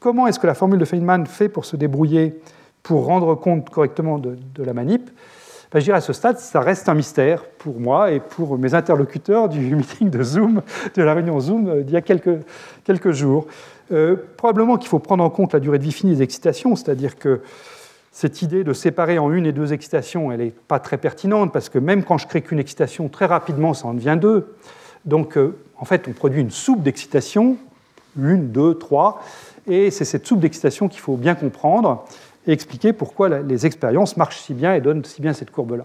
comment 0.00 0.26
est-ce 0.26 0.40
que 0.40 0.48
la 0.48 0.54
formule 0.54 0.80
de 0.80 0.84
Feynman 0.84 1.24
fait 1.24 1.48
pour 1.48 1.66
se 1.66 1.76
débrouiller, 1.76 2.40
pour 2.82 3.04
rendre 3.04 3.36
compte 3.36 3.70
correctement 3.70 4.18
de, 4.18 4.36
la 4.56 4.72
manip? 4.72 5.08
Ben, 5.72 5.80
Je 5.80 5.84
dirais 5.84 5.98
à 5.98 6.00
ce 6.00 6.12
stade, 6.12 6.38
ça 6.38 6.60
reste 6.60 6.88
un 6.88 6.94
mystère 6.94 7.44
pour 7.44 7.78
moi 7.78 8.12
et 8.12 8.20
pour 8.20 8.58
mes 8.58 8.74
interlocuteurs 8.74 9.48
du 9.48 9.58
meeting 9.74 10.10
de 10.10 10.22
Zoom, 10.22 10.62
de 10.94 11.02
la 11.02 11.14
réunion 11.14 11.40
Zoom 11.40 11.68
euh, 11.68 11.82
d'il 11.82 11.94
y 11.94 11.96
a 11.96 12.02
quelques, 12.02 13.10
jours. 13.12 13.46
Euh, 13.90 14.16
probablement 14.36 14.76
qu'il 14.76 14.88
faut 14.88 14.98
prendre 14.98 15.24
en 15.24 15.30
compte 15.30 15.52
la 15.52 15.60
durée 15.60 15.78
de 15.78 15.84
vie 15.84 15.92
finie 15.92 16.14
des 16.14 16.22
excitations, 16.22 16.76
c'est-à-dire 16.76 17.18
que 17.18 17.40
cette 18.12 18.42
idée 18.42 18.64
de 18.64 18.72
séparer 18.72 19.18
en 19.18 19.32
une 19.32 19.46
et 19.46 19.52
deux 19.52 19.72
excitations, 19.72 20.32
elle 20.32 20.40
n'est 20.40 20.50
pas 20.50 20.80
très 20.80 20.98
pertinente 20.98 21.52
parce 21.52 21.68
que 21.68 21.78
même 21.78 22.02
quand 22.02 22.18
je 22.18 22.26
crée 22.26 22.42
qu'une 22.42 22.58
excitation, 22.58 23.08
très 23.08 23.26
rapidement, 23.26 23.74
ça 23.74 23.86
en 23.86 23.94
devient 23.94 24.18
deux. 24.20 24.56
Donc, 25.04 25.36
euh, 25.36 25.56
en 25.78 25.84
fait, 25.84 26.06
on 26.08 26.12
produit 26.12 26.40
une 26.40 26.50
soupe 26.50 26.82
d'excitation, 26.82 27.56
une, 28.18 28.50
deux, 28.50 28.74
trois, 28.74 29.22
et 29.68 29.90
c'est 29.90 30.04
cette 30.04 30.26
soupe 30.26 30.40
d'excitation 30.40 30.88
qu'il 30.88 31.00
faut 31.00 31.16
bien 31.16 31.34
comprendre 31.34 32.04
et 32.48 32.52
expliquer 32.52 32.92
pourquoi 32.92 33.28
les 33.28 33.66
expériences 33.66 34.16
marchent 34.16 34.40
si 34.40 34.54
bien 34.54 34.74
et 34.74 34.80
donnent 34.80 35.04
si 35.04 35.22
bien 35.22 35.32
cette 35.32 35.52
courbe-là. 35.52 35.84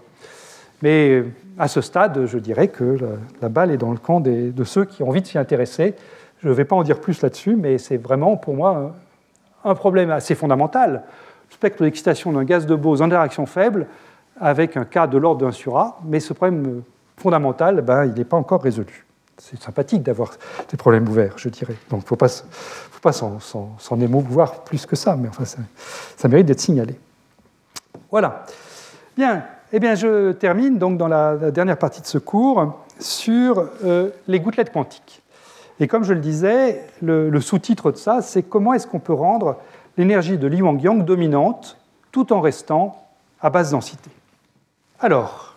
Mais 0.82 1.10
euh, 1.10 1.26
à 1.56 1.68
ce 1.68 1.80
stade, 1.80 2.26
je 2.26 2.38
dirais 2.38 2.66
que 2.66 2.98
la, 3.40 3.48
balle 3.48 3.70
est 3.70 3.76
dans 3.76 3.92
le 3.92 3.98
camp 3.98 4.18
de 4.18 4.64
ceux 4.64 4.84
qui 4.84 5.04
ont 5.04 5.10
envie 5.10 5.22
de 5.22 5.26
s'y 5.26 5.38
intéresser. 5.38 5.94
Je 6.42 6.48
ne 6.48 6.52
vais 6.52 6.64
pas 6.64 6.74
en 6.74 6.82
dire 6.82 7.00
plus 7.00 7.22
là-dessus, 7.22 7.54
mais 7.54 7.78
c'est 7.78 7.96
vraiment 7.96 8.36
pour 8.36 8.54
moi 8.54 8.96
un 9.64 9.74
problème 9.76 10.10
assez 10.10 10.34
fondamental 10.34 11.04
spectre 11.54 11.82
d'excitation 11.82 12.32
d'un 12.32 12.44
gaz 12.44 12.66
de 12.66 12.74
Bose 12.74 13.00
en 13.00 13.06
interaction 13.06 13.46
faible 13.46 13.86
avec 14.40 14.76
un 14.76 14.84
cas 14.84 15.06
de 15.06 15.16
l'ordre 15.16 15.46
d'un 15.46 15.52
sur 15.52 15.78
A, 15.78 16.00
mais 16.04 16.20
ce 16.20 16.32
problème 16.32 16.82
fondamental, 17.16 17.80
ben, 17.80 18.06
il 18.06 18.14
n'est 18.14 18.24
pas 18.24 18.36
encore 18.36 18.62
résolu. 18.62 19.03
C'est 19.38 19.60
sympathique 19.60 20.02
d'avoir 20.02 20.32
des 20.70 20.76
problèmes 20.76 21.08
ouverts, 21.08 21.34
je 21.36 21.48
dirais. 21.48 21.74
Donc 21.90 22.00
il 22.00 22.04
ne 22.04 22.08
faut 22.08 22.16
pas, 22.16 23.12
s'en 23.12 24.00
émouvoir 24.00 24.64
plus 24.64 24.86
que 24.86 24.96
ça, 24.96 25.16
mais 25.16 25.28
enfin, 25.28 25.44
ça, 25.44 26.28
mérite 26.28 26.46
d'être 26.46 26.60
signalé. 26.60 26.98
Voilà. 28.10 28.46
Bien, 29.16 29.44
eh 29.72 29.80
bien, 29.80 29.94
je 29.94 30.32
termine 30.32 30.78
donc 30.78 30.98
dans 30.98 31.08
la, 31.08 31.36
dernière 31.50 31.78
partie 31.78 32.00
de 32.00 32.06
ce 32.06 32.18
cours 32.18 32.80
sur 33.00 33.68
euh, 33.84 34.10
les 34.28 34.40
gouttelettes 34.40 34.72
quantiques. 34.72 35.22
Et 35.80 35.88
comme 35.88 36.04
je 36.04 36.14
le 36.14 36.20
disais, 36.20 36.86
le, 37.02 37.28
le 37.28 37.40
sous-titre 37.40 37.90
de 37.90 37.96
ça, 37.96 38.22
c'est 38.22 38.44
comment 38.44 38.72
est-ce 38.72 38.86
qu'on 38.86 39.00
peut 39.00 39.12
rendre 39.12 39.56
l'énergie 39.96 40.38
de 40.38 40.46
Li 40.46 40.58
Yang 40.58 41.04
dominante 41.04 41.76
tout 42.12 42.32
en 42.32 42.40
restant 42.40 43.04
à 43.40 43.50
basse 43.50 43.72
densité. 43.72 44.10
Alors, 45.00 45.56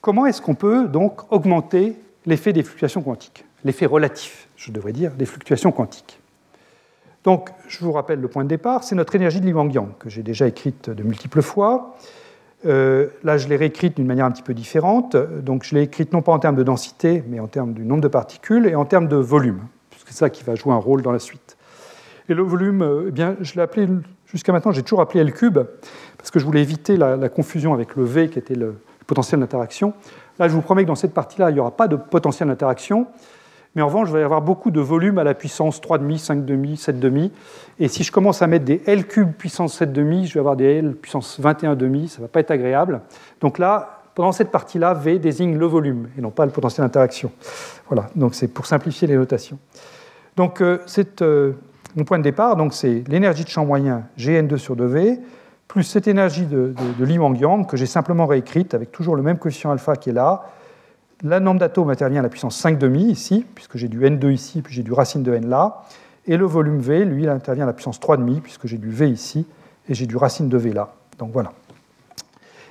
comment 0.00 0.26
est-ce 0.26 0.42
qu'on 0.42 0.54
peut 0.54 0.88
donc 0.88 1.32
augmenter 1.32 1.96
l'effet 2.26 2.52
des 2.52 2.62
fluctuations 2.62 3.02
quantiques 3.02 3.44
L'effet 3.64 3.86
relatif, 3.86 4.48
je 4.56 4.72
devrais 4.72 4.92
dire, 4.92 5.12
des 5.12 5.26
fluctuations 5.26 5.70
quantiques. 5.70 6.18
Donc, 7.24 7.50
je 7.68 7.78
vous 7.84 7.92
rappelle 7.92 8.20
le 8.20 8.26
point 8.26 8.42
de 8.42 8.48
départ, 8.48 8.82
c'est 8.82 8.96
notre 8.96 9.14
énergie 9.14 9.40
de 9.40 9.46
Li 9.46 9.52
Yang 9.52 9.96
que 9.98 10.10
j'ai 10.10 10.24
déjà 10.24 10.48
écrite 10.48 10.90
de 10.90 11.02
multiples 11.04 11.42
fois. 11.42 11.96
Euh, 12.66 13.08
là, 13.22 13.38
je 13.38 13.48
l'ai 13.48 13.56
réécrite 13.56 13.96
d'une 13.96 14.06
manière 14.06 14.24
un 14.24 14.30
petit 14.30 14.42
peu 14.42 14.54
différente. 14.54 15.16
Donc, 15.16 15.64
je 15.64 15.74
l'ai 15.74 15.82
écrite 15.82 16.12
non 16.12 16.22
pas 16.22 16.32
en 16.32 16.38
termes 16.38 16.56
de 16.56 16.62
densité, 16.62 17.22
mais 17.28 17.40
en 17.40 17.46
termes 17.46 17.72
du 17.72 17.84
nombre 17.84 18.02
de 18.02 18.08
particules 18.08 18.66
et 18.66 18.74
en 18.74 18.84
termes 18.84 19.08
de 19.08 19.16
volume, 19.16 19.60
puisque 19.90 20.08
c'est 20.08 20.18
ça 20.18 20.30
qui 20.30 20.42
va 20.42 20.54
jouer 20.54 20.72
un 20.72 20.78
rôle 20.78 21.02
dans 21.02 21.12
la 21.12 21.18
suite. 21.18 21.56
Et 22.28 22.34
le 22.34 22.42
volume, 22.42 22.82
euh, 22.82 23.04
eh 23.08 23.10
bien, 23.10 23.36
je 23.40 23.54
l'ai 23.54 23.62
appelé, 23.62 23.88
jusqu'à 24.26 24.52
maintenant, 24.52 24.72
j'ai 24.72 24.82
toujours 24.82 25.00
appelé 25.00 25.20
L 25.20 25.32
cube, 25.32 25.58
parce 26.18 26.30
que 26.30 26.38
je 26.38 26.44
voulais 26.44 26.62
éviter 26.62 26.96
la, 26.96 27.28
confusion 27.28 27.74
avec 27.74 27.96
le 27.96 28.04
V, 28.04 28.28
qui 28.28 28.38
était 28.38 28.54
le 28.54 28.76
potentiel 29.06 29.40
d'interaction. 29.40 29.94
Là, 30.38 30.48
je 30.48 30.54
vous 30.54 30.62
promets 30.62 30.82
que 30.82 30.88
dans 30.88 30.94
cette 30.94 31.14
partie-là, 31.14 31.50
il 31.50 31.54
n'y 31.54 31.60
aura 31.60 31.76
pas 31.76 31.88
de 31.88 31.96
potentiel 31.96 32.48
d'interaction. 32.48 33.06
Mais 33.74 33.82
en 33.82 33.86
revanche, 33.86 34.08
je 34.08 34.12
vais 34.12 34.22
avoir 34.22 34.42
beaucoup 34.42 34.70
de 34.70 34.80
volume 34.80 35.18
à 35.18 35.24
la 35.24 35.34
puissance 35.34 35.80
3,5, 35.80 36.44
5,5, 36.46 37.00
7,5. 37.00 37.30
Et 37.78 37.88
si 37.88 38.02
je 38.02 38.12
commence 38.12 38.42
à 38.42 38.46
mettre 38.46 38.64
des 38.64 38.82
L 38.86 39.06
cubes 39.06 39.32
puissance 39.32 39.80
7,5, 39.80 40.26
je 40.26 40.34
vais 40.34 40.40
avoir 40.40 40.56
des 40.56 40.64
L 40.64 40.94
puissance 40.94 41.40
21,5, 41.40 42.08
ça 42.08 42.18
ne 42.18 42.22
va 42.22 42.28
pas 42.28 42.40
être 42.40 42.50
agréable. 42.50 43.00
Donc 43.40 43.58
là, 43.58 44.02
pendant 44.14 44.32
cette 44.32 44.50
partie-là, 44.50 44.92
V 44.92 45.18
désigne 45.18 45.56
le 45.56 45.66
volume 45.66 46.08
et 46.18 46.20
non 46.20 46.30
pas 46.30 46.44
le 46.44 46.52
potentiel 46.52 46.84
d'interaction. 46.84 47.32
Voilà, 47.88 48.08
donc 48.14 48.34
c'est 48.34 48.48
pour 48.48 48.66
simplifier 48.66 49.08
les 49.08 49.16
notations. 49.16 49.58
Donc 50.36 50.60
euh, 50.60 50.78
c'est 50.86 51.22
euh, 51.22 51.52
mon 51.96 52.04
point 52.04 52.18
de 52.18 52.22
départ, 52.22 52.56
donc 52.56 52.74
c'est 52.74 53.04
l'énergie 53.08 53.44
de 53.44 53.48
champ 53.48 53.64
moyen 53.64 54.04
Gn2 54.18 54.56
sur 54.58 54.76
2V, 54.76 55.18
plus 55.72 55.84
cette 55.84 56.06
énergie 56.06 56.44
de, 56.44 56.74
de 56.98 57.18
Wang-Yang 57.18 57.66
que 57.66 57.78
j'ai 57.78 57.86
simplement 57.86 58.26
réécrite 58.26 58.74
avec 58.74 58.92
toujours 58.92 59.16
le 59.16 59.22
même 59.22 59.38
coefficient 59.38 59.70
alpha 59.70 59.96
qui 59.96 60.10
est 60.10 60.12
là, 60.12 60.42
la 61.22 61.40
norme 61.40 61.56
d'atomes 61.56 61.88
intervient 61.88 62.20
à 62.20 62.22
la 62.22 62.28
puissance 62.28 62.62
5,5 62.62 62.98
ici, 63.08 63.46
puisque 63.54 63.78
j'ai 63.78 63.88
du 63.88 64.02
N2 64.02 64.32
ici, 64.32 64.60
puis 64.60 64.74
j'ai 64.74 64.82
du 64.82 64.92
racine 64.92 65.22
de 65.22 65.32
N 65.32 65.48
là. 65.48 65.84
Et 66.26 66.36
le 66.36 66.44
volume 66.44 66.78
V, 66.78 67.06
lui, 67.06 67.26
intervient 67.26 67.64
à 67.64 67.68
la 67.68 67.72
puissance 67.72 67.98
3,5, 67.98 68.42
puisque 68.42 68.66
j'ai 68.66 68.76
du 68.76 68.90
V 68.90 69.08
ici, 69.08 69.46
et 69.88 69.94
j'ai 69.94 70.04
du 70.04 70.18
racine 70.18 70.50
de 70.50 70.58
V 70.58 70.74
là. 70.74 70.92
Donc 71.18 71.32
voilà. 71.32 71.52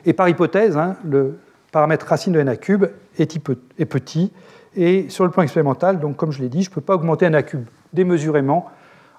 Et 0.06 0.14
par 0.14 0.30
hypothèse, 0.30 0.78
hein, 0.78 0.96
le 1.04 1.40
paramètre 1.72 2.06
racine 2.06 2.34
de 2.34 2.40
N 2.40 2.50
à 2.50 2.56
cube 2.56 2.86
est, 3.18 3.26
petit, 3.86 4.32
et 4.76 5.10
sur 5.10 5.24
le 5.26 5.32
plan 5.32 5.42
expérimental, 5.42 6.00
donc 6.00 6.18
comme 6.18 6.32
je 6.32 6.40
l'ai 6.40 6.50
dit, 6.50 6.62
je 6.62 6.70
ne 6.70 6.76
peux 6.76 6.82
pas 6.82 6.94
augmenter 6.94 7.26
N 7.26 7.34
à 7.34 7.42
cube 7.42 7.66
démesurément 7.94 8.70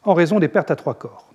en 0.05 0.15
raison 0.15 0.39
des 0.39 0.47
pertes 0.47 0.71
à 0.71 0.77
trois 0.77 0.95
corps. 0.95 1.32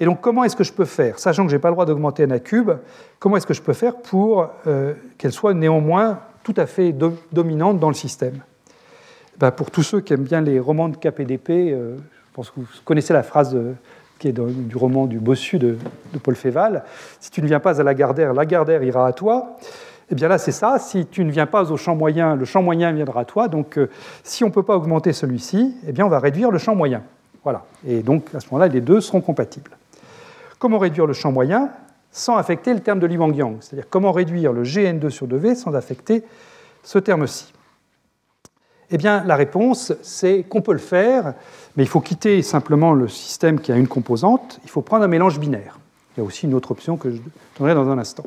Et 0.00 0.04
donc 0.04 0.20
comment 0.20 0.42
est-ce 0.44 0.56
que 0.56 0.64
je 0.64 0.72
peux 0.72 0.84
faire, 0.84 1.18
sachant 1.18 1.44
que 1.44 1.50
je 1.50 1.56
n'ai 1.56 1.60
pas 1.60 1.68
le 1.68 1.74
droit 1.74 1.86
d'augmenter 1.86 2.24
N 2.24 2.40
cube, 2.40 2.72
comment 3.20 3.36
est-ce 3.36 3.46
que 3.46 3.54
je 3.54 3.62
peux 3.62 3.72
faire 3.72 3.96
pour 3.96 4.48
euh, 4.66 4.94
qu'elle 5.18 5.32
soit 5.32 5.54
néanmoins 5.54 6.20
tout 6.42 6.54
à 6.56 6.66
fait 6.66 6.92
dominante 7.32 7.78
dans 7.78 7.88
le 7.88 7.94
système? 7.94 8.40
Ben, 9.38 9.50
pour 9.50 9.70
tous 9.70 9.82
ceux 9.82 10.00
qui 10.00 10.12
aiment 10.12 10.24
bien 10.24 10.40
les 10.40 10.58
romans 10.58 10.88
de 10.88 10.96
KPDP, 10.96 11.50
euh, 11.50 11.96
je 11.96 12.34
pense 12.34 12.50
que 12.50 12.60
vous 12.60 12.66
connaissez 12.84 13.12
la 13.12 13.22
phrase 13.22 13.54
euh, 13.54 13.74
qui 14.18 14.28
est 14.28 14.32
du 14.32 14.76
roman 14.76 15.06
du 15.06 15.20
Bossu 15.20 15.58
de, 15.58 15.76
Paul 16.22 16.34
Féval 16.34 16.84
Si 17.20 17.30
tu 17.30 17.40
ne 17.40 17.46
viens 17.46 17.60
pas 17.60 17.80
à 17.80 17.84
la 17.84 17.94
Gardère, 17.94 18.32
la 18.32 18.46
Gardère 18.46 18.82
ira 18.82 19.06
à 19.06 19.12
toi. 19.12 19.56
Eh 20.10 20.14
bien 20.14 20.28
là, 20.28 20.38
c'est 20.38 20.52
ça. 20.52 20.78
Si 20.78 21.06
tu 21.06 21.24
ne 21.24 21.30
viens 21.30 21.46
pas 21.46 21.70
au 21.70 21.76
champ 21.76 21.94
moyen, 21.94 22.36
le 22.36 22.44
champ 22.44 22.62
moyen 22.62 22.92
viendra 22.92 23.20
à 23.20 23.24
toi. 23.24 23.48
Donc, 23.48 23.78
si 24.22 24.44
on 24.44 24.48
ne 24.48 24.52
peut 24.52 24.62
pas 24.62 24.76
augmenter 24.76 25.12
celui-ci, 25.12 25.74
eh 25.86 25.92
bien, 25.92 26.04
on 26.04 26.10
va 26.10 26.18
réduire 26.18 26.50
le 26.50 26.58
champ 26.58 26.74
moyen. 26.74 27.02
Voilà. 27.42 27.64
Et 27.86 28.02
donc, 28.02 28.34
à 28.34 28.40
ce 28.40 28.46
moment-là, 28.50 28.68
les 28.68 28.80
deux 28.80 29.00
seront 29.00 29.20
compatibles. 29.20 29.70
Comment 30.64 30.78
réduire 30.78 31.04
le 31.04 31.12
champ 31.12 31.30
moyen 31.30 31.68
sans 32.10 32.38
affecter 32.38 32.72
le 32.72 32.80
terme 32.80 32.98
de 32.98 33.06
Li 33.06 33.18
Wang-Yang. 33.18 33.58
C'est-à-dire 33.60 33.86
comment 33.90 34.12
réduire 34.12 34.50
le 34.50 34.62
Gn2 34.62 35.10
sur 35.10 35.28
2V 35.28 35.56
sans 35.56 35.74
affecter 35.74 36.24
ce 36.82 36.98
terme-ci. 36.98 37.52
Eh 38.90 38.96
bien, 38.96 39.22
la 39.24 39.36
réponse, 39.36 39.92
c'est 40.00 40.42
qu'on 40.44 40.62
peut 40.62 40.72
le 40.72 40.78
faire, 40.78 41.34
mais 41.76 41.82
il 41.82 41.86
faut 41.86 42.00
quitter 42.00 42.40
simplement 42.40 42.94
le 42.94 43.08
système 43.08 43.60
qui 43.60 43.72
a 43.72 43.76
une 43.76 43.88
composante, 43.88 44.58
il 44.64 44.70
faut 44.70 44.80
prendre 44.80 45.04
un 45.04 45.08
mélange 45.08 45.38
binaire. 45.38 45.78
Il 46.16 46.20
y 46.20 46.22
a 46.22 46.24
aussi 46.24 46.46
une 46.46 46.54
autre 46.54 46.70
option 46.70 46.96
que 46.96 47.10
je 47.10 47.20
donnerai 47.58 47.74
dans 47.74 47.90
un 47.90 47.98
instant. 47.98 48.24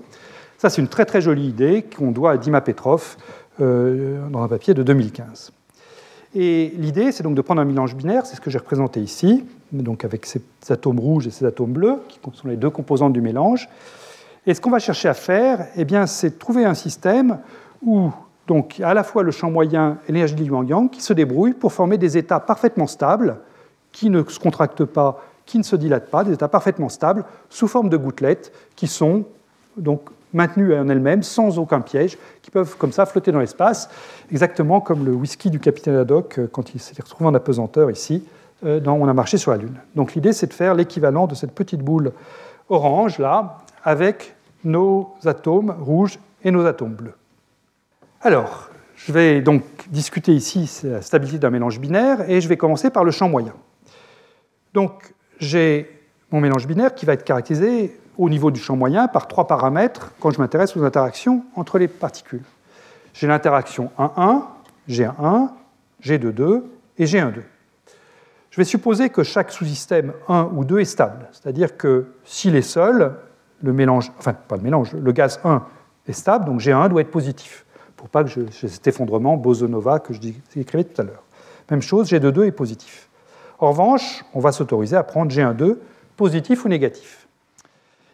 Ça, 0.59 0.69
c'est 0.69 0.79
une 0.79 0.89
très 0.89 1.05
très 1.05 1.21
jolie 1.21 1.47
idée 1.47 1.85
qu'on 1.97 2.11
doit 2.11 2.33
à 2.33 2.37
Dima 2.37 2.61
Petrov 2.61 3.17
euh, 3.61 4.29
dans 4.29 4.43
un 4.43 4.47
papier 4.47 4.75
de 4.75 4.83
2015. 4.83 5.53
Et 6.35 6.71
l'idée, 6.77 7.11
c'est 7.11 7.23
donc 7.23 7.33
de 7.33 7.41
prendre 7.41 7.61
un 7.61 7.65
mélange 7.65 7.95
binaire, 7.95 8.27
c'est 8.27 8.35
ce 8.35 8.41
que 8.41 8.51
j'ai 8.51 8.59
représenté 8.59 8.99
ici, 8.99 9.43
donc 9.71 10.05
avec 10.05 10.25
ces 10.25 10.41
atomes 10.69 10.99
rouges 10.99 11.27
et 11.27 11.31
ces 11.31 11.45
atomes 11.45 11.73
bleus, 11.73 11.99
qui 12.07 12.19
sont 12.33 12.47
les 12.47 12.57
deux 12.57 12.69
composantes 12.69 13.13
du 13.13 13.21
mélange. 13.21 13.67
Et 14.45 14.53
ce 14.53 14.61
qu'on 14.61 14.69
va 14.69 14.79
chercher 14.79 15.09
à 15.09 15.13
faire, 15.13 15.67
eh 15.75 15.83
bien, 15.83 16.05
c'est 16.07 16.39
trouver 16.39 16.65
un 16.65 16.73
système 16.73 17.39
où 17.81 18.11
donc, 18.47 18.79
à 18.79 18.93
la 18.93 19.03
fois 19.03 19.23
le 19.23 19.31
champ 19.31 19.51
moyen 19.51 19.97
et 20.07 20.13
l'énergie 20.13 20.35
de 20.35 20.41
Li-Yang 20.41 20.89
qui 20.89 21.01
se 21.01 21.11
débrouillent 21.11 21.53
pour 21.53 21.73
former 21.73 21.97
des 21.97 22.17
états 22.17 22.39
parfaitement 22.39 22.87
stables, 22.87 23.37
qui 23.91 24.09
ne 24.09 24.23
se 24.23 24.39
contractent 24.39 24.85
pas, 24.85 25.21
qui 25.45 25.57
ne 25.57 25.63
se 25.63 25.75
dilatent 25.75 26.09
pas, 26.09 26.23
des 26.23 26.33
états 26.33 26.47
parfaitement 26.47 26.87
stables, 26.87 27.25
sous 27.49 27.67
forme 27.67 27.89
de 27.89 27.97
gouttelettes, 27.97 28.53
qui 28.77 28.87
sont 28.87 29.25
donc 29.75 30.01
maintenues 30.33 30.73
en 30.73 30.87
elles-mêmes, 30.87 31.23
sans 31.23 31.59
aucun 31.59 31.81
piège, 31.81 32.17
qui 32.41 32.49
peuvent 32.49 32.77
comme 32.77 32.93
ça 32.93 33.05
flotter 33.05 33.33
dans 33.33 33.39
l'espace, 33.39 33.89
exactement 34.31 34.79
comme 34.79 35.05
le 35.05 35.11
whisky 35.11 35.49
du 35.49 35.59
capitaine 35.59 35.95
Haddock 35.95 36.39
euh, 36.39 36.47
quand 36.51 36.73
il 36.73 36.79
s'est 36.79 37.01
retrouvé 37.01 37.29
en 37.29 37.33
apesanteur 37.33 37.91
ici, 37.91 38.23
dans 38.63 38.93
On 38.93 39.07
a 39.07 39.13
marché 39.13 39.37
sur 39.37 39.51
la 39.51 39.57
Lune. 39.57 39.75
Donc 39.95 40.15
l'idée, 40.15 40.33
c'est 40.33 40.47
de 40.47 40.53
faire 40.53 40.73
l'équivalent 40.73 41.27
de 41.27 41.35
cette 41.35 41.53
petite 41.53 41.81
boule 41.81 42.11
orange, 42.69 43.19
là, 43.19 43.59
avec 43.83 44.35
nos 44.63 45.15
atomes 45.25 45.75
rouges 45.79 46.19
et 46.43 46.51
nos 46.51 46.65
atomes 46.65 46.95
bleus. 46.95 47.15
Alors, 48.21 48.69
je 48.95 49.11
vais 49.11 49.41
donc 49.41 49.63
discuter 49.89 50.33
ici 50.33 50.69
la 50.83 51.01
stabilité 51.01 51.39
d'un 51.39 51.49
mélange 51.49 51.79
binaire, 51.79 52.29
et 52.29 52.41
je 52.41 52.49
vais 52.49 52.57
commencer 52.57 52.89
par 52.89 53.03
le 53.03 53.11
champ 53.11 53.29
moyen. 53.29 53.53
Donc, 54.73 55.13
j'ai 55.39 55.89
mon 56.31 56.41
mélange 56.41 56.67
binaire 56.67 56.93
qui 56.95 57.05
va 57.05 57.13
être 57.13 57.23
caractérisé 57.23 57.97
au 58.17 58.29
niveau 58.29 58.51
du 58.51 58.59
champ 58.59 58.75
moyen 58.75 59.07
par 59.07 59.27
trois 59.27 59.47
paramètres 59.47 60.11
quand 60.19 60.31
je 60.31 60.39
m'intéresse 60.39 60.75
aux 60.75 60.83
interactions 60.83 61.43
entre 61.55 61.77
les 61.77 61.87
particules. 61.87 62.43
J'ai 63.13 63.27
l'interaction 63.27 63.91
1,1, 63.97 64.41
G1,1, 64.89 65.49
G2,2 66.03 66.63
et 66.97 67.05
G1,2. 67.05 67.41
Je 68.57 68.63
vais 68.63 68.65
supposer 68.65 69.11
que 69.11 69.21
chaque 69.21 69.51
sous-système 69.51 70.13
1 70.27 70.49
ou 70.55 70.65
2 70.65 70.79
est 70.79 70.85
stable, 70.85 71.29
c'est-à-dire 71.31 71.77
que 71.77 72.07
s'il 72.25 72.55
est 72.55 72.63
seul, 72.63 73.13
le 73.61 73.71
mélange, 73.71 74.11
enfin 74.17 74.33
pas 74.33 74.55
le 74.55 74.63
mélange, 74.63 74.93
le 74.93 75.11
gaz 75.11 75.39
1 75.43 75.61
est 76.07 76.13
stable, 76.13 76.45
donc 76.45 76.59
G1 76.59 76.89
doit 76.89 77.01
être 77.01 77.11
positif, 77.11 77.67
pour 77.95 78.09
pas 78.09 78.23
que 78.23 78.31
j'ai 78.31 78.67
cet 78.67 78.87
effondrement 78.87 79.37
bosonova 79.37 79.99
que 79.99 80.11
je 80.11 80.19
décrivais 80.55 80.85
tout 80.85 80.99
à 80.99 81.05
l'heure. 81.05 81.21
Même 81.69 81.83
chose, 81.83 82.09
G2,2 82.09 82.47
est 82.47 82.51
positif. 82.51 83.09
En 83.59 83.69
revanche, 83.69 84.25
on 84.33 84.39
va 84.39 84.51
s'autoriser 84.51 84.95
à 84.95 85.03
prendre 85.03 85.31
G1,2 85.31 85.77
positif 86.15 86.65
ou 86.65 86.67
négatif. 86.67 87.27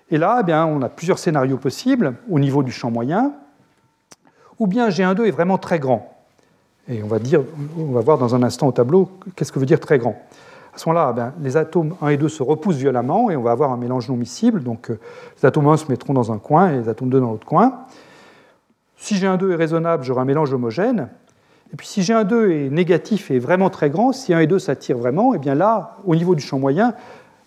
Et 0.09 0.17
là, 0.17 0.39
eh 0.41 0.43
bien, 0.43 0.65
on 0.65 0.81
a 0.81 0.89
plusieurs 0.89 1.19
scénarios 1.19 1.57
possibles 1.57 2.15
au 2.29 2.37
niveau 2.37 2.63
du 2.63 2.73
champ 2.73 2.91
moyen, 2.91 3.31
ou 4.59 4.67
bien 4.67 4.89
G1,2 4.89 5.23
est 5.25 5.31
vraiment 5.31 5.57
très 5.57 5.79
grand. 5.79 6.12
Et 6.89 7.01
on 7.01 7.07
va, 7.07 7.19
dire, 7.19 7.41
on 7.77 7.91
va 7.91 8.01
voir 8.01 8.17
dans 8.17 8.35
un 8.35 8.43
instant 8.43 8.67
au 8.67 8.71
tableau 8.71 9.09
qu'est-ce 9.35 9.51
que 9.51 9.59
veut 9.59 9.65
dire 9.65 9.79
très 9.79 9.97
grand. 9.97 10.17
À 10.73 10.77
ce 10.77 10.89
moment-là, 10.89 11.33
eh 11.39 11.43
les 11.43 11.55
atomes 11.55 11.95
1 12.01 12.09
et 12.09 12.17
2 12.17 12.27
se 12.27 12.43
repoussent 12.43 12.77
violemment 12.77 13.29
et 13.29 13.35
on 13.35 13.43
va 13.43 13.51
avoir 13.51 13.71
un 13.71 13.77
mélange 13.77 14.09
non 14.09 14.15
miscible. 14.15 14.63
Donc 14.63 14.89
euh, 14.89 14.99
les 15.41 15.45
atomes 15.45 15.67
1 15.67 15.77
se 15.77 15.85
mettront 15.89 16.13
dans 16.13 16.31
un 16.31 16.39
coin 16.39 16.71
et 16.71 16.79
les 16.79 16.89
atomes 16.89 17.09
2 17.09 17.19
dans 17.19 17.31
l'autre 17.31 17.45
coin. 17.45 17.85
Si 18.97 19.15
G1,2 19.15 19.51
est 19.51 19.55
raisonnable, 19.55 20.03
j'aurai 20.03 20.21
un 20.21 20.25
mélange 20.25 20.51
homogène. 20.53 21.09
Et 21.73 21.77
puis 21.77 21.87
si 21.87 22.01
G1,2 22.01 22.49
est 22.51 22.69
négatif 22.69 23.31
et 23.31 23.39
vraiment 23.39 23.69
très 23.69 23.89
grand, 23.89 24.11
si 24.11 24.33
1 24.33 24.39
et 24.39 24.47
2 24.47 24.59
s'attirent 24.59 24.97
vraiment, 24.97 25.33
et 25.33 25.37
eh 25.37 25.39
bien 25.39 25.55
là, 25.55 25.97
au 26.05 26.15
niveau 26.15 26.35
du 26.35 26.41
champ 26.41 26.59
moyen, 26.59 26.93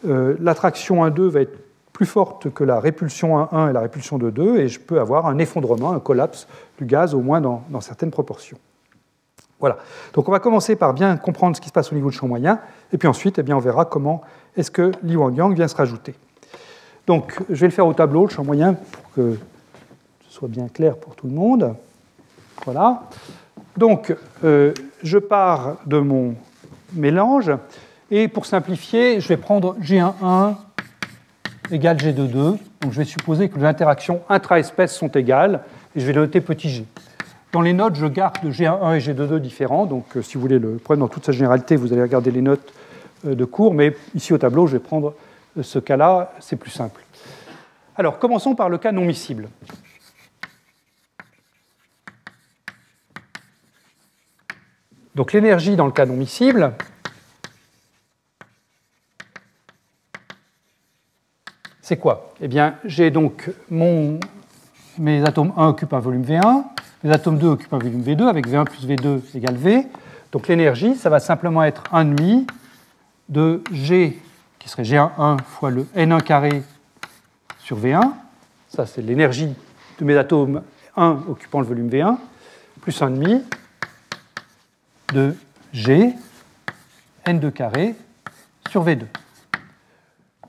euh, 0.07 0.37
l'attraction 0.41 1.05
1,2 1.05 1.29
va 1.29 1.41
être 1.41 1.59
plus 1.93 2.07
forte 2.07 2.53
que 2.53 2.63
la 2.63 2.79
répulsion 2.79 3.39
1,1 3.39 3.71
et 3.71 3.73
la 3.73 3.81
répulsion 3.81 4.19
de 4.19 4.29
2, 4.29 4.59
et 4.59 4.69
je 4.69 4.79
peux 4.79 5.01
avoir 5.01 5.27
un 5.27 5.39
effondrement, 5.39 5.93
un 5.93 6.01
collapse 6.01 6.47
du 6.79 6.85
gaz, 6.85 7.15
au 7.15 7.21
moins 7.21 7.41
dans, 7.41 7.81
certaines 7.81 8.11
proportions. 8.11 8.59
Voilà. 9.61 9.79
Donc 10.13 10.29
on 10.29 10.33
va 10.33 10.39
commencer 10.39 10.77
par 10.77 10.93
bien 10.93 11.17
comprendre 11.17 11.57
ce 11.57 11.61
qui 11.61 11.69
se 11.69 11.73
passe 11.73 11.91
au 11.93 11.95
niveau 11.95 12.11
du 12.11 12.17
champ 12.17 12.29
moyen, 12.29 12.61
et 12.93 12.99
puis 12.99 13.09
ensuite, 13.09 13.39
eh 13.39 13.43
bien, 13.43 13.57
on 13.57 13.61
verra 13.61 13.85
comment 13.85 14.21
est-ce 14.57 14.71
que 14.71 14.93
Li 15.03 15.17
Wang-Yang 15.17 15.55
vient 15.55 15.69
se 15.69 15.77
rajouter. 15.77 16.15
Donc 17.07 17.39
je 17.49 17.55
vais 17.55 17.69
le 17.69 17.73
faire 17.73 17.87
au 17.87 17.95
tableau, 17.95 18.27
le 18.27 18.31
champ 18.31 18.45
moyen, 18.45 18.75
pour 18.75 19.13
que 19.13 19.39
ce 20.29 20.33
soit 20.33 20.49
bien 20.49 20.69
clair 20.69 20.97
pour 20.97 21.15
tout 21.15 21.27
le 21.27 21.35
monde. 21.35 21.75
Voilà. 22.65 23.05
Donc 23.77 24.15
euh, 24.45 24.73
je 25.03 25.19
pars 25.19 25.77
de 25.87 25.99
mon 25.99 26.35
mélange, 26.93 27.53
et 28.11 28.29
pour 28.29 28.47
simplifier, 28.47 29.21
je 29.21 29.29
vais 29.29 29.37
prendre 29.37 29.77
G11 29.81 30.55
égale 31.71 31.97
G2,2. 31.97 32.33
Donc 32.33 32.59
je 32.93 32.99
vais 32.99 33.05
supposer 33.05 33.49
que 33.49 33.59
les 33.59 33.65
interactions 33.65 34.21
intra-espèces 34.29 34.95
sont 34.95 35.09
égales 35.09 35.63
et 35.95 36.01
je 36.01 36.07
vais 36.07 36.13
le 36.13 36.23
noter 36.23 36.41
petit 36.41 36.69
g. 36.69 36.85
Dans 37.53 37.61
les 37.61 37.73
notes, 37.73 37.95
je 37.95 38.07
garde 38.07 38.37
G1,1 38.45 38.97
et 38.97 39.01
G2,2 39.01 39.39
différents. 39.39 39.87
Donc 39.87 40.17
euh, 40.17 40.23
si 40.23 40.35
vous 40.35 40.41
voulez 40.41 40.59
le 40.59 40.77
prendre 40.77 41.01
dans 41.01 41.09
toute 41.09 41.25
sa 41.25 41.33
généralité, 41.33 41.77
vous 41.77 41.93
allez 41.93 42.03
regarder 42.03 42.31
les 42.31 42.43
notes 42.43 42.73
euh, 43.27 43.35
de 43.35 43.45
cours. 43.45 43.73
Mais 43.73 43.97
ici 44.15 44.33
au 44.33 44.39
tableau, 44.39 44.67
je 44.67 44.73
vais 44.73 44.83
prendre 44.83 45.15
euh, 45.57 45.63
ce 45.63 45.79
cas-là. 45.79 46.33
C'est 46.41 46.57
plus 46.57 46.71
simple. 46.71 47.03
Alors 47.97 48.19
commençons 48.19 48.55
par 48.55 48.69
le 48.69 48.79
cas 48.79 48.93
non 48.93 49.05
miscible. 49.05 49.49
Donc 55.15 55.33
l'énergie 55.33 55.77
dans 55.77 55.87
le 55.87 55.93
cas 55.93 56.05
non 56.05 56.15
miscible, 56.15 56.75
c'est 61.81 61.97
quoi? 61.97 62.35
Eh 62.43 62.49
bien, 62.49 62.77
j'ai 62.85 63.11
donc 63.11 63.51
mon, 63.71 64.21
mes 64.99 65.25
atomes 65.25 65.53
1 65.57 65.69
occupent 65.69 65.93
un 65.93 66.01
volume 66.01 66.23
V1, 66.23 66.65
mes 67.05 67.11
atomes 67.11 67.39
2 67.39 67.47
occupent 67.47 67.73
un 67.75 67.79
volume 67.79 68.03
V2, 68.03 68.27
avec 68.27 68.49
V1 68.49 68.65
plus 68.65 68.87
V2 68.87 69.21
égale 69.37 69.57
V. 69.57 69.87
Donc 70.33 70.49
l'énergie, 70.49 70.95
ça 70.95 71.11
va 71.11 71.21
simplement 71.21 71.63
être 71.63 71.85
1,5 71.93 72.47
de 73.29 73.63
G, 73.73 74.21
qui 74.59 74.69
serait 74.69 74.83
G1 74.83 75.43
fois 75.43 75.71
le 75.71 75.85
N1 75.97 76.23
carré 76.23 76.63
sur 77.59 77.79
V1. 77.79 78.13
Ça, 78.69 78.87
c'est 78.87 79.03
l'énergie 79.03 79.55
de 79.99 80.05
mes 80.05 80.17
atomes 80.17 80.63
1 80.97 81.23
occupant 81.29 81.61
le 81.61 81.67
volume 81.67 81.89
V1, 81.89 82.17
plus 82.81 83.01
1,5 83.01 83.43
de 85.13 85.35
G 85.73 86.13
N2 87.25 87.51
carré 87.51 87.95
sur 88.71 88.85
V2. 88.85 89.05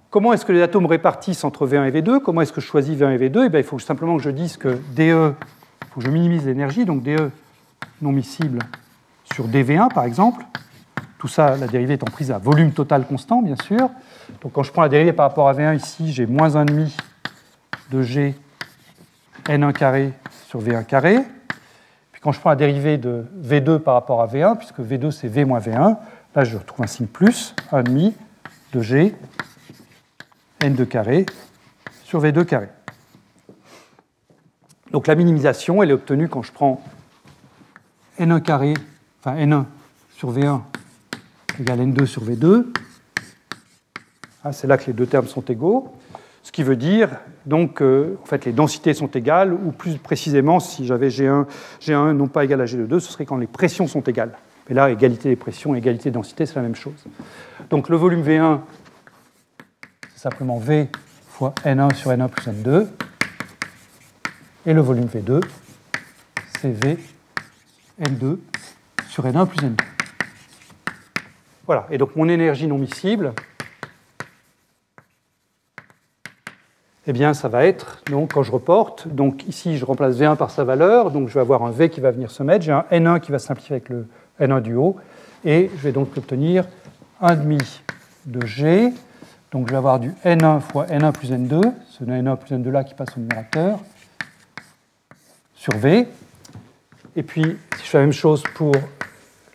Comment 0.09 0.31
est-ce 0.31 0.45
que 0.45 0.53
les 0.53 0.61
atomes 0.61 0.85
répartissent 0.85 1.43
entre 1.43 1.67
V1 1.67 1.89
et 1.89 2.01
V2 2.01 2.21
Comment 2.21 2.41
est-ce 2.41 2.53
que 2.53 2.61
je 2.61 2.65
choisis 2.65 2.97
V1 2.97 3.11
et 3.11 3.17
V2 3.17 3.45
eh 3.45 3.49
bien, 3.49 3.59
Il 3.59 3.65
faut 3.65 3.77
simplement 3.77 4.15
que 4.15 4.23
je 4.23 4.29
dise 4.29 4.55
que 4.55 4.79
DE, 4.95 5.01
il 5.01 5.87
faut 5.91 5.99
que 5.99 6.05
je 6.05 6.09
minimise 6.09 6.45
l'énergie, 6.45 6.85
donc 6.85 7.03
DE 7.03 7.29
non 8.01 8.11
miscible 8.11 8.59
sur 9.33 9.47
dV1 9.47 9.93
par 9.93 10.05
exemple. 10.05 10.45
Tout 11.17 11.27
ça, 11.27 11.57
la 11.57 11.67
dérivée 11.67 11.95
étant 11.95 12.05
prise 12.05 12.31
à 12.31 12.37
volume 12.37 12.71
total 12.71 13.05
constant, 13.05 13.41
bien 13.41 13.55
sûr. 13.63 13.89
Donc 14.41 14.53
quand 14.53 14.63
je 14.63 14.71
prends 14.71 14.83
la 14.83 14.89
dérivée 14.89 15.13
par 15.13 15.27
rapport 15.27 15.49
à 15.49 15.53
V1 15.53 15.75
ici, 15.75 16.13
j'ai 16.13 16.25
moins 16.25 16.49
1,5 16.49 16.91
de 17.91 18.01
G 18.01 18.35
N1 19.45 19.73
carré 19.73 20.13
sur 20.47 20.61
V1 20.61 20.85
carré. 20.85 21.17
Puis 22.13 22.21
quand 22.21 22.31
je 22.31 22.39
prends 22.39 22.51
la 22.51 22.55
dérivée 22.55 22.97
de 22.97 23.25
V2 23.43 23.79
par 23.79 23.95
rapport 23.95 24.21
à 24.21 24.27
V1, 24.27 24.57
puisque 24.57 24.79
V2 24.79 25.11
c'est 25.11 25.27
V 25.27 25.43
moins 25.43 25.59
V1, 25.59 25.97
là 26.35 26.43
je 26.45 26.57
retrouve 26.57 26.85
un 26.85 26.87
signe 26.87 27.07
plus, 27.07 27.55
1,5 27.73 28.13
de 28.73 28.81
G 28.81 29.15
N2 30.61 30.85
carré 30.85 31.25
sur 32.03 32.21
V2 32.21 32.45
carré. 32.45 32.69
Donc 34.91 35.07
la 35.07 35.15
minimisation, 35.15 35.83
elle 35.83 35.89
est 35.89 35.93
obtenue 35.93 36.29
quand 36.29 36.43
je 36.43 36.51
prends 36.51 36.81
N1 38.19 38.41
carré, 38.41 38.73
enfin 39.19 39.35
N1 39.35 39.65
sur 40.15 40.33
V1 40.33 40.61
égale 41.59 41.79
N2 41.79 42.05
sur 42.05 42.23
V2. 42.23 42.65
Ah, 44.43 44.53
c'est 44.53 44.67
là 44.67 44.77
que 44.77 44.85
les 44.87 44.93
deux 44.93 45.07
termes 45.07 45.27
sont 45.27 45.41
égaux. 45.41 45.93
Ce 46.43 46.51
qui 46.51 46.63
veut 46.63 46.77
dire 46.77 47.09
donc 47.45 47.75
que 47.75 48.17
en 48.21 48.25
fait, 48.25 48.45
les 48.45 48.53
densités 48.53 48.93
sont 48.93 49.07
égales, 49.07 49.53
ou 49.53 49.71
plus 49.71 49.97
précisément, 49.97 50.59
si 50.59 50.85
j'avais 50.85 51.09
G1, 51.09 51.45
G1 51.81 52.11
non 52.11 52.27
pas 52.27 52.45
égal 52.45 52.61
à 52.61 52.65
G2, 52.65 52.99
ce 52.99 53.11
serait 53.11 53.25
quand 53.25 53.37
les 53.37 53.47
pressions 53.47 53.87
sont 53.87 54.01
égales. 54.01 54.31
Mais 54.69 54.75
là, 54.75 54.89
égalité 54.89 55.29
des 55.29 55.35
pressions 55.35 55.75
égalité 55.75 56.09
des 56.09 56.13
densités, 56.13 56.45
c'est 56.45 56.55
la 56.55 56.61
même 56.61 56.75
chose. 56.75 57.05
Donc 57.69 57.89
le 57.89 57.97
volume 57.97 58.21
V1, 58.21 58.59
simplement 60.17 60.57
V 60.57 60.89
fois 61.29 61.53
N1 61.63 61.93
sur 61.93 62.11
N1 62.11 62.27
plus 62.27 62.47
N2. 62.47 62.87
Et 64.65 64.73
le 64.73 64.81
volume 64.81 65.05
V2, 65.05 65.41
c'est 66.59 66.71
V 66.71 66.97
N2 68.01 68.37
sur 69.07 69.25
N1 69.25 69.47
plus 69.47 69.65
N2. 69.65 69.77
Voilà, 71.67 71.85
et 71.91 71.97
donc 71.97 72.15
mon 72.15 72.27
énergie 72.27 72.65
non 72.67 72.77
miscible, 72.77 73.33
eh 77.05 77.13
bien 77.13 77.33
ça 77.33 77.49
va 77.49 77.65
être, 77.65 78.01
donc 78.09 78.33
quand 78.33 78.43
je 78.43 78.51
reporte, 78.51 79.07
donc 79.07 79.45
ici 79.47 79.77
je 79.77 79.85
remplace 79.85 80.15
V1 80.15 80.37
par 80.37 80.49
sa 80.49 80.63
valeur, 80.63 81.11
donc 81.11 81.27
je 81.27 81.33
vais 81.33 81.41
avoir 81.41 81.63
un 81.63 81.71
V 81.71 81.89
qui 81.89 81.99
va 81.99 82.11
venir 82.11 82.31
se 82.31 82.41
mettre, 82.41 82.63
j'ai 82.63 82.71
un 82.71 82.85
N1 82.89 83.19
qui 83.19 83.31
va 83.31 83.39
simplifier 83.39 83.75
avec 83.75 83.89
le 83.89 84.07
N1 84.39 84.61
du 84.61 84.75
haut, 84.75 84.95
et 85.43 85.69
je 85.75 85.81
vais 85.83 85.91
donc 85.91 86.15
obtenir 86.17 86.65
1,5 87.21 87.81
de 88.25 88.45
G 88.45 88.93
donc 89.51 89.67
je 89.67 89.71
vais 89.71 89.77
avoir 89.77 89.99
du 89.99 90.11
N1 90.25 90.59
fois 90.59 90.85
N1 90.87 91.11
plus 91.13 91.31
N2, 91.31 91.73
ce 91.87 92.03
N1 92.03 92.37
plus 92.37 92.55
N2 92.55 92.69
là 92.69 92.83
qui 92.83 92.93
passe 92.93 93.15
au 93.15 93.19
numérateur, 93.19 93.79
sur 95.55 95.75
V. 95.77 96.07
Et 97.15 97.23
puis, 97.23 97.43
si 97.77 97.83
je 97.83 97.89
fais 97.89 97.97
la 97.97 98.03
même 98.03 98.13
chose 98.13 98.43
pour 98.55 98.75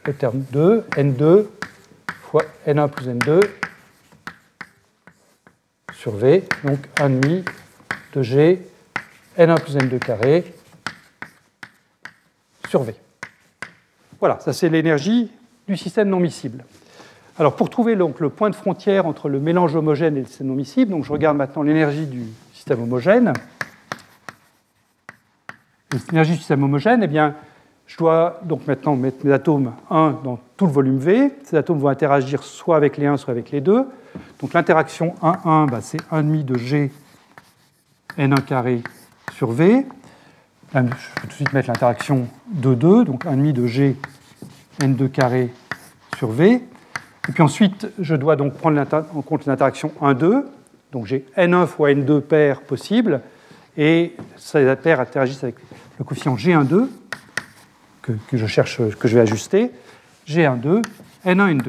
le 0.05 0.13
terme 0.15 0.45
2, 0.51 0.87
N2 0.97 1.47
fois 2.23 2.43
N1 2.67 2.89
plus 2.89 3.09
N2 3.09 3.47
sur 5.93 6.17
V, 6.17 6.45
donc 6.65 6.81
1,5 6.97 7.47
de 8.15 8.23
G, 8.23 8.67
N1 9.39 9.61
plus 9.61 9.77
N2 9.77 9.99
carré 9.99 10.55
sur 12.69 12.83
V. 12.83 12.95
Voilà, 14.19 14.41
ça 14.41 14.53
c'est 14.53 14.69
l'énergie 14.69 15.31
du 15.69 15.77
système 15.77 16.09
non 16.09 16.19
miscible. 16.19 16.65
Alors 17.39 17.57
pour 17.57 17.71
trouver 17.71 17.97
donc, 17.97 18.21
le 18.21 18.29
point 18.29 18.51
de 18.51 18.55
frontière 18.55 19.07
entre 19.07 19.29
le 19.29 19.41
mélange 19.41 19.75
homogène 19.75 20.17
et 20.17 20.21
le 20.21 20.27
système 20.27 20.89
donc 20.89 21.05
je 21.05 21.13
regarde 21.13 21.37
maintenant 21.37 21.63
l'énergie 21.63 22.07
du 22.07 22.25
système 22.53 22.83
homogène. 22.83 23.33
L'énergie 26.11 26.33
du 26.33 26.39
système 26.39 26.63
homogène, 26.63 27.03
eh 27.03 27.07
bien, 27.07 27.35
je 27.87 27.97
dois 27.97 28.41
donc 28.45 28.67
maintenant 28.67 28.97
mettre 28.97 29.25
mes 29.25 29.33
atomes 29.33 29.73
1 29.91 30.21
dans 30.25 30.39
tout 30.57 30.67
le 30.67 30.73
volume 30.73 30.99
V. 30.99 31.33
Ces 31.45 31.57
atomes 31.57 31.79
vont 31.79 31.89
interagir 31.89 32.43
soit 32.43 32.77
avec 32.77 32.97
les 32.97 33.07
1, 33.07 33.17
soit 33.17 33.33
avec 33.33 33.51
les 33.51 33.61
2. 33.61 33.87
Donc 34.41 34.53
l'interaction 34.53 35.15
1,1, 35.23 35.71
bah, 35.71 35.81
c'est 35.81 36.01
1,5 36.11 36.45
de 36.45 36.59
G 36.59 36.91
N1 38.19 38.43
carré 38.43 38.83
sur 39.33 39.53
V. 39.53 39.87
je 40.75 40.81
vais 40.81 40.89
tout 41.23 41.27
de 41.27 41.33
suite 41.33 41.53
mettre 41.53 41.69
l'interaction 41.69 42.29
2,2, 42.61 43.05
donc 43.05 43.25
1,5 43.25 43.53
de 43.53 43.67
G 43.67 43.97
N2 44.81 45.09
carré 45.09 45.51
sur 46.17 46.31
V. 46.31 46.63
Et 47.29 47.33
puis 47.33 47.43
ensuite, 47.43 47.89
je 48.01 48.17
dois 48.17 48.37
donc 48.37 48.55
prendre 48.55 48.85
en 49.15 49.23
compte 49.23 49.47
l'interaction 49.47 49.93
1-2. 50.01 50.45
Donc 50.91 51.07
j'ai 51.07 51.25
N1 51.37 51.67
fois 51.67 51.91
N2 51.91 52.21
paires 52.21 52.61
possibles, 52.61 53.21
et 53.77 54.15
ces 54.37 54.77
paires 54.77 55.01
interagissent 55.01 55.43
avec 55.43 55.57
le 55.99 56.05
coefficient 56.05 56.35
G12 56.35 56.89
que, 58.03 58.13
je 58.33 58.47
cherche, 58.47 58.81
que 58.99 59.09
je 59.09 59.15
vais 59.15 59.21
ajuster. 59.21 59.71
G12, 60.27 60.83
N1, 61.25 61.57
N2. 61.57 61.69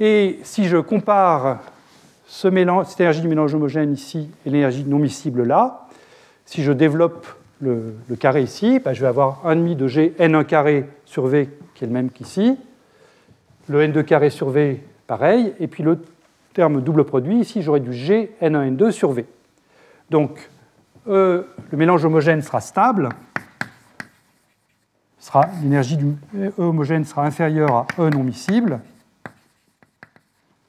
Et 0.00 0.40
si 0.42 0.66
je 0.66 0.78
compare 0.78 1.58
cette 2.26 3.00
énergie 3.00 3.20
du 3.20 3.28
mélange 3.28 3.54
homogène 3.54 3.92
ici 3.92 4.30
et 4.46 4.50
l'énergie 4.50 4.84
non 4.84 4.98
miscible 4.98 5.42
là, 5.44 5.88
si 6.46 6.62
je 6.62 6.72
développe 6.72 7.26
le, 7.60 7.94
carré 8.18 8.42
ici, 8.42 8.78
ben 8.78 8.94
je 8.94 9.02
vais 9.02 9.06
avoir 9.06 9.42
1,5 9.44 9.76
de 9.76 9.86
G 9.86 10.14
N1 10.18 10.44
carré 10.46 10.88
sur 11.04 11.26
V 11.26 11.50
qui 11.74 11.84
est 11.84 11.86
le 11.86 11.92
même 11.92 12.10
qu'ici, 12.10 12.56
le 13.70 13.86
n2 13.86 14.02
carré 14.02 14.30
sur 14.30 14.50
v, 14.50 14.82
pareil, 15.06 15.54
et 15.60 15.68
puis 15.68 15.84
le 15.84 16.02
terme 16.54 16.82
double 16.82 17.04
produit, 17.04 17.38
ici 17.38 17.62
j'aurai 17.62 17.78
du 17.78 17.92
g 17.92 18.32
n1 18.42 18.76
n2 18.76 18.90
sur 18.90 19.12
v. 19.12 19.24
Donc 20.10 20.50
e, 21.06 21.46
le 21.70 21.78
mélange 21.78 22.04
homogène 22.04 22.42
sera 22.42 22.60
stable, 22.60 23.10
l'énergie 25.62 25.96
du 25.96 26.16
E 26.36 26.52
homogène 26.58 27.04
sera 27.04 27.24
inférieure 27.24 27.72
à 27.74 27.86
E 28.00 28.10
non 28.10 28.24
miscible, 28.24 28.80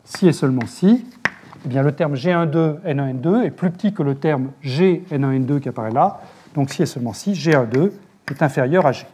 si 0.03 0.27
et 0.27 0.33
seulement 0.33 0.67
si, 0.67 1.03
eh 1.65 1.67
bien, 1.67 1.81
le 1.81 1.93
terme 1.93 2.13
G12 2.13 2.81
N1N2 2.83 3.45
est 3.45 3.51
plus 3.51 3.71
petit 3.71 3.93
que 3.93 4.03
le 4.03 4.13
terme 4.13 4.51
G 4.61 5.03
N1N2 5.11 5.59
qui 5.59 5.69
apparaît 5.69 5.91
là, 5.91 6.21
donc 6.53 6.69
si 6.69 6.83
et 6.83 6.85
seulement 6.85 7.13
si 7.13 7.33
G12 7.33 7.91
est 8.29 8.43
inférieur 8.43 8.85
à 8.85 8.91
G. 8.91 9.07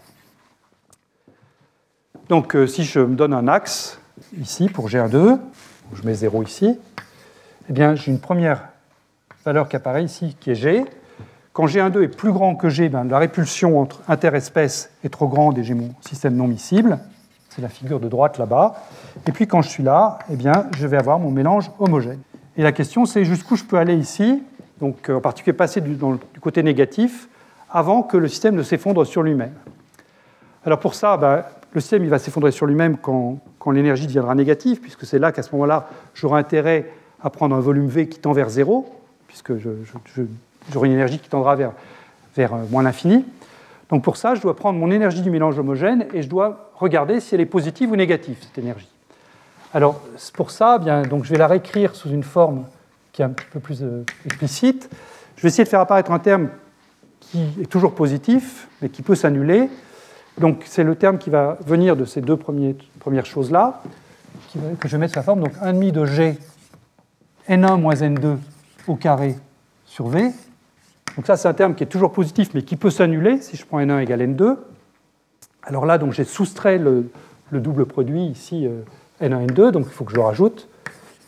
Donc 2.29 2.55
euh, 2.55 2.67
si 2.67 2.83
je 2.83 2.99
me 2.99 3.15
donne 3.15 3.33
un 3.33 3.47
axe 3.47 3.99
ici 4.39 4.67
pour 4.67 4.89
G12, 4.89 5.39
je 5.93 6.03
mets 6.03 6.13
0 6.13 6.43
ici, 6.43 6.77
eh 7.69 7.73
bien 7.73 7.95
j'ai 7.95 8.11
une 8.11 8.19
première 8.19 8.63
valeur 9.45 9.69
qui 9.69 9.77
apparaît 9.77 10.03
ici 10.03 10.35
qui 10.39 10.51
est 10.51 10.55
G. 10.55 10.83
Quand 11.53 11.67
G12 11.67 12.03
est 12.03 12.07
plus 12.09 12.33
grand 12.33 12.55
que 12.55 12.67
G, 12.67 12.89
ben, 12.89 13.05
la 13.05 13.17
répulsion 13.17 13.79
entre 13.79 14.01
interespèces 14.09 14.91
est 15.05 15.09
trop 15.09 15.29
grande 15.29 15.57
et 15.57 15.63
j'ai 15.63 15.73
mon 15.73 15.93
système 16.01 16.35
non 16.35 16.47
miscible. 16.47 16.99
C'est 17.49 17.61
la 17.61 17.69
figure 17.69 18.01
de 18.01 18.09
droite 18.09 18.37
là-bas. 18.37 18.75
Et 19.25 19.31
puis 19.31 19.47
quand 19.47 19.61
je 19.61 19.69
suis 19.69 19.83
là, 19.83 20.19
eh 20.29 20.35
bien, 20.35 20.67
je 20.77 20.85
vais 20.85 20.97
avoir 20.97 21.19
mon 21.19 21.31
mélange 21.31 21.71
homogène. 21.79 22.19
Et 22.57 22.61
la 22.61 22.73
question 22.73 23.05
c'est 23.05 23.23
jusqu'où 23.23 23.55
je 23.55 23.63
peux 23.63 23.77
aller 23.77 23.95
ici, 23.95 24.43
donc 24.81 25.09
en 25.09 25.21
particulier 25.21 25.53
passer 25.53 25.79
du, 25.79 25.95
du 25.95 26.39
côté 26.41 26.61
négatif, 26.61 27.29
avant 27.71 28.03
que 28.03 28.17
le 28.17 28.27
système 28.27 28.55
ne 28.55 28.63
s'effondre 28.63 29.07
sur 29.07 29.23
lui-même. 29.23 29.53
Alors 30.65 30.81
pour 30.81 30.93
ça, 30.93 31.15
ben, 31.15 31.43
le 31.77 31.81
système 31.81 32.03
il 32.03 32.09
va 32.09 32.19
s'effondrer 32.19 32.51
sur 32.51 32.65
lui-même 32.65 32.97
quand, 32.97 33.39
l'énergie 33.71 34.07
deviendra 34.07 34.33
négative, 34.33 34.79
puisque 34.79 35.05
c'est 35.05 35.19
là 35.19 35.33
qu'à 35.33 35.43
ce 35.43 35.51
moment-là, 35.51 35.89
j'aurai 36.13 36.39
intérêt 36.39 36.89
à 37.21 37.29
prendre 37.29 37.53
un 37.53 37.59
volume 37.59 37.87
V 37.87 38.07
qui 38.07 38.17
tend 38.17 38.31
vers 38.31 38.49
zéro, 38.49 38.89
puisque 39.27 39.51
j'aurai 39.57 40.87
une 40.87 40.93
énergie 40.93 41.19
qui 41.19 41.27
tendra 41.27 41.55
vers, 41.55 41.73
euh, 42.39 42.65
moins 42.71 42.81
l'infini. 42.81 43.25
Donc 43.89 44.03
pour 44.03 44.15
ça, 44.15 44.35
je 44.35 44.41
dois 44.41 44.55
prendre 44.55 44.79
mon 44.79 44.89
énergie 44.89 45.21
du 45.21 45.29
mélange 45.29 45.59
homogène 45.59 46.07
et 46.13 46.21
je 46.21 46.29
dois 46.29 46.71
regarder 46.75 47.19
si 47.19 47.35
elle 47.35 47.41
est 47.41 47.45
positive 47.45 47.91
ou 47.91 47.97
négative, 47.97 48.37
cette 48.41 48.57
énergie. 48.57 48.89
Alors 49.73 50.01
pour 50.33 50.51
ça, 50.51 50.77
eh 50.79 50.83
bien, 50.83 51.01
donc 51.01 51.25
je 51.25 51.29
vais 51.29 51.37
la 51.37 51.47
réécrire 51.47 51.93
sous 51.93 52.09
une 52.09 52.23
forme 52.23 52.63
qui 53.11 53.21
est 53.21 53.25
un 53.25 53.33
peu 53.51 53.59
plus 53.59 53.83
euh, 53.83 54.05
explicite. 54.25 54.89
Je 55.35 55.41
vais 55.41 55.49
essayer 55.49 55.65
de 55.65 55.69
faire 55.69 55.81
apparaître 55.81 56.11
un 56.11 56.19
terme 56.19 56.47
qui 57.19 57.45
est 57.61 57.69
toujours 57.69 57.93
positif, 57.93 58.69
mais 58.81 58.87
qui 58.87 59.01
peut 59.01 59.15
s'annuler. 59.15 59.69
Donc 60.39 60.63
c'est 60.65 60.83
le 60.83 60.95
terme 60.95 61.17
qui 61.17 61.29
va 61.29 61.57
venir 61.65 61.95
de 61.95 62.05
ces 62.05 62.21
deux 62.21 62.37
premières 62.37 63.25
choses-là, 63.25 63.81
que 64.79 64.87
je 64.87 64.93
vais 64.93 64.99
mettre 64.99 65.13
sous 65.13 65.19
la 65.19 65.23
forme 65.23 65.41
donc 65.41 65.53
1,5 65.55 65.91
de 65.91 66.05
G 66.05 66.37
N1 67.49 67.79
moins 67.79 67.95
N2 67.95 68.37
au 68.87 68.95
carré 68.95 69.35
sur 69.85 70.07
V. 70.07 70.31
Donc 71.15 71.25
ça, 71.25 71.37
c'est 71.37 71.47
un 71.47 71.53
terme 71.53 71.75
qui 71.75 71.83
est 71.83 71.87
toujours 71.87 72.11
positif, 72.11 72.49
mais 72.53 72.61
qui 72.61 72.75
peut 72.75 72.89
s'annuler 72.89 73.41
si 73.41 73.57
je 73.57 73.65
prends 73.65 73.79
N1 73.79 74.01
égale 74.01 74.21
N2. 74.21 74.57
Alors 75.63 75.85
là, 75.85 75.97
donc 75.97 76.11
j'ai 76.11 76.25
soustrait 76.25 76.77
le, 76.77 77.09
double 77.51 77.85
produit 77.85 78.25
ici, 78.25 78.67
N1, 79.21 79.33
euh, 79.33 79.47
N2, 79.47 79.71
donc 79.71 79.85
il 79.87 79.93
faut 79.93 80.03
que 80.03 80.13
je 80.13 80.19
rajoute. 80.19 80.67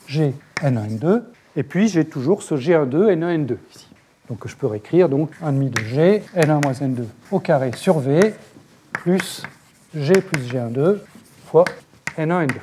G, 0.07 0.33
N1, 0.61 0.99
N2. 0.99 1.23
Et 1.55 1.63
puis 1.63 1.87
j'ai 1.87 2.05
toujours 2.05 2.43
ce 2.43 2.55
G12, 2.55 3.15
N1, 3.15 3.45
N2 3.45 3.57
ici. 3.73 3.87
Donc 4.29 4.47
je 4.47 4.55
peux 4.55 4.67
réécrire 4.67 5.09
donc 5.09 5.31
1 5.41 5.53
demi 5.53 5.69
de 5.69 5.79
G, 5.81 6.21
N1 6.35 6.61
moins 6.61 6.73
N2 6.73 7.03
au 7.31 7.39
carré 7.39 7.71
sur 7.75 7.99
V, 7.99 8.33
plus 8.99 9.43
G 9.95 10.13
plus 10.21 10.41
G12 10.51 10.97
fois 11.45 11.65
N1, 12.17 12.47
N2. 12.47 12.53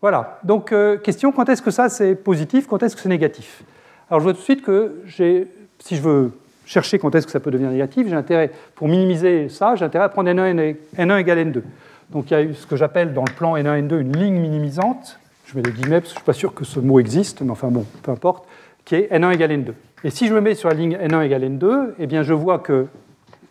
Voilà, 0.00 0.38
donc 0.44 0.72
euh, 0.72 0.96
question, 0.96 1.30
quand 1.30 1.48
est-ce 1.48 1.60
que 1.60 1.70
ça 1.70 1.88
c'est 1.88 2.14
positif, 2.14 2.66
quand 2.66 2.82
est-ce 2.82 2.96
que 2.96 3.02
c'est 3.02 3.08
négatif? 3.08 3.62
Alors 4.08 4.20
je 4.20 4.24
vois 4.24 4.32
tout 4.32 4.38
de 4.38 4.44
suite 4.44 4.62
que 4.62 5.02
si 5.08 5.96
je 5.96 6.00
veux 6.00 6.32
chercher 6.64 6.98
quand 6.98 7.14
est-ce 7.14 7.26
que 7.26 7.32
ça 7.32 7.40
peut 7.40 7.50
devenir 7.50 7.70
négatif, 7.70 8.08
j'ai 8.08 8.14
intérêt, 8.14 8.50
pour 8.74 8.88
minimiser 8.88 9.48
ça, 9.48 9.74
j'ai 9.76 9.84
intérêt 9.84 10.04
à 10.04 10.08
prendre 10.08 10.30
N1, 10.30 10.76
N1 10.96 11.20
égale 11.20 11.38
N2. 11.38 11.62
Donc 12.10 12.30
il 12.30 12.34
y 12.34 12.36
a 12.36 12.54
ce 12.54 12.66
que 12.66 12.76
j'appelle 12.76 13.12
dans 13.12 13.24
le 13.24 13.32
plan 13.32 13.56
N1, 13.56 13.88
N2 13.88 14.00
une 14.00 14.16
ligne 14.16 14.40
minimisante, 14.40 15.18
je 15.44 15.56
mets 15.56 15.62
des 15.62 15.72
guillemets 15.72 16.00
parce 16.00 16.12
que 16.12 16.20
je 16.20 16.20
ne 16.20 16.20
suis 16.20 16.26
pas 16.26 16.32
sûr 16.32 16.54
que 16.54 16.64
ce 16.64 16.80
mot 16.80 16.98
existe, 17.00 17.42
mais 17.42 17.50
enfin 17.50 17.68
bon, 17.68 17.84
peu 18.02 18.10
importe, 18.10 18.46
qui 18.84 18.94
est 18.94 19.12
N1 19.12 19.34
égale 19.34 19.50
N2. 19.50 19.72
Et 20.04 20.10
si 20.10 20.28
je 20.28 20.34
me 20.34 20.40
mets 20.40 20.54
sur 20.54 20.68
la 20.68 20.74
ligne 20.74 20.96
N1 20.96 21.24
égale 21.24 21.42
N2, 21.42 21.90
eh 21.98 22.06
bien 22.06 22.22
je 22.22 22.32
vois 22.32 22.60
que 22.60 22.86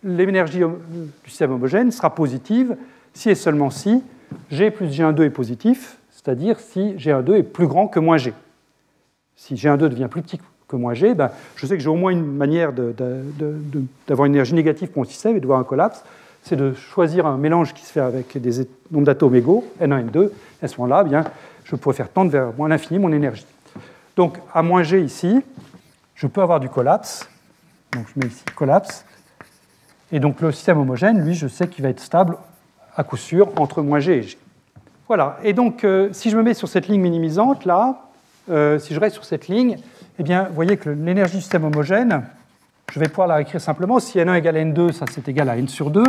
l'énergie 0.03 0.59
du 0.59 1.29
système 1.29 1.51
homogène 1.51 1.91
sera 1.91 2.13
positive 2.13 2.75
si 3.13 3.29
et 3.29 3.35
seulement 3.35 3.69
si 3.69 4.03
G 4.51 4.71
plus 4.71 4.87
G12 4.87 5.23
est 5.23 5.29
positif, 5.29 5.97
c'est-à-dire 6.11 6.59
si 6.59 6.93
G12 6.95 7.35
est 7.35 7.43
plus 7.43 7.67
grand 7.67 7.87
que 7.87 7.99
moins 7.99 8.17
G. 8.17 8.33
Si 9.35 9.55
G12 9.55 9.77
devient 9.89 10.07
plus 10.09 10.21
petit 10.21 10.39
que 10.67 10.75
moins 10.75 10.93
G, 10.93 11.13
ben, 11.13 11.31
je 11.55 11.65
sais 11.65 11.77
que 11.77 11.83
j'ai 11.83 11.89
au 11.89 11.95
moins 11.95 12.11
une 12.11 12.25
manière 12.25 12.73
d'avoir 12.73 14.25
une 14.25 14.33
énergie 14.33 14.53
négative 14.53 14.89
pour 14.89 15.03
mon 15.03 15.09
système 15.09 15.37
et 15.37 15.39
de 15.39 15.45
voir 15.45 15.59
un 15.59 15.63
collapse, 15.63 16.03
c'est 16.43 16.55
de 16.55 16.73
choisir 16.73 17.25
un 17.25 17.37
mélange 17.37 17.73
qui 17.73 17.85
se 17.85 17.91
fait 17.91 17.99
avec 17.99 18.37
des 18.37 18.67
nombres 18.91 19.05
d'atomes 19.05 19.35
égaux, 19.35 19.65
N1, 19.81 20.09
N2, 20.09 20.29
et 20.61 20.65
à 20.65 20.67
ce 20.67 20.79
moment-là, 20.81 21.05
eh 21.09 21.29
je 21.63 21.75
pourrais 21.75 21.95
faire 21.95 22.09
tendre 22.09 22.31
vers 22.31 22.53
moins 22.57 22.69
l'infini 22.69 22.99
mon 22.99 23.11
énergie. 23.11 23.45
Donc 24.15 24.39
à 24.53 24.61
moins 24.61 24.83
G 24.83 25.01
ici, 25.01 25.41
je 26.15 26.27
peux 26.27 26.41
avoir 26.41 26.59
du 26.59 26.69
collapse, 26.69 27.29
donc 27.93 28.05
je 28.13 28.19
mets 28.19 28.27
ici 28.27 28.43
collapse, 28.55 29.05
et 30.11 30.19
donc 30.19 30.41
le 30.41 30.51
système 30.51 30.77
homogène, 30.77 31.23
lui, 31.23 31.33
je 31.33 31.47
sais 31.47 31.67
qu'il 31.67 31.83
va 31.83 31.89
être 31.89 31.99
stable 31.99 32.37
à 32.95 33.03
coup 33.03 33.17
sûr 33.17 33.49
entre 33.59 33.81
moins 33.81 33.99
G 33.99 34.17
et 34.17 34.21
G. 34.23 34.37
Voilà, 35.07 35.37
et 35.43 35.53
donc 35.53 35.83
euh, 35.83 36.09
si 36.11 36.29
je 36.29 36.37
me 36.37 36.43
mets 36.43 36.53
sur 36.53 36.67
cette 36.67 36.87
ligne 36.87 37.01
minimisante, 37.01 37.65
là, 37.65 38.09
euh, 38.49 38.79
si 38.79 38.93
je 38.93 38.99
reste 38.99 39.15
sur 39.15 39.25
cette 39.25 39.47
ligne, 39.47 39.77
eh 40.19 40.23
bien, 40.23 40.45
vous 40.45 40.55
voyez 40.55 40.77
que 40.77 40.89
l'énergie 40.89 41.35
du 41.35 41.41
système 41.41 41.63
homogène, 41.63 42.23
je 42.91 42.99
vais 42.99 43.07
pouvoir 43.07 43.27
la 43.27 43.35
réécrire 43.35 43.61
simplement. 43.61 43.99
Si 43.99 44.17
n1 44.17 44.37
égale 44.37 44.55
n2, 44.55 44.91
ça 44.93 45.05
c'est 45.11 45.27
égal 45.27 45.49
à 45.49 45.57
n 45.57 45.67
sur 45.67 45.91
2. 45.91 46.03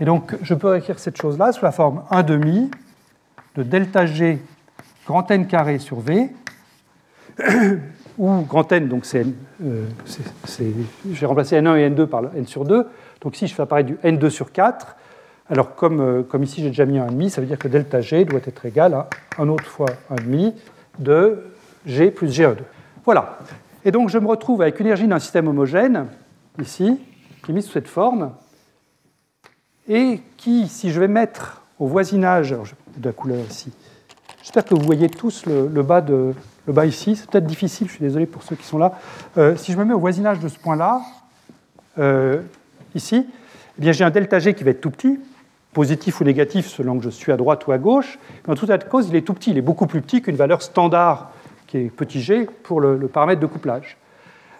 Et 0.00 0.04
donc, 0.04 0.36
je 0.42 0.54
peux 0.54 0.68
réécrire 0.68 0.98
cette 0.98 1.20
chose-là 1.20 1.52
sous 1.52 1.64
la 1.64 1.72
forme 1.72 2.02
1 2.10 2.22
demi 2.22 2.70
de 3.56 3.62
delta 3.62 4.06
G 4.06 4.40
grand 5.10 5.28
N 5.30 5.46
carré 5.46 5.78
sur 5.78 5.98
V, 5.98 6.30
où 8.20 8.42
grand 8.42 8.70
N, 8.70 8.86
donc 8.86 9.06
c'est, 9.06 9.24
euh, 9.64 9.86
j'ai 11.10 11.26
remplacé 11.26 11.56
N1 11.56 11.78
et 11.78 11.88
N2 11.88 12.06
par 12.06 12.22
N 12.36 12.46
sur 12.46 12.66
2. 12.66 12.86
Donc 13.22 13.34
ici, 13.34 13.46
je 13.46 13.54
fais 13.54 13.62
apparaître 13.62 13.88
du 13.88 13.96
N2 14.04 14.28
sur 14.28 14.52
4. 14.52 14.94
Alors, 15.48 15.74
comme, 15.74 16.00
euh, 16.00 16.22
comme 16.22 16.42
ici, 16.42 16.62
j'ai 16.62 16.68
déjà 16.68 16.84
mis 16.84 16.98
1,5, 16.98 17.30
ça 17.30 17.40
veut 17.40 17.46
dire 17.46 17.58
que 17.58 17.66
delta 17.66 18.02
G 18.02 18.26
doit 18.26 18.40
être 18.44 18.66
égal 18.66 18.92
à 18.92 19.08
1 19.38 19.48
autre 19.48 19.64
fois 19.64 19.88
1,5 20.10 20.52
de 20.98 21.44
G 21.86 22.10
plus 22.10 22.28
G1,2. 22.28 22.58
Voilà. 23.06 23.38
Et 23.86 23.90
donc, 23.90 24.10
je 24.10 24.18
me 24.18 24.26
retrouve 24.26 24.60
avec 24.60 24.78
une 24.80 24.86
énergie 24.86 25.08
d'un 25.08 25.18
système 25.18 25.48
homogène, 25.48 26.06
ici, 26.60 27.00
qui 27.42 27.52
est 27.52 27.54
mise 27.54 27.64
sous 27.64 27.72
cette 27.72 27.88
forme, 27.88 28.32
et 29.88 30.20
qui, 30.36 30.68
si 30.68 30.90
je 30.90 31.00
vais 31.00 31.08
mettre 31.08 31.62
au 31.78 31.86
voisinage 31.86 32.54
de 32.98 33.06
la 33.06 33.12
couleur 33.12 33.38
ici, 33.48 33.72
j'espère 34.42 34.64
que 34.64 34.74
vous 34.74 34.84
voyez 34.84 35.08
tous 35.08 35.46
le, 35.46 35.82
bas, 35.82 36.86
ici, 36.86 37.16
c'est 37.16 37.30
peut-être 37.30 37.46
difficile, 37.46 37.88
je 37.88 37.92
suis 37.92 38.04
désolé 38.04 38.26
pour 38.26 38.42
ceux 38.42 38.56
qui 38.56 38.64
sont 38.64 38.78
là. 38.78 38.92
Euh, 39.38 39.56
si 39.56 39.72
je 39.72 39.78
me 39.78 39.84
mets 39.84 39.94
au 39.94 39.98
voisinage 39.98 40.40
de 40.40 40.48
ce 40.48 40.58
point-là, 40.58 41.00
euh, 41.98 42.40
ici, 42.94 43.26
eh 43.78 43.80
bien 43.80 43.92
j'ai 43.92 44.04
un 44.04 44.10
delta 44.10 44.38
G 44.38 44.54
qui 44.54 44.64
va 44.64 44.70
être 44.70 44.80
tout 44.80 44.90
petit, 44.90 45.18
positif 45.72 46.20
ou 46.20 46.24
négatif 46.24 46.66
selon 46.66 46.98
que 46.98 47.04
je 47.04 47.10
suis 47.10 47.32
à 47.32 47.36
droite 47.36 47.66
ou 47.66 47.72
à 47.72 47.78
gauche. 47.78 48.18
Mais 48.46 48.52
en 48.52 48.56
tout 48.56 48.66
cas 48.66 48.78
de 48.78 48.84
cause, 48.84 49.08
il 49.08 49.16
est 49.16 49.22
tout 49.22 49.34
petit, 49.34 49.50
il 49.50 49.58
est 49.58 49.62
beaucoup 49.62 49.86
plus 49.86 50.00
petit 50.00 50.22
qu'une 50.22 50.36
valeur 50.36 50.62
standard 50.62 51.30
qui 51.66 51.78
est 51.78 51.90
petit 51.90 52.20
g 52.20 52.46
pour 52.64 52.80
le, 52.80 52.98
paramètre 53.06 53.40
de 53.40 53.46
couplage. 53.46 53.96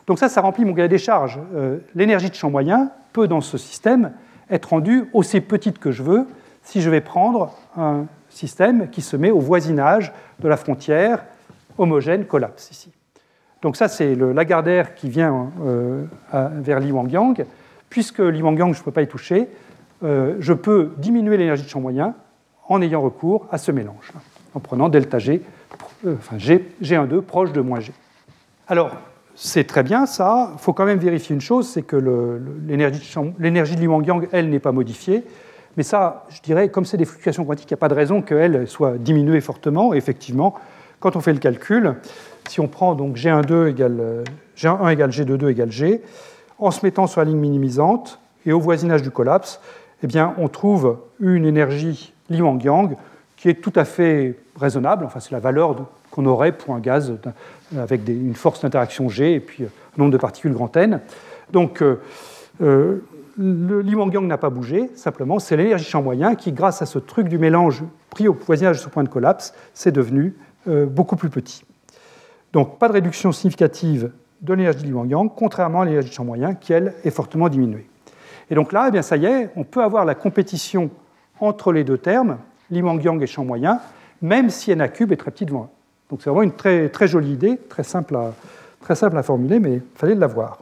Donc 0.07 0.19
ça, 0.19 0.29
ça 0.29 0.41
remplit 0.41 0.65
mon 0.65 0.75
cahier 0.75 0.89
des 0.89 0.99
charges. 0.99 1.39
Euh, 1.55 1.79
l'énergie 1.95 2.31
de 2.31 2.35
champ 2.35 2.51
moyen 2.51 2.91
peut, 3.13 3.27
dans 3.27 3.41
ce 3.41 3.59
système, 3.59 4.13
être 4.51 4.71
rendue 4.71 5.09
aussi 5.13 5.41
petite 5.41 5.79
que 5.79 5.91
je 5.91 6.03
veux 6.03 6.27
si 6.63 6.81
je 6.81 6.91
vais 6.91 7.01
prendre 7.01 7.53
un 7.77 8.07
système 8.31 8.89
qui 8.89 9.03
se 9.03 9.17
met 9.17 9.31
au 9.31 9.41
voisinage 9.41 10.13
de 10.39 10.49
la 10.49 10.57
frontière 10.57 11.25
homogène 11.79 12.25
collapse 12.25 12.71
ici. 12.71 12.91
Donc 13.63 13.77
ça, 13.77 13.89
c'est 13.89 14.15
le 14.15 14.33
Lagardère 14.33 14.95
qui 14.95 15.11
vient 15.11 15.51
euh, 15.63 16.05
vers 16.33 16.81
Li 16.81 16.93
Wangyang. 16.93 17.45
Puisque 17.91 18.21
Li 18.21 18.43
Wangyang, 18.43 18.73
je 18.73 18.81
ne 18.81 18.85
peux 18.85 18.91
pas 18.91 19.03
y 19.03 19.09
toucher, 19.09 19.49
euh, 20.03 20.37
je 20.39 20.53
peux 20.53 20.93
diminuer 20.97 21.37
l'énergie 21.37 21.65
de 21.65 21.69
champ 21.69 21.81
moyen 21.81 22.15
en 22.69 22.81
ayant 22.81 23.03
recours 23.03 23.47
à 23.51 23.59
ce 23.59 23.73
mélange, 23.73 24.13
en 24.55 24.61
prenant 24.61 24.89
delta 24.89 25.19
G, 25.19 25.43
euh, 26.07 26.15
enfin 26.19 26.39
G, 26.39 26.73
G12 26.83 27.21
proche 27.21 27.53
de 27.53 27.61
moins 27.61 27.81
G. 27.81 27.93
Alors, 28.69 28.93
c'est 29.35 29.65
très 29.65 29.83
bien 29.83 30.07
ça. 30.07 30.53
Il 30.55 30.61
faut 30.61 30.73
quand 30.73 30.87
même 30.87 30.99
vérifier 30.99 31.35
une 31.35 31.41
chose, 31.41 31.69
c'est 31.69 31.83
que 31.83 31.97
l'énergie 32.67 33.75
de 33.77 33.81
Li 33.81 33.87
Wangyang, 33.87 34.29
elle, 34.33 34.49
n'est 34.49 34.61
pas 34.61 34.73
modifiée. 34.73 35.25
Mais 35.77 35.83
ça, 35.83 36.27
je 36.31 36.41
dirais, 36.41 36.69
comme 36.69 36.85
c'est 36.85 36.97
des 36.97 37.05
fluctuations 37.05 37.45
quantiques, 37.45 37.71
il 37.71 37.75
n'y 37.75 37.79
a 37.79 37.81
pas 37.81 37.89
de 37.89 37.95
raison 37.95 38.23
qu'elle 38.23 38.67
soit 38.67 38.99
diminuée 38.99 39.41
fortement. 39.41 39.95
effectivement, 39.95 40.55
quand 40.99 41.17
on 41.17 41.21
fait 41.21 41.33
le 41.33 41.39
calcul, 41.39 41.95
si 42.49 42.61
on 42.61 42.69
prend 42.69 42.95
donc 42.95 43.17
G12 43.17 43.69
égale, 43.69 44.25
G1 44.57 44.93
égale 44.93 45.11
G22 45.11 45.49
égale 45.49 45.71
G, 45.71 46.03
en 46.59 46.71
se 46.71 46.85
mettant 46.85 47.07
sur 47.07 47.21
la 47.21 47.25
ligne 47.25 47.39
minimisante 47.39 48.21
et 48.45 48.53
au 48.53 48.61
voisinage 48.61 49.03
du 49.03 49.11
collapse, 49.11 49.61
eh 50.03 50.07
bien, 50.07 50.35
on 50.39 50.49
trouve 50.49 50.99
une 51.21 51.45
énergie 51.45 52.13
Li 52.29 52.43
Wang-Yang 52.43 52.97
qui 53.37 53.49
est 53.49 53.55
tout 53.55 53.73
à 53.77 53.85
fait 53.85 54.37
raisonnable. 54.59 55.05
Enfin, 55.05 55.21
c'est 55.21 55.33
la 55.33 55.41
valeur 55.41 55.77
qu'on 56.11 56.27
aurait 56.27 56.53
pour 56.53 56.75
un 56.75 56.81
gaz 56.81 57.15
avec 57.77 58.07
une 58.09 58.35
force 58.35 58.61
d'interaction 58.63 59.09
G 59.09 59.35
et 59.35 59.41
puis 59.41 59.65
un 59.65 59.69
nombre 59.97 60.13
de 60.13 60.19
particules 60.19 60.53
grand 60.53 60.75
N. 60.77 61.01
Donc, 61.53 61.83
euh, 61.83 62.01
euh, 62.63 63.03
le 63.43 63.81
Li 63.81 63.95
Wang-Yang 63.95 64.27
n'a 64.27 64.37
pas 64.37 64.51
bougé, 64.51 64.91
simplement, 64.95 65.39
c'est 65.39 65.57
l'énergie 65.57 65.87
champ 65.87 66.03
moyen 66.03 66.35
qui, 66.35 66.53
grâce 66.53 66.83
à 66.83 66.87
ce 66.87 66.99
truc 66.99 67.27
du 67.27 67.39
mélange 67.39 67.83
pris 68.11 68.29
au 68.29 68.35
voisinage 68.35 68.77
de 68.77 68.83
ce 68.83 68.89
point 68.91 69.03
de 69.03 69.09
collapse, 69.09 69.55
c'est 69.73 69.93
devenu 69.93 70.37
euh, 70.69 70.85
beaucoup 70.85 71.17
plus 71.17 71.31
petit. 71.31 71.65
Donc, 72.53 72.79
pas 72.79 72.89
de 72.89 72.93
réduction 72.93 73.33
significative 73.33 74.11
de 74.43 74.53
l'énergie 74.53 74.93
Wang-Yang, 74.93 75.33
contrairement 75.35 75.81
à 75.81 75.85
l'énergie 75.87 76.13
champ 76.13 76.25
moyen 76.25 76.55
qui, 76.55 76.75
elle, 76.75 76.95
est 77.03 77.11
fortement 77.11 77.49
diminuée. 77.49 77.89
Et 78.51 78.55
donc 78.55 78.73
là, 78.73 78.87
eh 78.89 78.91
bien, 78.91 79.01
ça 79.01 79.17
y 79.17 79.25
est, 79.25 79.49
on 79.57 79.65
peut 79.65 79.83
avoir 79.83 80.05
la 80.05 80.15
compétition 80.15 80.91
entre 81.41 81.73
les 81.73 81.83
deux 81.83 81.99
termes, 81.99 82.37
Li 82.71 82.81
Yang 82.81 83.23
et 83.23 83.27
champ 83.27 83.45
moyen, 83.45 83.81
même 84.21 84.51
si 84.51 84.71
n 84.71 84.87
cube 84.91 85.13
est 85.13 85.17
très 85.17 85.31
petit 85.31 85.47
devant 85.47 85.71
Donc 86.11 86.21
c'est 86.23 86.29
vraiment 86.29 86.43
une 86.43 86.53
très, 86.53 86.91
très 86.91 87.09
jolie 87.09 87.33
idée, 87.33 87.59
très 87.69 87.85
simple 87.85 88.17
à, 88.17 88.35
très 88.81 88.95
simple 88.95 89.17
à 89.17 89.23
formuler, 89.23 89.59
mais 89.61 89.77
il 89.77 89.83
fallait 89.95 90.15
l'avoir. 90.15 90.59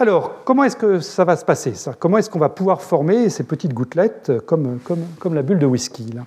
Alors, 0.00 0.44
comment 0.44 0.62
est-ce 0.62 0.76
que 0.76 1.00
ça 1.00 1.24
va 1.24 1.36
se 1.36 1.44
passer 1.44 1.72
Comment 1.98 2.18
est-ce 2.18 2.30
qu'on 2.30 2.38
va 2.38 2.48
pouvoir 2.48 2.82
former 2.82 3.28
ces 3.30 3.42
petites 3.42 3.74
gouttelettes 3.74 4.30
comme, 4.46 4.78
comme, 4.84 5.04
comme 5.18 5.34
la 5.34 5.42
bulle 5.42 5.58
de 5.58 5.66
whisky 5.66 6.12
là? 6.12 6.22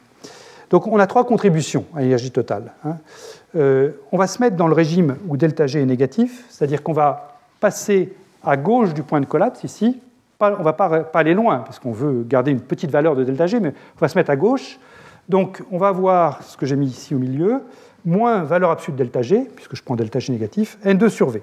Donc, 0.69 0.87
on 0.87 0.99
a 0.99 1.07
trois 1.07 1.25
contributions 1.25 1.85
à 1.95 2.01
l'énergie 2.01 2.31
totale. 2.31 2.73
Hein. 2.83 2.97
Euh, 3.55 3.91
on 4.11 4.17
va 4.17 4.27
se 4.27 4.41
mettre 4.41 4.57
dans 4.57 4.67
le 4.67 4.73
régime 4.73 5.15
où 5.25 5.37
delta 5.37 5.67
G 5.67 5.81
est 5.81 5.85
négatif, 5.85 6.45
c'est-à-dire 6.49 6.83
qu'on 6.83 6.91
va 6.91 7.39
passer 7.61 8.13
à 8.43 8.57
gauche 8.57 8.93
du 8.93 9.03
point 9.03 9.21
de 9.21 9.25
collapse, 9.25 9.63
ici, 9.63 10.01
on 10.41 10.49
ne 10.49 10.63
va 10.63 10.73
pas, 10.73 11.09
aller 11.13 11.33
loin, 11.33 11.59
parce 11.59 11.79
qu'on 11.79 11.93
veut 11.93 12.25
garder 12.27 12.51
une 12.51 12.59
petite 12.59 12.91
valeur 12.91 13.15
de 13.15 13.23
delta 13.23 13.47
G, 13.47 13.61
mais 13.61 13.69
on 13.69 13.99
va 13.99 14.09
se 14.09 14.17
mettre 14.17 14.31
à 14.31 14.35
gauche. 14.35 14.79
Donc 15.29 15.63
on 15.71 15.77
va 15.77 15.89
avoir 15.89 16.43
ce 16.43 16.57
que 16.57 16.65
j'ai 16.65 16.75
mis 16.75 16.87
ici 16.87 17.15
au 17.15 17.19
milieu, 17.19 17.61
moins 18.03 18.43
valeur 18.43 18.71
absolue 18.71 18.97
de 18.97 19.03
delta 19.03 19.21
G, 19.21 19.47
puisque 19.55 19.77
je 19.77 19.83
prends 19.83 19.95
delta 19.95 20.19
G 20.19 20.33
négatif, 20.33 20.77
N2 20.83 21.07
sur 21.07 21.29
V. 21.29 21.41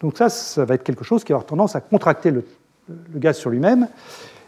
Donc 0.00 0.16
ça, 0.16 0.28
ça 0.28 0.64
va 0.64 0.74
être 0.74 0.84
quelque 0.84 1.04
chose 1.04 1.24
qui 1.24 1.32
va 1.32 1.36
avoir 1.36 1.46
tendance 1.46 1.76
à 1.76 1.80
contracter 1.80 2.30
le, 2.30 2.44
gaz 3.14 3.36
sur 3.36 3.50
lui-même. 3.50 3.88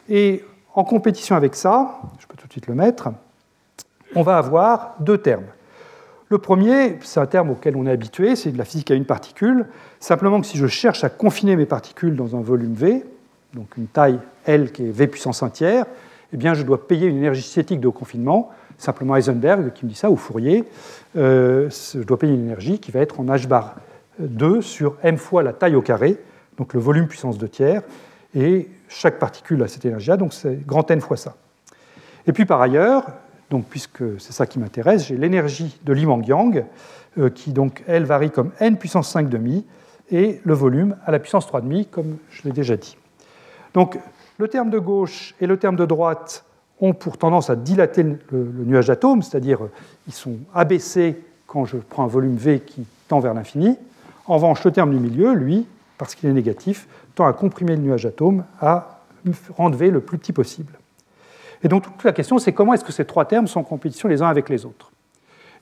Et 0.09 0.45
en 0.75 0.85
compétition 0.85 1.37
avec 1.37 1.55
ça, 1.55 2.01
je 2.19 2.27
peux 2.27 2.37
tout 2.37 2.47
de 2.47 2.53
suite 2.53 2.67
le 2.67 2.75
mettre, 2.75 3.09
on 4.15 4.23
va 4.23 4.39
avoir 4.39 4.95
deux 5.01 5.19
termes. 5.19 5.47
Le 6.31 6.39
premier, 6.39 6.99
c'est 7.03 7.21
un 7.21 7.27
terme 7.27 7.51
auquel 7.51 7.75
on 7.77 7.87
est 7.87 7.91
habitué, 7.91 8.37
c'est 8.37 8.53
de 8.53 8.59
la 8.59 8.65
physique 8.65 8.91
à 8.91 8.95
une 8.95 9.07
particule. 9.07 9.67
Simplement 9.99 10.41
que 10.41 10.47
si 10.47 10.59
je 10.59 10.67
cherche 10.67 11.03
à 11.03 11.09
confiner 11.09 11.57
mes 11.57 11.67
particules 11.67 12.17
dans 12.17 12.37
un 12.37 12.41
volume 12.41 12.75
V, 12.75 13.05
donc 13.55 13.77
une 13.79 13.87
taille 13.87 14.19
L 14.45 14.71
qui 14.73 14.85
est 14.85 14.91
V 14.91 15.07
puissance 15.07 15.43
1 15.43 15.49
tiers, 15.49 15.87
eh 16.33 16.37
bien 16.37 16.53
je 16.53 16.63
dois 16.63 16.87
payer 16.87 17.07
une 17.07 17.17
énergie 17.17 17.43
cinétique 17.43 17.81
de 17.81 17.89
confinement. 17.89 18.51
simplement 18.77 19.17
Heisenberg 19.17 19.73
qui 19.73 19.87
me 19.87 19.91
dit 19.91 19.97
ça, 19.97 20.11
ou 20.11 20.17
Fourier, 20.17 20.65
euh, 21.17 21.71
je 21.71 22.03
dois 22.03 22.19
payer 22.19 22.35
une 22.35 22.45
énergie 22.45 22.79
qui 22.79 22.91
va 22.91 23.01
être 23.01 23.21
en 23.21 23.25
h 23.25 23.47
bar 23.47 23.77
2 24.19 24.63
sur 24.63 24.97
m 25.03 25.17
fois 25.17 25.43
la 25.43 25.53
taille 25.53 25.75
au 25.75 25.83
carré, 25.83 26.19
donc 26.57 26.75
le 26.75 26.81
volume 26.81 27.07
puissance 27.07 27.39
2 27.39 27.49
tiers, 27.49 27.83
et 28.35 28.69
chaque 28.89 29.19
particule 29.19 29.63
a 29.63 29.69
cette 29.69 29.85
énergie-là, 29.85 30.17
donc 30.17 30.33
c'est 30.33 30.67
grand 30.67 30.91
n 30.91 31.01
fois 31.01 31.17
ça. 31.17 31.37
Et 32.27 32.33
puis 32.33 32.45
par 32.45 32.61
ailleurs, 32.61 33.07
donc 33.51 33.67
puisque 33.69 34.21
c'est 34.21 34.33
ça 34.33 34.47
qui 34.47 34.59
m'intéresse, 34.59 35.07
j'ai 35.07 35.17
l'énergie 35.17 35.79
de 35.85 35.93
Li 35.93 36.05
Yang, 36.27 36.65
euh, 37.19 37.31
qui 37.31 37.53
donc 37.53 37.83
elle 37.87 38.05
varie 38.05 38.31
comme 38.31 38.51
n 38.61 38.77
puissance 38.77 39.11
5 39.11 39.29
demi, 39.29 39.65
et 40.11 40.41
le 40.45 40.55
volume 40.55 40.97
à 41.05 41.11
la 41.11 41.19
puissance 41.19 41.47
3 41.47 41.61
demi, 41.61 41.87
comme 41.87 42.17
je 42.31 42.43
l'ai 42.45 42.53
déjà 42.53 42.77
dit. 42.77 42.97
Donc 43.75 43.99
le 44.39 44.49
terme 44.49 44.71
de 44.71 44.79
gauche 44.79 45.35
et 45.41 45.47
le 45.47 45.57
terme 45.59 45.77
de 45.77 45.85
droite 45.85 46.45
ont 46.81 46.93
pour 46.93 47.19
tendance 47.19 47.51
à 47.51 47.57
dilater 47.57 48.03
le, 48.03 48.19
nuage 48.65 48.87
d'atomes, 48.87 49.23
c'est-à-dire 49.23 49.61
ils 50.07 50.13
sont 50.13 50.37
abaissés 50.55 51.21
quand 51.47 51.65
je 51.65 51.77
prends 51.77 52.05
un 52.05 52.09
volume 52.09 52.37
V 52.37 52.61
qui 52.61 52.87
tend 53.09 53.21
vers 53.21 53.35
l'infini. 53.35 53.77
En 54.29 54.35
revanche, 54.35 54.63
le 54.63 54.71
terme 54.71 54.91
du 54.91 55.01
milieu, 55.01 55.33
lui, 55.33 55.67
parce 55.97 56.15
qu'il 56.15 56.29
est 56.29 56.33
négatif, 56.33 56.87
tend 57.15 57.27
à 57.27 57.33
comprimer 57.33 57.75
le 57.75 57.83
nuage 57.83 58.05
d'atomes, 58.05 58.45
à 58.61 59.01
rendre 59.57 59.77
V 59.77 59.91
le 59.91 60.01
plus 60.01 60.19
petit 60.19 60.33
possible. 60.33 60.75
Et 61.65 61.69
donc 61.69 61.83
toute 61.83 62.05
la 62.05 62.13
question, 62.13 62.39
c'est 62.39 62.53
comment 62.53 62.75
est-ce 62.75 62.85
que 62.85 62.93
ces 62.93 63.05
trois 63.05 63.25
termes 63.25 63.49
sont 63.49 63.61
en 63.61 63.65
compétition 63.65 64.09
les 64.09 64.23
uns 64.23 64.29
avec 64.29 64.49
les 64.49 64.65
autres? 64.65 64.93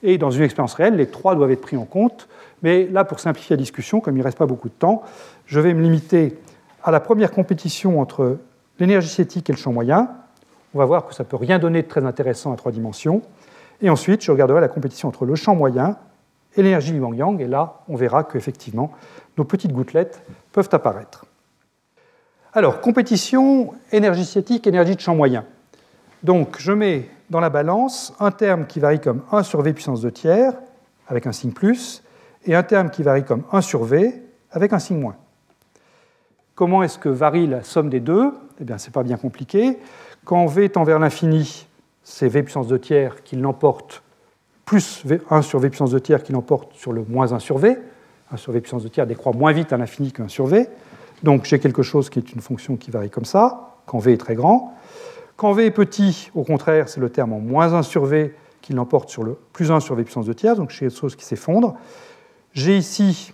Et 0.03 0.19
dans 0.19 0.29
une 0.29 0.43
expérience 0.43 0.75
réelle, 0.75 0.95
les 0.95 1.07
trois 1.07 1.33
doivent 1.33 1.49
être 1.49 1.61
pris 1.61 1.77
en 1.77 1.85
compte, 1.85 2.27
mais 2.61 2.87
là, 2.87 3.03
pour 3.03 3.19
simplifier 3.19 3.55
la 3.55 3.61
discussion, 3.61 3.99
comme 3.99 4.15
il 4.15 4.19
ne 4.19 4.23
reste 4.23 4.37
pas 4.37 4.45
beaucoup 4.45 4.69
de 4.69 4.73
temps, 4.73 5.01
je 5.47 5.59
vais 5.59 5.73
me 5.73 5.81
limiter 5.81 6.37
à 6.83 6.91
la 6.91 6.99
première 6.99 7.31
compétition 7.31 7.99
entre 7.99 8.37
l'énergie 8.79 9.07
cinétique 9.07 9.49
et 9.49 9.53
le 9.53 9.57
champ 9.57 9.71
moyen. 9.71 10.09
On 10.75 10.79
va 10.79 10.85
voir 10.85 11.07
que 11.07 11.15
ça 11.15 11.23
ne 11.23 11.29
peut 11.29 11.37
rien 11.37 11.57
donner 11.57 11.81
de 11.81 11.87
très 11.87 12.05
intéressant 12.05 12.53
à 12.53 12.57
trois 12.57 12.71
dimensions. 12.71 13.21
Et 13.81 13.89
ensuite, 13.89 14.23
je 14.23 14.31
regarderai 14.31 14.61
la 14.61 14.67
compétition 14.67 15.07
entre 15.07 15.25
le 15.25 15.35
champ 15.35 15.55
moyen 15.55 15.97
et 16.57 16.63
l'énergie 16.63 16.91
du 16.91 16.99
Wang-Yang. 16.99 17.41
Et 17.41 17.47
là, 17.47 17.81
on 17.87 17.95
verra 17.95 18.23
qu'effectivement, 18.23 18.91
nos 19.37 19.45
petites 19.45 19.71
gouttelettes 19.71 20.21
peuvent 20.51 20.69
apparaître. 20.71 21.25
Alors, 22.53 22.81
compétition 22.81 23.73
énergie 23.91 24.25
cinétique, 24.25 24.67
énergie 24.67 24.95
de 24.95 24.99
champ 24.99 25.15
moyen. 25.15 25.45
Donc, 26.23 26.55
je 26.59 26.71
mets 26.71 27.09
dans 27.29 27.39
la 27.39 27.49
balance 27.49 28.13
un 28.19 28.31
terme 28.31 28.65
qui 28.65 28.79
varie 28.79 28.99
comme 28.99 29.21
1 29.31 29.43
sur 29.43 29.61
V 29.61 29.73
puissance 29.73 30.01
2 30.01 30.11
tiers, 30.11 30.53
avec 31.07 31.27
un 31.27 31.31
signe 31.31 31.51
plus, 31.51 32.03
et 32.45 32.55
un 32.55 32.63
terme 32.63 32.89
qui 32.89 33.03
varie 33.03 33.23
comme 33.23 33.43
1 33.51 33.61
sur 33.61 33.83
V, 33.83 34.23
avec 34.51 34.73
un 34.73 34.79
signe 34.79 34.99
moins. 34.99 35.15
Comment 36.55 36.81
est-ce 36.81 36.97
que 36.97 37.09
varie 37.09 37.45
la 37.45 37.61
somme 37.61 37.89
des 37.89 37.99
deux? 37.99 38.33
Eh 38.59 38.63
bien, 38.63 38.79
ce 38.79 38.87
n'est 38.87 38.91
pas 38.91 39.03
bien 39.03 39.17
compliqué. 39.17 39.77
Quand 40.25 40.47
V 40.47 40.69
tend 40.69 40.83
vers 40.83 40.97
l'infini, 40.97 41.67
c'est 42.03 42.27
V 42.27 42.41
puissance 42.41 42.67
2 42.67 42.79
tiers 42.79 43.23
qui 43.23 43.35
l'emporte, 43.35 44.01
plus 44.67 45.03
1 45.29 45.41
sur 45.41 45.59
V 45.59 45.69
puissance 45.69 45.91
2 45.91 46.01
tiers 46.01 46.21
qui 46.21 46.33
l'emporte 46.33 46.73
sur 46.75 46.91
le 46.91 47.03
moins 47.07 47.31
1 47.31 47.39
sur 47.39 47.57
V. 47.57 47.79
1 48.31 48.37
sur 48.37 48.51
V 48.51 48.59
puissance 48.59 48.83
2 48.83 48.89
tiers 48.89 49.07
décroît 49.07 49.31
moins 49.31 49.53
vite 49.53 49.71
à 49.71 49.77
l'infini 49.77 50.11
qu'un 50.11 50.27
sur 50.27 50.45
V. 50.45 50.67
Donc 51.23 51.45
j'ai 51.45 51.57
quelque 51.57 51.81
chose 51.81 52.09
qui 52.09 52.19
est 52.19 52.33
une 52.33 52.41
fonction 52.41 52.75
qui 52.75 52.91
varie 52.91 53.09
comme 53.09 53.25
ça, 53.25 53.77
quand 53.85 53.97
V 53.97 54.13
est 54.13 54.17
très 54.17 54.35
grand. 54.35 54.75
Quand 55.37 55.53
V 55.53 55.65
est 55.65 55.71
petit, 55.71 56.29
au 56.35 56.43
contraire, 56.43 56.89
c'est 56.89 56.99
le 56.99 57.09
terme 57.09 57.31
en 57.31 57.39
moins 57.39 57.73
1 57.73 57.81
sur 57.81 58.05
V 58.05 58.35
qui 58.61 58.73
l'emporte 58.73 59.09
sur 59.09 59.23
le 59.23 59.37
plus 59.53 59.71
1 59.71 59.79
sur 59.79 59.95
V 59.95 60.03
puissance 60.03 60.25
2 60.25 60.35
tiers, 60.35 60.55
donc 60.57 60.69
j'ai 60.71 60.79
quelque 60.81 60.97
chose 60.97 61.15
qui 61.15 61.23
s'effondre. 61.23 61.75
J'ai 62.51 62.77
ici 62.77 63.33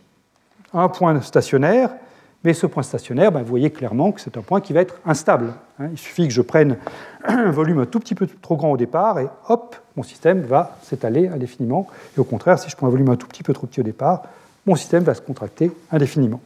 un 0.72 0.88
point 0.88 1.20
stationnaire, 1.22 1.96
mais 2.44 2.54
ce 2.54 2.66
point 2.66 2.84
stationnaire, 2.84 3.32
ben, 3.32 3.42
vous 3.42 3.50
voyez 3.50 3.72
clairement 3.72 4.12
que 4.12 4.20
c'est 4.20 4.38
un 4.38 4.42
point 4.42 4.60
qui 4.62 4.74
va 4.74 4.82
être 4.82 5.00
instable. 5.06 5.54
Hein. 5.80 5.88
Il 5.92 5.98
suffit 5.98 6.28
que 6.28 6.34
je 6.34 6.42
prenne 6.42 6.78
un 7.26 7.52
volume 7.52 7.80
un 7.80 7.86
tout 7.86 8.00
petit 8.00 8.16
peu 8.16 8.28
trop 8.42 8.58
grand 8.58 8.72
au 8.72 8.78
départ, 8.78 9.20
et 9.20 9.28
hop, 9.48 9.76
mon 9.96 10.04
système 10.04 10.42
va 10.42 10.78
s'étaler 10.82 11.28
indéfiniment. 11.28 11.88
Et 12.18 12.20
au 12.20 12.26
contraire, 12.26 12.60
si 12.60 12.70
je 12.70 12.76
prends 12.76 12.88
un 12.88 12.92
volume 12.92 13.10
un 13.10 13.16
tout 13.16 13.28
petit 13.28 13.44
peu 13.44 13.54
trop 13.54 13.68
petit 13.68 13.80
au 13.80 13.84
départ, 13.84 14.24
mon 14.66 14.76
système 14.76 15.04
va 15.04 15.14
se 15.14 15.22
contracter 15.22 15.72
indéfiniment. 15.92 16.42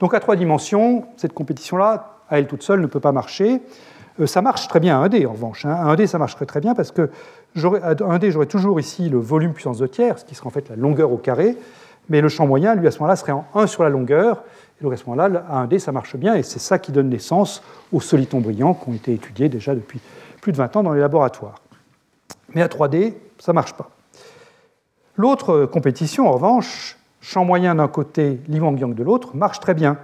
Donc 0.00 0.14
à 0.14 0.20
trois 0.20 0.36
dimensions, 0.36 1.04
cette 1.16 1.32
compétition-là, 1.32 2.14
à 2.30 2.38
elle 2.38 2.46
toute 2.46 2.62
seule, 2.62 2.80
ne 2.80 2.86
peut 2.86 3.00
pas 3.00 3.12
marcher. 3.12 3.60
Euh, 4.20 4.26
ça 4.26 4.42
marche 4.42 4.68
très 4.68 4.80
bien 4.80 5.00
à 5.00 5.08
1D 5.08 5.26
en 5.26 5.32
revanche. 5.32 5.64
Hein. 5.64 5.72
À 5.72 5.94
1D, 5.94 6.06
ça 6.06 6.18
marcherait 6.18 6.46
très 6.46 6.60
bien 6.60 6.74
parce 6.74 6.92
que 6.92 7.10
à 7.56 7.94
1D, 7.94 8.30
j'aurais 8.30 8.46
toujours 8.46 8.78
ici 8.78 9.08
le 9.08 9.18
volume 9.18 9.52
puissance 9.52 9.78
2 9.78 9.88
tiers, 9.88 10.18
ce 10.18 10.24
qui 10.24 10.34
serait 10.34 10.46
en 10.46 10.50
fait 10.50 10.68
la 10.68 10.76
longueur 10.76 11.10
au 11.10 11.16
carré, 11.16 11.56
mais 12.08 12.20
le 12.20 12.28
champ 12.28 12.46
moyen, 12.46 12.74
lui, 12.74 12.86
à 12.86 12.90
ce 12.90 12.98
moment-là, 12.98 13.16
serait 13.16 13.32
en 13.32 13.46
1 13.54 13.66
sur 13.66 13.82
la 13.82 13.88
longueur, 13.88 14.44
et 14.80 14.84
donc 14.84 14.92
à 14.92 14.96
ce 14.96 15.04
moment-là, 15.06 15.44
à 15.48 15.66
1D, 15.66 15.78
ça 15.78 15.92
marche 15.92 16.16
bien, 16.16 16.34
et 16.34 16.42
c'est 16.42 16.58
ça 16.58 16.78
qui 16.78 16.92
donne 16.92 17.08
naissance 17.08 17.62
aux 17.92 18.00
solitons 18.00 18.40
brillants 18.40 18.74
qui 18.74 18.88
ont 18.88 18.94
été 18.94 19.12
étudiés 19.12 19.48
déjà 19.48 19.74
depuis 19.74 20.00
plus 20.40 20.52
de 20.52 20.56
20 20.56 20.76
ans 20.76 20.82
dans 20.82 20.92
les 20.92 21.00
laboratoires. 21.00 21.60
Mais 22.54 22.62
à 22.62 22.68
3D, 22.68 23.14
ça 23.38 23.52
ne 23.52 23.54
marche 23.54 23.74
pas. 23.74 23.90
L'autre 25.16 25.66
compétition, 25.66 26.28
en 26.28 26.32
revanche, 26.32 26.96
champ 27.20 27.44
moyen 27.44 27.74
d'un 27.74 27.88
côté, 27.88 28.40
Wang-Yang 28.48 28.94
de 28.94 29.02
l'autre, 29.02 29.36
marche 29.36 29.58
très 29.58 29.74
bien. 29.74 29.98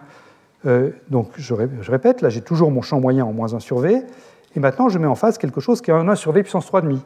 Euh, 0.67 0.91
donc 1.09 1.31
je, 1.37 1.55
répète, 1.55 2.21
là 2.21 2.31
j'ai 2.31 2.41
toujours 2.41 2.71
mon 2.71 2.83
champ 2.83 2.99
moyen 2.99 3.25
en 3.25 3.33
moins 3.33 3.55
1 3.55 3.61
sur 3.61 3.79
V, 3.79 4.03
et 4.57 4.61
maintenant 4.61 4.89
je 4.89 4.99
mets 4.99 5.07
en 5.07 5.15
face 5.15 5.39
quelque 5.39 5.61
chose 5.61 5.81
qui 5.81 5.91
est 5.91 5.95
un 5.95 6.09
1 6.09 6.15
sur 6.17 6.33
V 6.33 6.43
puissance 6.43 6.71
3,5. 6.71 6.99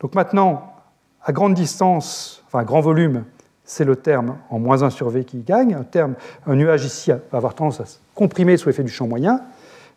Donc 0.00 0.14
maintenant, 0.14 0.74
à 1.22 1.32
grande 1.32 1.54
distance, 1.54 2.44
enfin 2.46 2.60
à 2.60 2.64
grand 2.64 2.80
volume, 2.80 3.24
c'est 3.68 3.84
le 3.84 3.96
terme 3.96 4.38
en 4.48 4.58
moins 4.58 4.82
1 4.82 4.88
sur 4.88 5.10
V 5.10 5.24
qui 5.24 5.42
gagne. 5.42 5.74
Un, 5.74 5.84
terme, 5.84 6.14
un 6.46 6.56
nuage 6.56 6.86
ici 6.86 7.10
va 7.10 7.18
avoir 7.32 7.54
tendance 7.54 7.80
à 7.80 7.84
se 7.84 7.98
comprimer 8.14 8.56
sous 8.56 8.70
l'effet 8.70 8.82
du 8.82 8.90
champ 8.90 9.06
moyen, 9.06 9.42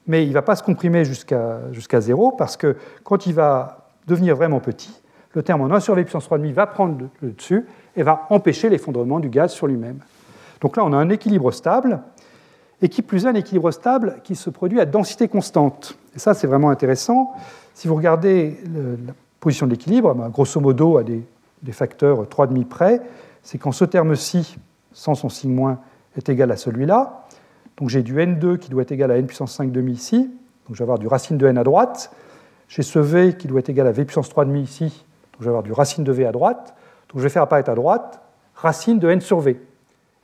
mais 0.07 0.23
il 0.23 0.29
ne 0.29 0.33
va 0.33 0.41
pas 0.41 0.57
se 0.57 0.61
comprimer 0.61 1.05
jusqu'à 1.05 1.59
jusqu'à 1.71 2.01
0 2.01 2.33
parce 2.33 2.57
que 2.57 2.75
quand 3.03 3.25
il 3.25 3.33
va 3.33 3.87
devenir 4.07 4.35
vraiment 4.35 4.59
petit, 4.59 5.01
le 5.33 5.41
terme 5.41 5.61
en 5.61 5.73
1 5.73 5.79
sur 5.79 5.95
V 5.95 6.03
puissance 6.03 6.29
3,5 6.29 6.51
va 6.51 6.67
prendre 6.67 7.07
le 7.21 7.31
dessus 7.31 7.65
et 7.95 8.03
va 8.03 8.27
empêcher 8.29 8.69
l'effondrement 8.69 9.21
du 9.21 9.29
gaz 9.29 9.53
sur 9.53 9.67
lui-même. 9.67 9.99
Donc 10.59 10.75
là, 10.75 10.83
on 10.83 10.91
a 10.91 10.97
un 10.97 11.09
équilibre 11.09 11.51
stable, 11.51 12.01
et 12.81 12.89
qui 12.89 13.01
plus 13.01 13.25
un 13.25 13.35
équilibre 13.35 13.71
stable 13.71 14.17
qui 14.23 14.35
se 14.35 14.49
produit 14.49 14.81
à 14.81 14.85
densité 14.85 15.27
constante. 15.27 15.97
Et 16.15 16.19
ça, 16.19 16.33
c'est 16.33 16.47
vraiment 16.47 16.71
intéressant. 16.71 17.31
Si 17.73 17.87
vous 17.87 17.95
regardez 17.95 18.57
la 18.73 19.13
position 19.39 19.65
de 19.65 19.71
l'équilibre, 19.71 20.13
ben, 20.13 20.29
grosso 20.29 20.59
modo 20.59 20.97
à 20.97 21.03
des, 21.03 21.23
des 21.61 21.71
facteurs 21.71 22.23
3,5 22.23 22.65
près, 22.65 23.01
c'est 23.43 23.57
quand 23.57 23.71
ce 23.71 23.85
terme-ci, 23.85 24.57
sans 24.93 25.15
son 25.15 25.29
signe 25.29 25.53
moins, 25.53 25.79
est 26.17 26.29
égal 26.29 26.51
à 26.51 26.57
celui-là. 26.57 27.25
Donc 27.77 27.89
j'ai 27.89 28.03
du 28.03 28.15
n2 28.15 28.57
qui 28.57 28.69
doit 28.69 28.83
être 28.83 28.91
égal 28.91 29.11
à 29.11 29.17
n 29.17 29.25
puissance 29.25 29.53
5 29.53 29.71
demi 29.71 29.93
ici. 29.93 30.29
Donc 30.67 30.75
je 30.75 30.77
vais 30.77 30.83
avoir 30.83 30.99
du 30.99 31.07
racine 31.07 31.37
de 31.37 31.47
n 31.47 31.57
à 31.57 31.63
droite. 31.63 32.11
J'ai 32.67 32.83
ce 32.83 32.99
v 32.99 33.35
qui 33.37 33.47
doit 33.47 33.59
être 33.59 33.69
égal 33.69 33.87
à 33.87 33.91
v 33.91 34.05
puissance 34.05 34.29
3 34.29 34.45
demi 34.45 34.61
ici. 34.61 35.05
Donc 35.33 35.39
je 35.39 35.45
vais 35.45 35.49
avoir 35.49 35.63
du 35.63 35.71
racine 35.71 36.03
de 36.03 36.11
v 36.11 36.25
à 36.25 36.31
droite. 36.31 36.75
Donc 37.09 37.17
je 37.17 37.23
vais 37.23 37.29
faire 37.29 37.43
apparaître 37.43 37.69
à 37.69 37.75
droite 37.75 38.21
racine 38.55 38.99
de 38.99 39.09
n 39.09 39.21
sur 39.21 39.39
v. 39.39 39.59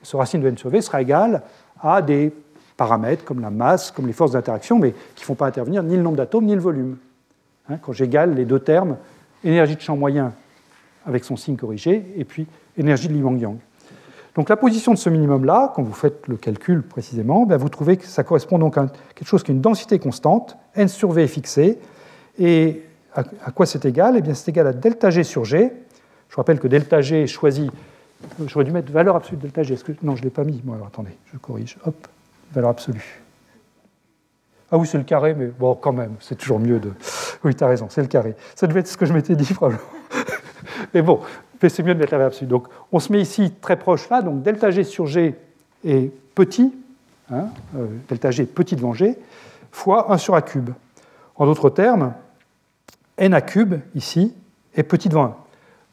ce 0.03 0.15
racine 0.15 0.41
de 0.41 0.47
n 0.47 0.57
sur 0.57 0.69
v 0.69 0.81
sera 0.81 1.01
égal 1.01 1.41
à 1.81 2.01
des 2.01 2.31
paramètres 2.75 3.25
comme 3.25 3.41
la 3.41 3.49
masse, 3.49 3.91
comme 3.91 4.05
les 4.05 4.13
forces 4.13 4.31
d'interaction, 4.31 4.77
mais 4.77 4.93
qui 5.15 5.23
ne 5.23 5.25
font 5.25 5.35
pas 5.35 5.47
intervenir 5.47 5.81
ni 5.81 5.95
le 5.95 6.03
nombre 6.03 6.17
d'atomes 6.17 6.45
ni 6.45 6.53
le 6.53 6.61
volume. 6.61 6.97
Hein, 7.69 7.77
quand 7.81 7.91
j'égale 7.91 8.35
les 8.35 8.45
deux 8.45 8.59
termes, 8.59 8.97
énergie 9.43 9.75
de 9.75 9.81
champ 9.81 9.97
moyen 9.97 10.33
avec 11.05 11.23
son 11.23 11.35
signe 11.35 11.57
corrigé, 11.57 12.13
et 12.15 12.25
puis 12.25 12.47
énergie 12.77 13.07
de 13.07 13.13
Li 13.13 13.23
Wang-Yang. 13.23 13.57
Donc 14.35 14.49
la 14.49 14.55
position 14.55 14.93
de 14.93 14.97
ce 14.97 15.09
minimum-là, 15.09 15.73
quand 15.75 15.81
vous 15.81 15.93
faites 15.93 16.27
le 16.27 16.37
calcul 16.37 16.83
précisément, 16.83 17.45
ben, 17.45 17.57
vous 17.57 17.69
trouvez 17.69 17.97
que 17.97 18.05
ça 18.05 18.23
correspond 18.23 18.59
donc 18.59 18.77
à 18.77 18.87
quelque 19.15 19.27
chose 19.27 19.41
qui 19.41 19.51
est 19.51 19.55
une 19.55 19.61
densité 19.61 19.97
constante, 19.97 20.57
n 20.75 20.87
sur 20.87 21.11
v 21.11 21.23
est 21.23 21.27
fixée, 21.27 21.79
et 22.37 22.83
à, 23.15 23.23
quoi 23.51 23.65
c'est 23.65 23.83
égal? 23.85 24.15
Eh 24.15 24.21
bien 24.21 24.35
c'est 24.35 24.49
égal 24.49 24.67
à 24.67 24.73
delta 24.73 25.09
g 25.09 25.23
sur 25.23 25.43
g. 25.43 25.71
Je 26.29 26.35
rappelle 26.35 26.59
que 26.59 26.67
delta 26.67 27.01
g 27.01 27.23
est 27.23 27.27
choisi, 27.27 27.71
j'aurais 28.45 28.65
dû 28.65 28.71
mettre 28.71 28.91
valeur 28.91 29.15
absolue 29.15 29.37
de 29.37 29.41
delta 29.41 29.63
g, 29.63 29.75
non 30.03 30.15
je 30.15 30.21
ne 30.21 30.25
l'ai 30.25 30.29
pas 30.29 30.43
mis, 30.43 30.61
bon 30.63 30.73
alors 30.73 30.87
attendez, 30.87 31.17
je 31.33 31.37
corrige, 31.39 31.77
hop, 31.83 31.95
valeur 32.53 32.69
absolue. 32.69 33.23
Ah 34.71 34.77
oui, 34.77 34.85
c'est 34.85 34.97
le 34.97 35.05
carré, 35.05 35.33
mais 35.33 35.47
bon, 35.47 35.75
quand 35.75 35.93
même, 35.93 36.15
c'est 36.19 36.35
toujours 36.35 36.59
mieux 36.59 36.79
de. 36.79 36.91
Oui, 37.43 37.55
tu 37.55 37.63
as 37.63 37.67
raison, 37.67 37.87
c'est 37.89 38.01
le 38.01 38.07
carré. 38.07 38.35
Ça 38.53 38.67
devait 38.67 38.81
être 38.81 38.87
ce 38.87 38.97
que 38.97 39.05
je 39.05 39.13
m'étais 39.13 39.35
dit, 39.35 39.53
probablement. 39.53 39.81
mais 40.93 41.01
bon, 41.01 41.21
c'est 41.61 41.83
mieux 41.83 41.93
de 41.93 41.99
mettre 41.99 42.11
la 42.13 42.17
valeur. 42.17 42.33
Donc, 42.43 42.67
on 42.91 42.99
se 42.99 43.11
met 43.11 43.21
ici 43.21 43.51
très 43.61 43.77
proche 43.77 44.09
là, 44.09 44.21
donc 44.21 44.43
delta 44.43 44.71
G 44.71 44.83
sur 44.83 45.07
G 45.07 45.35
est 45.85 46.11
petit, 46.35 46.73
hein, 47.31 47.47
euh, 47.75 47.87
delta 48.09 48.31
G 48.31 48.43
est 48.43 48.45
petit 48.45 48.75
devant 48.75 48.93
G, 48.93 49.17
fois 49.71 50.11
1 50.11 50.17
sur 50.17 50.35
A 50.35 50.41
cube. 50.41 50.69
En 51.35 51.45
d'autres 51.45 51.69
termes, 51.69 52.13
n 53.17 53.33
A 53.33 53.41
cube, 53.41 53.75
ici, 53.95 54.33
est 54.75 54.83
petit 54.83 55.09
devant 55.09 55.25
1. 55.25 55.35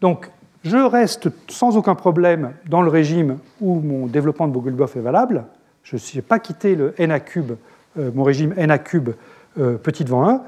Donc, 0.01 0.31
je 0.65 0.77
reste 0.77 1.29
sans 1.49 1.77
aucun 1.77 1.95
problème 1.95 2.53
dans 2.69 2.81
le 2.81 2.89
régime 2.89 3.39
où 3.61 3.81
mon 3.81 4.07
développement 4.07 4.49
de 4.49 4.53
Bogolubov 4.53 4.93
est 4.97 5.01
valable. 5.01 5.45
Je 5.83 5.97
n'ai 6.15 6.23
pas 6.23 6.39
quitté 6.39 6.75
le 6.75 6.95
n 6.99 7.11
A 7.11 7.21
cube, 7.21 7.53
euh, 7.99 8.11
mon 8.15 8.23
régime 8.23 8.55
n 8.57 8.71
A 8.71 8.79
cube 8.79 9.11
euh, 9.59 9.77
petit 9.77 10.05
devant 10.05 10.29
1, 10.29 10.43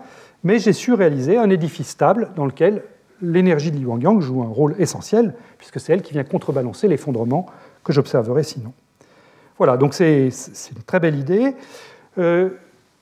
mais 0.45 0.59
j'ai 0.59 0.73
su 0.73 0.95
réaliser 0.95 1.37
un 1.37 1.51
édifice 1.51 1.89
stable 1.89 2.31
dans 2.37 2.47
lequel 2.47 2.83
l'énergie 3.23 3.71
de 3.71 3.77
Li 3.77 3.85
Wang-Yang 3.85 4.21
joue 4.21 4.43
un 4.43 4.49
rôle 4.49 4.75
essentiel, 4.79 5.35
puisque 5.59 5.81
c'est 5.81 5.93
elle 5.93 6.03
qui 6.03 6.13
vient 6.13 6.25
contrebalancer 6.25 6.89
l'effondrement 6.89 7.47
que 7.85 7.93
j'observerai 7.93 8.43
sinon. 8.43 8.73
Voilà, 9.59 9.77
donc 9.77 9.95
c'est 9.95 10.27
une 10.29 10.83
très 10.87 11.01
belle 11.01 11.19
idée. 11.19 11.55
Euh, 12.19 12.51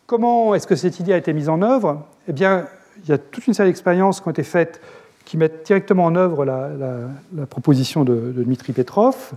comment 0.06 0.54
est-ce 0.54 0.66
que 0.66 0.76
cette 0.76 1.00
idée 1.00 1.12
a 1.12 1.16
été 1.16 1.32
mise 1.32 1.48
en 1.48 1.62
œuvre? 1.62 2.06
Eh 2.28 2.32
bien, 2.32 2.66
il 3.02 3.08
y 3.08 3.12
a 3.12 3.18
toute 3.18 3.46
une 3.46 3.54
série 3.54 3.68
d'expériences 3.68 4.20
qui 4.20 4.28
ont 4.28 4.32
été 4.32 4.44
faites 4.44 4.80
qui 5.24 5.38
mettent 5.38 5.66
directement 5.66 6.04
en 6.04 6.14
œuvre 6.16 6.44
la, 6.44 7.46
proposition 7.46 8.04
de, 8.04 8.32
Dmitri 8.36 8.72
Petrov. 8.72 9.32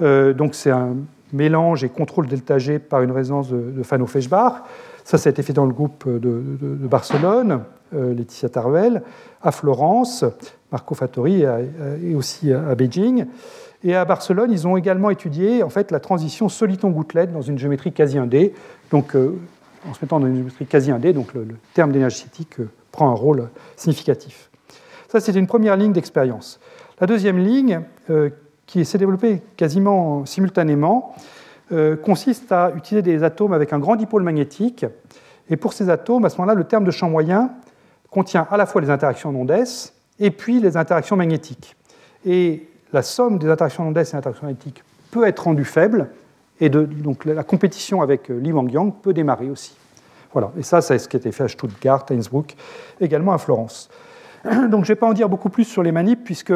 Euh, 0.00 0.34
donc 0.34 0.54
c'est 0.54 0.70
un 0.70 0.94
mélange 1.32 1.84
et 1.84 1.88
contrôle 1.88 2.26
delta 2.26 2.58
G 2.58 2.78
par 2.78 3.02
une 3.02 3.10
résonance 3.10 3.48
de, 3.48 3.70
de 3.70 3.82
Fano-Feshbach. 3.82 4.62
Ça, 5.04 5.18
ça 5.18 5.28
a 5.28 5.30
été 5.30 5.42
fait 5.42 5.52
dans 5.52 5.66
le 5.66 5.72
groupe 5.72 6.08
de, 6.08 6.86
Barcelone, 6.86 7.64
euh, 7.94 8.14
Laetitia 8.14 8.48
Taruel, 8.48 9.02
à 9.42 9.52
Florence, 9.52 10.24
Marco 10.70 10.94
Fattori 10.94 11.44
et, 12.02 12.14
aussi 12.14 12.52
à, 12.52 12.74
Beijing. 12.74 13.26
Et 13.84 13.96
à 13.96 14.04
Barcelone, 14.04 14.52
ils 14.52 14.66
ont 14.66 14.76
également 14.76 15.10
étudié 15.10 15.62
en 15.62 15.68
fait, 15.68 15.90
la 15.90 16.00
transition 16.00 16.48
soliton-gouttelette 16.48 17.32
dans 17.32 17.42
une 17.42 17.58
géométrie 17.58 17.92
quasi 17.92 18.16
1D. 18.16 18.52
Donc, 18.90 19.16
euh, 19.16 19.38
en 19.88 19.94
se 19.94 19.98
mettant 20.02 20.20
dans 20.20 20.28
une 20.28 20.36
géométrie 20.36 20.66
quasi 20.66 20.90
1D, 20.90 21.12
donc 21.12 21.34
le, 21.34 21.46
terme 21.74 21.90
d'énergie 21.90 22.18
cinétique 22.18 22.56
prend 22.92 23.10
un 23.10 23.14
rôle 23.14 23.48
significatif. 23.76 24.50
Ça, 25.08 25.20
c'était 25.20 25.38
une 25.38 25.46
première 25.46 25.76
ligne 25.76 25.92
d'expérience. 25.92 26.60
La 27.00 27.06
deuxième 27.06 27.38
ligne, 27.38 27.80
euh, 28.10 28.30
qui 28.66 28.84
s'est 28.84 28.98
développée 28.98 29.42
quasiment 29.56 30.24
simultanément, 30.24 31.14
euh, 31.16 31.20
consiste 32.02 32.52
à 32.52 32.72
utiliser 32.76 33.02
des 33.02 33.22
atomes 33.22 33.52
avec 33.52 33.72
un 33.72 33.78
grand 33.78 33.96
dipôle 33.96 34.22
magnétique. 34.22 34.84
Et 35.48 35.56
pour 35.56 35.72
ces 35.72 35.88
atomes, 35.90 36.24
à 36.24 36.28
ce 36.28 36.36
moment-là, 36.38 36.54
le 36.54 36.64
terme 36.64 36.84
de 36.84 36.90
champ 36.90 37.08
moyen 37.08 37.50
contient 38.10 38.46
à 38.50 38.56
la 38.56 38.66
fois 38.66 38.80
les 38.80 38.90
interactions 38.90 39.32
non 39.32 39.46
et 40.18 40.30
puis 40.30 40.60
les 40.60 40.76
interactions 40.76 41.16
magnétiques. 41.16 41.76
Et 42.26 42.68
la 42.92 43.02
somme 43.02 43.38
des 43.38 43.48
interactions 43.48 43.84
non 43.84 43.92
et 43.92 44.00
interactions 44.00 44.46
magnétiques 44.46 44.84
peut 45.10 45.26
être 45.26 45.44
rendue 45.44 45.64
faible, 45.64 46.08
et 46.60 46.68
donc 46.68 47.24
la 47.24 47.42
compétition 47.42 48.02
avec 48.02 48.30
euh, 48.30 48.38
Li 48.38 48.52
Wangyang 48.52 48.92
peut 49.02 49.12
démarrer 49.12 49.50
aussi. 49.50 49.76
Voilà, 50.32 50.50
et 50.56 50.62
ça, 50.62 50.80
c'est 50.80 50.98
ce 50.98 51.08
qui 51.08 51.16
a 51.16 51.18
été 51.18 51.32
fait 51.32 51.44
à 51.44 51.48
Stuttgart, 51.48 52.06
à 52.08 52.14
Innsbruck, 52.14 52.56
également 53.00 53.32
à 53.32 53.38
Florence. 53.38 53.90
Donc 54.44 54.54
je 54.54 54.76
ne 54.76 54.84
vais 54.84 54.94
pas 54.94 55.06
en 55.06 55.12
dire 55.12 55.28
beaucoup 55.28 55.50
plus 55.50 55.64
sur 55.64 55.82
les 55.82 55.92
manips, 55.92 56.24
puisque 56.24 56.54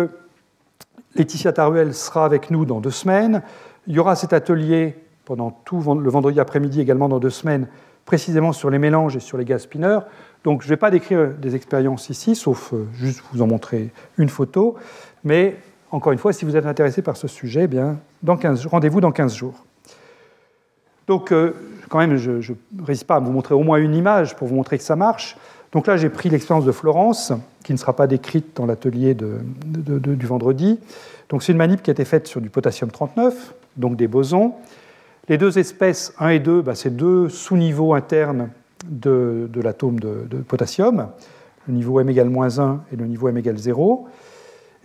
Laetitia 1.15 1.53
Taruel 1.53 1.93
sera 1.93 2.25
avec 2.25 2.51
nous 2.51 2.65
dans 2.65 2.81
deux 2.81 2.91
semaines. 2.91 3.43
Il 3.87 3.95
y 3.95 3.99
aura 3.99 4.17
cet 4.17 4.33
atelier 4.33 4.97
pendant 5.27 5.61
le 5.73 6.09
vendredi 6.09 6.41
après-midi, 6.41 6.81
également 6.81 7.09
dans 7.09 7.19
deux 7.19 7.31
semaines, 7.31 7.67
précisément 8.07 8.53
sur 8.53 8.71
les 8.71 8.79
mélanges 8.79 9.17
et 9.17 9.21
sur 9.21 9.37
les 9.37 9.45
gaz 9.45 9.63
spinners. 9.63 9.99
Donc 10.45 10.63
je 10.63 10.67
ne 10.67 10.71
vais 10.71 10.77
pas 10.77 10.91
décrire 10.91 11.33
des 11.33 11.57
expériences 11.57 12.09
ici, 12.09 12.37
sauf 12.37 12.73
euh, 12.73 12.87
juste 12.95 13.21
vous 13.33 13.43
en 13.43 13.49
montrer 13.49 13.91
une 14.17 14.29
photo. 14.29 14.77
Mais 15.25 15.57
encore 15.91 16.13
une 16.13 16.19
fois, 16.19 16.33
si 16.33 16.45
vous 16.45 16.57
êtes 16.57 16.65
intéressé 16.65 17.03
par 17.03 17.17
ce 17.17 17.27
sujet, 17.27 17.69
eh 17.71 18.67
rendez-vous 18.69 19.01
dans 19.01 19.11
15 19.11 19.35
jours. 19.35 19.65
Donc, 21.09 21.33
euh, 21.33 21.53
quand 21.89 21.99
même, 21.99 22.17
je 22.17 22.31
ne 22.33 22.85
résiste 22.85 23.07
pas 23.07 23.17
à 23.17 23.21
vous 23.21 23.33
montrer 23.33 23.55
au 23.55 23.63
moins 23.63 23.79
une 23.79 23.95
image 23.95 24.37
pour 24.37 24.47
vous 24.47 24.55
montrer 24.55 24.79
que 24.79 24.85
ça 24.85 24.97
marche. 24.97 25.37
Donc 25.73 25.89
là, 25.89 25.97
j'ai 25.97 26.09
pris 26.09 26.29
l'expérience 26.29 26.65
de 26.65 26.73
Florence, 26.73 27.33
qui 27.65 27.73
ne 27.73 27.79
sera 27.79 27.95
pas 27.95 28.07
décrite 28.07 28.57
dans 28.57 28.67
l'atelier 28.67 29.15
du 29.15 30.27
vendredi. 30.27 30.79
Donc 31.29 31.43
c'est 31.43 31.53
une 31.53 31.59
manip 31.59 31.83
qui 31.83 31.91
a 31.91 31.93
été 31.93 32.05
faite 32.05 32.29
sur 32.29 32.41
du 32.41 32.51
potassium 32.51 32.91
39, 32.91 33.55
donc 33.77 33.97
des 33.97 34.07
bosons. 34.07 34.55
Les 35.29 35.39
deux 35.39 35.59
espèces 35.59 36.15
1 36.21 36.29
et 36.29 36.39
2, 36.39 36.63
bah, 36.63 36.77
c'est 36.77 36.95
deux 36.95 37.29
sous-niveaux 37.29 37.95
internes 37.95 38.51
de, 38.89 39.51
l'atome 39.57 39.99
de, 39.99 40.37
potassium, 40.47 41.09
le 41.67 41.75
niveau 41.75 41.99
m 41.99 42.09
égale 42.09 42.29
moins 42.29 42.61
1 42.61 42.83
et 42.93 42.97
le 42.97 43.07
niveau 43.07 43.29
m 43.29 43.37
égale 43.37 43.57
0. 43.57 44.07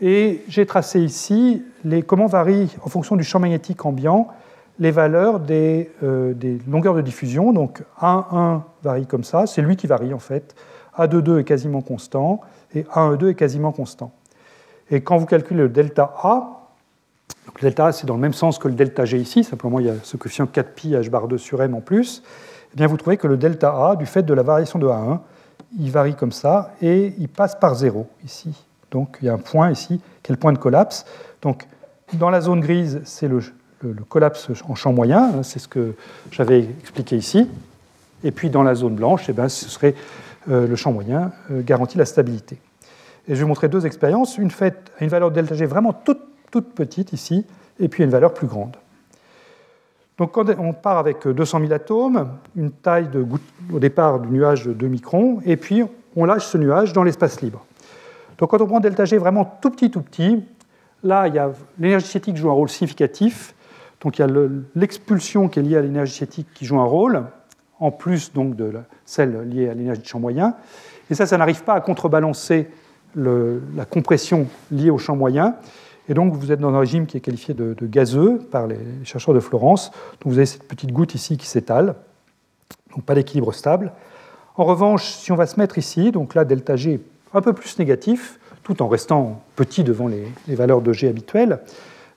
Et 0.02 0.42
j'ai 0.48 0.66
tracé 0.66 1.00
ici 1.00 1.64
comment 2.08 2.26
varient, 2.26 2.76
en 2.84 2.90
fonction 2.90 3.16
du 3.16 3.24
champ 3.24 3.40
magnétique 3.40 3.86
ambiant, 3.86 4.30
les 4.80 4.90
valeurs 4.90 5.40
des, 5.40 5.92
euh, 6.02 6.34
longueurs 6.68 6.96
de 6.96 7.02
diffusion. 7.02 7.54
Donc 7.54 7.84
1,1 8.02 8.64
varie 8.82 9.06
comme 9.06 9.24
ça, 9.24 9.46
c'est 9.46 9.62
lui 9.62 9.76
qui 9.76 9.86
varie 9.86 10.12
en 10.12 10.20
fait. 10.20 10.56
A22 10.98 11.40
est 11.40 11.44
quasiment 11.44 11.82
constant 11.82 12.42
et 12.74 12.82
A12 12.82 13.30
est 13.30 13.36
quasiment 13.36 13.72
constant. 13.72 14.12
Et 14.90 15.02
quand 15.02 15.18
vous 15.18 15.28
calculez 15.28 15.62
le 15.62 15.70
delta 15.70 16.16
A, 16.24 16.61
le 17.56 17.62
delta 17.62 17.88
A 17.88 17.92
c'est 17.92 18.08
dans 18.08 18.16
le 18.16 18.20
même 18.20 18.34
sens 18.34 18.58
que 18.58 18.68
le 18.68 18.74
delta 18.74 19.06
G 19.06 19.18
ici, 19.18 19.44
simplement 19.44 19.80
il 19.80 19.88
y 19.88 19.90
a 19.90 19.96
ce 20.04 20.18
coefficient 20.18 20.46
4pi 20.46 21.00
h 21.00 21.10
bar 21.10 21.28
2 21.28 21.38
sur 21.38 21.62
m 21.62 21.76
en 21.76 21.82
plus, 21.82 22.24
eh 22.74 22.78
bien 22.78 22.88
vous 22.88 22.98
trouvez 22.98 23.18
que 23.18 23.28
le 23.28 23.38
delta 23.38 23.70
A, 23.70 23.96
du 23.96 24.06
fait 24.06 24.24
de 24.24 24.34
la 24.34 24.44
variation 24.44 24.80
de 24.80 24.88
A1, 24.88 25.20
il 25.80 25.92
varie 25.92 26.16
comme 26.16 26.32
ça 26.32 26.74
et 26.82 27.14
il 27.18 27.30
passe 27.30 27.56
par 27.56 27.76
0 27.76 28.08
ici. 28.26 28.54
Donc 28.92 29.18
il 29.22 29.26
y 29.26 29.30
a 29.30 29.34
un 29.34 29.38
point 29.38 29.72
ici 29.72 30.02
qui 30.24 30.32
est 30.32 30.36
le 30.36 30.40
point 30.40 30.54
de 30.54 30.58
collapse? 30.58 31.06
Donc 31.42 31.66
dans 32.14 32.30
la 32.30 32.42
zone 32.42 32.60
grise, 32.60 33.02
c'est 33.06 33.28
le, 33.28 33.42
collapse 34.10 34.50
en 34.68 34.76
champ 34.76 34.94
moyen, 34.94 35.24
hein, 35.24 35.44
c'est 35.44 35.60
ce 35.60 35.68
que 35.68 35.96
j'avais 36.32 36.60
expliqué 36.82 37.16
ici. 37.16 37.48
Et 38.24 38.32
puis 38.32 38.50
dans 38.50 38.64
la 38.64 38.76
zone 38.76 38.96
blanche, 38.96 39.26
eh 39.30 39.34
bien, 39.34 39.50
ce 39.50 39.70
serait 39.70 39.96
euh, 40.50 40.68
le 40.68 40.76
champ 40.76 40.92
moyen 40.92 41.32
euh, 41.52 41.62
garantit 41.64 41.98
la 41.98 42.06
stabilité. 42.06 42.58
Et 43.28 43.34
je 43.34 43.36
vais 43.36 43.42
vous 43.44 43.48
montrer 43.48 43.70
deux 43.70 43.86
expériences, 43.86 44.38
une 44.38 44.52
faite 44.52 44.92
à 45.00 45.04
une 45.04 45.10
valeur 45.10 45.30
de 45.30 45.36
delta 45.36 45.56
G 45.56 45.66
vraiment 45.66 45.94
toute, 45.94 46.20
toute 46.52 46.74
petite 46.74 47.14
ici, 47.14 47.46
et 47.80 47.88
puis 47.88 48.04
une 48.04 48.10
valeur 48.10 48.34
plus 48.34 48.48
grande. 48.48 48.76
Donc 50.18 50.34
quand 50.34 50.48
on 50.60 50.74
part 50.74 51.00
avec 51.00 51.28
200 51.28 51.62
000 51.62 51.74
atomes, 51.74 52.38
une 52.56 52.72
taille 52.72 53.10
au 53.74 53.80
départ 53.80 54.20
du 54.20 54.30
nuage 54.30 54.66
de 54.66 54.74
2 54.74 54.88
microns, 54.88 55.42
et 55.46 55.58
puis 55.58 55.84
on 56.16 56.26
lâche 56.26 56.46
ce 56.46 56.58
nuage 56.58 56.94
dans 56.94 57.04
l'espace 57.04 57.42
libre. 57.42 57.66
Donc 58.38 58.52
quand 58.52 58.62
on 58.62 58.68
prend 58.68 58.80
delta 58.80 59.06
G 59.06 59.18
vraiment 59.18 59.46
tout 59.62 59.72
petit, 59.72 59.90
tout 59.90 60.02
petit, 60.02 60.44
là, 61.04 61.28
l'énergie 61.80 62.06
cinétique 62.06 62.38
joue 62.38 62.50
un 62.50 62.54
rôle 62.54 62.70
significatif. 62.70 63.56
Donc 64.02 64.20
il 64.20 64.22
y 64.22 64.26
a 64.26 64.28
l'expulsion 64.76 65.48
qui 65.48 65.60
est 65.60 65.64
liée 65.64 65.78
à 65.78 65.82
l'énergie 65.82 66.14
cinétique 66.14 66.48
qui 66.54 66.66
joue 66.66 66.80
un 66.80 66.86
rôle, 66.86 67.24
en 67.80 67.90
plus 67.90 68.32
donc 68.34 68.56
de 68.56 68.74
celle 69.06 69.50
liée 69.50 69.70
à 69.70 69.74
l'énergie 69.74 70.02
de 70.02 70.08
champ 70.08 70.20
moyen. 70.20 70.56
Et 71.10 71.16
ça, 71.16 71.26
ça 71.26 71.38
n'arrive 71.38 71.64
pas 71.64 71.74
à 71.74 71.82
contrebalancer 71.82 72.70
la 73.16 73.86
compression 73.86 74.48
liée 74.72 74.90
au 74.90 74.98
champ 74.98 75.16
moyen. 75.16 75.56
Et 76.12 76.14
donc, 76.14 76.34
vous 76.34 76.52
êtes 76.52 76.60
dans 76.60 76.76
un 76.76 76.80
régime 76.80 77.06
qui 77.06 77.16
est 77.16 77.22
qualifié 77.22 77.54
de, 77.54 77.74
gazeux 77.84 78.40
par 78.52 78.68
les 78.68 78.78
chercheurs 79.06 79.34
de 79.34 79.40
Florence. 79.40 79.92
Donc, 80.20 80.34
vous 80.34 80.40
avez 80.40 80.46
cette 80.46 80.68
petite 80.68 80.92
goutte 80.92 81.16
ici 81.16 81.38
qui 81.38 81.48
s'étale. 81.48 81.96
Donc, 82.94 83.06
pas 83.06 83.16
d'équilibre 83.16 83.54
stable. 83.54 83.94
En 84.58 84.66
revanche, 84.66 85.06
si 85.06 85.32
on 85.32 85.38
va 85.38 85.46
se 85.46 85.58
mettre 85.58 85.78
ici, 85.78 86.12
donc 86.12 86.36
là, 86.36 86.44
delta 86.44 86.76
G 86.76 86.96
est 86.96 87.02
un 87.34 87.40
peu 87.40 87.54
plus 87.54 87.80
négatif, 87.80 88.40
tout 88.62 88.82
en 88.82 88.90
restant 88.90 89.42
petit 89.56 89.86
devant 89.86 90.10
les, 90.10 90.26
valeurs 90.54 90.82
de 90.82 90.92
G 90.92 91.08
habituelles. 91.08 91.60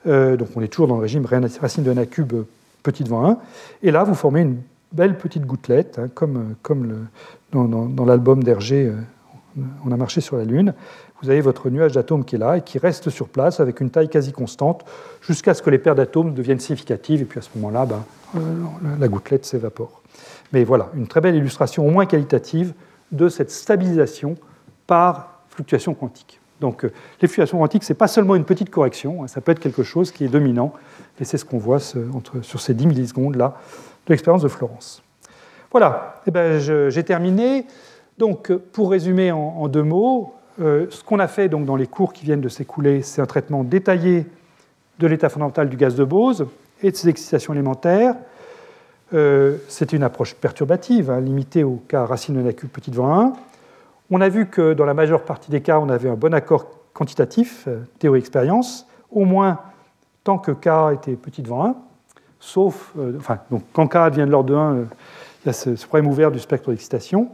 Euh, 0.07 0.35
donc, 0.35 0.49
on 0.57 0.61
est 0.61 0.67
toujours 0.67 0.89
dans 0.89 0.97
le 0.97 1.01
régime 1.01 1.25
racine 1.25 1.85
de 1.85 1.91
n 1.91 2.05
cube 2.05 2.33
petit 2.83 3.05
devant 3.05 3.25
1. 3.25 3.37
Et 3.81 3.91
là, 3.91 4.03
vous 4.03 4.13
formez 4.13 4.41
une 4.41 4.57
belle 4.91 5.17
petite 5.17 5.45
gouttelette, 5.45 5.99
hein, 5.99 6.09
comme, 6.13 7.07
dans, 7.53 8.05
l'album 8.05 8.43
d'Hergé, 8.43 8.87
euh, 8.87 9.61
On 9.85 9.93
a 9.93 9.95
marché 9.95 10.19
sur 10.19 10.35
la 10.35 10.43
Lune. 10.43 10.73
Vous 11.21 11.29
avez 11.29 11.41
votre 11.41 11.69
nuage 11.69 11.93
d'atomes 11.93 12.25
qui 12.25 12.35
est 12.35 12.39
là 12.39 12.57
et 12.57 12.61
qui 12.61 12.77
reste 12.77 13.09
sur 13.09 13.29
place 13.29 13.59
avec 13.59 13.79
une 13.79 13.89
taille 13.89 14.09
quasi 14.09 14.31
constante 14.31 14.85
jusqu'à 15.21 15.53
ce 15.53 15.61
que 15.61 15.69
les 15.69 15.77
paires 15.77 15.95
d'atomes 15.95 16.33
deviennent 16.33 16.59
significatives 16.59 17.21
et 17.21 17.25
puis 17.25 17.39
à 17.39 17.41
ce 17.41 17.49
moment-là, 17.55 17.85
ben, 17.85 18.03
euh, 18.35 18.39
la 18.99 19.07
gouttelette 19.07 19.45
s'évapore. 19.45 20.01
Mais 20.51 20.63
voilà, 20.63 20.89
une 20.95 21.07
très 21.07 21.21
belle 21.21 21.35
illustration, 21.35 21.87
au 21.87 21.89
moins 21.89 22.05
qualitative, 22.05 22.73
de 23.11 23.29
cette 23.29 23.51
stabilisation 23.51 24.35
par 24.87 25.39
fluctuation 25.49 25.93
quantique. 25.93 26.39
Donc 26.59 26.85
euh, 26.85 26.91
les 27.21 27.27
fluctuations 27.27 27.59
quantiques, 27.59 27.83
ce 27.83 27.93
n'est 27.93 27.97
pas 27.97 28.07
seulement 28.07 28.35
une 28.35 28.45
petite 28.45 28.69
correction, 28.69 29.23
hein, 29.23 29.27
ça 29.27 29.41
peut 29.41 29.51
être 29.51 29.59
quelque 29.59 29.83
chose 29.83 30.11
qui 30.11 30.25
est 30.25 30.29
dominant, 30.29 30.73
et 31.19 31.25
c'est 31.25 31.37
ce 31.37 31.45
qu'on 31.45 31.57
voit 31.57 31.79
sur 31.79 32.61
ces 32.61 32.73
10 32.73 32.87
millisecondes 32.87 33.35
là 33.35 33.57
de 34.05 34.13
l'expérience 34.13 34.43
de 34.43 34.47
Florence. 34.47 35.01
Voilà, 35.71 36.21
eh 36.25 36.31
ben, 36.31 36.59
j'ai 36.89 37.03
terminé. 37.03 37.65
Donc, 38.17 38.49
pour 38.53 38.91
résumer 38.91 39.31
en, 39.31 39.67
deux 39.67 39.83
mots, 39.83 40.33
euh, 40.59 40.87
ce 40.89 41.03
qu'on 41.03 41.19
a 41.19 41.27
fait 41.27 41.49
donc, 41.49 41.65
dans 41.65 41.75
les 41.75 41.87
cours 41.87 42.13
qui 42.13 42.25
viennent 42.25 42.41
de 42.41 42.49
s'écouler, 42.49 43.01
c'est 43.01 43.21
un 43.21 43.25
traitement 43.25 43.63
détaillé 43.63 44.25
de 44.99 45.07
l'état 45.07 45.29
fondamental 45.29 45.69
du 45.69 45.77
gaz 45.77 45.95
de 45.95 46.03
Bose 46.03 46.47
et 46.81 46.91
de 46.91 46.95
ses 46.95 47.09
excitations 47.09 47.53
élémentaires. 47.53 48.15
Euh, 49.13 49.57
C'était 49.67 49.95
une 49.95 50.03
approche 50.03 50.35
perturbative, 50.35 51.11
hein, 51.11 51.19
limitée 51.19 51.63
au 51.63 51.81
cas 51.87 52.05
racine 52.05 52.35
de 52.35 52.45
la 52.45 52.53
cube 52.53 52.69
petit 52.69 52.91
devant 52.91 53.19
1. 53.19 53.33
On 54.11 54.21
a 54.21 54.29
vu 54.29 54.47
que 54.47 54.73
dans 54.73 54.85
la 54.85 54.93
majeure 54.93 55.23
partie 55.23 55.51
des 55.51 55.61
cas, 55.61 55.79
on 55.79 55.89
avait 55.89 56.09
un 56.09 56.15
bon 56.15 56.33
accord 56.33 56.67
quantitatif, 56.93 57.65
euh, 57.67 57.79
théorie-expérience, 57.99 58.87
au 59.11 59.25
moins 59.25 59.59
tant 60.23 60.37
que 60.37 60.51
k 60.51 60.93
était 60.93 61.15
petit 61.15 61.41
devant 61.41 61.65
1 61.65 61.75
sauf, 62.45 62.93
euh, 62.97 63.13
enfin, 63.17 63.39
donc, 63.49 63.63
quand 63.73 63.87
K 63.87 64.11
devient 64.11 64.25
de 64.25 64.31
l'ordre 64.31 64.49
de 64.49 64.55
1, 64.55 64.73
euh, 64.73 64.85
il 65.43 65.47
y 65.47 65.49
a 65.49 65.53
ce, 65.53 65.69
problème 65.85 66.07
ouvert 66.07 66.31
du 66.31 66.39
spectre 66.39 66.69
d'excitation. 66.69 67.29